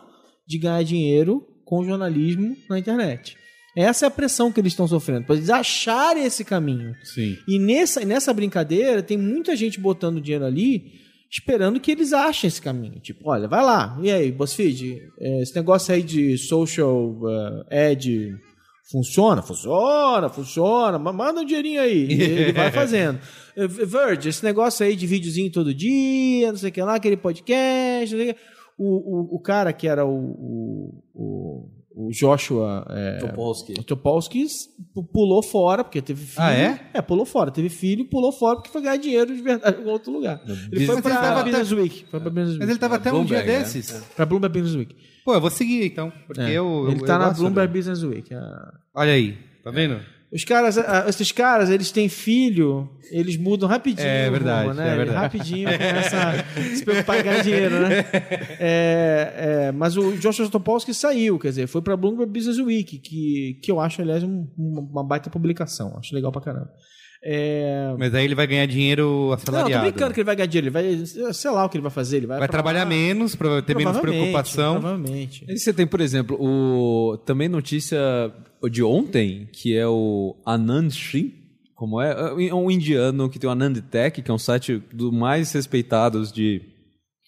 de 0.45 0.57
ganhar 0.57 0.83
dinheiro 0.83 1.45
com 1.65 1.85
jornalismo 1.85 2.55
na 2.69 2.77
internet. 2.77 3.37
Essa 3.75 4.05
é 4.05 4.07
a 4.07 4.11
pressão 4.11 4.51
que 4.51 4.59
eles 4.59 4.73
estão 4.73 4.87
sofrendo, 4.87 5.25
para 5.25 5.35
eles 5.35 5.49
acharem 5.49 6.25
esse 6.25 6.43
caminho. 6.43 6.93
Sim. 7.03 7.37
E 7.47 7.57
nessa, 7.57 8.05
nessa 8.05 8.33
brincadeira, 8.33 9.01
tem 9.01 9.17
muita 9.17 9.55
gente 9.55 9.79
botando 9.79 10.21
dinheiro 10.21 10.45
ali, 10.45 10.91
esperando 11.31 11.79
que 11.79 11.91
eles 11.91 12.13
achem 12.13 12.47
esse 12.47 12.61
caminho. 12.61 12.99
Tipo, 12.99 13.29
olha, 13.29 13.47
vai 13.47 13.63
lá. 13.63 13.97
E 14.03 14.11
aí, 14.11 14.31
BuzzFeed, 14.31 15.01
é, 15.19 15.41
esse 15.41 15.55
negócio 15.55 15.93
aí 15.93 16.03
de 16.03 16.37
social 16.37 17.17
eh, 17.71 17.89
ad 17.89 18.35
funciona? 18.93 19.41
Funciona, 19.41 20.29
funciona. 20.29 20.97
Manda 20.99 21.41
um 21.41 21.45
dinheirinho 21.45 21.81
aí. 21.81 22.07
E 22.07 22.21
ele 22.21 22.53
vai 22.53 22.71
fazendo. 22.71 23.19
Verge, 23.87 24.29
esse 24.29 24.43
negócio 24.43 24.85
aí 24.85 24.95
de 24.95 25.05
videozinho 25.07 25.51
todo 25.51 25.73
dia, 25.73 26.51
não 26.51 26.57
sei 26.57 26.69
o 26.69 26.71
que 26.71 26.81
lá, 26.81 26.95
aquele 26.95 27.17
podcast, 27.17 28.15
não 28.15 28.21
sei 28.23 28.31
o 28.31 28.33
que. 28.33 28.39
O, 28.77 29.35
o, 29.35 29.39
cara 29.39 29.71
que 29.71 29.87
era 29.87 30.03
o, 30.03 30.99
o, 31.13 31.69
o, 31.95 32.09
Joshua... 32.11 32.83
é, 32.89 33.17
Topolsky. 33.19 33.73
o 33.79 33.83
Topolsky 33.83 34.45
pu- 34.95 35.03
pulou 35.03 35.43
fora, 35.43 35.83
porque 35.83 36.01
teve 36.01 36.25
filho. 36.25 36.41
Ah, 36.43 36.51
é? 36.53 36.79
É, 36.95 37.01
pulou 37.01 37.23
fora. 37.23 37.51
Teve 37.51 37.69
filho, 37.69 38.09
pulou 38.09 38.31
fora 38.31 38.55
porque 38.55 38.71
foi 38.71 38.81
ganhar 38.81 38.97
dinheiro 38.97 39.33
de 39.35 39.41
verdade 39.43 39.79
em 39.79 39.85
outro 39.85 40.11
lugar. 40.11 40.41
Ele 40.71 40.87
foi 40.87 41.01
tava- 41.03 41.43
Business 41.43 41.71
Week. 41.71 42.05
Foi 42.09 42.19
pra 42.19 42.29
Business 42.31 42.57
Mas 42.57 42.59
Week. 42.61 42.71
ele 42.71 42.79
tava 42.79 42.95
até 42.95 43.13
um 43.13 43.23
dia 43.23 43.37
né? 43.39 43.45
desses. 43.45 43.91
Pra 44.15 44.25
Bloomberg 44.25 44.59
Business 44.59 44.75
Week. 44.75 44.95
Pô, 45.25 45.33
eu 45.33 45.41
vou 45.41 45.49
seguir 45.49 45.85
então, 45.85 46.11
porque 46.27 46.41
É. 46.41 46.51
eu. 46.51 46.87
ele 46.89 47.01
eu- 47.01 47.05
tá 47.05 47.13
eu 47.13 47.19
na 47.19 47.29
Bloomberg 47.31 47.71
dele. 47.71 47.79
Business 47.91 48.03
Week. 48.03 48.33
Ah. 48.33 48.73
Olha 48.95 49.11
aí, 49.13 49.37
tá 49.63 49.71
vendo? 49.71 49.99
Os 50.31 50.43
caras, 50.43 50.77
esses 51.07 51.31
caras, 51.31 51.69
eles 51.69 51.91
têm 51.91 52.09
filho, 52.09 52.89
eles 53.11 53.37
mudam 53.37 53.69
rapidinho. 53.69 54.07
É 54.07 54.31
verdade, 54.31 54.67
rumo, 54.67 54.73
né? 54.79 54.91
é 54.91 54.95
verdade. 54.95 55.17
Rapidinho 55.19 55.69
começa 55.71 56.17
a 56.17 56.75
se 56.75 56.83
preocupar 56.83 57.19
em 57.19 57.23
ganhar 57.23 57.43
dinheiro, 57.43 57.79
né? 57.87 58.03
É, 58.59 59.33
é, 59.67 59.71
mas 59.71 59.95
o 59.95 60.13
Joshua 60.17 60.49
Topolsky 60.49 60.91
saiu, 60.91 61.37
quer 61.37 61.49
dizer, 61.49 61.67
foi 61.67 61.83
pra 61.83 61.95
Bloomberg 61.95 62.31
Business 62.31 62.57
Week, 62.57 62.97
que, 62.97 63.59
que 63.61 63.71
eu 63.71 63.79
acho, 63.79 64.01
aliás, 64.01 64.23
um- 64.23 64.47
uma, 64.57 64.81
uma 64.81 65.03
baita 65.03 65.29
publicação. 65.29 65.95
Acho 65.99 66.15
legal 66.15 66.31
pra 66.31 66.41
caramba. 66.41 66.71
É, 67.25 67.95
Mas 67.97 68.13
aí 68.13 68.25
ele 68.25 68.35
vai 68.35 68.45
ganhar 68.45 68.65
dinheiro 68.65 69.03
Não, 69.05 69.27
eu 69.29 69.33
assalariado. 69.33 69.85
tô 69.85 69.91
brincando 69.91 70.13
que 70.13 70.19
ele 70.19 70.25
vai 70.25 70.35
ganhar 70.35 70.47
dinheiro. 70.47 70.67
Ele 70.77 70.97
vai, 70.97 71.33
sei 71.33 71.51
lá 71.51 71.63
o 71.65 71.69
que 71.69 71.77
ele 71.77 71.81
vai 71.81 71.91
fazer. 71.91 72.17
Ele 72.17 72.27
vai, 72.27 72.37
Vai 72.39 72.47
pra 72.47 72.51
trabalhar 72.51 72.85
menos, 72.85 73.35
pra 73.35 73.61
ter 73.61 73.75
menos 73.75 73.97
preocupação. 73.97 74.79
Provavelmente. 74.79 75.45
Aí 75.49 75.57
você 75.57 75.71
tem, 75.71 75.87
por 75.87 76.01
exemplo, 76.01 76.37
o 76.39 77.17
também 77.25 77.47
notícia 77.47 77.99
de 78.69 78.83
ontem, 78.83 79.47
que 79.53 79.75
é 79.75 79.87
o 79.87 80.35
Anand 80.45 80.89
Sri, 80.89 81.33
como 81.75 82.01
é? 82.01 82.11
É 82.47 82.53
um 82.53 82.69
indiano 82.69 83.29
que 83.29 83.39
tem 83.39 83.49
o 83.49 83.51
Anand 83.53 83.75
Tech, 83.89 84.21
que 84.21 84.29
é 84.29 84.33
um 84.33 84.37
site 84.37 84.81
dos 84.93 85.11
mais 85.11 85.51
respeitados 85.53 86.31
de 86.31 86.61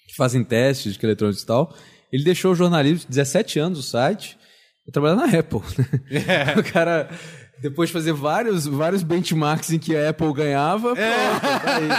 que 0.07 0.15
fazem 0.17 0.43
testes 0.43 0.97
de 0.97 1.05
eletrônicos 1.05 1.43
e 1.43 1.45
tal. 1.45 1.73
Ele 2.11 2.23
deixou 2.23 2.51
o 2.51 2.55
jornalismo, 2.55 3.07
17 3.09 3.59
anos 3.59 3.79
o 3.79 3.83
site, 3.83 4.37
e 4.87 4.91
trabalhar 4.91 5.15
na 5.15 5.25
Apple. 5.39 5.59
né? 5.77 6.55
O 6.59 6.63
cara 6.71 7.09
depois 7.61 7.89
de 7.89 7.93
fazer 7.93 8.13
vários, 8.13 8.65
vários 8.67 9.01
benchmarks 9.03 9.71
em 9.71 9.79
que 9.79 9.95
a 9.95 10.09
Apple 10.09 10.31
ganhava, 10.33 10.93
pronto, 10.95 11.41
tá 11.41 11.75
aí. 11.77 11.89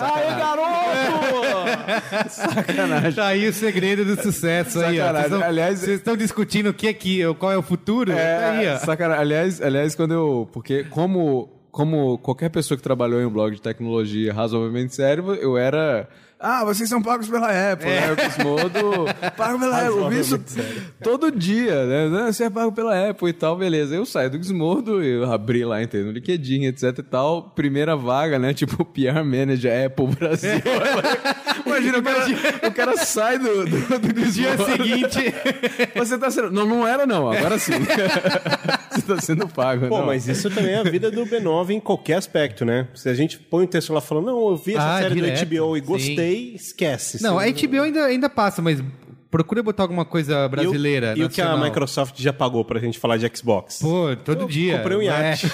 Aê, 0.00 0.38
garoto! 0.38 2.28
Sacanagem. 2.30 3.12
Tá 3.12 3.26
aí 3.26 3.48
o 3.48 3.52
segredo 3.52 4.04
do 4.04 4.20
sucesso 4.22 4.80
aí, 4.80 5.00
ó. 5.00 5.04
Sacanagem. 5.04 5.28
Vocês 5.28 5.40
tão- 5.40 5.48
Aliás- 5.48 5.78
vocês 5.80 5.98
estão 5.98 6.16
discutindo 6.16 6.70
o 6.70 6.74
que 6.74 6.88
é 6.88 6.92
que, 6.92 7.22
qual 7.34 7.52
é 7.52 7.56
o 7.58 7.62
futuro? 7.62 8.12
É, 8.12 8.38
tá 8.40 8.50
aí, 8.52 8.68
ó. 8.68 8.76
sacanagem. 8.78 9.20
Aliás, 9.22 9.62
aliás, 9.62 9.94
quando 9.94 10.12
eu. 10.14 10.48
Porque 10.52 10.84
como, 10.84 11.48
como 11.70 12.18
qualquer 12.18 12.50
pessoa 12.50 12.76
que 12.76 12.82
trabalhou 12.82 13.20
em 13.20 13.26
um 13.26 13.30
blog 13.30 13.54
de 13.54 13.62
tecnologia 13.62 14.32
razoavelmente 14.32 14.94
sério, 14.94 15.34
eu 15.34 15.56
era. 15.56 16.08
Ah, 16.40 16.64
vocês 16.64 16.88
são 16.88 17.02
pagos 17.02 17.28
pela 17.28 17.48
Apple, 17.72 17.88
né? 17.88 18.12
O 18.12 18.16
Gizmodo, 18.22 19.06
pago 19.36 19.58
pela 19.58 19.78
Apple. 19.82 19.98
Eu 19.98 20.08
vi 20.08 20.20
isso 20.20 20.40
todo 21.02 21.32
dia, 21.32 21.84
né? 21.84 22.26
Você 22.30 22.44
é 22.44 22.50
pago 22.50 22.70
pela 22.70 23.10
Apple 23.10 23.28
e 23.28 23.32
tal, 23.32 23.56
beleza. 23.56 23.96
Eu 23.96 24.06
saio 24.06 24.30
do 24.30 24.36
Gizmodo, 24.38 25.02
eu 25.02 25.30
abri 25.32 25.64
lá, 25.64 25.82
entrei 25.82 26.04
no 26.04 26.12
LinkedIn, 26.12 26.66
etc 26.66 26.96
e 26.98 27.02
tal. 27.02 27.42
Primeira 27.56 27.96
vaga, 27.96 28.38
né? 28.38 28.54
Tipo, 28.54 28.84
PR 28.84 29.24
Manager 29.24 29.86
Apple 29.86 30.06
Brasil. 30.06 30.50
Imagina, 31.66 31.98
o 31.98 32.02
cara, 32.02 32.26
o 32.68 32.72
cara 32.72 32.96
sai 32.98 33.38
do, 33.38 33.64
do, 33.66 33.98
do 33.98 34.30
Dia 34.30 34.56
seguinte. 34.58 35.34
Você 35.96 36.16
tá 36.18 36.30
sendo. 36.30 36.50
Não, 36.52 36.64
não 36.66 36.86
era, 36.86 37.04
não. 37.04 37.30
Agora 37.32 37.58
sim. 37.58 37.72
Você 38.92 39.02
tá 39.02 39.20
sendo 39.20 39.48
pago, 39.48 39.88
Pô, 39.88 39.98
não. 39.98 40.06
mas 40.06 40.28
isso 40.28 40.48
também 40.50 40.72
é 40.72 40.78
a 40.78 40.82
vida 40.82 41.10
do 41.10 41.24
B9 41.26 41.70
em 41.70 41.80
qualquer 41.80 42.14
aspecto, 42.14 42.64
né? 42.64 42.86
Se 42.94 43.08
a 43.08 43.14
gente 43.14 43.38
põe 43.38 43.64
o 43.64 43.66
texto 43.68 43.92
lá 43.92 44.00
falando, 44.00 44.26
não, 44.26 44.50
eu 44.50 44.56
vi 44.56 44.74
essa 44.74 44.96
Ah, 44.96 45.02
série 45.02 45.14
direto. 45.16 45.44
do 45.46 45.56
HBO 45.56 45.76
e 45.76 45.80
Sim. 45.80 45.86
gostei, 45.86 46.27
esquece. 46.28 47.22
Não, 47.22 47.38
a 47.38 47.44
HBO 47.46 47.82
ainda, 47.82 48.04
ainda 48.04 48.28
passa, 48.28 48.60
mas 48.62 48.82
procura 49.30 49.62
botar 49.62 49.82
alguma 49.84 50.04
coisa 50.04 50.48
brasileira. 50.48 51.14
E 51.16 51.20
o, 51.20 51.22
e 51.22 51.24
o 51.26 51.28
que 51.28 51.40
a. 51.40 51.56
Microsoft 51.56 52.14
já 52.20 52.32
pagou 52.32 52.64
pra 52.64 52.78
gente 52.80 52.98
falar 52.98 53.16
de 53.16 53.30
Xbox? 53.36 53.78
Pô, 53.80 54.14
todo 54.24 54.46
dia. 54.46 54.78
Comprei 54.78 54.96
um 54.96 55.02
iate. 55.02 55.46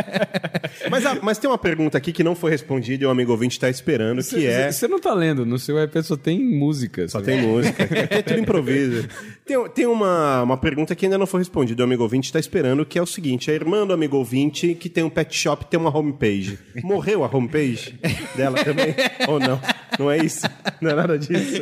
mas, 0.90 1.04
a- 1.06 1.18
mas 1.22 1.38
tem 1.38 1.48
uma 1.50 1.58
pergunta 1.58 1.98
aqui 1.98 2.12
que 2.12 2.22
não 2.24 2.34
foi 2.34 2.50
respondida 2.50 3.04
e 3.04 3.06
o 3.06 3.10
amigo 3.10 3.32
ouvinte 3.32 3.58
tá 3.58 3.68
esperando, 3.68 4.22
que 4.22 4.46
é... 4.46 4.70
Você 4.70 4.86
não 4.88 4.98
tá 5.00 5.12
lendo, 5.14 5.44
no 5.44 5.58
seu 5.58 5.82
iPad 5.82 6.04
só 6.04 6.16
tem 6.16 6.38
música. 6.42 7.08
Só 7.08 7.20
tem 7.20 7.42
música. 7.42 7.82
Aqui 7.84 8.14
é 8.14 8.22
tudo 8.22 8.40
improviso. 8.40 9.08
Tem, 9.44 9.68
tem 9.70 9.86
uma, 9.86 10.42
uma 10.44 10.56
pergunta 10.56 10.94
que 10.94 11.04
ainda 11.04 11.18
não 11.18 11.26
foi 11.26 11.40
respondida. 11.40 11.82
O 11.82 11.84
amigo 11.84 12.02
ouvinte 12.04 12.26
está 12.26 12.38
esperando, 12.38 12.86
que 12.86 12.96
é 12.98 13.02
o 13.02 13.06
seguinte: 13.06 13.50
a 13.50 13.54
irmã 13.54 13.84
do 13.84 13.92
amigo 13.92 14.16
ouvinte, 14.16 14.74
que 14.74 14.88
tem 14.88 15.02
um 15.02 15.10
pet 15.10 15.36
shop, 15.36 15.66
tem 15.66 15.78
uma 15.80 15.94
homepage. 15.94 16.58
Morreu 16.82 17.24
a 17.24 17.26
homepage 17.36 17.98
dela 18.36 18.62
também? 18.62 18.94
Ou 19.26 19.40
não? 19.40 19.60
Não 19.98 20.10
é 20.10 20.18
isso? 20.18 20.46
Não 20.80 20.90
é 20.90 20.94
nada 20.94 21.18
disso? 21.18 21.60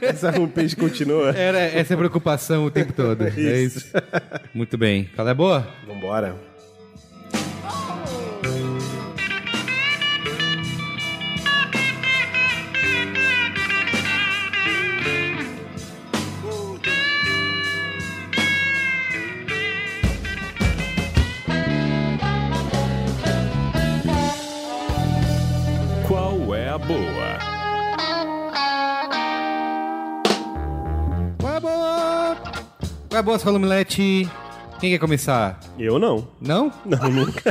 Essa 0.00 0.28
homepage 0.38 0.69
continua? 0.76 1.30
Era 1.30 1.58
essa 1.58 1.92
é 1.92 1.94
a 1.94 1.98
preocupação 1.98 2.64
o 2.64 2.70
tempo 2.70 2.92
todo. 2.92 3.26
É 3.26 3.60
isso. 3.62 3.92
Muito 4.54 4.76
bem. 4.76 5.08
Qual 5.14 5.28
é 5.28 5.34
boa? 5.34 5.66
Vambora. 5.86 6.34
Qual 26.06 26.54
é 26.54 26.68
a 26.68 26.78
boa? 26.78 27.49
Qual 33.20 33.26
é 33.26 33.36
a 33.36 33.36
boa, 33.36 33.38
Fala 33.38 33.58
Milete? 33.58 34.26
Quem 34.80 34.90
quer 34.92 34.98
começar? 34.98 35.60
Eu 35.78 35.98
não. 35.98 36.26
Não? 36.40 36.72
Não, 36.86 36.98
nunca. 37.12 37.42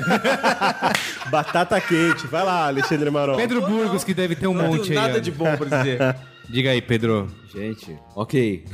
Batata 1.30 1.80
quente. 1.80 2.26
Vai 2.26 2.44
lá, 2.44 2.68
Alexandre 2.68 3.10
Marol. 3.12 3.36
Pedro 3.38 3.62
Burgos, 3.62 4.04
que 4.04 4.14
deve 4.16 4.36
ter 4.36 4.48
um 4.48 4.54
Não 4.56 4.66
monte 4.68 4.90
aí. 4.92 4.96
nada 4.96 5.18
ó. 5.18 5.20
de 5.20 5.30
bom 5.32 5.56
pra 5.56 5.78
dizer. 5.78 6.16
Diga 6.50 6.72
aí, 6.72 6.82
Pedro. 6.82 7.28
Gente, 7.54 7.96
ok. 8.16 8.66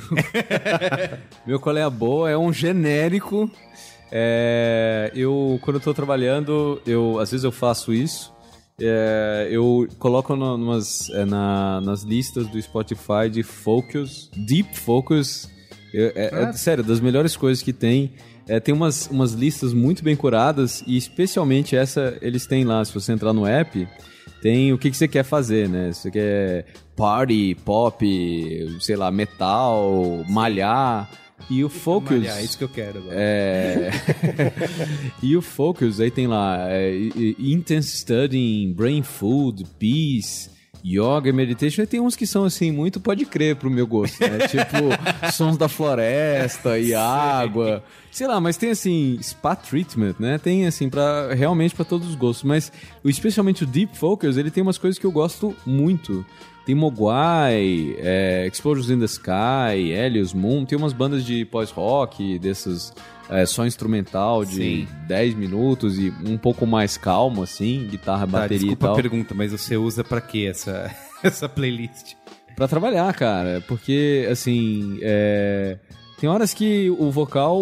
Meu 1.45 1.59
qual 1.59 1.75
é 1.75 1.83
a 1.83 1.89
boa 1.89 2.29
é 2.29 2.37
um 2.37 2.53
genérico. 2.53 3.51
É, 4.09 5.11
eu, 5.13 5.59
quando 5.63 5.75
eu 5.77 5.81
tô 5.81 5.93
trabalhando, 5.93 6.81
eu, 6.87 7.19
às 7.19 7.31
vezes 7.31 7.43
eu 7.43 7.51
faço 7.51 7.91
isso. 7.91 8.33
É, 8.79 9.49
eu 9.51 9.85
coloco 9.99 10.33
no- 10.33 10.57
numas, 10.57 11.09
é, 11.09 11.25
na- 11.25 11.81
nas 11.81 12.03
listas 12.03 12.47
do 12.47 12.61
Spotify 12.61 13.29
de 13.29 13.43
Focus, 13.43 14.29
Deep 14.33 14.79
Focus. 14.79 15.53
Eu- 15.95 16.11
é, 16.15 16.49
é, 16.49 16.53
sério, 16.53 16.83
das 16.83 16.99
melhores 16.99 17.35
coisas 17.35 17.63
que 17.63 17.71
tem. 17.73 18.11
É, 18.47 18.59
tem 18.59 18.73
umas, 18.75 19.07
umas 19.07 19.31
listas 19.33 19.73
muito 19.73 20.03
bem 20.03 20.15
curadas 20.15 20.83
e 20.85 20.95
especialmente 20.97 21.75
essa 21.75 22.17
eles 22.21 22.45
têm 22.45 22.63
lá. 22.63 22.83
Se 22.85 22.93
você 22.93 23.11
entrar 23.11 23.33
no 23.33 23.45
app, 23.47 23.87
tem 24.41 24.71
o 24.71 24.77
que, 24.77 24.91
que 24.91 24.97
você 24.97 25.07
quer 25.07 25.23
fazer, 25.23 25.67
né? 25.67 25.91
Se 25.93 26.01
você 26.01 26.11
quer 26.11 26.65
party, 26.95 27.55
pop, 27.65 28.05
sei 28.79 28.95
lá, 28.95 29.09
metal, 29.09 30.23
malhar. 30.29 31.09
E 31.49 31.63
o 31.63 31.69
Focus. 31.69 32.17
Malhar, 32.17 32.37
é 32.37 32.43
isso 32.43 32.57
que 32.57 32.63
eu 32.63 32.69
quero. 32.69 32.99
agora. 32.99 33.15
É. 33.15 33.89
e 35.21 35.35
o 35.35 35.41
Focus, 35.41 35.99
aí 35.99 36.09
tem 36.09 36.27
lá 36.27 36.67
é, 36.69 36.91
Intense 37.39 37.97
Studying, 37.97 38.73
Brain 38.73 39.03
Food, 39.03 39.63
Peace, 39.79 40.49
Yoga 40.85 41.29
e 41.29 41.33
Meditation. 41.33 41.81
E 41.81 41.87
tem 41.87 41.99
uns 41.99 42.15
que 42.15 42.27
são 42.27 42.43
assim, 42.43 42.71
muito 42.71 42.99
pode 42.99 43.25
crer 43.25 43.55
pro 43.55 43.71
meu 43.71 43.87
gosto, 43.87 44.19
né? 44.21 44.45
tipo, 44.47 45.31
sons 45.31 45.57
da 45.57 45.67
floresta 45.67 46.77
e 46.77 46.93
água. 46.93 47.83
Sei 48.11 48.27
lá, 48.27 48.39
mas 48.39 48.55
tem 48.55 48.69
assim, 48.69 49.17
spa 49.21 49.55
treatment, 49.55 50.15
né? 50.19 50.37
Tem 50.37 50.67
assim, 50.67 50.89
para 50.89 51.33
realmente 51.33 51.73
para 51.73 51.83
todos 51.83 52.07
os 52.07 52.15
gostos. 52.15 52.43
Mas 52.43 52.71
especialmente 53.03 53.63
o 53.63 53.67
Deep 53.67 53.97
Focus, 53.97 54.37
ele 54.37 54.51
tem 54.51 54.61
umas 54.61 54.77
coisas 54.77 54.99
que 54.99 55.05
eu 55.05 55.11
gosto 55.11 55.55
muito. 55.65 56.23
Tem 56.65 56.73
Mogwai, 56.73 57.95
é, 57.99 58.47
Explosions 58.47 58.89
in 58.89 58.99
the 58.99 59.05
Sky, 59.05 59.91
Helios 59.91 60.33
Moon, 60.33 60.65
tem 60.65 60.77
umas 60.77 60.93
bandas 60.93 61.23
de 61.23 61.45
pós-rock, 61.45 62.39
desses 62.39 62.91
é, 63.29 63.45
só 63.45 63.65
instrumental 63.65 64.43
de 64.43 64.55
Sim. 64.55 64.87
10 65.07 65.35
minutos 65.35 65.99
e 65.99 66.11
um 66.25 66.37
pouco 66.37 66.65
mais 66.65 66.97
calmo, 66.97 67.43
assim, 67.43 67.87
guitarra, 67.89 68.21
Tá, 68.21 68.25
bateria 68.25 68.55
e 68.57 68.59
desculpa 68.59 68.85
tal. 68.87 68.93
a 68.93 68.95
pergunta, 69.01 69.33
mas 69.35 69.51
você 69.51 69.77
usa 69.77 70.03
pra 70.03 70.19
quê 70.19 70.47
essa, 70.49 70.91
essa 71.23 71.47
playlist? 71.47 72.13
Pra 72.55 72.67
trabalhar, 72.67 73.13
cara, 73.13 73.63
porque, 73.67 74.27
assim, 74.31 74.97
é, 75.01 75.77
tem 76.17 76.29
horas 76.29 76.53
que 76.53 76.89
o 76.89 77.11
vocal, 77.11 77.61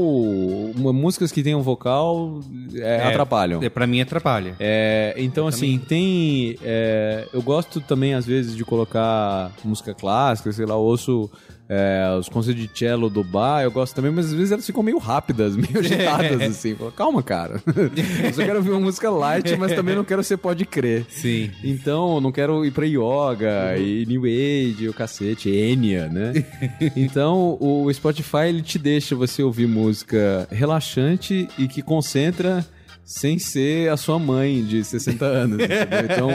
músicas 0.75 1.31
que 1.31 1.41
tem 1.41 1.55
um 1.55 1.61
vocal 1.61 2.39
é, 2.75 2.97
É, 2.97 3.07
atrapalham. 3.07 3.63
É, 3.63 3.69
pra 3.69 3.87
mim 3.87 3.99
atrapalha. 4.01 4.55
É, 4.59 5.13
então, 5.17 5.47
assim, 5.47 5.79
tem. 5.79 6.55
é, 6.63 7.27
eu 7.33 7.41
gosto 7.41 7.81
também, 7.81 8.13
às 8.13 8.25
vezes, 8.25 8.55
de 8.55 8.63
colocar 8.63 9.51
música 9.63 9.93
clássica, 9.93 10.51
sei 10.51 10.65
lá, 10.65 10.75
eu 10.75 10.79
ouço 10.81 11.29
é, 11.75 12.15
os 12.19 12.29
concertos 12.29 12.61
de 12.61 12.69
cello 12.77 13.09
do 13.09 13.23
bar, 13.23 13.63
eu 13.63 13.71
gosto 13.71 13.95
também, 13.95 14.11
mas 14.11 14.27
às 14.27 14.33
vezes 14.33 14.51
elas 14.51 14.65
ficam 14.65 14.83
meio 14.83 14.99
rápidas, 14.99 15.55
meio 15.57 15.79
agitadas, 15.79 16.41
assim. 16.41 16.75
Falo, 16.75 16.91
Calma, 16.91 17.23
cara. 17.23 17.61
eu 18.23 18.33
só 18.33 18.43
quero 18.43 18.57
ouvir 18.57 18.69
uma 18.69 18.79
música 18.79 19.09
light, 19.09 19.55
mas 19.57 19.73
também 19.73 19.95
não 19.95 20.03
quero 20.03 20.23
ser 20.23 20.37
pode 20.37 20.65
crer. 20.65 21.05
Sim. 21.09 21.49
Então, 21.63 22.15
eu 22.15 22.21
não 22.21 22.31
quero 22.31 22.63
ir 22.63 22.71
pra 22.71 22.85
yoga 22.85 23.75
e 23.77 24.05
New 24.05 24.23
Age, 24.25 24.87
o 24.87 24.93
cacete, 24.93 25.49
Enya, 25.49 26.07
né? 26.07 26.45
então, 26.95 27.57
o 27.59 27.91
Spotify, 27.91 28.49
ele 28.49 28.61
te 28.61 28.77
deixa 28.77 29.15
você 29.15 29.41
ouvir 29.41 29.67
música 29.67 30.47
relaxante 30.51 31.47
e 31.57 31.67
que 31.67 31.81
concentra 31.81 32.65
sem 33.05 33.37
ser 33.37 33.89
a 33.89 33.97
sua 33.97 34.17
mãe 34.17 34.63
de 34.63 34.83
60 34.83 35.25
anos? 35.25 35.57
Então, 36.03 36.29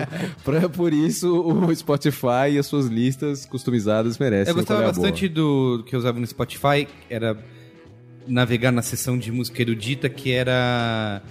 pra, 0.45 0.69
por 0.69 0.93
isso, 0.93 1.41
o 1.41 1.75
Spotify 1.75 2.53
e 2.53 2.59
as 2.59 2.67
suas 2.67 2.87
listas 2.87 3.45
customizadas 3.45 4.19
merecem 4.19 4.51
Eu 4.51 4.57
gostava 4.57 4.83
é 4.83 4.87
bastante 4.87 5.29
do, 5.29 5.79
do 5.79 5.85
que 5.85 5.95
eu 5.95 5.99
usava 5.99 6.19
no 6.19 6.27
Spotify, 6.27 6.89
era 7.09 7.37
navegar 8.27 8.71
na 8.71 8.83
seção 8.83 9.19
de 9.19 9.33
música 9.33 9.63
erudita, 9.63 10.09
que 10.09 10.33
era 10.33 11.23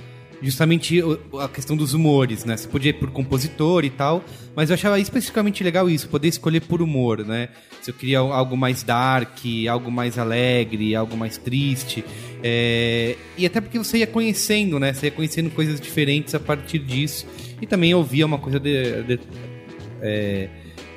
justamente 0.41 1.01
a 1.41 1.47
questão 1.47 1.76
dos 1.76 1.93
humores, 1.93 2.45
né? 2.45 2.55
Você 2.57 2.68
podia 2.68 2.89
ir 2.91 2.93
por 2.93 3.09
compositor 3.11 3.84
e 3.84 3.89
tal, 3.89 4.23
mas 4.55 4.69
eu 4.69 4.76
achava 4.76 4.99
especificamente 4.99 5.64
legal 5.64 5.89
isso, 5.89 6.07
poder 6.09 6.27
escolher 6.27 6.61
por 6.61 6.81
humor, 6.81 7.26
né? 7.26 7.49
Se 7.81 7.89
eu 7.91 7.95
queria 7.95 8.19
algo 8.19 8.55
mais 8.57 8.84
dark, 8.84 9.38
algo 9.69 9.89
mais 9.91 10.18
alegre, 10.18 10.93
algo 10.95 11.15
mais 11.18 11.38
triste. 11.38 12.03
é, 12.43 13.15
E 13.38 13.45
até 13.45 13.59
porque 13.61 13.77
você 13.80 13.99
ia 13.99 14.07
conhecendo, 14.07 14.80
né? 14.80 14.93
Você 14.93 15.07
ia 15.07 15.11
conhecendo 15.11 15.49
coisas 15.49 15.80
diferentes 15.81 16.35
a 16.35 16.39
partir 16.39 16.80
disso. 16.80 17.26
E 17.61 17.65
também 17.65 17.93
ouvia 17.95 18.26
uma 18.26 18.38
coisa 18.38 18.59
de- 18.59 19.03
de- 19.03 19.19
é, 20.01 20.49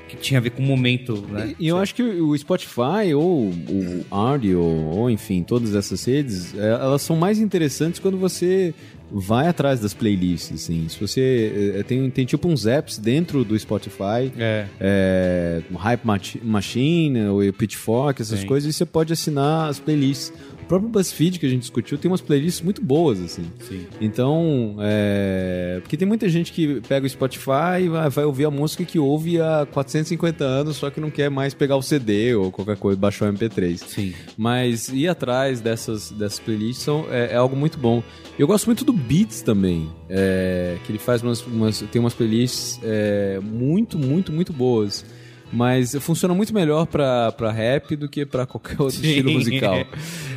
que 0.09 0.17
tinha 0.17 0.39
a 0.39 0.43
ver 0.43 0.51
com 0.51 0.63
o 0.63 0.67
momento, 0.67 1.25
né? 1.31 1.55
E 1.59 1.69
eu 1.69 1.79
acho 1.79 1.95
que 1.95 2.03
o 2.03 2.37
Spotify 2.37 3.15
ou 3.15 3.45
o 3.51 4.05
Audio, 4.11 4.61
ou 4.61 5.09
enfim, 5.09 5.43
todas 5.45 5.75
essas 5.75 6.05
redes, 6.05 6.53
é, 6.59 6.73
elas 6.73 7.01
são 7.03 7.15
mais 7.17 7.39
interessantes 7.39 8.01
quando 8.01 8.19
você 8.19 8.75
vai 9.13 9.49
atrás 9.49 9.81
das 9.81 9.93
playlists, 9.95 10.53
assim. 10.65 10.89
Se 10.89 10.99
você 11.01 11.75
é, 11.79 11.83
tem, 11.83 12.09
tem 12.11 12.25
tipo 12.25 12.49
uns 12.49 12.67
apps 12.67 12.99
dentro 12.99 13.45
do 13.45 13.59
Spotify, 13.59 14.33
É. 14.39 14.67
é, 14.81 15.63
Hype 15.75 16.05
Machi- 16.05 16.41
Machine, 16.43 17.27
o 17.29 17.53
Pitchfork, 17.53 18.23
essas 18.23 18.41
Sim. 18.41 18.47
coisas, 18.47 18.69
e 18.75 18.77
você 18.77 18.87
pode 18.87 19.13
assinar 19.13 19.69
as 19.69 19.79
playlists. 19.81 20.33
O 20.63 20.65
próprio 20.71 20.89
BuzzFeed 20.89 21.41
que 21.41 21.47
a 21.47 21.49
gente 21.49 21.63
discutiu 21.63 21.99
tem 21.99 22.09
umas 22.09 22.21
playlists 22.21 22.63
muito 22.63 22.81
boas, 22.81 23.21
assim. 23.21 23.43
Sim. 23.69 23.87
Então, 24.01 24.77
é... 24.79 25.79
porque 25.83 25.97
tem 25.97 26.07
muita 26.07 26.29
gente 26.29 26.53
que 26.53 26.81
pega 26.83 27.05
o 27.05 27.11
Spotify 27.11 27.83
e 27.83 27.89
vai, 27.89 28.09
vai 28.09 28.25
ouvir 28.25 28.45
a 28.45 28.51
música 28.53 28.85
que 28.85 28.97
ouve 28.97 29.41
há 29.41 29.67
450 29.73 30.45
anos, 30.45 30.77
só 30.77 30.89
que 30.89 31.01
não 31.01 31.11
quer 31.11 31.29
mais 31.29 31.55
pegar 31.55 31.75
o 31.77 31.83
CD 31.83 32.37
ou 32.37 32.53
qualquer 32.53 32.77
coisa, 32.77 32.97
baixar 32.99 33.29
o 33.29 33.33
MP3. 33.37 33.79
Sim. 33.79 34.15
Mas 34.37 34.89
ir 34.91 35.09
atrás 35.09 35.61
dessas, 35.61 36.13
dessas 36.13 36.39
playlists 36.39 36.85
são, 36.85 37.05
é, 37.11 37.33
é 37.33 37.37
algo 37.37 37.57
muito 37.57 37.77
bom. 37.77 38.01
Eu 38.39 38.47
gosto 38.47 38.67
muito 38.67 38.85
do 38.85 38.93
Beats 39.01 39.43
também, 39.43 39.89
é, 40.09 40.77
que 40.85 40.93
ele 40.93 40.99
faz 40.99 41.23
umas, 41.23 41.45
umas- 41.47 41.81
tem 41.91 42.01
umas 42.01 42.15
playlists 42.15 42.79
é, 42.83 43.41
muito, 43.43 43.99
muito, 43.99 44.31
muito 44.33 44.53
boas. 44.53 45.05
Mas 45.53 45.97
funciona 46.01 46.33
muito 46.33 46.55
melhor 46.55 46.87
pra, 46.87 47.33
pra 47.33 47.51
rap 47.51 47.97
do 47.97 48.09
que 48.09 48.25
pra 48.25 48.47
qualquer 48.47 48.81
outro 48.81 48.99
Sim. 49.01 49.09
estilo 49.09 49.33
musical. 49.33 49.85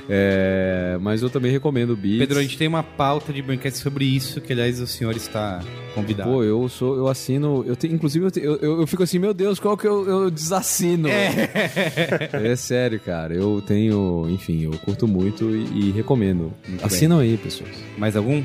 É, 0.10 0.98
mas 0.99 1.22
eu 1.22 1.30
também 1.30 1.52
recomendo 1.52 1.91
o 1.91 1.95
Beats. 1.95 2.18
Pedro, 2.19 2.40
a 2.40 2.41
gente 2.41 2.57
tem 2.57 2.68
uma 2.68 2.81
pauta 2.84 3.31
de 3.31 3.41
banquete 3.41 3.77
sobre 3.77 4.06
isso, 4.06 4.41
que 4.41 4.52
aliás 4.52 4.80
o 4.80 4.88
senhor 4.88 5.15
está 5.15 5.61
convidado. 5.94 6.30
Pô, 6.30 6.44
eu 6.44 6.68
sou, 6.68 6.98
eu 6.98 7.07
assino, 7.07 7.64
eu 7.68 7.76
tenho, 7.76 7.94
inclusive 7.94 8.26
eu, 8.26 8.31
te- 8.31 8.40
eu, 8.41 8.57
eu- 8.57 8.80
eu 8.81 8.88
fico 8.88 9.03
assim, 9.03 9.19
meu 9.19 9.34
Deus, 9.34 9.60
qual 9.60 9.77
que 9.77 9.88
eu, 9.88 10.07
eu 10.10 10.31
desassino? 10.31 11.07
É. 11.07 12.56
sério, 12.56 12.99
cara, 12.99 13.34
eu 13.34 13.61
tenho, 13.65 14.27
enfim, 14.30 14.64
eu 14.64 14.72
curto 14.80 15.07
muito 15.07 15.56
e, 15.56 15.90
e 15.90 15.91
recomendo. 15.91 16.52
Muito 16.68 16.85
Assinam 16.85 17.19
aí, 17.19 17.38
pessoas. 17.38 17.69
Mais 17.98 18.15
algum? 18.15 18.44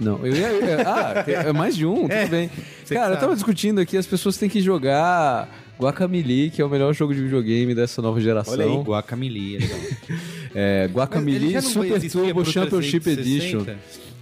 Não, 0.00 0.24
eu 0.26 0.34
ia, 0.34 0.48
eu 0.48 0.80
ah, 0.88 1.22
tem- 1.24 1.34
é 1.34 1.52
mais 1.52 1.76
de 1.76 1.86
um, 1.86 2.08
tudo 2.08 2.28
bem. 2.30 2.50
você 2.84 2.94
Cara, 2.94 3.06
eu 3.08 3.10
sabe. 3.14 3.20
tava 3.20 3.34
discutindo 3.34 3.80
aqui, 3.80 3.96
as 3.96 4.06
pessoas 4.06 4.36
têm 4.36 4.48
que 4.48 4.60
jogar 4.60 5.48
Guacamole, 5.80 6.50
que 6.50 6.60
é 6.60 6.64
o 6.64 6.68
melhor 6.68 6.92
jogo 6.94 7.14
de 7.14 7.22
videogame 7.22 7.74
dessa 7.74 8.00
nova 8.02 8.20
geração. 8.20 8.54
Olha 8.54 8.64
aí, 8.64 8.76
Guacamole, 8.82 9.56
é 9.56 9.58
legal. 9.60 9.78
É, 10.58 10.82
Mas 10.82 10.84
ele 10.88 10.94
Guacamole 10.94 11.50
já 11.52 11.60
não 11.60 11.68
Super 11.68 11.96
existia 11.96 12.20
Turbo 12.22 12.42
pro 12.42 12.50
Championship 12.50 13.00
360? 13.04 13.70
Edition. 13.70 13.76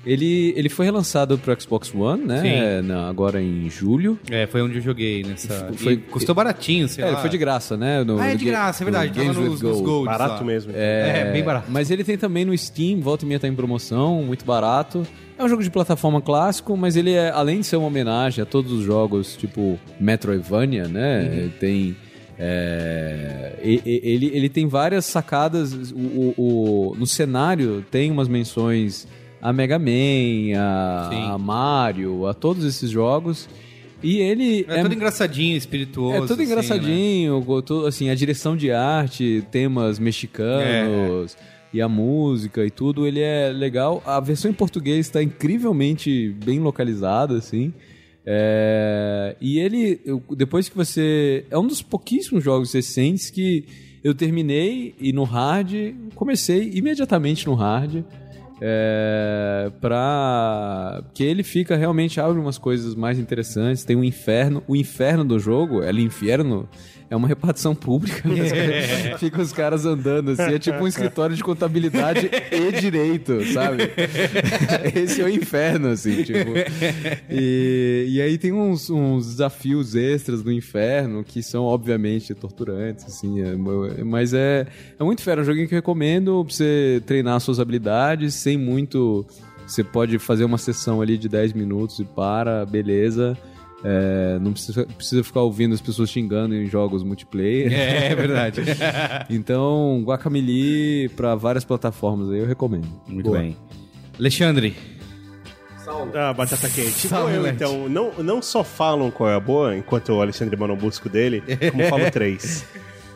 Ele, 0.04 0.52
ele 0.56 0.68
foi 0.68 0.84
relançado 0.84 1.38
pro 1.38 1.58
Xbox 1.58 1.94
One, 1.94 2.24
né? 2.26 2.42
Sim. 2.82 2.86
Na- 2.88 3.08
agora 3.08 3.40
em 3.40 3.70
julho. 3.70 4.18
É, 4.28 4.44
foi 4.46 4.60
onde 4.60 4.76
eu 4.76 4.82
joguei 4.82 5.22
nessa. 5.22 5.72
Foi- 5.76 5.92
e 5.92 5.96
custou 5.96 6.34
baratinho, 6.34 6.88
sei 6.88 7.02
É, 7.02 7.06
lá. 7.06 7.12
ele 7.12 7.20
foi 7.20 7.30
de 7.30 7.38
graça, 7.38 7.76
né? 7.76 8.02
No- 8.02 8.18
Ah, 8.18 8.26
é 8.26 8.32
no 8.32 8.38
de 8.38 8.44
Ga- 8.46 8.50
graça, 8.50 8.82
é 8.82 8.84
no 8.84 8.90
verdade. 8.90 9.12
Tava 9.14 9.22
Games 9.22 9.36
nos, 9.38 9.46
with 9.46 9.50
nos 9.52 9.60
Gold. 9.62 9.82
Golds 9.84 10.06
Barato 10.18 10.34
lá. 10.40 10.44
mesmo. 10.44 10.72
É, 10.74 11.30
bem 11.32 11.42
barato. 11.44 11.66
Mas 11.70 11.90
ele 11.90 12.02
tem 12.04 12.18
também 12.18 12.44
no 12.44 12.58
Steam, 12.58 13.00
volta 13.00 13.24
e 13.24 13.28
meia 13.28 13.38
tá 13.38 13.46
em 13.48 13.54
promoção, 13.54 14.22
muito 14.24 14.44
barato. 14.44 15.06
É 15.38 15.42
um 15.44 15.48
jogo 15.48 15.62
de 15.62 15.70
plataforma 15.70 16.20
clássico, 16.20 16.76
mas 16.76 16.96
ele 16.96 17.12
é, 17.12 17.30
além 17.30 17.60
de 17.60 17.66
ser 17.66 17.76
uma 17.76 17.88
homenagem 17.88 18.40
a 18.42 18.46
todos 18.46 18.70
os 18.72 18.84
jogos, 18.84 19.36
tipo 19.36 19.78
Metroidvania, 19.98 20.86
né? 20.86 21.22
Uhum. 21.44 21.50
Tem. 21.58 21.96
é, 22.38 23.52
ele, 23.62 24.30
ele 24.32 24.48
tem 24.48 24.66
várias 24.68 25.04
sacadas. 25.06 25.72
O, 25.92 25.96
o- 25.96 26.34
o- 26.36 26.94
no 26.96 27.06
cenário 27.06 27.84
tem 27.90 28.10
umas 28.10 28.28
menções 28.28 29.06
a 29.42 29.52
Mega 29.52 29.78
Man, 29.78 30.56
a, 30.58 31.32
a 31.34 31.38
Mario, 31.38 32.26
a 32.26 32.32
todos 32.34 32.64
esses 32.64 32.90
jogos. 32.90 33.48
E 34.02 34.18
ele 34.18 34.64
É, 34.68 34.82
todo 34.82 34.92
engraçadinho, 34.94 35.56
espirituoso. 35.56 36.16
é 36.16 36.20
tudo 36.20 36.32
assim, 36.32 36.38
né? 36.40 36.44
engraçadinho, 36.46 37.62
tu- 37.64 37.86
assim, 37.86 38.10
a 38.10 38.14
direção 38.14 38.54
de 38.56 38.70
arte, 38.70 39.42
temas 39.50 39.98
mexicanos 39.98 41.36
e 41.74 41.82
a 41.82 41.88
música 41.88 42.64
e 42.64 42.70
tudo, 42.70 43.04
ele 43.04 43.20
é 43.20 43.52
legal. 43.52 44.00
A 44.06 44.20
versão 44.20 44.48
em 44.48 44.54
português 44.54 45.06
está 45.06 45.20
incrivelmente 45.20 46.32
bem 46.44 46.60
localizada, 46.60 47.36
assim. 47.36 47.74
É, 48.24 49.34
e 49.40 49.58
ele, 49.58 50.00
depois 50.36 50.68
que 50.68 50.76
você. 50.76 51.44
É 51.50 51.58
um 51.58 51.66
dos 51.66 51.82
pouquíssimos 51.82 52.44
jogos 52.44 52.72
recentes 52.72 53.28
que 53.28 53.64
eu 54.04 54.14
terminei 54.14 54.94
e 55.00 55.12
no 55.12 55.24
hard, 55.24 55.74
comecei 56.14 56.70
imediatamente 56.74 57.44
no 57.46 57.54
hard. 57.54 58.04
É, 58.60 59.72
pra. 59.80 61.02
Porque 61.06 61.24
ele 61.24 61.42
fica 61.42 61.76
realmente 61.76 62.20
abre 62.20 62.38
umas 62.38 62.56
coisas 62.56 62.94
mais 62.94 63.18
interessantes. 63.18 63.82
Tem 63.82 63.96
um 63.96 64.04
inferno. 64.04 64.62
O 64.68 64.76
inferno 64.76 65.24
do 65.24 65.40
jogo, 65.40 65.82
é 65.82 65.90
inferno, 65.90 66.68
é 67.10 67.16
uma 67.16 67.28
repartição 67.28 67.74
pública. 67.74 68.22
Mas 68.28 69.18
Fica 69.20 69.40
os 69.40 69.52
caras 69.52 69.84
andando 69.86 70.30
assim. 70.30 70.54
É 70.54 70.58
tipo 70.58 70.78
um 70.78 70.86
escritório 70.86 71.36
de 71.36 71.42
contabilidade 71.44 72.30
e 72.50 72.80
direito, 72.80 73.44
sabe? 73.52 73.84
Esse 74.94 75.20
é 75.20 75.24
o 75.24 75.28
inferno, 75.28 75.88
assim, 75.88 76.22
tipo. 76.22 76.50
E, 77.30 78.06
e 78.08 78.20
aí 78.20 78.38
tem 78.38 78.52
uns, 78.52 78.90
uns 78.90 79.26
desafios 79.26 79.94
extras 79.94 80.42
do 80.42 80.50
inferno 80.52 81.22
que 81.24 81.42
são, 81.42 81.64
obviamente, 81.64 82.34
torturantes, 82.34 83.04
assim. 83.04 83.40
é- 83.42 83.54
mas 84.04 84.32
é, 84.34 84.66
é 84.98 85.04
muito 85.04 85.22
fera. 85.22 85.40
É 85.40 85.42
um 85.42 85.44
joguinho 85.46 85.68
que 85.68 85.74
eu 85.74 85.78
recomendo 85.78 86.44
pra 86.44 86.54
você 86.54 87.02
treinar 87.06 87.38
suas 87.40 87.60
habilidades 87.60 88.34
sem 88.34 88.56
muito. 88.58 89.26
Você 89.66 89.82
pode 89.82 90.18
fazer 90.18 90.44
uma 90.44 90.58
sessão 90.58 91.00
ali 91.00 91.16
de 91.16 91.28
10 91.28 91.54
minutos 91.54 91.98
e 91.98 92.04
para, 92.04 92.66
beleza. 92.66 93.36
É, 93.86 94.38
não 94.40 94.52
precisa, 94.52 94.86
precisa 94.86 95.22
ficar 95.22 95.42
ouvindo 95.42 95.74
as 95.74 95.80
pessoas 95.80 96.08
xingando 96.10 96.54
em 96.54 96.66
jogos 96.66 97.02
multiplayer. 97.02 97.70
É, 97.72 98.06
é 98.12 98.14
verdade. 98.14 98.62
Então, 99.28 100.02
Guacamole 100.04 101.08
para 101.10 101.34
várias 101.34 101.64
plataformas 101.64 102.30
aí 102.30 102.38
eu 102.38 102.46
recomendo. 102.46 102.88
Muito 103.06 103.26
Boa. 103.26 103.38
bem. 103.40 103.56
Alexandre, 104.18 104.74
Ah, 106.14 106.32
batata 106.32 106.68
quente. 106.68 107.06
Igual 107.06 107.22
Salve, 107.28 107.34
eu, 107.36 107.46
então, 107.46 107.88
não, 107.88 108.12
não 108.22 108.40
só 108.42 108.64
falam 108.64 109.10
qual 109.10 109.28
é 109.28 109.34
a 109.34 109.40
boa, 109.40 109.76
enquanto 109.76 110.10
o 110.12 110.20
Alexandre 110.22 110.56
manda 110.56 110.72
um 110.72 110.76
busco 110.76 111.08
dele, 111.08 111.42
como 111.70 111.84
falo 111.88 112.08
três. 112.12 112.64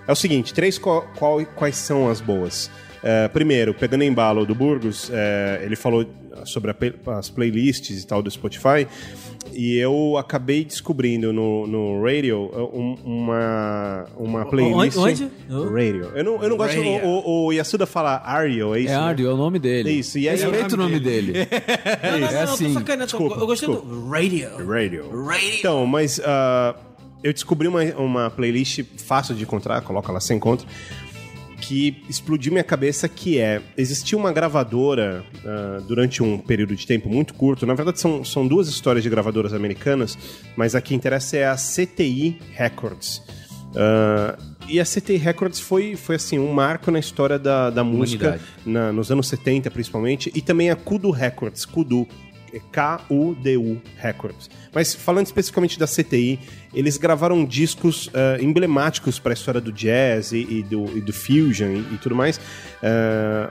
É 0.06 0.12
o 0.12 0.14
seguinte, 0.16 0.52
três 0.52 0.76
qual- 0.78 1.06
qual- 1.16 1.44
quais 1.54 1.76
são 1.76 2.08
as 2.10 2.20
boas? 2.20 2.70
É, 3.02 3.28
primeiro, 3.28 3.72
pegando 3.72 4.02
em 4.02 4.08
embalo 4.08 4.44
do 4.44 4.54
Burgos, 4.54 5.10
é, 5.12 5.60
ele 5.62 5.76
falou 5.76 6.04
sobre 6.44 6.70
a 6.70 7.18
as 7.18 7.28
playlists 7.30 8.02
e 8.02 8.06
tal 8.06 8.22
do 8.22 8.30
Spotify, 8.30 8.86
e 9.52 9.76
eu 9.78 10.16
acabei 10.16 10.64
descobrindo 10.64 11.32
no, 11.32 11.66
no 11.66 12.02
Radio 12.02 12.50
um- 12.72 12.96
uma, 13.04 14.04
uma 14.16 14.46
playlist... 14.46 14.96
onde? 14.96 15.28
Radio. 15.48 16.10
Eu 16.14 16.24
não, 16.24 16.42
eu 16.42 16.48
não 16.50 16.56
gosto... 16.56 16.76
Radio. 16.76 17.04
O, 17.04 17.46
o 17.46 17.52
Yasuda 17.52 17.86
fala 17.86 18.22
Ario, 18.24 18.74
é 18.74 18.80
isso? 18.80 18.92
É 18.92 19.14
né? 19.14 19.22
É 19.22 19.28
o 19.28 19.36
nome 19.36 19.58
dele. 19.58 19.90
Isso, 19.90 20.18
e 20.18 20.28
aí 20.28 20.40
é 20.40 20.46
o 20.46 20.74
o 20.74 20.76
nome 20.76 21.00
dele. 21.00 21.32
Não, 22.02 22.18
não, 22.20 22.28
É 22.28 22.44
não, 22.44 22.52
assim. 22.52 22.66
tô 22.68 22.72
sacaneando. 22.74 23.04
Desculpa, 23.06 23.36
eu 23.36 23.46
gostei 23.46 23.68
desculpa. 23.68 23.94
do 23.94 24.08
Radio. 24.08 24.48
Radio. 24.66 25.24
Radio. 25.24 25.58
Então, 25.58 25.86
mas 25.86 26.20
ah, 26.24 26.74
eu 27.22 27.32
descobri 27.32 27.66
uma, 27.68 27.82
uma 27.96 28.30
playlist 28.30 28.82
fácil 28.96 29.34
de 29.34 29.42
encontrar, 29.42 29.80
coloca 29.82 30.12
lá, 30.12 30.20
você 30.20 30.34
encontra, 30.34 30.66
que 31.60 32.02
explodiu 32.09 32.52
minha 32.52 32.64
cabeça, 32.64 33.09
que 33.09 33.39
é, 33.39 33.60
existia 33.76 34.16
uma 34.16 34.32
gravadora 34.32 35.24
ah, 35.44 35.80
durante 35.86 36.22
um 36.22 36.39
período 36.39 36.74
de 36.76 36.86
tempo 36.86 37.09
muito 37.09 37.35
curto, 37.35 37.66
na 37.66 37.74
verdade 37.74 38.01
são, 38.01 38.24
são 38.24 38.47
duas 38.47 38.68
histórias 38.68 39.02
de 39.02 39.10
gravadoras 39.10 39.52
americanas, 39.52 40.16
mas 40.56 40.74
a 40.74 40.80
que 40.80 40.94
interessa 40.94 41.36
é 41.36 41.47
a 41.47 41.56
CTI 41.56 42.39
Records. 42.55 43.22
Ah, 43.76 44.39
e 44.68 44.78
a 44.78 44.85
CTI 44.85 45.16
Records 45.16 45.59
foi, 45.60 45.97
foi 45.97 46.16
assim, 46.16 46.39
um 46.39 46.52
marco 46.52 46.90
na 46.90 46.98
história 46.98 47.39
da, 47.39 47.70
da 47.70 47.82
música, 47.82 48.39
na- 48.66 48.93
nos 48.93 49.10
anos 49.10 49.26
70 49.28 49.70
principalmente, 49.70 50.30
e 50.35 50.43
também 50.43 50.70
a 50.70 50.76
Kudu 50.76 51.10
Records, 51.10 51.64
Kudu, 51.64 52.06
é 52.52 52.60
K-U-D-U 52.72 53.80
Records. 53.96 54.50
Mas 54.72 54.94
falando 54.94 55.26
especificamente 55.26 55.78
da 55.78 55.86
CTI, 55.86 56.38
eles 56.74 56.96
gravaram 56.96 57.44
discos 57.44 58.10
eh, 58.12 58.38
emblemáticos 58.40 59.18
para 59.18 59.32
a 59.32 59.34
história 59.34 59.60
do 59.60 59.72
jazz 59.72 60.32
e, 60.32 60.38
e 60.38 60.62
do, 60.62 60.84
e 60.96 61.00
do 61.00 61.12
fusion 61.12 61.68
e, 61.70 61.94
e 61.94 61.98
tudo 62.00 62.14
mais. 62.14 62.40
Eh, 62.82 63.50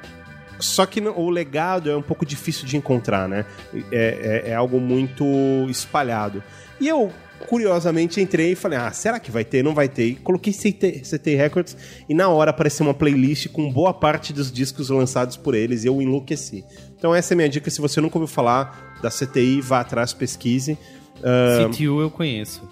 só 0.59 0.85
que 0.85 0.99
o 1.01 1.29
legado 1.29 1.89
é 1.89 1.95
um 1.95 2.01
pouco 2.01 2.25
difícil 2.25 2.65
de 2.65 2.77
encontrar, 2.77 3.27
né? 3.29 3.45
É, 3.91 4.43
é- 4.45 4.49
é 4.51 4.55
algo 4.55 4.79
muito 4.79 5.23
espalhado. 5.69 6.41
E 6.79 6.87
eu, 6.87 7.11
curiosamente, 7.47 8.19
entrei 8.19 8.53
e 8.53 8.55
falei: 8.55 8.77
ah, 8.79 8.91
será 8.91 9.19
que 9.19 9.29
vai 9.29 9.45
ter? 9.45 9.63
Não 9.63 9.75
vai 9.75 9.87
ter. 9.87 10.05
E 10.07 10.15
coloquei 10.15 10.51
CT, 10.51 11.01
CT 11.03 11.35
Records 11.35 11.77
e 12.09 12.13
na 12.13 12.29
hora 12.29 12.49
apareceu 12.51 12.85
uma 12.87 12.93
playlist 12.93 13.49
com 13.49 13.71
boa 13.71 13.93
parte 13.93 14.33
dos 14.33 14.51
discos 14.51 14.89
lançados 14.89 15.37
por 15.37 15.53
eles 15.53 15.83
e 15.83 15.87
eu 15.87 16.01
enlouqueci. 16.01 16.63
Então, 16.97 17.13
essa 17.13 17.33
é 17.33 17.35
a 17.35 17.37
minha 17.37 17.49
dica. 17.49 17.69
Se 17.69 17.79
você 17.79 18.01
nunca 18.01 18.17
ouviu 18.17 18.33
falar 18.33 18.97
da 19.01 19.09
CTI, 19.09 19.61
vá 19.61 19.81
atrás, 19.81 20.13
pesquise. 20.13 20.77
Ah, 21.23 21.69
CTU 21.69 22.01
eu 22.01 22.09
conheço. 22.09 22.67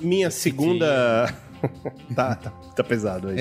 minha 0.00 0.30
segunda. 0.30 1.34
tá, 2.14 2.34
tá, 2.34 2.50
tá 2.74 2.84
pesado 2.84 3.28
aí. 3.28 3.36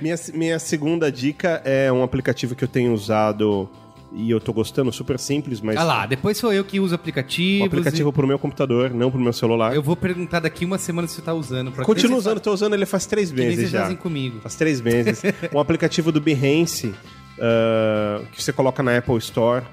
Minha, 0.00 0.16
minha 0.34 0.58
segunda 0.58 1.10
dica 1.10 1.60
é 1.64 1.90
um 1.90 2.02
aplicativo 2.02 2.54
que 2.54 2.62
eu 2.62 2.68
tenho 2.68 2.92
usado 2.92 3.68
e 4.12 4.30
eu 4.30 4.40
tô 4.40 4.52
gostando, 4.52 4.92
super 4.92 5.18
simples, 5.18 5.60
mas. 5.60 5.76
Ah 5.76 5.82
lá, 5.82 6.06
depois 6.06 6.38
sou 6.38 6.52
eu 6.52 6.64
que 6.64 6.78
uso 6.78 6.94
um 6.94 6.96
aplicativos. 6.96 7.66
aplicativo 7.66 8.12
pro 8.12 8.26
meu 8.26 8.38
computador, 8.38 8.90
não 8.90 9.10
pro 9.10 9.20
meu 9.20 9.32
celular. 9.32 9.72
e 9.72 9.76
Eu 9.76 9.82
vou 9.82 9.96
perguntar 9.96 10.40
daqui 10.40 10.64
uma 10.64 10.78
semana 10.78 11.08
se 11.08 11.14
você 11.14 11.22
tá 11.22 11.34
usando. 11.34 11.72
que 11.72 12.06
usando, 12.14 12.40
tô 12.40 12.52
usando 12.52 12.74
ele 12.74 12.86
faz 12.86 13.04
três 13.06 13.32
meses 13.32 13.70
já. 13.70 13.82
fazem 13.82 13.96
comigo. 13.96 14.40
Faz 14.40 14.54
três 14.54 14.80
meses. 14.80 15.22
um 15.52 15.58
aplicativo 15.58 16.12
do 16.12 16.20
Behance 16.20 16.94
ah, 17.40 18.22
que 18.32 18.42
você 18.42 18.52
coloca 18.52 18.82
na 18.82 18.96
Apple 18.96 19.16
Store. 19.18 19.64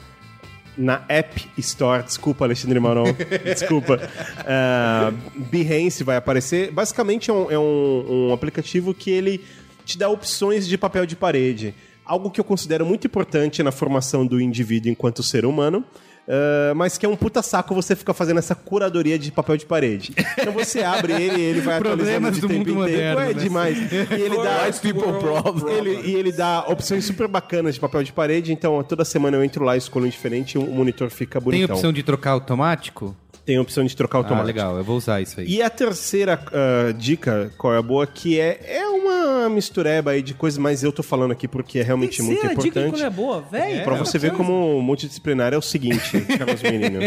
Na 0.75 1.03
App 1.07 1.47
Store, 1.59 2.01
desculpa, 2.01 2.45
Alexandre 2.45 2.79
Maron, 2.79 3.05
desculpa. 3.45 3.99
Ah, 4.45 5.11
Behance 5.51 6.03
vai 6.03 6.17
aparecer. 6.17 6.71
Basicamente 6.71 7.29
é, 7.29 7.33
um, 7.33 7.51
é 7.51 7.59
um- 7.59 8.29
um 8.29 8.33
aplicativo 8.33 8.91
que 8.93 9.11
ele 9.11 9.43
te 9.85 9.97
dá 9.97 10.09
opções 10.09 10.67
de 10.67 10.77
papel 10.77 11.05
de 11.05 11.15
parede. 11.15 11.75
Algo 12.05 12.31
que 12.31 12.39
eu 12.39 12.43
considero 12.43 12.85
muito 12.85 13.05
importante 13.05 13.61
na 13.61 13.71
formação 13.71 14.25
do 14.25 14.41
indivíduo 14.41 14.91
enquanto 14.91 15.21
ser 15.21 15.45
humano. 15.45 15.85
Ah, 16.27 16.73
mas 16.75 16.97
que 16.97 17.05
é 17.05 17.09
um 17.09 17.15
puta 17.15 17.41
saco 17.41 17.73
você 17.75 17.95
ficar 17.95 18.13
fazendo 18.13 18.37
essa 18.39 18.55
curadoria 18.55 19.17
de 19.19 19.31
papel 19.31 19.57
de 19.57 19.65
parede. 19.65 20.13
Então 20.37 20.53
você 20.53 20.83
abre 20.83 21.13
ele 21.13 21.41
e 21.41 21.45
ele 21.45 21.61
vai 21.61 21.77
atualizando 21.79 22.31
de 22.31 22.41
do 22.41 22.47
tempo 22.47 22.59
mundo 22.59 22.69
em 22.69 22.73
tempo. 22.73 22.79
moderno, 22.79 23.21
é 23.21 23.33
né? 23.33 23.33
demais. 23.33 23.77
E 23.91 24.21
ele 24.21 24.37
dá 24.37 24.65
White 24.65 24.79
people 24.79 25.19
problem. 25.19 25.73
ele, 25.75 26.01
e 26.07 26.15
ele 26.15 26.31
dá 26.31 26.65
opções 26.67 27.05
super 27.05 27.27
bacanas 27.27 27.75
de 27.75 27.79
papel 27.79 28.03
de 28.03 28.13
parede, 28.13 28.53
então 28.53 28.81
toda 28.83 29.03
semana 29.03 29.37
eu 29.37 29.43
entro 29.43 29.63
lá, 29.63 29.75
escolho 29.75 30.05
um 30.05 30.09
diferente 30.09 30.55
e 30.55 30.57
o 30.57 30.65
monitor 30.65 31.09
fica 31.09 31.39
Tem 31.39 31.45
bonitão. 31.45 31.75
opção 31.75 31.93
de 31.93 32.03
trocar 32.03 32.31
automático? 32.31 33.15
Tem 33.45 33.59
opção 33.59 33.83
de 33.83 33.93
trocar 33.95 34.19
Ah, 34.19 34.21
automático. 34.21 34.47
legal, 34.47 34.77
eu 34.77 34.83
vou 34.85 34.95
usar 34.95 35.19
isso 35.21 35.39
aí. 35.39 35.45
E 35.47 35.61
a 35.61 35.69
terceira 35.69 36.39
ah, 36.53 36.93
dica, 36.97 37.51
qual 37.57 37.73
é 37.73 37.77
a 37.77 37.81
boa, 37.81 38.07
que 38.07 38.39
é, 38.39 38.57
é 38.65 38.87
uma 38.87 39.49
mistureba 39.49 40.11
aí 40.11 40.21
de 40.21 40.33
coisas, 40.33 40.57
mas 40.57 40.81
eu 40.81 40.91
tô 40.93 41.03
falando 41.03 41.31
aqui 41.31 41.45
porque 41.47 41.79
é 41.79 41.83
realmente 41.83 42.21
muito 42.21 42.39
Terceira 42.39 42.61
dica 42.61 42.79
importante. 42.79 43.01
quando 43.01 43.05
é 43.05 43.09
boa, 43.09 43.41
velho. 43.41 43.83
Pra 43.83 43.95
você 43.95 44.17
ver 44.17 44.31
como 44.31 44.81
multidisciplinar 44.81 45.53
é 45.53 45.57
o 45.57 45.61
seguinte, 45.61 46.21
Carlos 46.37 46.61
Menino. 46.63 46.99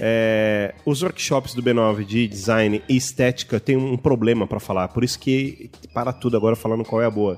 É, 0.00 0.74
os 0.84 1.02
workshops 1.02 1.54
do 1.54 1.62
B9 1.62 2.04
de 2.04 2.28
design 2.28 2.80
e 2.88 2.96
estética 2.96 3.58
tem 3.58 3.76
um 3.76 3.96
problema 3.96 4.46
pra 4.46 4.60
falar, 4.60 4.88
por 4.88 5.02
isso 5.02 5.18
que 5.18 5.70
para 5.92 6.12
tudo 6.12 6.36
agora 6.36 6.54
falando 6.54 6.84
qual 6.84 7.02
é 7.02 7.06
a 7.06 7.10
boa. 7.10 7.36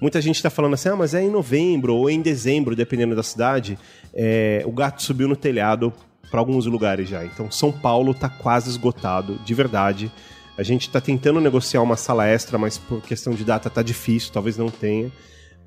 Muita 0.00 0.20
gente 0.20 0.42
tá 0.42 0.50
falando 0.50 0.74
assim, 0.74 0.88
ah, 0.90 0.96
mas 0.96 1.14
é 1.14 1.22
em 1.22 1.30
novembro 1.30 1.94
ou 1.94 2.10
em 2.10 2.20
dezembro, 2.20 2.76
dependendo 2.76 3.14
da 3.16 3.22
cidade, 3.22 3.78
é, 4.12 4.62
o 4.66 4.72
gato 4.72 5.02
subiu 5.02 5.26
no 5.26 5.36
telhado 5.36 5.92
pra 6.30 6.40
alguns 6.40 6.66
lugares 6.66 7.08
já. 7.08 7.24
Então 7.24 7.50
São 7.50 7.72
Paulo 7.72 8.14
tá 8.14 8.28
quase 8.28 8.70
esgotado, 8.70 9.38
de 9.44 9.54
verdade. 9.54 10.10
A 10.56 10.62
gente 10.62 10.88
tá 10.88 11.00
tentando 11.00 11.40
negociar 11.40 11.82
uma 11.82 11.96
sala 11.96 12.26
extra, 12.26 12.56
mas 12.56 12.78
por 12.78 13.02
questão 13.02 13.34
de 13.34 13.44
data 13.44 13.68
tá 13.68 13.82
difícil, 13.82 14.32
talvez 14.32 14.56
não 14.56 14.70
tenha. 14.70 15.12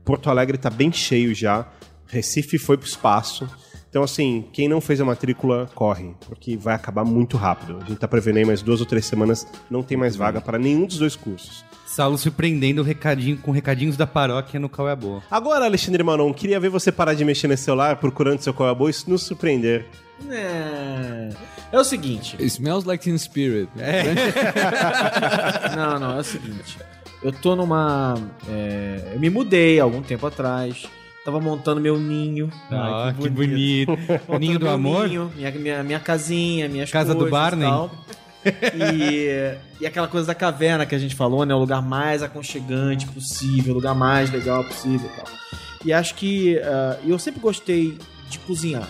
Porto 0.04 0.30
Alegre 0.30 0.58
tá 0.58 0.70
bem 0.70 0.92
cheio 0.92 1.36
já. 1.36 1.68
Recife 2.08 2.58
foi 2.58 2.78
pro 2.78 2.88
espaço. 2.88 3.48
Então, 3.90 4.04
assim, 4.04 4.46
quem 4.54 4.68
não 4.68 4.80
fez 4.80 5.02
a 5.02 5.06
matrícula, 5.06 5.68
corre, 5.74 6.14
porque 6.28 6.56
vai 6.56 6.76
acabar 6.76 7.04
muito 7.04 7.38
rápido. 7.38 7.78
A 7.82 7.86
gente 7.86 7.98
tá 7.98 8.08
prevendo 8.08 8.38
aí 8.38 8.46
mais 8.46 8.62
duas 8.62 8.80
ou 8.80 8.86
três 8.86 9.06
semanas, 9.06 9.48
não 9.70 9.82
tem 9.82 9.98
mais 9.98 10.16
vaga 10.16 10.40
para 10.40 10.60
nenhum 10.60 10.86
dos 10.86 11.00
dois 11.00 11.16
cursos. 11.16 11.66
Saulo 11.90 12.20
surpreendendo 12.20 12.82
o 12.82 12.86
recadinho, 12.86 13.36
com 13.38 13.52
recadinhos 13.52 13.98
da 13.98 14.06
paróquia 14.06 14.60
no 14.60 14.70
Qual 14.70 14.88
é 14.88 14.92
a 14.92 14.96
Boa. 14.96 15.24
Agora, 15.30 15.66
Alexandre 15.66 16.04
Manon, 16.04 16.32
queria 16.32 16.60
ver 16.60 16.70
você 16.70 16.92
parar 16.92 17.16
de 17.16 17.26
mexer 17.26 17.48
nesse 17.48 17.64
celular 17.64 17.96
procurando 17.96 18.40
seu 18.42 18.54
qual 18.54 18.70
é 18.70 18.72
a 18.72 18.76
boa 18.76 18.92
e 18.92 18.94
nos 19.08 19.24
surpreender. 19.24 19.88
É... 20.30 21.30
é 21.72 21.80
o 21.80 21.84
seguinte. 21.84 22.36
It 22.36 22.46
smells 22.46 22.88
like 22.88 23.04
teen 23.04 23.18
spirit. 23.18 23.70
Não, 25.76 26.00
não, 26.00 26.18
é 26.18 26.20
o 26.20 26.24
seguinte. 26.24 26.78
Eu 27.24 27.32
tô 27.32 27.56
numa. 27.56 28.16
é, 28.48 29.12
Eu 29.14 29.20
me 29.20 29.30
mudei 29.30 29.80
há 29.80 29.84
algum 29.84 30.02
tempo 30.04 30.28
atrás. 30.28 30.86
Tava 31.26 31.42
montando 31.42 31.82
meu 31.82 32.00
ninho. 32.00 32.52
Ah, 32.72 33.08
Ai, 33.08 33.16
que 33.20 33.30
bonito. 33.30 33.92
Montando 33.92 34.40
Ninho 34.40 34.60
do 34.60 34.70
amor? 34.70 35.08
ninho, 35.08 35.32
minha, 35.36 35.52
minha, 35.52 35.84
minha 35.84 36.00
casinha, 36.00 36.70
minhas 36.70 36.92
Casa 36.92 37.16
do 37.16 37.30
Barney? 37.30 37.68
E, 38.46 39.56
e, 39.82 39.86
aquela 39.86 40.08
coisa 40.08 40.28
da 40.28 40.36
caverna 40.36 40.86
que 40.86 40.96
a 40.96 41.00
gente 41.00 41.16
falou, 41.16 41.46
né? 41.46 41.54
O 41.54 41.60
lugar 41.60 41.82
mais 41.82 42.24
aconchegante 42.24 43.06
possível, 43.08 43.74
o 43.74 43.76
lugar 43.76 43.94
mais 43.94 44.32
legal 44.32 44.64
possível 44.64 45.10
e 45.14 45.16
tal. 45.16 45.26
E 45.86 45.94
acho 45.94 46.16
que 46.16 46.58
ah, 46.60 46.98
eu 47.06 47.18
sempre 47.20 47.40
gostei 47.40 47.98
de 48.30 48.40
cozinhar. 48.40 48.88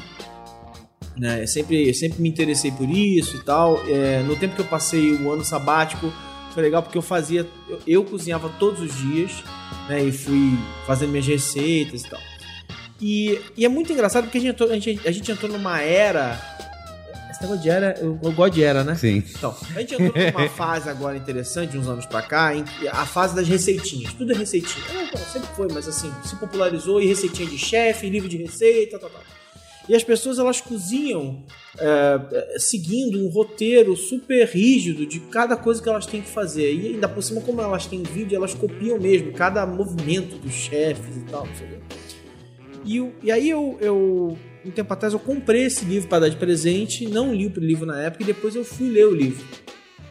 Né? 1.17 1.43
Eu 1.43 1.47
sempre, 1.47 1.88
eu 1.88 1.93
sempre 1.93 2.21
me 2.21 2.30
interessei 2.30 2.71
por 2.71 2.89
isso 2.89 3.38
e 3.38 3.43
tal. 3.43 3.81
É, 3.88 4.21
no 4.23 4.35
tempo 4.35 4.55
que 4.55 4.61
eu 4.61 4.65
passei 4.65 5.13
o 5.13 5.31
ano 5.31 5.43
sabático, 5.43 6.13
foi 6.53 6.63
legal 6.63 6.81
porque 6.81 6.97
eu 6.97 7.01
fazia. 7.01 7.45
Eu, 7.67 7.80
eu 7.85 8.03
cozinhava 8.03 8.49
todos 8.59 8.81
os 8.81 8.95
dias, 8.95 9.43
né? 9.88 10.03
E 10.03 10.11
fui 10.11 10.57
fazendo 10.85 11.09
minhas 11.09 11.27
receitas 11.27 12.03
e 12.03 12.09
tal. 12.09 12.19
E, 13.01 13.39
e 13.55 13.65
é 13.65 13.69
muito 13.69 13.91
engraçado 13.93 14.26
porque 14.26 14.38
a 14.38 14.41
gente, 14.41 14.51
entrou, 14.51 14.69
a, 14.69 14.73
gente, 14.73 15.07
a 15.07 15.11
gente 15.11 15.31
entrou 15.31 15.51
numa 15.51 15.81
era. 15.81 16.39
Esse 17.40 17.44
negócio 17.44 17.64
de 17.64 17.70
era, 17.70 17.98
eu, 18.02 18.20
eu 18.22 18.32
gosto 18.34 18.53
de 18.53 18.64
era, 18.64 18.84
né? 18.84 18.95
Sim. 18.95 19.24
Então, 19.26 19.56
a 19.74 19.80
gente 19.80 19.94
entrou 19.94 20.11
numa 20.14 20.49
fase 20.52 20.90
agora 20.90 21.16
interessante, 21.16 21.78
uns 21.78 21.88
anos 21.88 22.06
pra 22.06 22.22
cá, 22.22 22.53
em 22.53 22.66
que 22.66 22.86
a 22.86 23.06
fase 23.06 23.34
das 23.34 23.48
receitinhas. 23.48 24.11
Tudo 24.14 24.34
é 24.34 24.36
receitinha. 24.36 24.86
É, 24.94 25.03
então, 25.06 25.22
sempre 25.22 25.48
foi, 25.56 25.70
mas 25.74 25.88
assim, 25.88 26.11
se 26.26 26.36
popularizou 26.36 27.02
e 27.02 27.07
receitinha 27.07 27.49
de 27.49 27.57
chefe, 27.57 28.10
livro 28.10 28.28
de 28.28 28.36
receita, 28.36 28.99
tal, 28.99 29.10
tal. 29.10 29.22
E 29.88 29.95
as 29.95 30.03
pessoas, 30.03 30.38
elas 30.38 30.60
cozinham 30.60 31.45
é, 31.80 32.20
é, 32.32 32.60
seguindo 32.60 33.18
um 33.18 33.30
roteiro 33.30 33.95
super 33.95 34.45
rígido 34.45 35.06
de 35.06 35.22
cada 35.22 35.56
coisa 35.56 35.82
que 35.82 35.88
elas 35.88 36.06
têm 36.06 36.22
que 36.22 36.30
fazer. 36.30 36.74
E 36.74 36.88
ainda 36.88 37.07
por 37.07 37.24
cima, 37.24 37.40
como 37.40 37.61
elas 37.61 37.86
têm 37.86 38.03
vídeo, 38.03 38.36
elas 38.36 38.53
copiam 38.53 38.99
mesmo 38.99 39.32
cada 39.32 39.66
movimento 39.66 40.38
dos 40.38 40.53
chefes 40.53 41.16
e 41.16 41.22
tal, 41.22 41.48
não 41.48 41.56
sei 41.56 41.68
o. 41.70 41.80
E, 42.86 43.14
e 43.24 43.32
aí 43.32 43.49
eu, 43.49 43.78
eu, 43.82 44.38
um 44.70 44.72
tempo 44.72 44.94
atrás, 44.94 45.14
eu 45.14 45.20
comprei 45.20 45.64
esse 45.64 45.84
livro 45.84 46.08
para 46.08 46.20
dar 46.20 46.30
de 46.30 46.38
presente, 46.38 47.08
não 47.08 47.34
li 47.34 47.48
o 47.48 47.60
livro 47.60 47.86
na 47.86 48.02
época, 48.02 48.24
e 48.24 48.28
depois 48.28 48.56
eu 48.56 48.64
fui 48.64 48.90
ler 48.90 49.08
o 49.08 49.14
livro. 49.14 49.46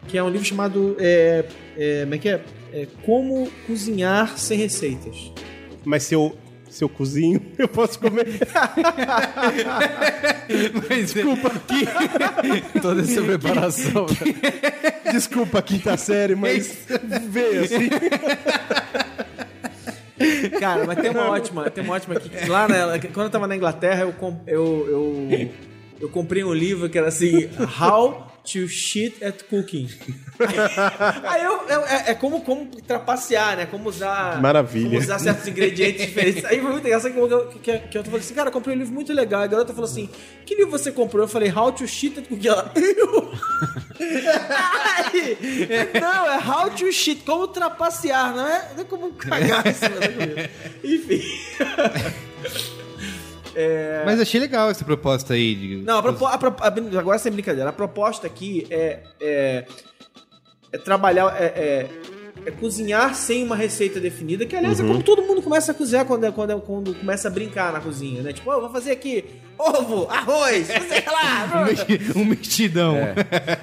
que 0.08 0.18
é 0.18 0.22
um 0.22 0.28
livro 0.28 0.46
chamado 0.46 0.96
é, 0.98 1.44
é, 1.76 2.00
como 2.02 2.14
é 2.14 2.18
que 2.18 2.28
é? 2.28 2.42
É, 2.72 2.86
Como 3.04 3.50
Cozinhar 3.66 4.36
Sem 4.36 4.58
Receitas. 4.58 5.32
Mas 5.84 6.02
se 6.02 6.14
eu, 6.14 6.36
se 6.68 6.84
eu 6.84 6.88
cozinho, 6.88 7.40
eu 7.56 7.68
posso 7.68 7.98
comer. 7.98 8.26
Desculpa, 10.88 11.50
que... 11.50 11.86
Toda 12.80 13.02
essa 13.02 13.22
preparação. 13.22 14.06
Desculpa 15.12 15.60
a 15.60 15.62
quinta 15.62 15.96
série, 15.96 16.34
mas 16.34 16.86
veio 17.30 17.64
assim. 17.64 17.88
Cara, 20.58 20.84
mas 20.86 20.98
tem 20.98 21.10
uma 21.10 21.30
ótima, 21.30 21.70
tem 21.70 21.84
uma 21.84 21.94
ótima 21.94 22.14
aqui. 22.16 22.30
Lá 22.48 22.68
na, 22.68 22.98
quando 23.12 23.26
eu 23.26 23.30
tava 23.30 23.46
na 23.46 23.56
Inglaterra, 23.56 24.02
eu, 24.02 24.14
eu, 24.46 24.88
eu, 24.88 25.50
eu 26.00 26.08
comprei 26.08 26.44
um 26.44 26.52
livro 26.52 26.88
que 26.88 26.98
era 26.98 27.08
assim, 27.08 27.48
How 27.80 28.27
to 28.52 28.68
Shit 28.68 29.22
at 29.24 29.42
Cooking. 29.50 29.88
Aí 31.24 31.44
eu, 31.44 31.52
eu- 31.68 31.86
é, 31.86 32.10
é 32.10 32.14
como, 32.14 32.40
como 32.42 32.66
trapacear, 32.82 33.56
né? 33.56 33.66
Como 33.66 33.88
usar. 33.88 34.40
Maravilha. 34.40 34.88
Como 34.88 35.00
usar 35.00 35.18
certos 35.18 35.46
ingredientes 35.48 36.06
diferentes. 36.06 36.44
Aí 36.44 36.60
foi 36.60 36.70
muito 36.72 36.86
engraçado 36.86 37.12
que, 37.52 37.58
que, 37.58 37.78
que 37.78 37.98
eu 37.98 38.04
falei 38.04 38.20
assim, 38.20 38.34
cara, 38.34 38.48
eu 38.48 38.52
comprei 38.52 38.74
um 38.74 38.78
livro 38.78 38.94
muito 38.94 39.12
legal. 39.12 39.42
A 39.42 39.46
garota 39.46 39.72
falou 39.72 39.88
assim: 39.90 40.08
que 40.46 40.54
livro 40.54 40.70
você 40.70 40.92
comprou? 40.92 41.24
Eu 41.24 41.28
falei, 41.28 41.52
How 41.52 41.72
to 41.72 41.86
Shit 41.86 42.18
at 42.18 42.26
Cooking. 42.26 42.48
Ela. 42.48 42.72
"Eu?" 42.74 43.32
Não, 46.00 46.26
é 46.30 46.38
How 46.46 46.70
to 46.70 46.92
Shit, 46.92 47.22
como 47.24 47.48
trapacear, 47.48 48.34
não 48.34 48.46
é, 48.46 48.68
não 48.74 48.82
é 48.82 48.84
como 48.84 49.12
cagar 49.12 49.66
em 49.66 49.72
cima 49.74 49.96
da 49.96 50.08
comida. 50.08 50.50
Enfim. 50.84 51.22
Mas 54.06 54.20
achei 54.20 54.40
legal 54.40 54.70
essa 54.70 54.84
proposta 54.84 55.34
aí. 55.34 55.54
De... 55.54 55.76
Não, 55.78 55.98
a 55.98 56.02
propo- 56.02 56.26
a 56.26 56.34
a- 56.66 56.98
agora 57.00 57.18
sem 57.18 57.32
brincadeira. 57.32 57.70
A 57.70 57.72
proposta 57.72 58.26
aqui 58.26 58.66
é, 58.70 59.00
é, 59.20 59.64
é 60.72 60.78
trabalhar, 60.78 61.34
é, 61.40 61.46
é- 61.46 61.86
é 62.46 62.50
cozinhar 62.52 63.14
sem 63.16 63.42
uma 63.42 63.56
receita 63.56 63.98
definida, 63.98 64.46
que 64.46 64.54
aliás 64.54 64.78
é 64.78 64.84
como 64.84 65.02
todo 65.02 65.22
mundo 65.22 65.42
começa 65.42 65.72
a 65.72 65.74
cozinhar 65.74 66.04
quando, 66.04 66.24
é- 66.24 66.30
quando, 66.30 66.52
é- 66.52 66.60
quando 66.60 66.94
começa 66.94 67.26
a 67.28 67.30
brincar 67.30 67.72
na 67.72 67.80
cozinha, 67.80 68.22
né? 68.22 68.32
Tipo, 68.32 68.50
"Ó, 68.50 68.54
eu 68.54 68.60
vou 68.60 68.70
fazer 68.70 68.92
aqui 68.92 69.24
ovo, 69.58 70.06
arroz, 70.08 70.66
sei 70.68 71.04
lá. 71.04 71.66
Um 72.14 72.24
mexidão. 72.24 72.94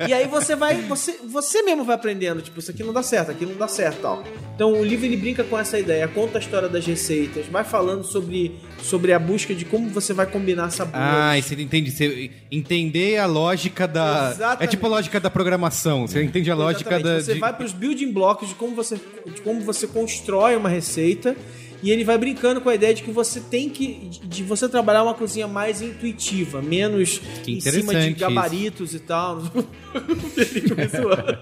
E 0.07 0.13
aí 0.13 0.27
você 0.27 0.55
vai, 0.57 0.75
você, 0.81 1.17
você 1.25 1.61
mesmo 1.63 1.85
vai 1.85 1.95
aprendendo, 1.95 2.41
tipo, 2.41 2.59
isso 2.59 2.69
aqui 2.69 2.83
não 2.83 2.91
dá 2.91 3.01
certo, 3.01 3.31
aqui 3.31 3.45
não 3.45 3.55
dá 3.55 3.67
certo, 3.67 4.01
tal. 4.01 4.23
Então 4.53 4.73
o 4.73 4.83
livro 4.83 5.05
ele 5.05 5.15
brinca 5.17 5.43
com 5.45 5.57
essa 5.57 5.79
ideia, 5.79 6.05
conta 6.09 6.37
a 6.37 6.41
história 6.41 6.67
das 6.67 6.85
receitas, 6.85 7.45
vai 7.47 7.63
falando 7.63 8.03
sobre, 8.03 8.59
sobre 8.85 9.11
a 9.13 9.19
busca 9.19 9.53
de 9.53 9.65
como 9.65 9.89
você 9.89 10.13
vai 10.13 10.25
combinar 10.25 10.69
sabores. 10.69 11.07
Ah, 11.07 11.37
e 11.37 11.41
você 11.41 11.55
entende. 11.55 11.91
Você 11.91 12.29
entender 12.51 13.17
a 13.17 13.25
lógica 13.25 13.87
da. 13.87 14.31
Exatamente. 14.33 14.63
É 14.63 14.67
tipo 14.67 14.85
a 14.85 14.89
lógica 14.89 15.19
da 15.19 15.29
programação. 15.29 16.07
Você 16.07 16.23
entende 16.23 16.49
a 16.51 16.55
lógica 16.55 16.89
Exatamente. 16.95 17.17
da. 17.17 17.21
Você 17.23 17.33
de- 17.33 17.39
vai 17.39 17.53
para 17.53 17.65
os 17.65 17.71
building 17.73 18.11
blocks 18.11 18.49
de 18.49 18.55
como 18.55 18.75
você 18.75 18.95
de 19.33 19.41
como 19.41 19.61
você 19.61 19.87
constrói 19.87 20.55
uma 20.55 20.69
receita 20.69 21.35
e 21.83 21.91
ele 21.91 22.03
vai 22.03 22.17
brincando 22.17 22.61
com 22.61 22.69
a 22.69 22.75
ideia 22.75 22.93
de 22.93 23.03
que 23.03 23.11
você 23.11 23.39
tem 23.39 23.69
que 23.69 24.09
de 24.23 24.43
você 24.43 24.67
trabalhar 24.69 25.03
uma 25.03 25.13
cozinha 25.13 25.47
mais 25.47 25.81
intuitiva, 25.81 26.61
menos 26.61 27.19
Que 27.43 27.51
em 27.53 27.59
cima 27.59 27.71
de 27.73 27.79
interessante 28.09 28.19
gabaritos 28.19 28.93
e 28.93 28.99
tal. 28.99 29.41
Felipe 30.35 30.75
me 30.75 30.87
zoando. 30.87 31.37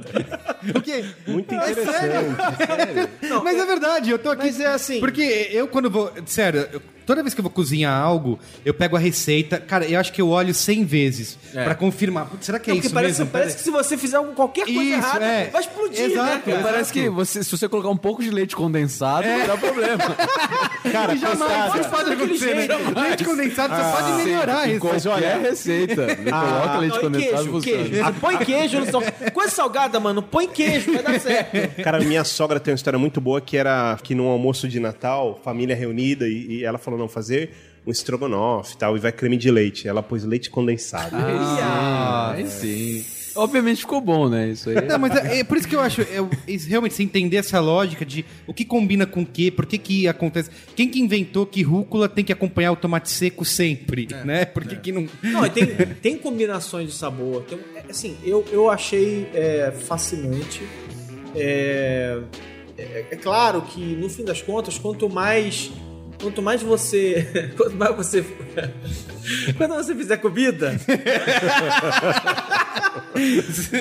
O 0.75 0.81
quê? 0.81 1.03
Muito 1.27 1.53
É 1.53 1.71
interessante. 1.71 1.97
sério? 1.97 3.09
Não, 3.29 3.43
Mas 3.43 3.57
é 3.59 3.65
verdade, 3.65 4.09
eu 4.11 4.19
tô 4.19 4.29
aqui. 4.29 4.45
Mas 4.45 4.59
é 4.59 4.67
assim- 4.67 4.99
Porque 4.99 5.21
eu, 5.51 5.67
quando 5.67 5.89
vou. 5.89 6.11
Sério, 6.25 6.67
eu- 6.71 6.81
toda 7.05 7.21
vez 7.21 7.33
que 7.33 7.39
eu 7.39 7.43
vou 7.43 7.51
cozinhar 7.51 7.93
algo, 7.93 8.39
eu 8.65 8.73
pego 8.73 8.95
a 8.95 8.99
receita. 8.99 9.57
Cara, 9.59 9.85
eu 9.85 9.99
acho 9.99 10.11
que 10.13 10.21
eu 10.21 10.29
olho 10.29 10.53
100 10.53 10.85
vezes 10.85 11.37
pra 11.53 11.75
confirmar. 11.75 12.25
Putz, 12.27 12.45
será 12.45 12.59
que 12.59 12.69
é 12.69 12.73
Não, 12.73 12.77
porque 12.77 12.87
isso 12.87 12.93
parece, 12.93 13.19
mesmo? 13.19 13.31
parece 13.31 13.57
que 13.57 13.61
se 13.63 13.69
você 13.71 13.97
fizer 13.97 14.17
algum- 14.17 14.33
qualquer 14.33 14.65
coisa 14.65 14.81
Isso, 14.81 14.93
errada, 14.93 15.25
é. 15.25 15.49
vai 15.49 15.61
explodir, 15.61 15.99
Exato, 16.01 16.25
né, 16.29 16.41
cara? 16.45 16.63
Parece 16.63 16.93
que 16.93 17.09
você, 17.09 17.43
se 17.43 17.51
você 17.57 17.67
colocar 17.69 17.89
um 17.89 17.97
pouco 17.97 18.21
de 18.23 18.29
leite 18.29 18.55
condensado, 18.55 19.27
vai 19.27 19.47
dar 19.47 19.57
problema. 19.57 20.03
Cara, 20.91 21.15
Jamais 21.15 21.75
isso 21.75 21.89
pode 21.89 22.09
daquele 22.09 22.23
acontecer, 22.35 22.55
né? 22.67 23.01
Leite 23.01 23.23
condensado 23.23 23.73
só 23.75 23.91
pode 24.01 24.23
melhorar 24.23 24.69
isso. 24.69 24.79
qualquer 24.79 25.09
olha- 25.09 25.37
receita. 25.37 26.01
Ele 26.11 26.31
coloca 26.31 26.77
leite 26.77 26.91
Não, 26.93 26.99
e 26.99 27.01
condensado 27.03 27.61
queijo, 27.61 27.61
queijo. 27.61 28.03
Ah, 28.05 28.13
põe 28.19 28.37
queijo 28.37 28.79
no. 28.79 29.31
Coisa 29.31 29.51
salgada, 29.51 29.99
mano, 29.99 30.21
põe 30.21 30.47
queijo, 30.47 30.91
vai 30.93 31.03
dar 31.03 31.19
certo. 31.19 31.81
Cara, 31.83 31.99
minha 31.99 32.23
sogra 32.23 32.59
tem 32.59 32.71
uma 32.73 32.75
história 32.75 32.99
muito 32.99 33.19
boa 33.21 33.39
que 33.41 33.57
era 33.57 33.97
que 34.03 34.13
num 34.13 34.27
almoço 34.27 34.67
de 34.67 34.79
Natal, 34.79 35.39
família 35.43 35.75
reunida, 35.75 36.27
e, 36.27 36.57
e 36.59 36.63
ela 36.63 36.77
falou: 36.77 36.92
não, 36.97 37.07
fazer 37.07 37.51
um 37.85 37.91
estrogonofe 37.91 38.75
e 38.75 38.77
tal, 38.77 38.95
e 38.95 38.99
vai 38.99 39.11
creme 39.11 39.37
de 39.37 39.51
leite. 39.51 39.87
Ela 39.87 40.01
pôs 40.01 40.23
leite 40.23 40.49
condensado. 40.49 41.15
Ah, 41.15 42.33
aí 42.35 42.47
sim. 42.47 43.05
Obviamente 43.35 43.79
ficou 43.79 43.99
bom, 43.99 44.29
né? 44.29 44.49
Isso 44.49 44.69
aí. 44.69 44.75
Não, 44.85 44.99
mas 44.99 45.15
é, 45.15 45.39
é 45.39 45.43
por 45.43 45.57
isso 45.57 45.67
que 45.67 45.75
eu 45.75 45.79
acho, 45.79 46.01
é, 46.01 46.17
isso, 46.47 46.69
realmente, 46.69 46.93
você 46.93 47.01
entender 47.01 47.37
essa 47.37 47.59
lógica 47.59 48.05
de 48.05 48.23
o 48.45 48.53
que 48.53 48.63
combina 48.63 49.07
com 49.07 49.23
o 49.23 49.25
que, 49.25 49.49
por 49.49 49.65
que 49.65 49.79
que 49.79 50.07
acontece. 50.07 50.51
Quem 50.75 50.87
que 50.87 50.99
inventou 50.99 51.45
que 51.45 51.63
rúcula 51.63 52.07
tem 52.07 52.23
que 52.23 52.31
acompanhar 52.31 52.71
o 52.71 52.75
tomate 52.75 53.09
seco 53.09 53.43
sempre, 53.43 54.07
né? 54.23 54.45
Por 54.45 54.63
que 54.65 54.75
que 54.75 54.91
não... 54.91 55.07
Não, 55.23 55.49
tem, 55.49 55.65
tem 56.01 56.17
combinações 56.17 56.89
de 56.89 56.95
sabor. 56.95 57.41
Tem, 57.43 57.57
é, 57.75 57.89
assim, 57.89 58.15
eu, 58.23 58.45
eu 58.51 58.69
achei 58.69 59.27
é, 59.33 59.71
fascinante. 59.71 60.61
É, 61.35 62.19
é, 62.77 63.05
é 63.11 63.15
claro 63.15 63.63
que, 63.63 63.79
no 63.79 64.09
fim 64.09 64.23
das 64.23 64.43
contas, 64.43 64.77
quanto 64.77 65.09
mais. 65.09 65.71
Quanto 66.23 66.41
mais 66.41 66.63
você. 66.63 67.51
Quanto 67.57 67.75
mais 67.75 67.95
você. 67.95 68.23
Quando 69.57 69.75
você 69.75 69.93
fizer 69.93 70.17
comida. 70.17 70.75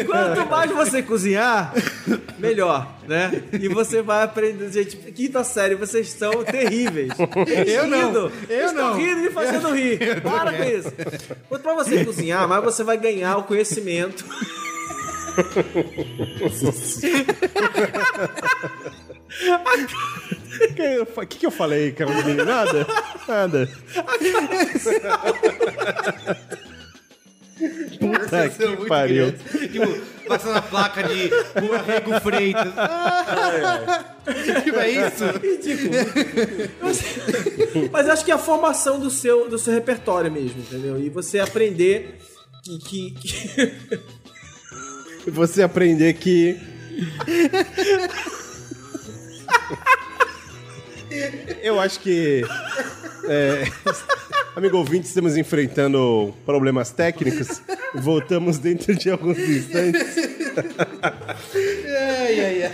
quanto 0.06 0.46
mais 0.48 0.70
você 0.70 1.02
cozinhar, 1.02 1.74
melhor, 2.38 2.96
né? 3.08 3.42
E 3.52 3.66
você 3.68 4.02
vai 4.02 4.22
aprender. 4.22 4.70
Gente, 4.70 4.96
quinta 4.96 5.42
série, 5.42 5.74
vocês 5.74 6.06
estão 6.08 6.44
terríveis. 6.44 7.12
Eu 7.66 7.88
não. 7.88 8.06
Rindo. 8.06 8.32
Eu 8.48 8.66
Estão 8.66 8.90
não. 8.90 8.96
rindo 8.96 9.20
e 9.26 9.30
fazendo 9.30 9.74
rir. 9.74 10.20
Para 10.20 10.52
com 10.52 10.62
isso. 10.62 10.92
Quanto 11.48 11.64
mais 11.64 11.88
você 11.88 12.04
cozinhar, 12.04 12.46
mais 12.46 12.62
você 12.62 12.84
vai 12.84 12.96
ganhar 12.96 13.36
o 13.38 13.42
conhecimento. 13.42 14.24
O 21.16 21.26
que, 21.26 21.38
que 21.38 21.46
eu 21.46 21.50
falei, 21.50 21.92
cara? 21.92 22.10
Nada? 22.44 22.86
Nada. 23.26 23.68
Puta 27.98 28.28
Vocês 28.28 28.52
são 28.54 28.70
que 28.70 28.76
muito 28.76 28.88
pariu. 28.88 29.32
Tipo, 29.32 30.26
passando 30.28 30.56
a 30.56 30.62
placa 30.62 31.02
de 31.04 31.28
Rua 31.60 31.78
Rego 31.78 32.20
Freitas. 32.20 32.72
Tipo, 34.64 34.78
é 34.78 34.90
isso? 34.90 35.24
Mas 37.90 38.08
acho 38.08 38.24
que 38.24 38.30
é 38.30 38.34
a 38.34 38.38
formação 38.38 38.98
do 38.98 39.10
seu, 39.10 39.48
do 39.48 39.58
seu 39.58 39.72
repertório 39.72 40.30
mesmo, 40.30 40.60
entendeu? 40.60 40.98
E 41.00 41.08
você 41.08 41.38
aprender 41.38 42.18
que. 42.64 42.78
que, 42.80 43.10
que- 43.12 44.21
Você 45.26 45.62
aprender 45.62 46.12
que. 46.14 46.58
Eu 51.62 51.78
acho 51.80 52.00
que. 52.00 52.42
é, 53.28 53.64
amigo 54.56 54.78
ouvinte, 54.78 55.06
estamos 55.06 55.36
enfrentando 55.36 56.34
problemas 56.44 56.90
técnicos. 56.90 57.62
Voltamos 57.94 58.58
dentro 58.58 58.94
de 58.94 59.10
alguns 59.10 59.38
instantes. 59.38 60.16
Ai, 62.18 62.40
ai, 62.40 62.62
ai. 62.64 62.72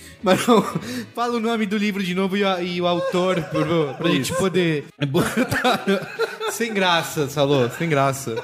não, 0.24 0.62
fala 1.14 1.34
o 1.36 1.40
nome 1.40 1.66
do 1.66 1.76
livro 1.76 2.02
de 2.02 2.14
novo 2.14 2.36
e, 2.36 2.44
a- 2.44 2.60
e 2.62 2.80
o 2.80 2.86
autor 2.86 3.42
pro, 3.44 3.94
pra 3.98 4.08
gente 4.10 4.32
poder 4.34 4.84
botar. 5.08 5.84
Sem 6.50 6.72
graça, 6.72 7.28
Salô, 7.28 7.68
sem 7.70 7.88
graça. 7.88 8.34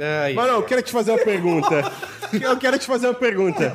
Ai. 0.00 0.34
Mas 0.34 0.46
não, 0.46 0.54
eu 0.56 0.62
quero 0.62 0.82
te 0.82 0.92
fazer 0.92 1.12
uma 1.12 1.24
pergunta. 1.24 1.92
Eu 2.32 2.56
quero 2.56 2.78
te 2.78 2.86
fazer 2.86 3.06
uma 3.08 3.14
pergunta. 3.14 3.74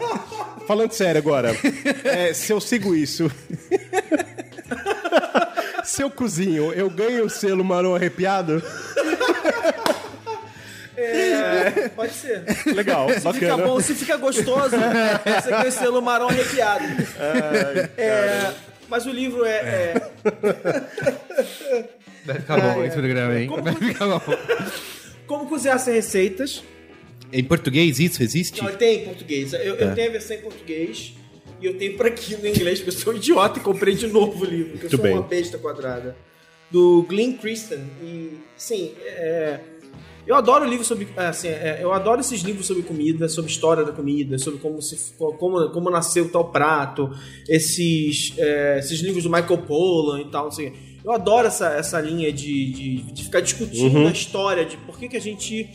Falando 0.67 0.91
sério 0.91 1.19
agora. 1.19 1.55
É, 2.03 2.33
se 2.33 2.51
eu 2.51 2.59
sigo 2.59 2.93
isso. 2.95 3.31
Se 5.83 6.01
eu 6.03 6.09
cozinho, 6.11 6.73
eu 6.73 6.89
ganho 6.89 7.25
o 7.25 7.29
selo 7.29 7.63
marrom 7.63 7.95
arrepiado? 7.95 8.61
Pode 11.95 12.13
ser. 12.13 12.43
Legal, 12.75 13.07
Se 13.09 13.15
fica 13.15 13.31
bacana. 13.33 13.63
bom, 13.65 13.79
se 13.79 13.95
fica 13.95 14.17
gostoso, 14.17 14.69
você 14.71 15.49
ganha 15.51 15.67
esse 15.67 15.77
selo 15.79 16.01
marrom 16.01 16.27
arrepiado. 16.29 16.83
É, 17.97 18.51
mas 18.89 19.05
o 19.05 19.11
livro 19.11 19.45
é- 19.45 19.51
é 19.59 20.11
Vai 22.25 22.35
ficar 22.39 22.59
bom 22.59 22.83
esse 22.83 22.95
programa, 22.97 23.39
hein? 23.39 23.49
Vai 23.63 23.75
ficar 23.75 24.05
bom. 24.07 24.21
Como 25.25 25.47
Cozinhar 25.47 25.79
Sem 25.79 25.93
Receitas. 25.93 26.63
Em 27.31 27.43
português 27.43 27.99
isso 27.99 28.23
existe? 28.23 28.61
Não, 28.63 28.71
tem 28.73 29.01
em 29.01 29.05
português. 29.05 29.53
Eu, 29.53 29.75
eu 29.75 29.93
tenho 29.93 30.09
a 30.09 30.11
versão 30.11 30.35
em 30.37 30.41
português 30.41 31.13
e 31.61 31.65
eu 31.65 31.77
tenho 31.77 31.95
por 31.97 32.05
aqui 32.07 32.35
no 32.37 32.47
inglês, 32.47 32.79
porque 32.79 32.95
eu 32.95 32.99
sou 33.01 33.13
um 33.13 33.17
idiota 33.17 33.59
e 33.59 33.61
comprei 33.61 33.95
de 33.95 34.07
novo 34.07 34.43
o 34.43 34.45
livro, 34.45 34.71
porque 34.77 34.85
eu 34.85 34.89
Muito 34.89 34.95
sou 34.95 35.03
bem. 35.03 35.13
uma 35.13 35.23
besta 35.23 35.57
quadrada. 35.57 36.15
do 36.71 37.03
Glenn 37.07 37.33
Christen. 37.37 37.79
E, 38.01 38.37
sim, 38.57 38.93
é, 39.05 39.59
eu 40.27 40.35
adoro 40.35 40.65
livros 40.65 40.87
sobre. 40.87 41.07
Assim, 41.15 41.47
é, 41.47 41.79
eu 41.81 41.93
adoro 41.93 42.19
esses 42.19 42.41
livros 42.41 42.67
sobre 42.67 42.83
comida, 42.83 43.29
sobre 43.29 43.49
história 43.49 43.85
da 43.85 43.93
comida, 43.93 44.37
sobre 44.37 44.59
como, 44.59 44.81
se, 44.81 45.13
como, 45.17 45.69
como 45.69 45.89
nasceu 45.89 46.29
tal 46.29 46.51
prato, 46.51 47.09
esses, 47.47 48.33
é, 48.37 48.77
esses 48.77 48.99
livros 48.99 49.23
do 49.23 49.29
Michael 49.29 49.59
Pollan 49.59 50.19
e 50.19 50.25
tal. 50.25 50.47
Assim, 50.47 50.73
eu 51.03 51.13
adoro 51.13 51.47
essa, 51.47 51.69
essa 51.69 52.01
linha 52.01 52.33
de, 52.33 52.71
de, 52.73 53.01
de 53.13 53.23
ficar 53.23 53.39
discutindo 53.39 54.05
a 54.05 54.11
história 54.11 54.65
de 54.65 54.75
por 54.75 54.99
que, 54.99 55.07
que 55.07 55.15
a 55.15 55.21
gente. 55.21 55.69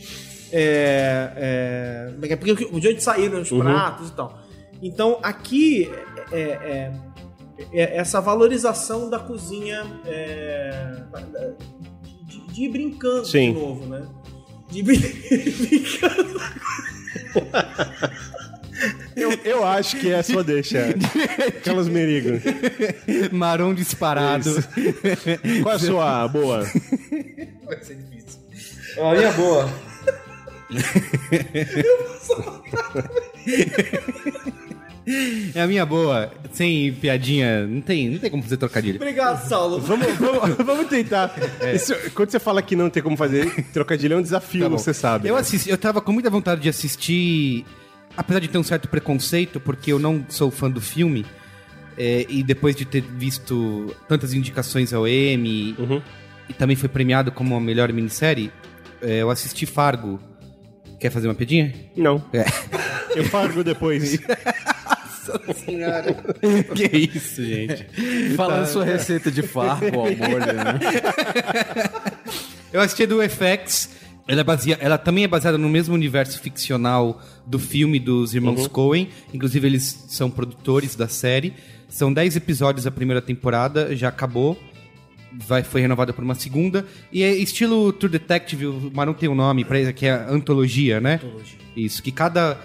É, 0.51 2.11
é, 2.21 2.35
porque, 2.35 2.53
de 2.53 2.87
onde 2.87 3.01
saíram 3.01 3.41
os 3.41 3.49
pratos 3.49 4.09
e 4.09 4.13
tal. 4.13 4.39
Então, 4.83 5.17
aqui 5.23 5.89
é, 6.31 6.39
é, 6.39 6.91
é 7.73 7.97
essa 7.97 8.21
valorização 8.21 9.09
da 9.09 9.17
cozinha 9.17 9.83
é, 10.05 11.03
de, 12.27 12.53
de 12.53 12.63
ir 12.65 12.69
brincando 12.69 13.25
Sim. 13.25 13.53
de 13.53 13.59
novo, 13.59 13.87
né? 13.87 14.05
De. 14.81 14.83
Eu, 19.15 19.31
eu 19.45 19.65
acho 19.65 19.97
que 19.97 20.11
é 20.11 20.19
a 20.19 20.23
sua 20.23 20.43
deixa. 20.43 20.93
Carlos 21.63 21.87
Merigo. 21.87 22.41
Marão 23.31 23.73
disparado. 23.73 24.51
Qual 25.61 25.73
é 25.73 25.75
a 25.75 25.79
sua 25.79 26.27
boa? 26.27 26.65
Vai 27.65 27.83
ser 27.83 27.95
difícil. 27.95 28.41
A 28.97 29.13
minha 29.13 29.31
boa. 29.31 29.69
É 35.53 35.61
a 35.61 35.67
minha 35.67 35.85
boa. 35.85 36.31
Sem 36.51 36.93
piadinha, 36.93 37.67
não 37.67 37.81
tem, 37.81 38.09
não 38.09 38.19
tem 38.19 38.29
como 38.29 38.41
fazer 38.43 38.57
trocadilho. 38.57 38.95
Obrigado, 38.95 39.47
Saulo. 39.47 39.79
Vamos, 39.79 40.07
vamos, 40.17 40.55
vamos 40.65 40.87
tentar. 40.87 41.33
Isso- 41.73 41.95
quando 42.15 42.29
você 42.31 42.39
fala 42.39 42.61
que 42.61 42.75
não 42.75 42.89
tem 42.89 43.03
como 43.03 43.17
fazer 43.17 43.65
trocadilho, 43.73 44.13
é 44.13 44.17
um 44.17 44.21
desafio, 44.21 44.63
Tá 44.63 44.69
você 44.69 44.93
sabe. 44.93 45.27
Eu 45.27 45.35
né? 45.35 45.41
assisti, 45.41 45.69
eu 45.69 45.77
tava 45.77 45.99
com 46.01 46.11
muita 46.11 46.29
vontade 46.29 46.61
de 46.61 46.69
assistir, 46.69 47.65
apesar 48.15 48.39
de 48.39 48.47
ter 48.47 48.57
um 48.57 48.63
certo 48.63 48.87
preconceito, 48.87 49.59
porque 49.59 49.91
eu 49.91 49.99
não 49.99 50.25
sou 50.29 50.49
fã 50.49 50.69
do 50.69 50.79
filme. 50.81 51.25
é, 51.97 52.25
e 52.27 52.41
depois 52.41 52.75
de 52.75 52.85
ter 52.85 53.01
visto 53.01 53.95
tantas 54.07 54.33
indicações 54.33 54.91
ao 54.93 55.07
Emmy 55.07 55.75
Uhum. 55.77 56.01
e 56.49 56.53
também 56.53 56.75
foi 56.75 56.89
premiado 56.89 57.31
como 57.31 57.55
a 57.55 57.59
melhor 57.59 57.91
minissérie, 57.93 58.51
é, 58.99 59.21
eu 59.21 59.29
assisti 59.29 59.65
Fargo. 59.67 60.19
Quer 60.99 61.11
fazer 61.11 61.27
uma 61.27 61.35
pedinha? 61.35 61.71
Não. 61.95 62.23
É. 62.33 62.45
Eu 63.15 63.29
pago 63.29 63.63
depois. 63.63 64.17
que 66.75 66.97
isso, 66.97 67.43
gente. 67.43 67.85
Falando 68.35 68.65
sua 68.67 68.83
receita 68.85 69.31
de 69.31 69.41
farro 69.41 69.85
ao 69.87 70.15
molho, 70.15 70.53
né? 70.53 70.79
Eu 72.71 72.81
assisti 72.81 73.05
do 73.05 73.17
FX. 73.21 73.89
Ela, 74.27 74.41
é 74.41 74.77
ela 74.79 74.97
também 74.97 75.25
é 75.25 75.27
baseada 75.27 75.57
no 75.57 75.67
mesmo 75.67 75.93
universo 75.93 76.39
ficcional 76.39 77.21
do 77.45 77.59
filme 77.59 77.99
dos 77.99 78.33
irmãos 78.33 78.67
Coen. 78.67 79.09
Inclusive, 79.33 79.67
eles 79.67 80.05
são 80.07 80.31
produtores 80.31 80.95
da 80.95 81.07
série. 81.07 81.53
São 81.89 82.11
10 82.11 82.37
episódios 82.37 82.87
a 82.87 82.91
primeira 82.91 83.21
temporada, 83.21 83.95
já 83.95 84.07
acabou. 84.07 84.57
Vai, 85.31 85.61
foi 85.63 85.81
renovada 85.81 86.13
por 86.13 86.23
uma 86.23 86.35
segunda. 86.35 86.85
E 87.11 87.21
é 87.21 87.35
estilo 87.35 87.91
True 87.91 88.11
Detective, 88.11 88.91
mas 88.93 89.05
não 89.05 89.13
tem 89.13 89.27
um 89.27 89.35
nome 89.35 89.65
pra 89.65 89.79
isso, 89.79 89.93
que 89.93 90.05
é 90.05 90.13
antologia, 90.13 90.99
né? 91.01 91.19
Isso, 91.75 92.01
que 92.01 92.11
cada, 92.11 92.57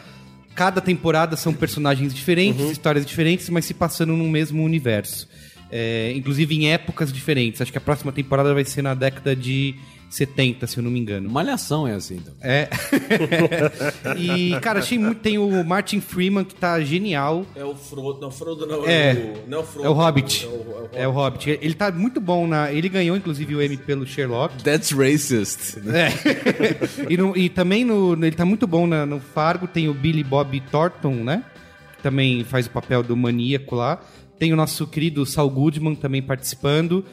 cada 0.59 0.81
temporada 0.81 1.37
são 1.37 1.55
personagens 1.55 2.13
diferentes, 2.13 2.69
histórias 2.73 3.07
diferentes, 3.07 3.49
mas 3.49 3.65
se 3.65 3.73
passando 3.73 4.17
no 4.17 4.25
mesmo 4.25 4.65
universo. 4.65 5.29
É, 5.71 6.13
inclusive 6.17 6.53
em 6.53 6.73
épocas 6.73 7.13
diferentes. 7.13 7.61
Acho 7.61 7.71
que 7.71 7.79
a 7.79 7.81
próxima 7.81 8.11
temporada 8.11 8.53
vai 8.53 8.65
ser 8.65 8.83
na 8.83 8.93
década 8.93 9.37
de 9.37 9.77
70, 10.11 10.67
se 10.67 10.79
eu 10.79 10.83
não 10.83 10.91
me 10.91 10.99
engano. 10.99 11.29
Malhação 11.31 11.87
é 11.87 11.95
assim, 11.95 12.17
então. 12.17 12.35
É. 12.41 12.69
e, 14.17 14.59
cara, 14.61 14.79
achei 14.81 14.99
muito. 14.99 15.21
Tem 15.21 15.39
o 15.39 15.65
Martin 15.65 16.01
Freeman, 16.01 16.45
que 16.45 16.55
tá 16.55 16.81
genial. 16.81 17.45
É 17.55 17.65
o 17.65 17.75
Frodo, 17.75 18.21
não, 18.21 18.31
Frodo 18.31 18.67
não 18.67 18.87
É. 18.87 19.13
o, 19.45 19.51
não 19.51 19.59
é 19.59 19.61
o 19.61 19.65
Frodo. 19.65 19.87
É 19.87 19.91
o 19.91 19.93
Hobbit. 19.93 20.45
É 20.45 20.49
o, 20.49 20.53
é 20.53 20.55
o 20.55 21.03
É 21.05 21.09
o 21.09 21.11
Hobbit. 21.11 21.51
Ele 21.61 21.75
tá 21.75 21.91
muito 21.91 22.21
bom 22.21 22.47
na. 22.47 22.73
Ele 22.73 22.89
ganhou, 22.89 23.17
inclusive, 23.17 23.55
o 23.55 23.63
Emmy 23.63 23.77
pelo 23.77 24.07
Sherlock. 24.07 24.63
That's 24.63 24.93
racist. 24.93 25.77
É. 25.89 26.09
e, 27.13 27.17
no- 27.17 27.37
e 27.37 27.49
também 27.49 27.85
no, 27.85 28.13
ele 28.15 28.33
tá 28.37 28.45
muito 28.45 28.67
bom 28.67 28.87
na- 28.87 29.05
no 29.07 29.21
Fargo. 29.21 29.67
Tem 29.67 29.89
o 29.89 29.95
Billy 29.95 30.25
Bob 30.25 30.59
Thornton, 30.71 31.15
né? 31.25 31.45
Que 31.97 32.03
também 32.03 32.45
faz 32.45 32.67
o 32.67 32.71
papel 32.71 33.03
do 33.03 33.17
maníaco 33.17 33.75
lá. 33.75 34.01
Tem 34.39 34.53
o 34.53 34.57
nosso 34.57 34.87
querido 34.87 35.27
Saul 35.27 35.51
Goodman 35.51 35.95
também 35.97 36.23
participando. 36.23 37.05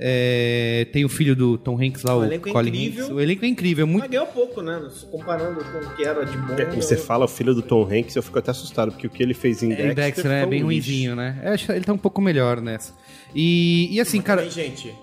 É, 0.00 0.86
tem 0.92 1.04
o 1.04 1.08
filho 1.08 1.34
do 1.34 1.58
Tom 1.58 1.76
Hanks 1.82 2.04
lá, 2.04 2.14
O 2.16 2.20
o, 2.20 2.24
elenco 2.24 2.48
é 2.48 2.52
Colin 2.52 2.68
incrível. 2.68 3.04
Hanks. 3.04 3.16
O 3.16 3.20
elenco 3.20 3.44
é 3.44 3.48
incrível, 3.48 3.82
é 3.82 3.86
muito 3.86 4.02
Mas 4.02 4.10
ganhou 4.10 4.26
pouco, 4.26 4.62
né? 4.62 4.80
Comparando 5.10 5.64
com 5.64 5.78
o 5.78 5.96
que 5.96 6.04
era 6.04 6.24
de 6.24 6.36
bom. 6.36 6.54
Você 6.80 6.94
eu- 6.94 6.98
fala 6.98 7.24
o 7.24 7.28
filho 7.28 7.52
do 7.54 7.62
Tom 7.62 7.82
Hanks, 7.84 8.14
eu 8.14 8.22
fico 8.22 8.38
até 8.38 8.52
assustado, 8.52 8.92
porque 8.92 9.06
o 9.08 9.10
que 9.10 9.22
ele 9.22 9.34
fez 9.34 9.62
em 9.62 9.72
É, 9.72 9.76
Dexter, 9.76 9.94
Dexter, 9.94 10.24
né? 10.26 10.38
foi 10.38 10.46
um 10.46 10.50
Bem 10.50 10.58
lixo. 10.60 10.66
ruinzinho, 10.90 11.16
né? 11.16 11.40
Eu 11.44 11.52
acho 11.52 11.66
que 11.66 11.72
ele 11.72 11.84
tá 11.84 11.92
um 11.92 11.98
pouco 11.98 12.20
melhor 12.20 12.60
nessa. 12.60 12.92
E, 13.34 13.88
e 13.94 14.00
assim, 14.00 14.20
cara. 14.22 14.42
Também, 14.42 14.54
gente, 14.54 14.94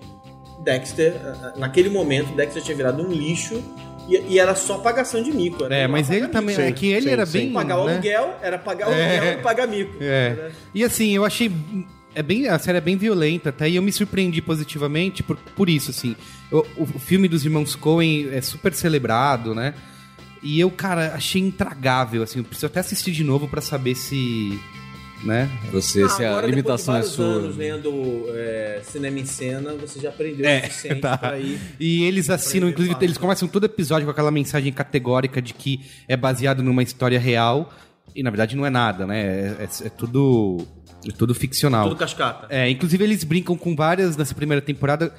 Dexter, 0.63 1.13
naquele 1.57 1.89
momento, 1.89 2.33
Dexter 2.35 2.63
tinha 2.63 2.75
virado 2.77 3.03
um 3.05 3.11
lixo 3.11 3.61
e, 4.07 4.33
e 4.33 4.39
era 4.39 4.55
só 4.55 4.77
pagação 4.77 5.21
de 5.21 5.31
mico. 5.31 5.63
era 5.65 5.75
É, 5.75 5.87
mas 5.87 6.09
ele 6.09 6.21
pagar 6.21 6.31
também. 6.33 6.55
Sim, 6.55 6.61
é 6.61 6.71
que 6.71 6.87
ele 6.87 7.01
sim, 7.01 7.09
era 7.09 7.25
sim. 7.25 7.37
bem. 7.39 7.51
Pagar 7.53 7.79
o 7.79 7.85
né? 7.85 7.93
aluguel, 7.93 8.35
era 8.41 8.57
pagar 8.57 8.87
o 8.89 8.93
É. 8.93 9.17
aluguel 9.17 9.39
e 9.39 9.41
pagar 9.43 9.67
mico. 9.67 9.95
É. 10.01 10.29
né? 10.35 10.51
E 10.73 10.83
assim, 10.85 11.11
eu 11.15 11.25
achei. 11.25 11.51
É 12.15 12.23
bem, 12.23 12.47
a 12.47 12.57
série 12.57 12.77
é 12.77 12.81
bem 12.81 12.95
violenta, 12.97 13.49
até, 13.49 13.69
e 13.69 13.75
eu 13.75 13.81
me 13.83 13.91
surpreendi 13.91 14.41
positivamente 14.41 15.21
por, 15.21 15.35
por 15.35 15.69
isso, 15.69 15.91
assim. 15.91 16.15
O, 16.51 16.65
o 16.77 16.85
filme 16.99 17.27
dos 17.27 17.43
irmãos 17.43 17.75
Coen 17.75 18.29
é 18.31 18.39
super 18.41 18.73
celebrado, 18.73 19.53
né? 19.53 19.73
E 20.41 20.59
eu, 20.59 20.71
cara, 20.71 21.13
achei 21.13 21.41
intragável, 21.41 22.23
assim. 22.23 22.39
Eu 22.39 22.45
preciso 22.45 22.67
até 22.67 22.79
assistir 22.79 23.11
de 23.11 23.23
novo 23.23 23.47
pra 23.47 23.59
saber 23.61 23.95
se. 23.95 24.59
Né? 25.23 25.49
Você, 25.71 26.03
Ah, 26.03 26.09
se 26.09 26.23
a 26.23 26.29
agora, 26.31 26.45
limitação 26.47 26.95
é 26.95 27.01
sua. 27.01 27.25
anos 27.25 27.57
lendo 27.57 28.25
é, 28.29 28.81
cinema 28.83 29.17
em 29.19 29.25
cena, 29.25 29.73
você 29.73 29.99
já 29.99 30.09
aprendeu 30.09 30.45
É, 30.47 30.59
o 30.59 30.63
suficiente 30.65 31.01
tá. 31.01 31.17
pra 31.17 31.39
ir. 31.39 31.59
E 31.79 32.03
eles 32.03 32.29
assinam, 32.29 32.69
inclusive, 32.69 32.95
eles 33.01 33.17
começam 33.17 33.47
todo 33.47 33.65
episódio 33.65 34.05
com 34.05 34.11
aquela 34.11 34.29
mensagem 34.29 34.71
categórica 34.71 35.41
de 35.41 35.53
que 35.53 35.81
é 36.07 36.15
baseado 36.15 36.61
numa 36.61 36.83
história 36.83 37.19
real. 37.19 37.73
E 38.15 38.21
na 38.23 38.29
verdade 38.29 38.55
não 38.55 38.65
é 38.65 38.69
nada, 38.69 39.05
né? 39.07 39.21
É, 39.21 39.63
é- 39.63 39.87
é 39.87 39.89
tudo. 39.89 40.65
É 41.07 41.11
tudo 41.11 41.33
ficcional. 41.35 41.89
Tudo 41.89 41.97
cascata. 41.97 42.47
É, 42.49 42.69
inclusive 42.69 43.03
eles 43.03 43.23
brincam 43.23 43.55
com 43.57 43.75
várias, 43.75 44.17
nessa 44.17 44.33
primeira 44.33 44.61
temporada, 44.61 45.13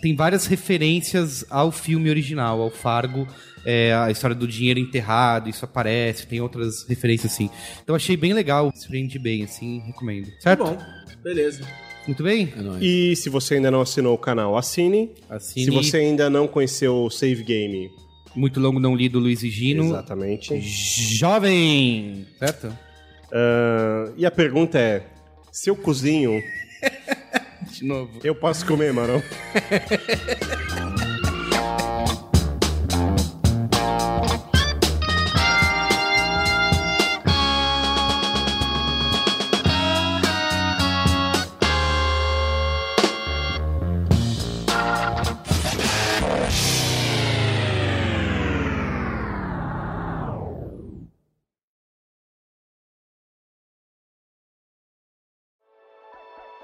tem 0.00 0.14
várias 0.14 0.46
referências 0.46 1.44
ao 1.50 1.70
filme 1.70 2.10
original, 2.10 2.60
ao 2.60 2.70
Fargo. 2.70 3.26
É, 3.64 3.94
a 3.94 4.10
história 4.10 4.34
do 4.34 4.46
dinheiro 4.48 4.80
enterrado, 4.80 5.48
isso 5.48 5.64
aparece, 5.64 6.26
tem 6.26 6.40
outras 6.40 6.84
referências 6.88 7.32
assim. 7.32 7.48
Então 7.82 7.94
achei 7.94 8.16
bem 8.16 8.32
legal, 8.32 8.72
surpreendi 8.74 9.18
bem, 9.18 9.44
assim, 9.44 9.80
recomendo. 9.86 10.28
Certo? 10.40 10.64
Bom, 10.64 10.78
beleza. 11.22 11.62
Muito 12.06 12.24
bem? 12.24 12.52
É 12.56 12.60
nóis. 12.60 12.82
E 12.82 13.14
se 13.14 13.28
você 13.28 13.54
ainda 13.54 13.70
não 13.70 13.80
assinou 13.80 14.14
o 14.14 14.18
canal, 14.18 14.56
assine. 14.56 15.10
Assine. 15.30 15.66
Se 15.66 15.70
você 15.70 15.98
ainda 15.98 16.28
não 16.28 16.48
conheceu 16.48 17.04
o 17.04 17.10
Save 17.10 17.44
Game, 17.44 17.88
Muito 18.34 18.58
longo 18.58 18.80
não 18.80 18.96
lido, 18.96 19.20
Luiz 19.20 19.44
e 19.44 19.50
Gino. 19.50 19.84
exatamente. 19.84 20.60
Jovem! 20.60 22.26
Certo? 22.40 22.76
Ah, 23.32 24.12
e 24.16 24.26
a 24.26 24.30
pergunta 24.30 24.78
é: 24.78 25.06
se 25.52 25.70
eu 25.70 25.76
cozinho, 25.76 26.42
De 27.70 27.84
novo. 27.84 28.18
eu 28.24 28.34
posso 28.34 28.66
comer, 28.66 28.92
Marão? 28.92 29.22